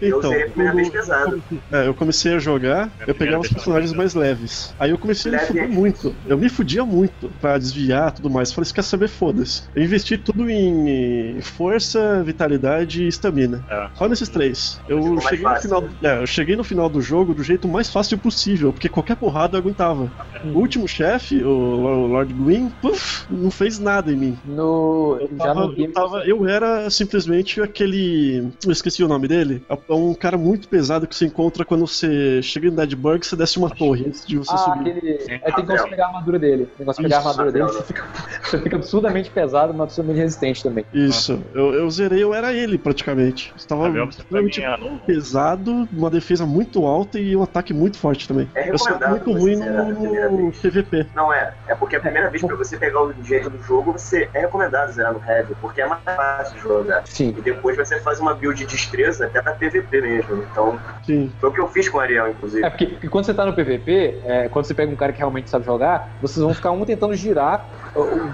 Eu 0.00 0.18
Então, 0.18 0.30
usei 0.30 0.42
a 0.42 0.46
primeira 0.46 0.74
vez 0.74 0.86
eu- 0.88 0.92
pesado. 0.92 1.44
É, 1.72 1.86
eu 1.86 1.94
comecei 1.94 2.34
a 2.34 2.38
jogar, 2.38 2.92
eu 3.06 3.14
pegava 3.14 3.40
os 3.40 3.48
personagens 3.48 3.92
mais 3.92 4.14
leves. 4.14 4.74
Aí 4.78 4.90
eu 4.90 4.98
comecei 4.98 5.32
a 5.34 5.38
me 5.40 5.46
fuder 5.46 5.64
é 5.64 5.68
muito. 5.68 6.16
Eu 6.24 6.38
me 6.38 6.48
fudia 6.48 6.84
muito 6.84 7.30
pra 7.40 7.58
desviar 7.58 8.10
e 8.10 8.14
tudo 8.16 8.30
mais. 8.30 8.52
Falei, 8.52 8.70
quer 8.70 8.82
saber? 8.82 9.08
Foda-se. 9.08 9.62
Eu 9.74 9.82
investi 9.82 10.18
tudo 10.18 10.48
em 10.50 11.40
força, 11.40 12.22
vitalidade 12.24 13.04
e 13.04 13.08
estamina. 13.08 13.64
É. 13.68 13.88
Só 13.94 14.08
nesses 14.08 14.28
três. 14.28 14.78
Eu 14.88 15.00
cheguei, 15.20 15.42
no 15.44 15.50
fácil, 15.50 15.62
final, 15.68 15.82
né? 15.82 15.90
é, 16.02 16.22
eu 16.22 16.26
cheguei 16.26 16.56
no 16.56 16.64
final 16.64 16.88
do 16.88 17.00
jogo 17.00 17.34
do 17.34 17.42
jeito 17.42 17.68
mais 17.68 17.90
fácil 17.90 18.18
possível, 18.18 18.72
porque 18.72 18.88
qualquer 18.88 19.16
porrada 19.16 19.56
eu 19.56 19.60
aguentava. 19.60 20.10
O 20.44 20.58
último 20.60 20.86
chefe, 20.86 21.42
o, 21.46 21.50
o 21.50 22.06
Lord 22.06 22.32
Gwyn, 22.34 22.70
puf, 22.80 23.24
não 23.30 23.50
fez 23.50 23.78
nada 23.78 24.12
em 24.12 24.16
mim. 24.16 24.38
No, 24.44 25.18
Eu 25.20 25.28
já 25.36 25.44
tava, 25.44 25.60
no 25.60 25.68
game, 25.74 25.86
eu, 25.88 25.92
tava- 25.92 26.22
eu 26.26 26.46
era 26.46 26.88
simplesmente 26.90 27.60
aquele. 27.60 28.50
Eu 28.64 28.72
esqueci 28.72 29.02
o 29.02 29.08
nome 29.08 29.28
dele. 29.28 29.62
É 29.68 29.92
um 29.94 30.14
cara 30.14 30.36
muito 30.36 30.68
pesado 30.68 31.06
que 31.06 31.14
você 31.14 31.26
encontra 31.26 31.64
quando 31.64 31.86
você 31.86 32.40
chega 32.42 32.68
em 32.68 32.74
Deadburg 32.74 33.24
você 33.26 33.36
desce 33.36 33.58
uma 33.58 33.70
torre 33.70 34.04
antes 34.06 34.24
de 34.26 34.36
você 34.38 34.52
Ah, 34.54 34.58
subir. 34.58 34.90
aquele. 34.90 35.18
Sim. 35.20 35.32
É, 35.32 35.38
tem 35.52 35.64
que 35.64 35.70
conseguir 35.70 35.90
pegar 35.90 36.04
a 36.04 36.08
armadura 36.08 36.38
dele. 36.38 36.66
Tem 36.66 36.76
que 36.78 36.84
conseguir 36.84 37.14
a 37.14 37.18
armadura 37.18 37.52
dele. 37.52 37.64
Você 37.66 37.82
fica, 37.82 38.04
você 38.42 38.58
fica 38.58 38.76
absurdamente 38.76 39.30
pesado, 39.30 39.72
mas 39.72 39.82
absurdamente 39.84 40.20
resistente 40.22 40.62
também. 40.62 40.84
Isso, 40.92 41.40
eu, 41.54 41.74
eu 41.74 41.90
zerei, 41.90 42.22
eu 42.22 42.32
era 42.34 42.52
ele 42.52 42.78
praticamente. 42.78 43.52
Estava 43.56 43.88
extremamente 44.08 44.62
é- 44.62 44.76
pesado, 45.06 45.88
uma 45.92 46.10
defesa 46.10 46.46
muito 46.46 46.84
alta 46.86 47.18
e 47.18 47.36
um 47.36 47.42
ataque 47.42 47.72
muito 47.74 47.98
forte 47.98 48.26
também. 48.28 48.48
É 48.54 48.70
eu 48.70 48.78
sou 48.78 48.96
muito 49.08 49.32
ruim 49.32 49.56
no 49.56 50.50
vez. 50.50 50.58
PVP. 50.58 51.06
Não 51.14 51.32
é. 51.32 51.35
É 51.68 51.74
porque 51.74 51.96
a 51.96 52.00
primeira 52.00 52.30
vez 52.30 52.42
pra 52.44 52.56
você 52.56 52.76
pegar 52.76 53.02
o 53.02 53.12
jeito 53.22 53.50
do 53.50 53.62
jogo, 53.62 53.92
você 53.92 54.28
é 54.34 54.40
recomendado 54.40 54.90
zerar 54.92 55.12
no 55.12 55.20
heavy, 55.24 55.54
porque 55.60 55.80
é 55.80 55.86
mais 55.86 56.00
fácil 56.04 56.54
de 56.56 56.60
jogar. 56.62 57.02
Sim. 57.06 57.34
E 57.36 57.40
depois 57.42 57.76
você 57.76 58.00
faz 58.00 58.20
uma 58.20 58.34
build 58.34 58.58
de 58.58 58.66
destreza 58.66 59.26
até 59.26 59.40
pra 59.42 59.52
PVP 59.52 60.00
mesmo. 60.00 60.46
Então, 60.50 60.78
Sim. 61.02 61.32
foi 61.40 61.50
o 61.50 61.52
que 61.52 61.60
eu 61.60 61.68
fiz 61.68 61.88
com 61.88 61.98
o 61.98 62.00
Ariel, 62.00 62.28
inclusive. 62.30 62.64
É 62.64 62.70
porque, 62.70 62.86
porque 62.86 63.08
quando 63.08 63.24
você 63.26 63.34
tá 63.34 63.44
no 63.44 63.52
PVP, 63.54 64.20
é, 64.24 64.48
quando 64.48 64.64
você 64.66 64.74
pega 64.74 64.92
um 64.92 64.96
cara 64.96 65.12
que 65.12 65.18
realmente 65.18 65.50
sabe 65.50 65.64
jogar, 65.64 66.16
vocês 66.20 66.42
vão 66.44 66.54
ficar 66.54 66.70
um 66.72 66.84
tentando 66.84 67.14
girar, 67.14 67.66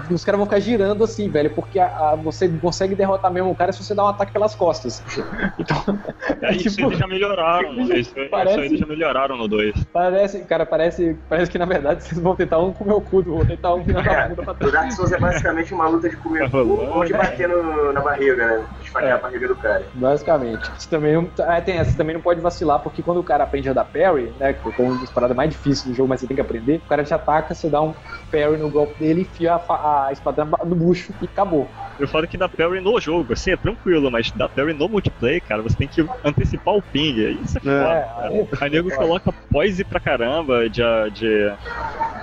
os 0.09 0.23
caras 0.25 0.37
vão 0.37 0.45
ficar 0.45 0.59
girando 0.59 1.03
assim, 1.03 1.29
velho, 1.29 1.49
porque 1.55 1.79
a- 1.79 1.85
a- 1.87 2.15
você 2.17 2.49
consegue 2.59 2.95
derrotar 2.95 3.31
mesmo 3.31 3.49
o 3.49 3.55
cara 3.55 3.71
se 3.71 3.83
você 3.83 3.95
dá 3.95 4.03
um 4.03 4.07
ataque 4.07 4.33
pelas 4.33 4.55
costas. 4.55 5.01
Então, 5.57 5.77
É, 6.41 6.51
isso 6.55 6.75
tipo, 6.75 6.89
eles 6.89 6.99
já 6.99 7.07
melhoraram. 7.07 7.73
Isso, 7.79 7.93
isso 7.93 8.13
parece- 8.29 8.59
eles 8.59 8.79
já 8.79 8.85
melhoraram 8.85 9.37
no 9.37 9.47
2. 9.47 9.73
parece, 9.93 10.43
cara, 10.45 10.65
parece, 10.65 11.17
parece 11.29 11.49
que 11.51 11.57
na 11.57 11.65
verdade 11.65 12.03
vocês 12.03 12.19
vão 12.19 12.35
tentar 12.35 12.59
um 12.59 12.73
comer 12.73 12.92
o 12.95 13.01
cu 13.01 13.21
do 13.23 13.33
outro, 13.33 13.55
tentar 13.55 13.73
um 13.75 13.83
virar 13.85 14.01
da 14.01 14.11
É, 14.13 14.29
bunda 14.29 14.43
pra 14.43 14.51
o 14.53 14.55
trás. 14.55 14.71
Dark 14.73 14.91
Souls 14.91 15.11
é 15.11 15.19
basicamente 15.19 15.73
uma 15.73 15.87
luta 15.87 16.09
de 16.09 16.17
comer 16.17 16.49
cu 16.49 16.57
ou 16.57 17.03
de 17.03 17.13
bater 17.13 17.47
no- 17.47 17.91
na 17.93 18.01
barriga, 18.01 18.35
né? 18.35 18.67
Esfaquear 18.79 19.11
É. 19.11 19.13
a 19.13 19.21
barriga 19.21 19.47
do 19.47 19.55
cara. 19.55 19.89
Basicamente. 19.93 20.73
Você 20.77 20.89
também 20.89 21.13
não, 21.13 21.31
é, 21.45 21.61
tem 21.61 21.77
essa, 21.77 21.91
você 21.91 21.97
também 21.97 22.15
não 22.15 22.21
pode 22.21 22.41
vacilar, 22.41 22.81
porque 22.81 23.03
quando 23.03 23.17
o 23.19 23.23
cara 23.23 23.43
aprende 23.43 23.69
a 23.69 23.73
dar 23.73 23.85
parry, 23.85 24.33
né, 24.37 24.53
que 24.53 24.67
é 24.67 24.71
uma 24.81 24.97
das 24.97 25.11
paradas 25.11 25.35
mais 25.35 25.49
difíceis 25.51 25.85
do 25.85 25.93
jogo, 25.93 26.09
mas 26.09 26.19
você 26.21 26.27
tem 26.27 26.35
que 26.35 26.41
aprender, 26.41 26.77
o 26.77 26.87
cara 26.87 27.03
te 27.03 27.13
ataca, 27.13 27.53
você 27.53 27.69
dá 27.69 27.81
um 27.81 27.95
parry 28.31 28.57
no 28.57 28.69
golpe 28.69 28.97
dele, 28.99 29.21
enfia 29.21 29.55
a, 29.55 30.07
a 30.07 30.11
espada 30.11 30.45
no 30.65 30.75
bucho 30.75 31.13
e 31.21 31.25
acabou. 31.25 31.75
Eu 31.99 32.07
falo 32.07 32.27
que 32.27 32.37
dá 32.37 32.49
parry 32.49 32.81
no 32.81 32.99
jogo, 32.99 33.33
assim, 33.33 33.51
é 33.51 33.57
tranquilo, 33.57 34.09
mas 34.11 34.31
dá 34.31 34.49
parry 34.49 34.73
no 34.73 34.89
multiplayer, 34.89 35.41
cara, 35.47 35.61
você 35.61 35.75
tem 35.75 35.87
que 35.87 36.03
antecipar 36.23 36.73
o 36.75 36.81
ping. 36.81 37.15
Isso 37.41 37.57
é 37.57 37.61
foda. 37.61 37.73
É, 37.73 38.01
cara. 38.03 38.29
aí- 38.61 38.69
nego 38.71 38.89
coloca 38.89 39.31
poise 39.51 39.83
pra 39.83 39.99
caramba 39.99 40.69
de, 40.69 40.81
de, 41.11 41.51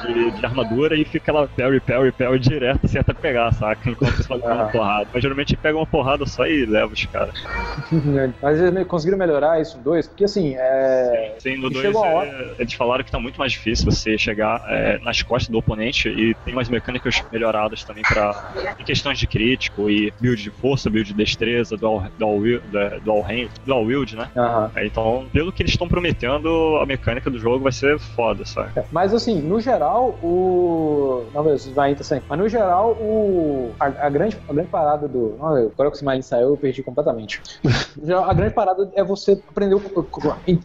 de, 0.02 0.30
de 0.32 0.44
armadura 0.46 0.96
e 0.96 1.04
fica 1.04 1.32
lá 1.32 1.46
parry, 1.48 1.80
parry, 1.80 2.12
parry 2.12 2.38
direto, 2.40 2.84
assim, 2.84 2.98
até 2.98 3.12
pegar, 3.14 3.52
saca? 3.52 3.88
Enquanto 3.90 4.16
você 4.16 4.24
faz 4.24 4.40
uma 4.42 4.70
porrada. 4.70 5.08
Mas 5.12 5.22
geralmente 5.22 5.56
pega 5.56 5.76
uma 5.76 5.86
porrada 5.86 6.26
só 6.26 6.46
e 6.46 6.66
leva 6.66 6.92
os 6.92 7.04
caras. 7.06 7.34
Mas 8.42 8.60
eles 8.60 8.86
conseguiram 8.86 9.18
melhorar 9.18 9.60
isso 9.60 9.78
no 9.78 9.84
2, 9.84 10.08
porque 10.08 10.24
assim, 10.24 10.54
é. 10.56 11.36
Sim, 11.38 11.56
no 11.58 11.68
E 11.68 11.72
2 11.72 11.86
chegou 11.86 12.02
a 12.04 12.08
hora- 12.08 12.56
eles 12.58 12.74
falaram 12.74 13.04
que 13.04 13.10
tá 13.10 13.18
muito 13.18 13.38
mais 13.38 13.52
difícil 13.52 13.84
você 13.90 14.18
chegar 14.18 14.60
é, 14.68 14.98
nas 14.98 15.22
costas 15.22 15.48
do 15.48 15.58
oponente 15.58 16.08
e 16.08 16.34
tem 16.44 16.52
umas 16.54 16.68
mecânicas 16.68 17.22
melhoradas 17.30 17.84
também 17.84 18.02
para 18.02 18.32
em 18.78 18.84
questões 18.84 19.18
de 19.18 19.26
crítico 19.60 19.90
e 19.90 20.12
build 20.18 20.42
de 20.42 20.50
força, 20.50 20.88
build 20.88 21.08
de 21.08 21.14
destreza, 21.14 21.76
dual, 21.76 22.02
dual, 22.16 22.36
wield, 22.38 22.66
dual, 23.02 23.22
hand, 23.22 23.48
dual 23.64 23.84
wield, 23.84 24.16
né? 24.16 24.30
É, 24.74 24.86
Então, 24.86 25.28
pelo 25.32 25.52
que 25.52 25.62
eles 25.62 25.72
estão 25.72 25.86
prometendo, 25.88 26.78
a 26.80 26.86
mecânica 26.86 27.30
do 27.30 27.38
jogo 27.38 27.62
vai 27.64 27.72
ser 27.72 27.98
foda, 27.98 28.44
sabe? 28.44 28.72
É, 28.76 28.84
Mas 28.90 29.12
assim, 29.12 29.40
no 29.42 29.60
geral, 29.60 30.18
o. 30.22 31.30
Não, 31.34 31.44
meu, 31.44 31.56
vai 31.74 31.90
interessante. 31.90 32.24
Mas 32.28 32.38
no 32.38 32.48
geral, 32.48 32.96
o. 33.00 33.74
A, 33.78 34.06
a 34.06 34.10
grande, 34.10 34.38
a 34.48 34.52
grande 34.52 34.70
parada 34.70 35.06
do. 35.06 35.36
Não, 35.38 35.48
agora 35.56 35.90
que 35.90 35.96
o 35.96 35.98
Smiley 35.98 36.22
saiu, 36.22 36.48
eu 36.50 36.56
perdi 36.56 36.82
completamente. 36.82 37.40
A 38.30 38.34
grande 38.34 38.54
parada 38.54 38.90
é 38.94 39.02
você 39.04 39.40
aprender 39.48 39.74
o- 39.74 39.82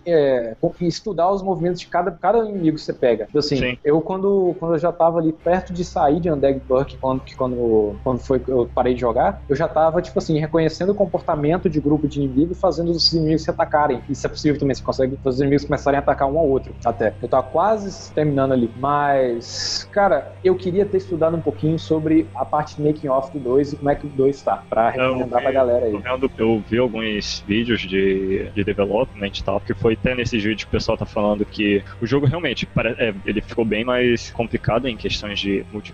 é, 0.05 0.55
estudar 0.81 1.31
os 1.31 1.41
movimentos 1.41 1.79
de 1.79 1.87
cada, 1.87 2.11
cada 2.11 2.39
inimigo 2.39 2.77
que 2.77 2.81
você 2.83 2.93
pega. 2.93 3.25
Tipo 3.25 3.39
assim, 3.39 3.57
Sim. 3.57 3.77
eu 3.83 3.99
quando, 4.01 4.55
quando 4.59 4.73
eu 4.75 4.79
já 4.79 4.91
tava 4.91 5.19
ali 5.19 5.33
perto 5.33 5.73
de 5.73 5.83
sair 5.83 6.19
de 6.19 6.31
Undead 6.31 6.61
Burke, 6.67 6.97
quando, 6.99 7.21
que 7.21 7.35
quando, 7.35 7.95
quando 8.03 8.19
foi 8.19 8.41
eu 8.47 8.67
parei 8.85 8.93
de 8.93 9.01
jogar, 9.01 9.41
eu 9.49 9.55
já 9.55 9.67
tava, 9.67 9.99
tipo 9.99 10.19
assim, 10.19 10.39
reconhecendo 10.39 10.91
o 10.91 10.95
comportamento 10.95 11.67
de 11.67 11.81
grupo 11.81 12.07
de 12.07 12.19
inimigo 12.21 12.51
e 12.51 12.55
fazendo 12.55 12.91
os 12.91 13.11
inimigos 13.11 13.41
se 13.43 13.49
atacarem. 13.49 14.01
Isso 14.07 14.27
é 14.27 14.29
possível 14.29 14.59
também, 14.59 14.75
você 14.75 14.83
consegue 14.83 15.17
fazer 15.23 15.35
os 15.37 15.41
inimigos 15.41 15.65
começarem 15.65 15.97
a 15.97 16.01
atacar 16.01 16.31
um 16.31 16.37
ao 16.37 16.47
outro, 16.47 16.75
até. 16.85 17.15
Eu 17.21 17.27
tava 17.27 17.41
quase 17.43 18.13
terminando 18.13 18.51
ali. 18.51 18.69
Mas, 18.77 19.87
cara, 19.91 20.31
eu 20.43 20.55
queria 20.55 20.85
ter 20.85 20.97
estudado 20.97 21.35
um 21.35 21.41
pouquinho 21.41 21.79
sobre 21.79 22.27
a 22.35 22.45
parte 22.45 22.79
making 22.79 23.07
off 23.07 23.31
do 23.33 23.39
2 23.39 23.73
e 23.73 23.77
como 23.77 23.89
é 23.89 23.95
que 23.95 24.05
o 24.05 24.09
2 24.09 24.41
tá, 24.43 24.63
pra 24.69 24.89
recomendar 24.91 25.41
pra 25.41 25.51
galera 25.51 25.85
aí. 25.85 25.91
Tô 25.91 25.99
vendo- 25.99 26.31
Eu 26.37 26.63
vi 26.69 26.77
alguns 26.77 27.43
vídeos 27.47 27.81
de, 27.81 28.51
de 28.53 28.63
development 28.63 29.31
e 29.39 29.43
tal, 29.43 29.59
que 29.59 29.73
foi 29.73 29.93
até 29.93 30.13
nesses 30.13 30.43
vídeos 30.43 30.63
que 30.63 30.69
o 30.69 30.71
pessoal 30.71 30.97
tá 30.97 31.05
falando 31.05 31.43
que 31.45 31.83
o 32.01 32.05
jogo 32.05 32.25
realmente 32.27 32.67
é, 32.99 33.13
ele 33.25 33.41
ficou 33.41 33.65
bem 33.65 33.83
mais 33.83 34.29
complicado 34.31 34.87
em 34.87 34.95
questões 34.97 35.39
de 35.39 35.65
multi 35.71 35.93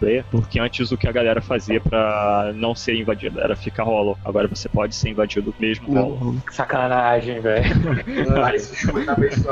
player, 0.00 0.24
porque 0.30 0.58
antes 0.58 0.90
o 0.90 0.96
que 0.96 1.06
a 1.06 1.12
galera 1.12 1.40
fazia 1.42 1.80
pra 1.80 2.52
não 2.54 2.74
ser 2.74 2.94
invadida 2.96 3.40
era 3.42 3.54
ficar 3.54 3.84
rolo. 3.84 4.18
Agora 4.24 4.48
você 4.48 4.68
pode 4.68 4.94
ser 4.96 5.10
invadido 5.10 5.54
mesmo 5.60 5.92
rolo. 5.92 6.36
Sacanagem, 6.50 7.40
velho. 7.40 7.64
Esse 8.54 8.86
jogo 8.86 8.98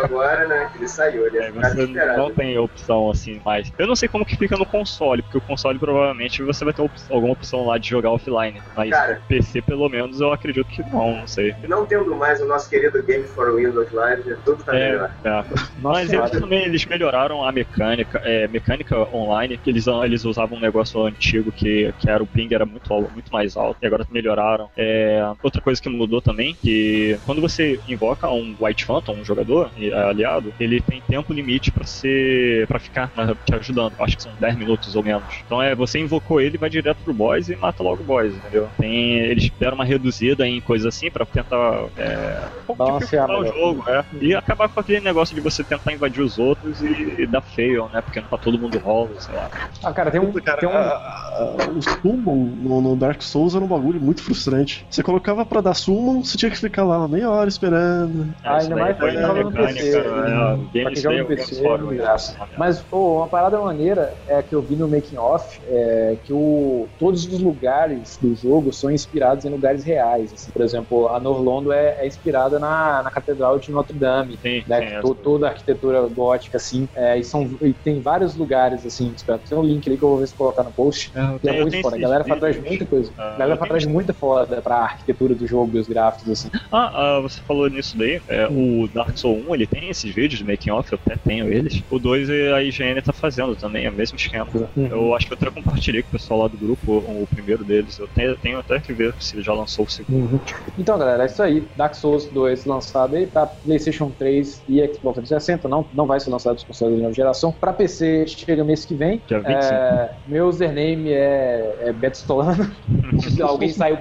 agora, 0.02 0.46
né? 0.48 0.68
Que 0.72 0.78
ele 0.78 0.88
saiu, 0.88 1.26
ele 1.26 1.38
É, 1.38 1.50
você 1.52 1.86
não 2.16 2.30
tem 2.30 2.56
opção 2.58 3.10
assim 3.10 3.40
mais. 3.44 3.70
Eu 3.78 3.86
não 3.86 3.94
sei 3.94 4.08
como 4.08 4.24
que 4.24 4.36
fica 4.36 4.56
no 4.56 4.64
console, 4.64 5.22
porque 5.22 5.38
o 5.38 5.40
console 5.42 5.78
provavelmente 5.78 6.42
você 6.42 6.64
vai 6.64 6.72
ter 6.72 6.82
op- 6.82 6.92
alguma 7.10 7.32
opção 7.34 7.66
lá 7.66 7.76
de 7.78 7.88
jogar 7.90 8.10
offline. 8.10 8.60
Mas 8.74 8.90
Cara. 8.90 9.20
PC 9.28 9.60
pelo 9.62 9.88
menos 9.88 10.20
eu 10.20 10.32
acredito 10.32 10.66
que 10.66 10.82
não, 10.90 11.18
não 11.18 11.26
sei. 11.26 11.54
Não 11.68 11.84
tendo 11.84 12.14
mais 12.16 12.40
o 12.40 12.46
nosso 12.46 12.70
querido 12.70 13.02
Game 13.02 13.24
for 13.24 13.54
Windows 13.54 13.92
Live, 13.92 14.34
tudo 14.44 14.62
tá 14.64 14.74
É, 14.76 14.92
melhor. 14.92 15.10
é. 15.24 15.44
Mas 15.78 16.10
eles 16.12 16.30
também 16.30 16.64
eles 16.64 16.86
melhoraram 16.86 17.44
a 17.44 17.52
mecânica, 17.52 18.20
é, 18.24 18.48
mecânica 18.48 18.96
online, 19.14 19.58
que 19.58 19.68
eles, 19.70 19.86
eles 19.86 20.24
usavam 20.24 20.37
usavam 20.38 20.56
um 20.58 20.60
negócio 20.60 21.04
antigo 21.04 21.52
que, 21.52 21.92
que 21.98 22.08
era 22.08 22.22
o 22.22 22.26
ping 22.26 22.48
era 22.52 22.64
muito, 22.64 22.92
al- 22.92 23.10
muito 23.10 23.32
mais 23.32 23.56
alto 23.56 23.78
e 23.82 23.86
agora 23.86 24.06
melhoraram. 24.10 24.70
É, 24.76 25.20
outra 25.42 25.60
coisa 25.60 25.80
que 25.80 25.88
mudou 25.88 26.22
também, 26.22 26.56
que 26.62 27.18
quando 27.24 27.40
você 27.40 27.80
invoca 27.86 28.28
um 28.30 28.56
White 28.60 28.84
Phantom, 28.84 29.18
um 29.20 29.24
jogador 29.24 29.72
e- 29.76 29.92
aliado, 29.92 30.54
ele 30.58 30.80
tem 30.80 31.02
tempo 31.02 31.32
limite 31.32 31.72
pra 31.72 31.84
ser 31.84 32.66
para 32.68 32.78
ficar 32.78 33.10
né, 33.16 33.34
te 33.44 33.54
ajudando. 33.54 33.94
Acho 34.00 34.16
que 34.16 34.22
são 34.22 34.36
10 34.36 34.56
minutos 34.56 34.94
ou 34.94 35.02
menos. 35.02 35.42
Então 35.44 35.60
é, 35.62 35.74
você 35.74 35.98
invocou 35.98 36.40
ele, 36.40 36.58
vai 36.58 36.70
direto 36.70 37.02
pro 37.02 37.14
boss 37.14 37.48
e 37.48 37.56
mata 37.56 37.82
logo 37.82 38.02
o 38.02 38.06
boss, 38.06 38.34
entendeu? 38.36 38.70
Tem, 38.78 39.18
eles 39.18 39.50
deram 39.58 39.74
uma 39.76 39.84
reduzida 39.84 40.46
em 40.46 40.60
coisas 40.60 40.86
assim 40.86 41.10
pra 41.10 41.26
tentar 41.26 41.90
é, 41.96 42.48
um 42.68 42.76
Balancear 42.76 43.28
o 43.30 43.44
jogo, 43.44 43.82
é. 43.88 44.04
E 44.20 44.34
acabar 44.34 44.68
com 44.68 44.80
aquele 44.80 45.00
negócio 45.00 45.34
de 45.34 45.40
você 45.40 45.64
tentar 45.64 45.92
invadir 45.92 46.22
os 46.22 46.38
outros 46.38 46.80
e, 46.82 47.22
e 47.22 47.26
dar 47.26 47.42
fail, 47.42 47.88
né? 47.88 48.00
Porque 48.02 48.20
não 48.20 48.28
tá 48.28 48.38
todo 48.38 48.58
mundo 48.58 48.78
rola, 48.78 49.18
sei 49.18 49.34
lá. 49.34 49.50
Ah, 49.84 49.92
cara, 49.92 50.10
tem 50.10 50.20
um. 50.20 50.27
Cara, 50.44 50.58
tem 50.58 50.68
um... 50.68 50.72
a- 50.72 50.76
a- 50.78 51.56
o 51.76 51.82
summon 51.82 52.56
no, 52.56 52.80
no 52.80 52.96
Dark 52.96 53.22
Souls 53.22 53.54
era 53.54 53.64
um 53.64 53.68
bagulho 53.68 54.00
muito 54.00 54.22
frustrante. 54.22 54.86
Você 54.90 55.02
colocava 55.02 55.44
pra 55.46 55.60
dar 55.60 55.74
summon, 55.74 56.22
você 56.22 56.36
tinha 56.36 56.50
que 56.50 56.56
ficar 56.58 56.84
lá 56.84 57.06
meia 57.08 57.30
hora 57.30 57.48
esperando. 57.48 58.34
Ah, 58.42 58.58
ainda 58.58 58.76
mais 58.76 58.96
pra 58.96 59.06
foi 59.06 59.16
quem 59.16 59.26
joga 59.26 59.44
no 59.44 59.52
PC, 59.52 60.02
né? 60.02 60.10
né? 60.10 60.68
É, 60.74 60.82
Pra 60.82 60.92
quem 60.92 61.02
joga 61.02 61.16
no 61.18 61.24
o 61.24 61.26
PC, 61.28 61.66
é 61.66 61.94
graça. 61.96 62.36
Mas, 62.56 62.82
pô, 62.82 63.16
uma 63.18 63.28
parada 63.28 63.60
maneira 63.60 64.16
é 64.26 64.42
que 64.42 64.54
eu 64.54 64.62
vi 64.62 64.76
no 64.76 64.88
making 64.88 65.16
off 65.16 65.60
é 65.66 66.18
que 66.22 66.32
o, 66.32 66.88
todos 66.98 67.24
os 67.26 67.40
lugares 67.42 68.18
do 68.20 68.34
jogo 68.34 68.72
são 68.72 68.90
inspirados 68.90 69.44
em 69.44 69.50
lugares 69.50 69.84
reais. 69.84 70.32
assim. 70.32 70.50
por 70.52 70.62
exemplo, 70.62 71.08
a 71.08 71.20
Norlondo 71.20 71.72
é, 71.72 71.98
é 72.00 72.06
inspirada 72.06 72.58
na, 72.58 73.02
na 73.02 73.10
Catedral 73.10 73.58
de 73.58 73.70
Notre 73.70 73.96
Dame. 73.96 74.38
Sim, 74.38 74.62
Né, 74.66 74.88
sim, 74.88 75.00
to- 75.00 75.14
toda 75.14 75.46
a 75.46 75.50
arquitetura 75.50 76.06
gótica, 76.08 76.56
assim, 76.56 76.88
é, 76.94 77.18
e, 77.18 77.24
são, 77.24 77.42
e 77.62 77.74
tem 77.74 78.00
vários 78.02 78.36
lugares, 78.36 78.84
assim, 78.84 79.08
inspirados. 79.08 79.48
Tem 79.48 79.58
um 79.58 79.62
link 79.62 79.86
ali 79.88 79.98
que 79.98 80.04
eu 80.04 80.17
vou 80.18 80.20
ver 80.20 80.26
se 80.26 80.34
colocar 80.34 80.62
no 80.64 80.72
post. 80.72 81.10
É, 81.14 81.20
eu 81.20 81.54
é 81.54 81.60
muito 81.62 81.80
foda. 81.80 81.96
A 81.96 81.98
galera 81.98 82.24
faz 82.24 82.40
vídeos. 82.56 82.68
muita 82.68 82.86
coisa. 82.86 83.12
Ah, 83.16 83.34
A 83.34 83.38
galera 83.38 83.66
faz 83.66 83.86
muita 83.86 84.12
foda 84.12 84.60
pra 84.60 84.76
arquitetura 84.76 85.34
do 85.34 85.46
jogo 85.46 85.76
e 85.76 85.80
os 85.80 85.88
gráficos, 85.88 86.30
assim. 86.30 86.50
Ah, 86.70 87.16
ah, 87.16 87.20
você 87.20 87.40
falou 87.42 87.68
nisso 87.68 87.96
daí. 87.96 88.20
É, 88.28 88.46
o 88.48 88.88
Dark 88.92 89.16
Souls 89.16 89.44
1 89.48 89.54
ele 89.54 89.66
tem 89.66 89.88
esses 89.88 90.12
vídeos 90.12 90.38
de 90.38 90.44
making 90.44 90.70
off, 90.70 90.92
eu 90.92 90.98
até 91.04 91.16
tenho 91.16 91.52
eles. 91.52 91.82
O 91.90 91.98
2 91.98 92.28
a 92.54 92.62
IGN 92.62 93.00
tá 93.02 93.12
fazendo 93.12 93.54
também, 93.56 93.86
é 93.86 93.90
o 93.90 93.92
mesmo 93.92 94.16
esquema. 94.16 94.48
Eu 94.76 95.14
acho 95.14 95.26
que 95.26 95.32
eu 95.32 95.38
até 95.40 95.50
compartilhei 95.50 96.02
com 96.02 96.08
o 96.08 96.12
pessoal 96.12 96.40
lá 96.40 96.48
do 96.48 96.56
grupo 96.56 96.92
o, 96.92 97.22
o 97.22 97.28
primeiro 97.32 97.64
deles. 97.64 97.98
Eu 97.98 98.08
tenho, 98.08 98.36
tenho 98.36 98.58
até 98.58 98.78
que 98.80 98.92
ver 98.92 99.14
se 99.20 99.36
ele 99.36 99.42
já 99.42 99.52
lançou 99.52 99.84
o 99.84 99.90
segundo. 99.90 100.40
Então, 100.78 100.98
galera, 100.98 101.22
é 101.24 101.26
isso 101.26 101.42
aí. 101.42 101.66
Dark 101.76 101.94
Souls 101.94 102.26
2 102.26 102.64
lançado 102.64 103.16
aí 103.16 103.26
pra 103.26 103.46
PlayStation 103.46 104.10
3 104.18 104.62
e 104.68 104.78
Xbox 104.86 105.16
360. 105.16 105.68
Não, 105.68 105.86
não 105.92 106.06
vai 106.06 106.20
ser 106.20 106.30
lançado 106.30 106.54
nos 106.54 106.64
consoles 106.64 106.96
de 106.96 107.02
nova 107.02 107.14
geração. 107.14 107.52
Pra 107.52 107.72
PC 107.72 108.26
chega 108.26 108.64
mês 108.64 108.84
que 108.84 108.94
vem. 108.94 109.20
Dia 109.26 109.40
25. 109.40 109.74
É, 109.74 110.07
meu 110.26 110.46
username 110.46 111.12
é, 111.12 111.76
é 111.80 111.92
Beto 111.92 112.18
Stolano. 112.18 112.70
alguém, 113.42 113.68
saiu, 113.70 113.98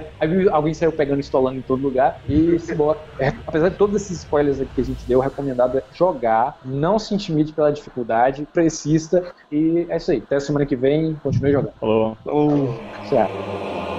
alguém 0.50 0.74
saiu 0.74 0.92
pegando 0.92 1.20
Stolano 1.20 1.58
em 1.58 1.62
todo 1.62 1.82
lugar. 1.82 2.20
E 2.28 2.58
se 2.58 2.74
boa. 2.74 2.96
É, 3.18 3.28
apesar 3.46 3.68
de 3.70 3.76
todos 3.76 4.02
esses 4.02 4.18
spoilers 4.18 4.60
aqui 4.60 4.70
que 4.74 4.80
a 4.80 4.84
gente 4.84 5.06
deu, 5.06 5.18
o 5.18 5.22
recomendado 5.22 5.78
é 5.78 5.82
jogar. 5.92 6.58
Não 6.64 6.98
se 6.98 7.14
intimide 7.14 7.52
pela 7.52 7.72
dificuldade. 7.72 8.46
Persista. 8.52 9.32
E 9.50 9.86
é 9.88 9.96
isso 9.96 10.10
aí. 10.10 10.18
Até 10.18 10.40
semana 10.40 10.66
que 10.66 10.76
vem. 10.76 11.14
Continue 11.22 11.52
jogando. 11.52 11.72
Falou. 11.80 12.16
Ou 12.24 12.78
Certo. 13.08 13.97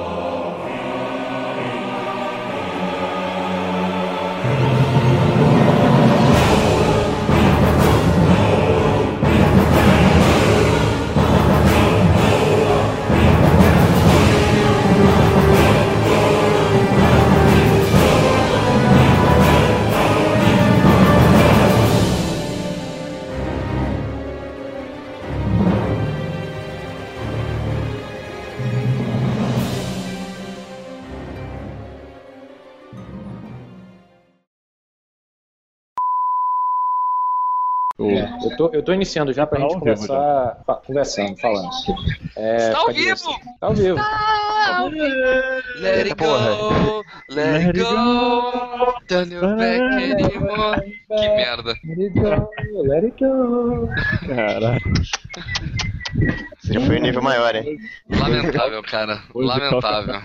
Eu, 38.44 38.58
tô, 38.58 38.70
eu 38.74 38.84
tô 38.84 38.94
iniciando 38.94 39.32
já 39.34 39.46
pra 39.48 39.58
Tá 39.60 39.64
gente 39.64 39.74
ao 39.76 39.80
vivo 39.82 39.96
começar 39.96 40.58
fa- 40.66 40.76
conversando, 40.76 41.38
falando. 41.40 41.70
É, 42.36 42.56
Está 42.58 42.78
ao 42.80 42.88
fica 42.88 42.94
vivo! 43.00 43.16
divertido. 43.16 43.58
Tá 43.60 43.68
ao 43.68 43.74
vivo. 43.74 44.00
Let 45.82 46.06
it 46.08 46.16
go, 46.16 47.04
let 47.30 47.66
it 47.66 47.80
go, 47.80 48.94
turn 49.08 49.32
your 49.34 49.56
back 49.56 49.82
anymore. 49.82 50.82
Que 51.08 51.30
merda. 51.36 51.74
Let 51.84 52.00
it 52.00 52.20
go, 52.20 52.50
let 52.84 53.04
it 53.04 53.24
go. 53.24 53.90
Caralho. 54.28 54.80
Você 56.60 56.74
já 56.74 56.82
foi 56.82 56.98
um 56.98 57.02
nível 57.02 57.22
maior, 57.22 57.56
hein? 57.56 57.78
Lamentável, 58.10 58.82
cara. 58.84 59.22
Lamentável. 59.34 60.22